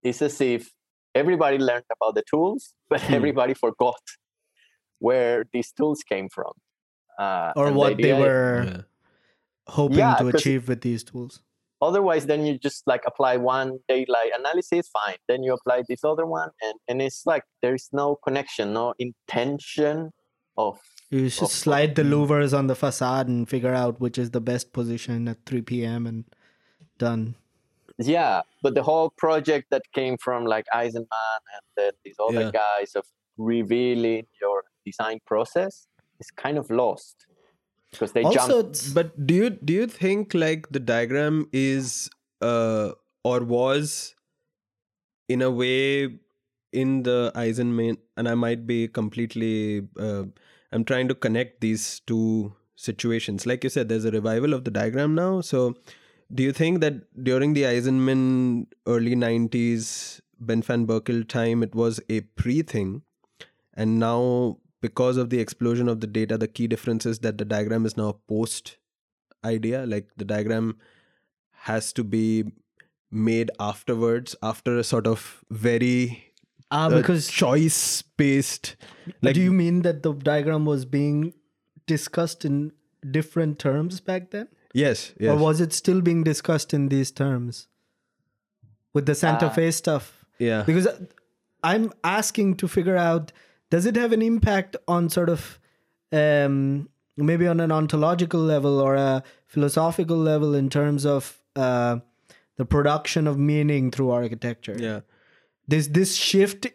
it's 0.03 0.22
as 0.22 0.40
if 0.41 0.72
everybody 1.15 1.57
learned 1.57 1.86
about 1.95 2.15
the 2.15 2.24
tools 2.30 2.74
but 2.90 3.02
Hmm. 3.02 3.14
everybody 3.14 3.53
forgot 3.53 4.02
where 4.99 5.45
these 5.53 5.72
tools 5.72 6.03
came 6.03 6.30
from 6.30 6.52
uh, 7.19 7.53
or 7.56 7.68
and 7.68 7.76
the 7.76 7.80
what 7.80 7.98
they 7.98 8.11
idea- 8.14 8.19
were 8.19 8.64
Yeah. 8.65 8.82
hoping 9.68 9.98
Yeah, 9.98 10.15
to 10.15 10.24
'cause- 10.32 10.41
achieve 10.41 10.68
with 10.68 10.82
these 10.82 11.03
tools. 11.03 11.41
otherwise 11.82 12.26
then 12.26 12.44
you 12.45 12.57
just 12.57 12.82
like 12.88 13.03
apply 13.06 13.38
one 13.38 13.69
daylight 13.88 14.32
analysis 14.40 14.90
fine 14.90 15.18
then 15.28 15.44
you 15.44 15.53
apply 15.53 15.84
this 15.88 16.03
other 16.03 16.26
one 16.26 16.49
and 16.65 16.76
and 16.88 17.02
it's 17.07 17.22
like 17.32 17.44
there's 17.61 17.88
no 17.91 18.15
connection 18.26 18.74
no 18.74 18.88
intention 19.07 20.11
of 20.57 20.80
You 21.11 21.26
of- 21.28 21.32
should 21.34 21.44
of- 21.44 21.52
slide 21.52 21.91
the 21.95 22.02
louvers 22.14 22.52
on 22.57 22.65
the 22.72 22.76
facade 22.76 23.28
and 23.28 23.48
figure 23.48 23.76
out 23.84 23.99
which 24.02 24.18
is 24.18 24.32
the 24.32 24.41
best 24.41 24.74
position 24.74 25.28
at 25.28 25.38
3 25.45 25.61
p.m. 25.61 26.07
and 26.07 26.26
done. 26.98 27.36
yeah 28.07 28.41
but 28.64 28.76
the 28.78 28.84
whole 28.88 29.10
project 29.22 29.69
that 29.76 29.86
came 29.98 30.18
from 30.24 30.45
like 30.45 30.65
eisenman 30.80 31.40
and 31.56 31.64
then 31.78 31.91
these 32.06 32.19
other 32.26 32.41
Yeah. 32.48 32.52
guys 32.57 32.95
of 32.99 33.06
revealing 33.38 34.28
your 34.41 34.57
design 34.86 35.19
process 35.32 35.88
is 36.19 36.30
kind 36.44 36.57
of 36.57 36.69
lost 36.69 37.26
because 37.91 38.11
they 38.11 38.24
also, 38.24 38.38
jump 38.61 38.69
it's, 38.69 38.94
But 38.94 39.10
do 39.30 39.34
you 39.34 39.49
do 39.49 39.74
you 39.74 39.88
think 39.88 40.34
like 40.34 40.69
the 40.78 40.80
diagram 40.91 41.48
is 41.53 42.10
uh 42.41 42.91
or 43.24 43.40
was 43.44 44.15
in 45.28 45.41
a 45.41 45.49
way 45.52 46.10
in 46.72 47.03
the 47.03 47.32
Eisenman 47.36 47.98
and 48.15 48.28
I 48.28 48.36
might 48.36 48.65
be 48.68 48.88
completely 48.88 49.88
uh, 49.99 50.24
I'm 50.72 50.84
trying 50.84 51.07
to 51.07 51.15
connect 51.15 51.61
these 51.61 52.02
two 52.06 52.53
situations. 52.76 53.45
Like 53.45 53.64
you 53.64 53.69
said, 53.69 53.90
there's 53.90 54.06
a 54.06 54.11
revival 54.11 54.53
of 54.53 54.64
the 54.65 54.72
diagram 54.72 55.15
now. 55.15 55.41
So 55.41 55.76
do 56.33 56.43
you 56.43 56.51
think 56.51 56.81
that 56.81 57.23
during 57.23 57.53
the 57.53 57.63
Eisenman 57.63 58.67
early 58.85 59.15
90s 59.15 60.21
Ben 60.39 60.61
van 60.61 60.85
Berkel 60.85 61.27
time 61.27 61.63
it 61.63 61.73
was 61.73 61.99
a 62.09 62.21
pre 62.21 62.61
thing 62.61 63.01
and 63.73 63.99
now 63.99 64.57
because 64.81 65.17
of 65.17 65.29
the 65.29 65.39
explosion 65.39 65.87
of 65.87 66.01
the 66.01 66.07
data 66.07 66.37
the 66.37 66.47
key 66.47 66.67
difference 66.67 67.05
is 67.05 67.19
that 67.19 67.37
the 67.37 67.45
diagram 67.45 67.85
is 67.85 67.97
now 67.97 68.09
a 68.09 68.13
post 68.13 68.77
idea 69.43 69.85
like 69.85 70.07
the 70.17 70.25
diagram 70.25 70.77
has 71.69 71.91
to 71.93 72.03
be 72.03 72.45
made 73.09 73.49
afterwards 73.59 74.35
after 74.43 74.77
a 74.77 74.83
sort 74.83 75.07
of 75.07 75.43
very 75.49 76.33
ah, 76.71 76.85
uh, 76.85 76.89
because 76.89 77.29
choice 77.29 78.01
based 78.17 78.75
like 79.21 79.33
do 79.33 79.41
you 79.41 79.53
mean 79.53 79.81
that 79.81 80.03
the 80.03 80.13
diagram 80.13 80.65
was 80.65 80.85
being 80.85 81.33
discussed 81.87 82.45
in 82.45 82.71
different 83.11 83.59
terms 83.59 83.99
back 83.99 84.31
then? 84.31 84.47
Yes 84.81 85.03
yes 85.25 85.31
Or 85.33 85.37
was 85.43 85.61
it 85.65 85.73
still 85.77 86.01
being 86.07 86.23
discussed 86.27 86.73
in 86.77 86.89
these 86.93 87.11
terms 87.19 87.61
with 88.93 89.05
the 89.11 89.15
Santa 89.21 89.47
Uh, 89.47 89.55
Fe 89.59 89.69
stuff? 89.77 90.09
yeah 90.47 90.63
Because 90.69 90.87
I'm 91.71 91.85
asking 92.15 92.55
to 92.63 92.67
figure 92.75 92.97
out 93.05 93.31
does 93.75 93.85
it 93.91 93.95
have 94.01 94.13
an 94.17 94.21
impact 94.21 94.75
on 94.97 95.09
sort 95.09 95.29
of 95.35 95.45
um, 96.19 96.89
maybe 97.29 97.47
on 97.53 97.59
an 97.59 97.71
ontological 97.77 98.39
level 98.39 98.79
or 98.79 98.95
a 98.95 99.23
philosophical 99.55 100.17
level 100.17 100.55
in 100.55 100.69
terms 100.69 101.05
of 101.05 101.31
uh, 101.55 101.97
the 102.57 102.65
production 102.65 103.27
of 103.27 103.37
meaning 103.37 103.91
through 103.91 104.11
architecture? 104.11 104.75
yeah 104.87 104.99
this 105.67 105.87
this 105.99 106.15
shift 106.15 106.67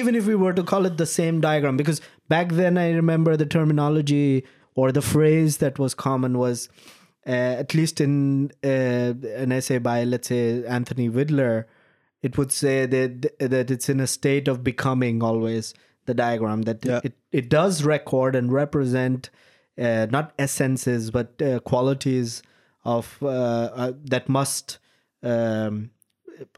even 0.00 0.14
if 0.18 0.26
we 0.26 0.34
were 0.42 0.52
to 0.58 0.62
call 0.74 0.86
it 0.90 0.96
the 0.98 1.06
same 1.14 1.40
diagram 1.46 1.76
because 1.80 2.00
back 2.34 2.52
then 2.58 2.78
i 2.82 2.84
remember 2.98 3.32
the 3.40 3.46
terminology 3.54 4.44
or 4.82 4.92
the 4.98 5.02
phrase 5.02 5.56
that 5.64 5.78
was 5.84 5.94
common 6.02 6.38
was 6.42 6.68
at 7.26 7.74
least 7.74 8.00
in 8.00 8.50
uh, 8.64 9.12
an 9.42 9.50
essay 9.52 9.78
by 9.78 10.04
let's 10.04 10.28
say 10.28 10.64
anthony 10.66 11.08
vidler 11.10 11.64
it 12.22 12.38
would 12.38 12.52
say 12.52 12.86
that 12.86 13.38
that 13.40 13.70
it's 13.70 13.88
in 13.88 14.00
a 14.00 14.06
state 14.06 14.46
of 14.48 14.62
becoming 14.62 15.22
always 15.22 15.74
the 16.06 16.14
diagram 16.14 16.62
that 16.62 16.84
Yeah. 16.84 17.00
it, 17.04 17.14
it 17.32 17.48
does 17.48 17.82
record 17.84 18.36
and 18.36 18.52
represent 18.52 19.30
uh, 19.78 20.06
not 20.10 20.32
essences 20.38 21.10
but 21.10 21.42
uh, 21.42 21.58
qualities 21.60 22.42
of 22.84 23.18
uh, 23.22 23.26
uh, 23.28 23.92
that 24.04 24.28
must 24.28 24.78
um, 25.22 25.90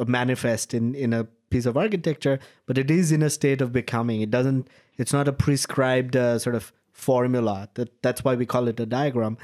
manifest 0.06 0.74
in 0.74 0.94
in 0.94 1.12
a 1.12 1.24
piece 1.50 1.64
of 1.66 1.76
architecture 1.76 2.38
but 2.66 2.76
it 2.76 2.90
is 2.90 3.10
in 3.10 3.22
a 3.22 3.30
state 3.30 3.60
of 3.62 3.72
becoming. 3.72 4.20
It 4.20 4.30
doesn't 4.30 4.68
it's 4.98 5.12
not 5.12 5.28
a 5.28 5.32
prescribed 5.32 6.14
uh, 6.16 6.38
sort 6.38 6.54
of 6.54 6.72
formula. 6.92 7.68
That 7.74 8.02
that's 8.02 8.22
why 8.24 8.34
we 8.34 8.44
call 8.46 8.68
it 8.68 8.78
a 8.80 8.86
diagram 8.86 9.38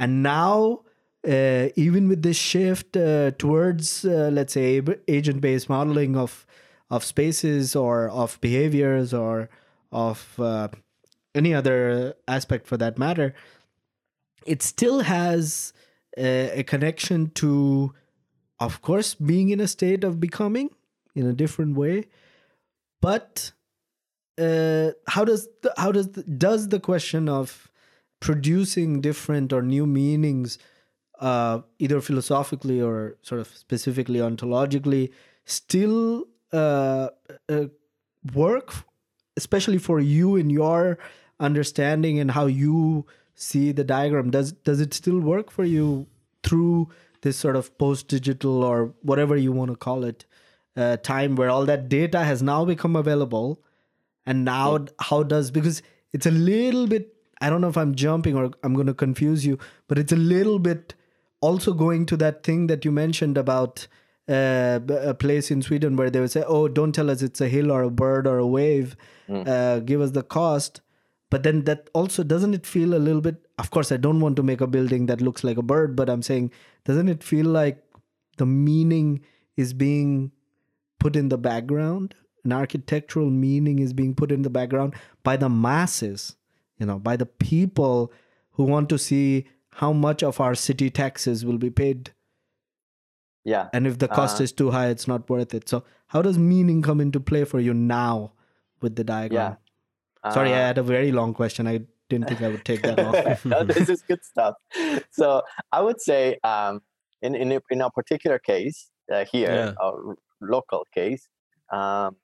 and 0.00 0.22
now 0.24 0.80
uh, 1.28 1.68
even 1.76 2.08
with 2.08 2.22
this 2.22 2.36
shift 2.36 2.96
uh, 2.96 3.30
towards 3.32 4.04
uh, 4.04 4.30
let's 4.32 4.54
say 4.54 4.82
agent 5.06 5.40
based 5.40 5.68
modeling 5.68 6.16
of 6.16 6.44
of 6.90 7.04
spaces 7.04 7.76
or 7.76 8.08
of 8.08 8.40
behaviors 8.40 9.14
or 9.14 9.48
of 9.92 10.34
uh, 10.40 10.66
any 11.36 11.54
other 11.54 12.14
aspect 12.26 12.66
for 12.66 12.76
that 12.76 12.98
matter 12.98 13.32
it 14.46 14.62
still 14.62 15.00
has 15.00 15.72
a, 16.16 16.60
a 16.60 16.62
connection 16.64 17.30
to 17.30 17.92
of 18.58 18.82
course 18.82 19.14
being 19.14 19.50
in 19.50 19.60
a 19.60 19.68
state 19.68 20.04
of 20.04 20.20
becoming 20.20 20.70
in 21.14 21.26
a 21.26 21.32
different 21.32 21.76
way. 21.76 22.06
But 23.00 23.52
uh, 24.38 24.90
how 25.06 25.24
does 25.24 25.48
the, 25.62 25.72
how 25.76 25.92
does 25.92 26.12
the, 26.12 26.22
does 26.22 26.68
the 26.68 26.80
question 26.80 27.28
of 27.28 27.69
producing 28.20 29.00
different 29.00 29.52
or 29.52 29.62
new 29.62 29.86
meanings 29.86 30.58
uh, 31.20 31.60
either 31.78 32.00
philosophically 32.00 32.80
or 32.80 33.16
sort 33.22 33.40
of 33.40 33.48
specifically 33.48 34.20
ontologically 34.20 35.10
still 35.44 36.24
uh, 36.52 37.08
uh, 37.48 37.64
work 38.34 38.72
especially 39.36 39.78
for 39.78 40.00
you 40.00 40.36
in 40.36 40.50
your 40.50 40.98
understanding 41.38 42.18
and 42.18 42.30
how 42.32 42.46
you 42.46 43.06
see 43.34 43.72
the 43.72 43.84
diagram. 43.84 44.30
Does 44.30 44.52
does 44.52 44.80
it 44.80 44.94
still 44.94 45.20
work 45.20 45.50
for 45.50 45.64
you 45.64 46.06
through 46.42 46.88
this 47.22 47.36
sort 47.36 47.56
of 47.56 47.76
post 47.78 48.08
digital 48.08 48.62
or 48.64 48.94
whatever 49.02 49.36
you 49.36 49.52
want 49.52 49.70
to 49.70 49.76
call 49.76 50.04
it 50.04 50.24
uh, 50.76 50.96
time 50.98 51.36
where 51.36 51.50
all 51.50 51.64
that 51.66 51.88
data 51.88 52.24
has 52.24 52.42
now 52.42 52.64
become 52.64 52.96
available? 52.96 53.62
And 54.26 54.44
now 54.44 54.86
how 55.00 55.22
does 55.22 55.50
because 55.50 55.82
it's 56.12 56.26
a 56.26 56.30
little 56.30 56.86
bit 56.86 57.14
i 57.40 57.50
don't 57.50 57.60
know 57.60 57.68
if 57.68 57.76
i'm 57.76 57.94
jumping 57.94 58.36
or 58.36 58.50
i'm 58.62 58.74
going 58.74 58.86
to 58.86 58.94
confuse 58.94 59.44
you 59.46 59.58
but 59.88 59.98
it's 59.98 60.12
a 60.12 60.16
little 60.16 60.58
bit 60.58 60.94
also 61.40 61.72
going 61.72 62.04
to 62.06 62.16
that 62.16 62.42
thing 62.42 62.66
that 62.66 62.84
you 62.84 62.92
mentioned 62.92 63.38
about 63.38 63.86
uh, 64.28 64.78
a 64.88 65.14
place 65.14 65.50
in 65.50 65.62
sweden 65.62 65.96
where 65.96 66.10
they 66.10 66.20
would 66.20 66.30
say 66.30 66.44
oh 66.46 66.68
don't 66.68 66.92
tell 66.92 67.10
us 67.10 67.22
it's 67.22 67.40
a 67.40 67.48
hill 67.48 67.72
or 67.72 67.82
a 67.82 67.90
bird 67.90 68.26
or 68.26 68.38
a 68.38 68.46
wave 68.46 68.96
uh, 69.30 69.78
give 69.78 70.00
us 70.00 70.10
the 70.10 70.24
cost. 70.24 70.80
But 71.30 71.44
then 71.44 71.62
that 71.64 71.88
also 71.94 72.24
doesn't 72.24 72.54
it 72.54 72.66
feel 72.66 72.94
a 72.94 72.98
little 72.98 73.20
bit 73.20 73.36
of 73.58 73.70
course 73.70 73.92
i 73.92 73.96
don't 73.96 74.18
want 74.18 74.34
to 74.34 74.42
make 74.42 74.60
a 74.60 74.66
building 74.66 75.06
that 75.06 75.20
looks 75.20 75.44
like 75.44 75.56
a 75.56 75.62
bird 75.62 75.94
but 75.94 76.10
i'm 76.10 76.22
saying 76.22 76.50
doesn't 76.84 77.08
it 77.08 77.22
feel 77.22 77.46
like 77.46 77.84
the 78.38 78.46
meaning 78.46 79.20
is 79.56 79.72
being 79.72 80.32
put 80.98 81.14
in 81.14 81.28
the 81.28 81.38
background? 81.38 82.14
An 82.44 82.52
architectural 82.52 83.30
meaning 83.30 83.78
is 83.78 83.92
being 83.92 84.14
put 84.14 84.32
in 84.32 84.42
the 84.42 84.50
background 84.50 84.94
by 85.22 85.36
the 85.36 85.48
masses 85.48 86.36
you 86.80 86.86
know 86.86 86.98
by 86.98 87.16
the 87.16 87.26
people 87.26 88.12
who 88.58 88.64
want 88.64 88.88
to 88.88 88.98
see 88.98 89.46
how 89.82 89.92
much 89.92 90.22
of 90.28 90.40
our 90.40 90.54
city 90.54 90.90
taxes 90.90 91.44
will 91.44 91.58
be 91.58 91.70
paid. 91.70 92.12
Yeah. 93.44 93.68
And 93.72 93.86
if 93.86 93.98
the 93.98 94.08
cost 94.08 94.40
Uh, 94.40 94.44
is 94.44 94.52
too 94.52 94.70
high 94.70 94.88
it's 94.94 95.06
not 95.08 95.28
worth 95.30 95.54
it. 95.54 95.68
So 95.68 95.82
how 96.08 96.22
does 96.22 96.38
meaning 96.38 96.82
come 96.82 97.00
into 97.00 97.20
play 97.20 97.44
for 97.44 97.60
you 97.60 97.72
now 97.74 98.32
with 98.82 98.96
the 98.96 99.04
diagram? 99.04 99.56
Yeah, 100.24 100.32
sorry 100.32 100.52
i 100.54 100.58
Uh, 100.62 100.66
had 100.66 100.78
a 100.78 100.82
very 100.82 101.12
long 101.12 101.32
question. 101.34 101.66
I 101.66 101.78
didn't 102.10 102.26
think 102.28 102.42
i 102.42 102.48
would 102.48 102.64
take 102.64 102.82
that 102.82 102.98
off 102.98 103.44
no, 103.52 103.62
this 103.64 103.88
is 103.88 104.02
good 104.02 104.22
stuff. 104.24 104.54
So 105.18 105.42
I 105.72 105.80
would 105.80 106.00
say, 106.06 106.22
um, 106.52 106.80
in 107.22 107.34
in 107.44 107.52
a, 107.52 107.60
in 107.70 107.80
a 107.86 107.90
particular 107.98 108.38
case 108.50 108.78
uh, 109.12 109.24
here, 109.32 109.52
Yeah. 109.58 109.74
our 109.86 110.16
local 110.56 110.82
case, 110.96 111.28
um, 111.78 112.16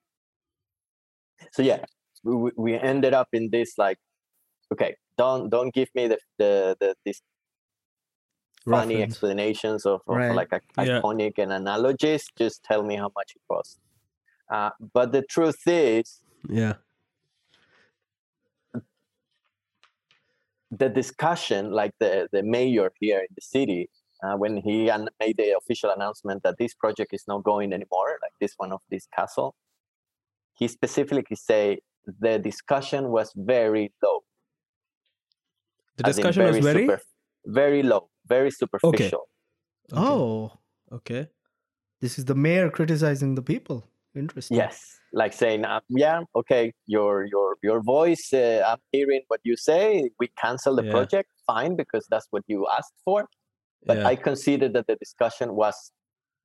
so 1.53 1.63
yeah, 1.63 1.85
we, 2.25 2.35
we- 2.35 2.57
we 2.65 2.75
ended 2.93 3.15
up 3.15 3.29
in 3.33 3.51
this 3.51 3.75
like, 3.79 3.99
okay, 4.73 4.97
don't 5.19 5.49
don't 5.51 5.73
give 5.75 5.89
me 5.95 6.09
the 6.09 6.19
the, 6.39 6.77
the 6.81 6.95
this 7.05 7.21
funny 8.69 8.95
Reference. 8.97 9.13
explanations 9.15 9.87
of, 9.87 10.01
of 10.09 10.17
Right. 10.17 10.35
like 10.35 10.53
a, 10.53 10.61
Yeah. 10.85 11.01
iconic 11.01 11.35
and 11.39 11.53
analogies. 11.53 12.27
Just 12.37 12.65
tell 12.65 12.83
me 12.83 12.97
how 12.97 13.11
much 13.15 13.33
it 13.37 13.43
costs. 13.49 13.79
Uh, 14.51 14.71
but 14.93 15.13
the 15.13 15.23
truth 15.23 15.63
is, 15.67 16.21
Yeah. 16.49 16.75
the 20.71 20.89
discussion, 20.89 21.71
like 21.71 21.93
the 22.01 22.29
the 22.33 22.43
mayor 22.43 22.91
here 23.01 23.21
in 23.21 23.33
the 23.35 23.41
city, 23.41 23.89
uh, 24.25 24.37
when 24.37 24.57
he 24.57 24.89
an- 24.89 25.09
made 25.21 25.37
the 25.37 25.57
official 25.57 25.91
announcement 25.91 26.43
that 26.43 26.57
this 26.59 26.75
project 26.75 27.13
is 27.15 27.25
not 27.29 27.45
going 27.45 27.73
anymore, 27.73 28.19
like 28.23 28.33
this 28.41 28.55
one 28.57 28.73
of 28.73 28.81
this 28.91 29.07
castle, 29.15 29.55
he 30.59 30.67
specifically 30.69 31.37
say 31.37 31.79
the 32.21 32.39
discussion 32.39 33.11
was 33.11 33.33
very 33.37 33.93
low. 34.03 34.21
The 35.97 36.07
as 36.07 36.19
in 36.19 36.23
discussion 36.25 36.45
was 36.47 36.59
very. 36.59 36.87
superf- 36.87 37.13
very 37.47 37.83
low, 37.83 38.11
very 38.27 38.51
superficial. 38.51 38.95
Okay. 38.95 39.11
Oh, 39.93 40.53
Okay. 40.93 41.29
this 42.01 42.19
is 42.19 42.25
the 42.25 42.35
mayor 42.35 42.71
criticizing 42.71 43.35
the 43.35 43.43
people. 43.43 43.89
Interesting. 44.15 44.57
Yes, 44.57 44.99
like 45.13 45.33
saying, 45.33 45.65
uh, 45.65 45.81
yeah, 45.89 46.23
okay, 46.35 46.73
your 46.87 47.25
your 47.27 47.57
your 47.63 47.81
voice, 47.83 48.33
uh, 48.33 48.65
I'm 48.67 48.81
hearing 48.93 49.23
what 49.29 49.41
you 49.45 49.57
say. 49.57 50.11
We 50.19 50.27
cancel 50.45 50.75
the 50.75 50.85
Yeah. 50.85 50.91
project, 50.97 51.29
fine, 51.47 51.77
because 51.77 52.05
that's 52.13 52.27
what 52.31 52.43
you 52.47 52.67
asked 52.79 52.97
for. 53.05 53.29
But 53.85 53.99
yeah. 53.99 54.09
I 54.09 54.17
considered 54.17 54.73
that 54.73 54.87
the 54.87 54.97
discussion 54.97 55.55
was 55.55 55.77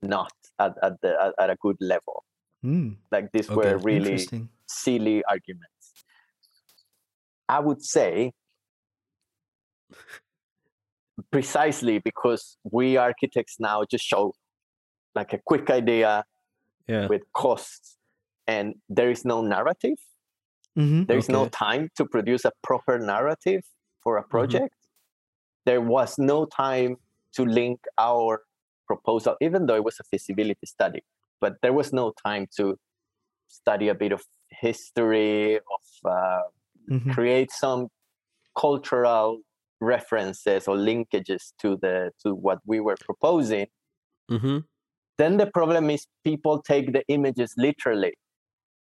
not 0.02 0.34
at, 0.60 0.74
at 0.84 0.94
the 1.02 1.12
at, 1.26 1.32
at 1.44 1.50
a 1.50 1.58
good 1.66 1.78
level. 1.80 2.24
Hmm, 2.62 2.90
Like 3.12 3.32
these 3.32 3.50
Okay, 3.50 3.56
were 3.60 3.78
really 3.92 4.20
silly 4.68 5.24
arguments. 5.24 5.86
I 7.50 7.60
would 7.60 7.82
say 7.84 8.34
precisely 11.32 12.00
because 12.00 12.58
we 12.72 12.98
architects 12.98 13.58
now 13.60 13.84
just 13.90 14.06
show 14.06 14.34
like 15.14 15.34
a 15.34 15.38
quick 15.46 15.70
idea 15.70 16.24
yeah. 16.88 17.08
with 17.08 17.22
costs 17.34 17.98
and 18.48 18.76
there 18.90 19.12
is 19.12 19.24
no 19.26 19.42
narrative 19.42 19.98
Mhm. 20.78 21.06
there 21.08 21.18
is 21.18 21.28
no 21.28 21.50
time 21.50 21.90
to 21.96 22.06
produce 22.06 22.46
a 22.46 22.52
proper 22.64 22.98
narrative 22.98 23.62
for 24.02 24.18
a 24.18 24.24
project 24.24 24.74
there 25.66 25.82
was 25.82 26.18
no 26.18 26.46
time 26.46 26.96
to 27.34 27.44
link 27.46 27.82
our 27.98 28.44
proposal 28.88 29.36
even 29.42 29.66
though 29.66 29.76
it 29.76 29.84
was 29.84 30.00
a 30.00 30.04
feasibility 30.06 30.66
study 30.66 31.04
but 31.42 31.56
there 31.62 31.74
was 31.74 31.92
no 31.92 32.14
time 32.26 32.48
to 32.58 32.80
study 33.50 33.90
a 33.90 33.96
bit 33.96 34.14
of 34.14 34.24
history 34.50 35.58
of 35.58 35.84
uh, 36.06 36.44
Mhm. 36.90 37.14
create 37.14 37.52
some 37.52 37.90
cultural 38.56 39.40
references 39.82 40.68
or 40.68 40.76
linkages 40.76 41.54
to 41.60 41.78
the 41.82 42.12
to 42.24 42.34
what 42.36 42.60
we 42.66 42.80
were 42.80 42.98
proposing 43.04 43.68
Mm-hmm. 44.32 44.60
then 45.18 45.38
the 45.38 45.48
problem 45.48 45.90
is 45.90 46.08
people 46.24 46.62
take 46.62 46.94
the 46.94 47.04
images 47.10 47.54
literally. 47.58 48.14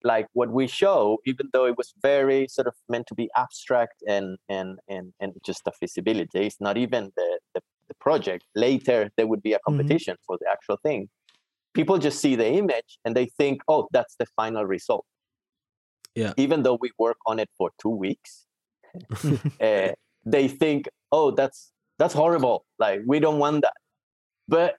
Like 0.05 0.27
what 0.35 0.51
we 0.51 0.67
show 0.67 1.19
even 1.25 1.49
though 1.53 1.65
it 1.65 1.77
was 1.79 1.93
very 2.03 2.47
sort 2.49 2.67
of 2.69 2.75
meant 2.89 3.07
to 3.09 3.15
be 3.15 3.31
abstract 3.35 3.95
and 4.07 4.37
and 4.49 4.79
and, 4.89 5.13
and 5.21 5.33
just 5.45 5.63
a 5.67 5.73
feasibility 5.73 6.47
it's 6.47 6.61
not 6.61 6.77
even 6.77 7.13
the, 7.17 7.41
the, 7.55 7.61
the 7.89 7.95
project. 7.95 8.45
Later 8.55 9.11
there 9.17 9.27
would 9.27 9.43
be 9.43 9.55
a 9.55 9.59
competition 9.67 10.17
for 10.27 10.37
the 10.41 10.49
actual 10.51 10.77
thing. 10.83 11.09
People 11.75 11.99
just 11.99 12.21
see 12.21 12.37
the 12.37 12.47
image 12.47 12.99
and 13.05 13.17
they 13.17 13.27
think 13.27 13.63
oh 13.67 13.89
that's 13.91 14.17
the 14.19 14.27
final 14.37 14.65
result. 14.67 15.07
Yeah. 16.15 16.33
even 16.37 16.63
though 16.65 16.79
we 16.81 16.91
work 16.99 17.19
on 17.27 17.39
it 17.39 17.49
for 17.57 17.71
two 17.81 17.91
weeks 18.05 18.47
uh, 19.61 19.93
they 20.33 20.47
think, 20.49 20.89
"Oh, 21.13 21.31
that's 21.31 21.73
that's 21.99 22.15
horrible. 22.15 22.65
Like 22.79 23.01
we 23.07 23.19
don't 23.21 23.39
want 23.39 23.63
that." 23.63 23.77
But 24.47 24.77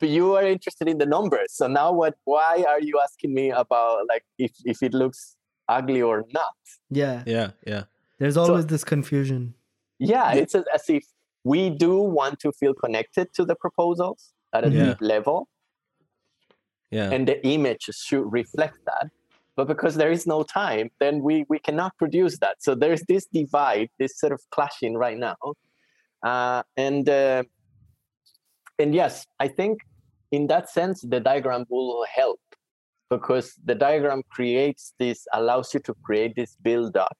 but 0.00 0.08
you 0.08 0.34
are 0.36 0.44
interested 0.44 0.88
in 0.88 0.98
the 0.98 1.06
numbers. 1.06 1.52
So 1.52 1.66
now, 1.68 1.92
what? 1.92 2.14
Why 2.24 2.64
are 2.68 2.80
you 2.80 3.00
asking 3.02 3.34
me 3.34 3.50
about 3.50 4.06
like 4.08 4.24
if 4.38 4.52
if 4.64 4.82
it 4.82 4.92
looks 4.94 5.36
ugly 5.68 6.02
or 6.02 6.24
not? 6.32 6.54
Yeah. 6.90 7.22
Yeah. 7.26 7.50
Yeah. 7.66 7.84
There's 8.18 8.36
always 8.36 8.66
this 8.66 8.84
confusion. 8.84 9.54
Yeah, 9.98 10.32
it's 10.32 10.54
as, 10.54 10.64
as 10.74 10.84
if 10.88 11.04
we 11.44 11.70
do 11.70 11.94
want 12.18 12.38
to 12.40 12.52
feel 12.52 12.74
connected 12.74 13.32
to 13.34 13.44
the 13.44 13.54
proposals 13.54 14.32
at 14.52 14.64
a 14.64 14.70
Yeah. 14.70 14.84
deep 14.84 15.00
level, 15.00 15.48
Yeah. 16.90 17.10
and 17.14 17.26
the 17.26 17.44
image 17.46 17.84
should 17.92 18.26
reflect 18.32 18.78
that. 18.86 19.10
But 19.56 19.68
because 19.68 19.96
there 19.96 20.10
is 20.10 20.26
no 20.26 20.42
time, 20.42 20.90
then 20.98 21.22
we 21.22 21.44
we 21.48 21.58
cannot 21.58 21.96
produce 21.98 22.38
that. 22.38 22.56
So 22.62 22.74
there's 22.74 23.02
this 23.02 23.26
divide, 23.26 23.90
this 23.98 24.18
sort 24.18 24.32
of 24.32 24.40
clashing 24.50 24.94
right 24.96 25.18
now, 25.18 25.36
uh, 26.22 26.62
and 26.76 27.08
uh, 27.08 27.42
and 28.78 28.94
yes, 28.94 29.26
I 29.38 29.48
think 29.48 29.80
in 30.30 30.46
that 30.46 30.70
sense 30.70 31.02
the 31.02 31.20
diagram 31.20 31.66
will 31.68 32.04
help 32.14 32.40
because 33.10 33.52
the 33.64 33.74
diagram 33.74 34.22
creates 34.30 34.94
this, 34.98 35.26
allows 35.34 35.74
you 35.74 35.80
to 35.80 35.94
create 36.02 36.34
this 36.34 36.56
build 36.62 36.96
up. 36.96 37.16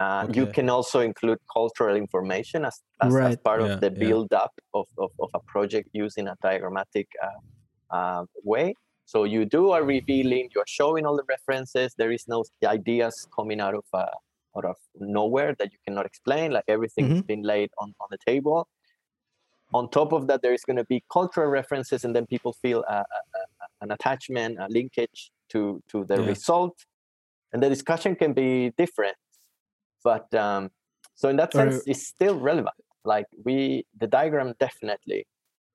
Uh, 0.00 0.26
You 0.32 0.46
can 0.46 0.68
also 0.68 1.00
include 1.00 1.38
cultural 1.52 1.94
information 1.94 2.64
as, 2.64 2.80
as, 3.00 3.14
as 3.14 3.36
part 3.36 3.60
Yeah, 3.60 3.66
of 3.74 3.80
the 3.80 3.90
yeah. 3.92 3.98
build 4.04 4.32
up 4.32 4.52
of, 4.74 4.86
of, 4.98 5.10
of 5.20 5.30
a 5.34 5.40
project 5.40 5.90
using 5.92 6.26
a 6.26 6.36
diagrammatic 6.42 7.06
uh, 7.22 7.96
uh, 7.96 8.24
way. 8.42 8.74
So 9.12 9.24
you 9.24 9.44
do 9.44 9.62
are 9.72 9.82
revealing, 9.82 10.50
you're 10.54 10.72
showing 10.80 11.04
all 11.04 11.16
the 11.16 11.28
references. 11.28 11.88
There 11.98 12.12
is 12.12 12.28
no 12.28 12.44
ideas 12.64 13.26
coming 13.36 13.60
out 13.60 13.74
of 13.74 13.86
uh, 13.92 14.06
out 14.56 14.64
of 14.72 14.76
nowhere 15.18 15.52
that 15.58 15.68
you 15.72 15.78
cannot 15.84 16.06
explain. 16.06 16.52
Like 16.52 16.66
everything 16.68 17.04
has 17.10 17.22
been 17.32 17.42
laid 17.42 17.70
on, 17.82 17.88
on 18.02 18.06
the 18.14 18.18
table. 18.24 18.68
On 19.74 19.90
top 19.90 20.12
of 20.12 20.28
that, 20.28 20.42
there 20.42 20.54
is 20.58 20.64
going 20.68 20.76
to 20.76 20.88
be 20.94 21.02
cultural 21.12 21.48
references, 21.60 22.04
and 22.04 22.14
then 22.14 22.24
people 22.34 22.52
feel 22.64 22.80
a, 22.96 22.98
a, 23.18 23.20
a, 23.40 23.66
an 23.82 23.90
attachment, 23.96 24.52
a 24.60 24.68
linkage 24.78 25.20
to 25.52 25.60
to 25.90 26.04
the 26.10 26.18
Yeah. 26.20 26.28
result, 26.32 26.76
and 27.52 27.58
the 27.64 27.70
discussion 27.76 28.12
can 28.22 28.32
be 28.42 28.50
different. 28.82 29.18
But 30.04 30.26
um, 30.46 30.62
so 31.20 31.24
in 31.32 31.36
that 31.42 31.52
sense, 31.58 31.76
it's 31.92 32.04
still 32.16 32.36
relevant. 32.50 32.80
Like 33.12 33.26
we, 33.46 33.56
the 34.02 34.08
diagram 34.18 34.48
definitely 34.66 35.20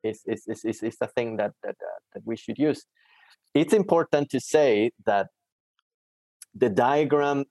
is 0.09 0.17
is 0.33 0.41
is 0.53 0.61
is, 0.71 0.77
is 0.89 0.97
a 1.07 1.09
thing 1.15 1.29
that 1.39 1.53
that 1.63 1.77
uh, 1.89 1.99
that 2.13 2.23
we 2.31 2.37
should 2.45 2.59
use. 2.71 2.81
It's 3.53 3.73
important 3.73 4.29
to 4.31 4.39
say 4.39 4.91
that 5.05 5.27
the 6.53 6.69
diagram, 6.69 7.45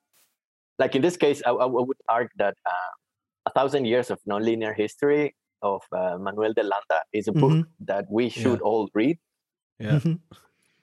like 0.78 0.94
in 0.94 1.02
this 1.02 1.16
case, 1.16 1.42
I, 1.46 1.50
I 1.50 1.66
would 1.66 1.96
argue 2.08 2.36
that 2.36 2.56
uh, 2.66 2.90
a 3.46 3.50
thousand 3.52 3.84
years 3.86 4.10
of 4.10 4.18
nonlinear 4.28 4.74
history 4.74 5.34
of 5.62 5.82
uh, 5.92 6.16
Manuel 6.18 6.52
de 6.52 6.62
Landa 6.62 7.00
is 7.12 7.28
a 7.28 7.32
book 7.32 7.66
that 7.80 8.04
we 8.10 8.28
should 8.28 8.60
all 8.60 8.88
read 8.94 9.18
Yeah. 9.78 9.98
Mhm. 9.98 10.20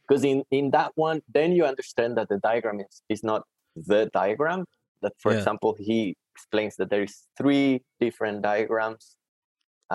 because 0.01 0.23
in 0.31 0.43
in 0.51 0.71
that 0.71 0.91
one 0.95 1.21
then 1.37 1.49
you 1.57 1.63
understand 1.65 2.17
that 2.17 2.27
the 2.29 2.39
diagram 2.49 2.79
is, 2.81 3.01
is 3.07 3.21
not 3.23 3.41
the 3.75 4.09
diagram 4.19 4.65
that 5.01 5.13
for 5.21 5.31
Yeah. 5.31 5.37
example 5.39 5.75
he 5.79 5.99
explains 6.35 6.75
that 6.77 6.89
there 6.89 7.03
is 7.09 7.15
three 7.39 7.69
different 7.99 8.41
diagrams 8.41 9.15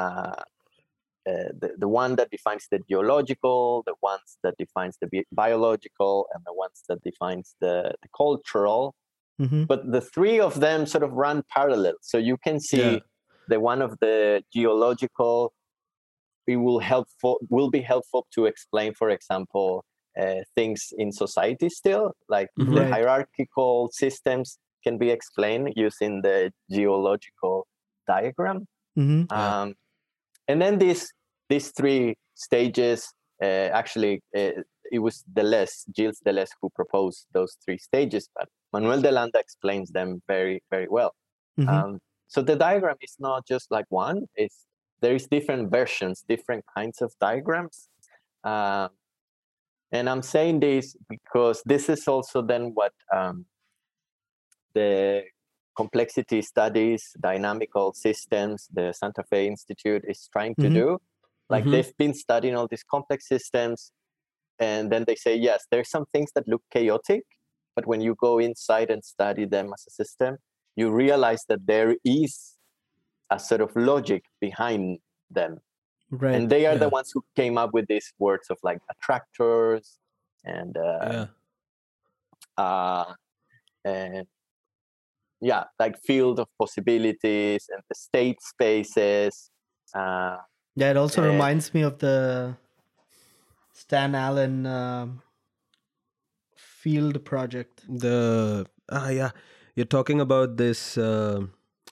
uh, 0.00 0.40
uh, 1.30 1.50
the, 1.60 1.70
the 1.78 1.88
one 1.88 2.12
that 2.16 2.28
defines 2.30 2.64
the 2.70 2.78
geological 2.90 3.82
the 3.86 3.94
ones 4.02 4.28
that 4.44 4.54
defines 4.58 4.96
the 5.00 5.08
bi- 5.12 5.24
biological 5.32 6.26
and 6.32 6.42
the 6.46 6.52
ones 6.64 6.82
that 6.88 7.00
defines 7.02 7.54
the, 7.60 7.76
the 8.02 8.08
cultural 8.16 8.94
Mhm. 9.38 9.66
but 9.66 9.80
the 9.92 10.00
three 10.00 10.38
of 10.40 10.60
them 10.60 10.86
sort 10.86 11.04
of 11.04 11.12
run 11.12 11.38
parallel 11.56 11.96
so 12.10 12.16
you 12.30 12.36
can 12.46 12.58
see 12.70 12.90
Yeah. 12.94 12.98
the 13.48 13.58
one 13.60 13.80
of 13.82 13.90
the 14.04 14.42
geological 14.56 15.52
it 16.46 16.56
will 16.56 16.78
helpful 16.92 17.36
will 17.50 17.70
be 17.70 17.82
helpful 17.92 18.22
to 18.36 18.46
explain 18.46 18.94
for 18.94 19.08
example 19.10 19.84
uh, 20.22 20.40
things 20.54 20.80
in 21.02 21.12
society 21.12 21.68
still 21.68 22.04
like 22.28 22.48
the 22.56 22.64
Right. 22.80 22.90
hierarchical 22.94 23.90
systems 24.02 24.58
can 24.84 24.96
be 25.04 25.10
explained 25.10 25.66
using 25.76 26.22
the 26.22 26.38
geological 26.76 27.66
diagram 28.12 28.58
Mhm. 28.98 29.26
Yeah. 29.30 29.62
um, 29.62 29.74
and 30.48 30.62
then 30.62 30.78
these 30.78 31.02
these 31.48 31.70
three 31.72 32.14
stages 32.34 33.12
uh, 33.42 33.68
actually 33.80 34.22
uh, 34.36 34.50
it 34.92 35.00
was 35.00 35.24
Deleuze, 35.34 35.84
Gilles 35.96 36.20
Deleuze, 36.24 36.50
who 36.60 36.70
proposed 36.70 37.26
those 37.32 37.56
three 37.64 37.78
stages, 37.78 38.28
but 38.36 38.48
Manuel 38.72 39.02
de 39.02 39.10
Landa 39.10 39.38
explains 39.38 39.90
them 39.90 40.22
very 40.28 40.62
very 40.70 40.88
well. 40.88 41.12
Mhm. 41.58 41.68
Um, 41.68 41.98
so 42.28 42.42
the 42.42 42.56
diagram 42.56 42.96
is 43.02 43.16
not 43.18 43.46
just 43.46 43.70
like 43.70 43.86
one; 43.88 44.26
it's 44.36 44.66
there 45.00 45.14
is 45.14 45.26
different 45.26 45.70
versions, 45.70 46.24
different 46.28 46.64
kinds 46.76 47.02
of 47.02 47.12
diagrams. 47.20 47.88
Um, 48.44 48.90
and 49.92 50.08
I'm 50.08 50.22
saying 50.22 50.60
this 50.60 50.96
because 51.08 51.62
this 51.64 51.88
is 51.88 52.08
also 52.08 52.42
then 52.42 52.72
what 52.74 52.92
um, 53.14 53.44
the 54.74 55.24
complexity 55.76 56.42
studies, 56.42 57.14
dynamical 57.20 57.92
systems, 57.92 58.68
the 58.72 58.92
Santa 58.92 59.22
Fe 59.30 59.46
Institute 59.46 60.04
is 60.08 60.28
trying 60.32 60.54
to 60.56 60.68
Mhm. 60.68 60.74
do. 60.74 60.98
Like 61.48 61.64
Mhm. 61.64 61.70
they've 61.70 61.96
been 61.96 62.14
studying 62.14 62.56
all 62.56 62.68
these 62.68 62.82
complex 62.82 63.28
systems, 63.28 63.92
and 64.58 64.90
then 64.90 65.04
they 65.06 65.14
say, 65.14 65.36
yes, 65.36 65.66
there's 65.70 65.90
some 65.90 66.06
things 66.06 66.30
that 66.34 66.48
look 66.48 66.62
chaotic, 66.70 67.24
but 67.74 67.86
when 67.86 68.00
you 68.00 68.14
go 68.14 68.38
inside 68.38 68.90
and 68.90 69.04
study 69.04 69.44
them 69.44 69.72
as 69.72 69.84
a 69.86 69.90
system, 69.90 70.38
you 70.76 70.90
realize 70.90 71.44
that 71.48 71.66
there 71.66 71.96
is 72.04 72.56
a 73.30 73.38
sort 73.38 73.60
of 73.60 73.74
logic 73.76 74.24
behind 74.40 74.98
them. 75.30 75.60
Right. 76.10 76.34
And 76.34 76.50
they 76.50 76.66
are 76.66 76.76
the 76.78 76.88
ones 76.88 77.10
who 77.12 77.24
came 77.34 77.58
up 77.58 77.72
with 77.74 77.86
these 77.88 78.12
words 78.18 78.48
of 78.50 78.58
like 78.62 78.80
attractors 78.90 79.98
and 80.44 80.76
uh, 80.76 80.98
yeah 81.10 81.26
uh, 82.56 83.12
and 83.84 84.26
yeah, 85.40 85.64
like 85.78 85.98
field 86.02 86.40
of 86.40 86.48
possibilities 86.58 87.68
and 87.70 87.82
the 87.88 87.94
state 87.94 88.40
spaces. 88.40 89.50
Uh, 89.94 90.38
yeah, 90.76 90.90
it 90.90 90.96
also 90.96 91.22
eh, 91.22 91.26
reminds 91.32 91.72
me 91.74 91.82
of 91.82 91.98
the 91.98 92.56
Stan 93.72 94.14
Allen 94.14 94.66
um, 94.66 95.22
field 96.54 97.24
project. 97.24 97.82
the 97.88 98.64
ah 98.90 99.08
yeah 99.08 99.30
you're 99.74 99.84
talking 99.98 100.20
about 100.20 100.56
this 100.56 100.96
uh, 100.96 101.40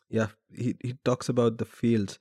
yeah 0.09 0.29
he, 0.55 0.77
he 0.81 0.95
talks 1.05 1.29
about 1.29 1.59
the 1.59 1.65
fields 1.65 2.19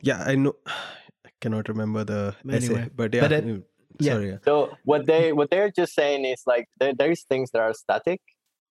yeah 0.00 0.22
i 0.26 0.34
know 0.34 0.54
i 1.26 1.30
cannot 1.40 1.68
remember 1.68 2.04
the 2.04 2.34
essay 2.48 2.56
Anyway, 2.56 2.90
but 2.96 3.14
yeah 3.14 3.20
but 3.20 3.32
it- 3.32 3.44
mm, 3.44 3.62
yeah. 4.00 4.12
sorry 4.12 4.28
yeah. 4.30 4.38
so 4.44 4.72
what 4.84 5.04
they 5.06 5.32
what 5.32 5.50
they're 5.50 5.70
just 5.70 5.92
saying 5.94 6.24
is 6.24 6.42
like 6.46 6.66
there, 6.80 6.94
there 6.94 7.10
is 7.10 7.24
things 7.28 7.50
that 7.52 7.60
are 7.60 7.74
static, 7.74 8.20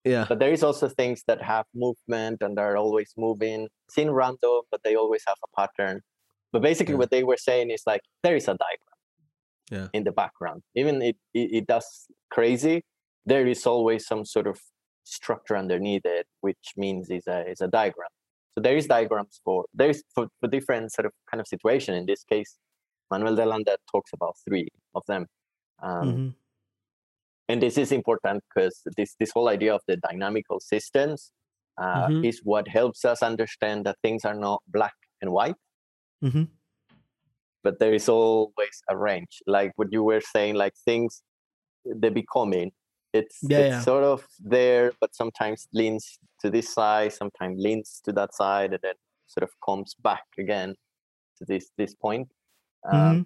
yeah 0.04 0.26
but 0.30 0.40
there 0.40 0.52
is 0.52 0.64
also 0.64 0.88
things 0.90 1.24
that 1.28 1.42
have 1.44 1.66
movement 1.76 2.42
and 2.42 2.58
are 2.58 2.76
always 2.78 3.14
moving. 3.18 3.68
Seem 3.92 4.10
random, 4.10 4.62
but 4.72 4.82
they 4.84 4.96
always 4.96 5.24
have 5.28 5.38
a 5.44 5.50
pattern. 5.60 6.02
But 6.52 6.62
basically, 6.62 6.94
Yeah. 6.94 7.00
what 7.00 7.12
they 7.12 7.24
were 7.24 7.38
saying 7.38 7.72
is 7.72 7.84
like 7.86 8.02
there 8.24 8.36
is 8.36 8.48
a 8.48 8.56
diagram. 8.66 8.98
Yeah. 9.70 9.88
In 9.94 10.04
the 10.06 10.14
background, 10.14 10.64
even 10.76 11.02
it, 11.02 11.18
it 11.34 11.48
it 11.60 11.68
does 11.68 12.08
crazy, 12.32 12.84
there 13.26 13.46
is 13.48 13.66
always 13.68 14.08
some 14.08 14.24
sort 14.24 14.48
of 14.48 14.58
structure 15.04 15.58
underneath 15.58 16.06
it, 16.06 16.26
which 16.42 16.66
means 16.78 17.10
is 17.10 17.28
a 17.28 17.40
is 17.52 17.60
a 17.62 17.68
diagram. 17.68 18.10
So 18.56 18.62
there 18.62 18.78
is 18.78 18.88
diagrams 18.88 19.42
for 19.44 19.66
there 19.74 19.90
is 19.90 20.04
for, 20.16 20.28
for 20.40 20.48
different 20.48 20.94
sort 20.94 21.06
of 21.06 21.12
kind 21.30 21.42
of 21.42 21.48
situation. 21.48 21.94
In 21.96 22.06
this 22.06 22.24
case, 22.24 22.58
Manuel 23.12 23.36
de 23.36 23.46
Landa 23.46 23.78
talks 23.92 24.12
about 24.14 24.36
three 24.46 24.70
of 24.96 25.04
them. 25.08 25.28
Um, 25.84 26.08
Mhm. 26.08 26.36
and 27.50 27.62
this 27.62 27.78
is 27.78 27.92
important 27.92 28.44
because 28.48 28.82
this 28.98 29.16
this 29.20 29.32
whole 29.32 29.50
idea 29.50 29.76
of 29.76 29.82
the 29.88 29.98
dynamical 29.98 30.60
systems 30.62 31.32
uh, 31.78 32.08
Mhm. 32.08 32.26
is 32.26 32.40
what 32.44 32.68
helps 32.68 33.04
us 33.06 33.22
understand 33.22 33.86
that 33.86 33.98
things 34.02 34.24
are 34.26 34.34
not 34.48 34.64
black 34.68 34.96
and 35.22 35.30
white 35.32 35.56
Mhm. 36.22 36.48
but 37.64 37.80
there 37.80 37.94
is 37.94 38.08
always 38.10 38.82
a 38.90 38.98
range 38.98 39.42
like 39.48 39.72
what 39.76 39.88
you 39.92 40.04
were 40.04 40.22
saying 40.22 40.56
like 40.56 40.74
things 40.86 41.24
the 41.86 42.10
becoming 42.12 42.72
it's, 43.14 43.44
Yeah, 43.44 43.60
it's 43.60 43.70
yeah. 43.70 43.82
sort 43.82 44.04
of 44.04 44.26
there 44.40 44.92
but 45.02 45.16
sometimes 45.16 45.68
leans 45.74 46.20
to 46.42 46.50
this 46.50 46.74
side 46.74 47.14
sometimes 47.14 47.56
leans 47.60 48.02
to 48.06 48.12
that 48.14 48.34
side 48.34 48.72
and 48.74 48.82
then 48.84 48.96
sort 49.28 49.44
of 49.44 49.52
comes 49.66 49.96
back 49.96 50.26
again 50.38 50.76
to 51.38 51.46
this 51.46 51.72
this 51.78 51.94
point 51.96 52.28
um, 52.92 53.26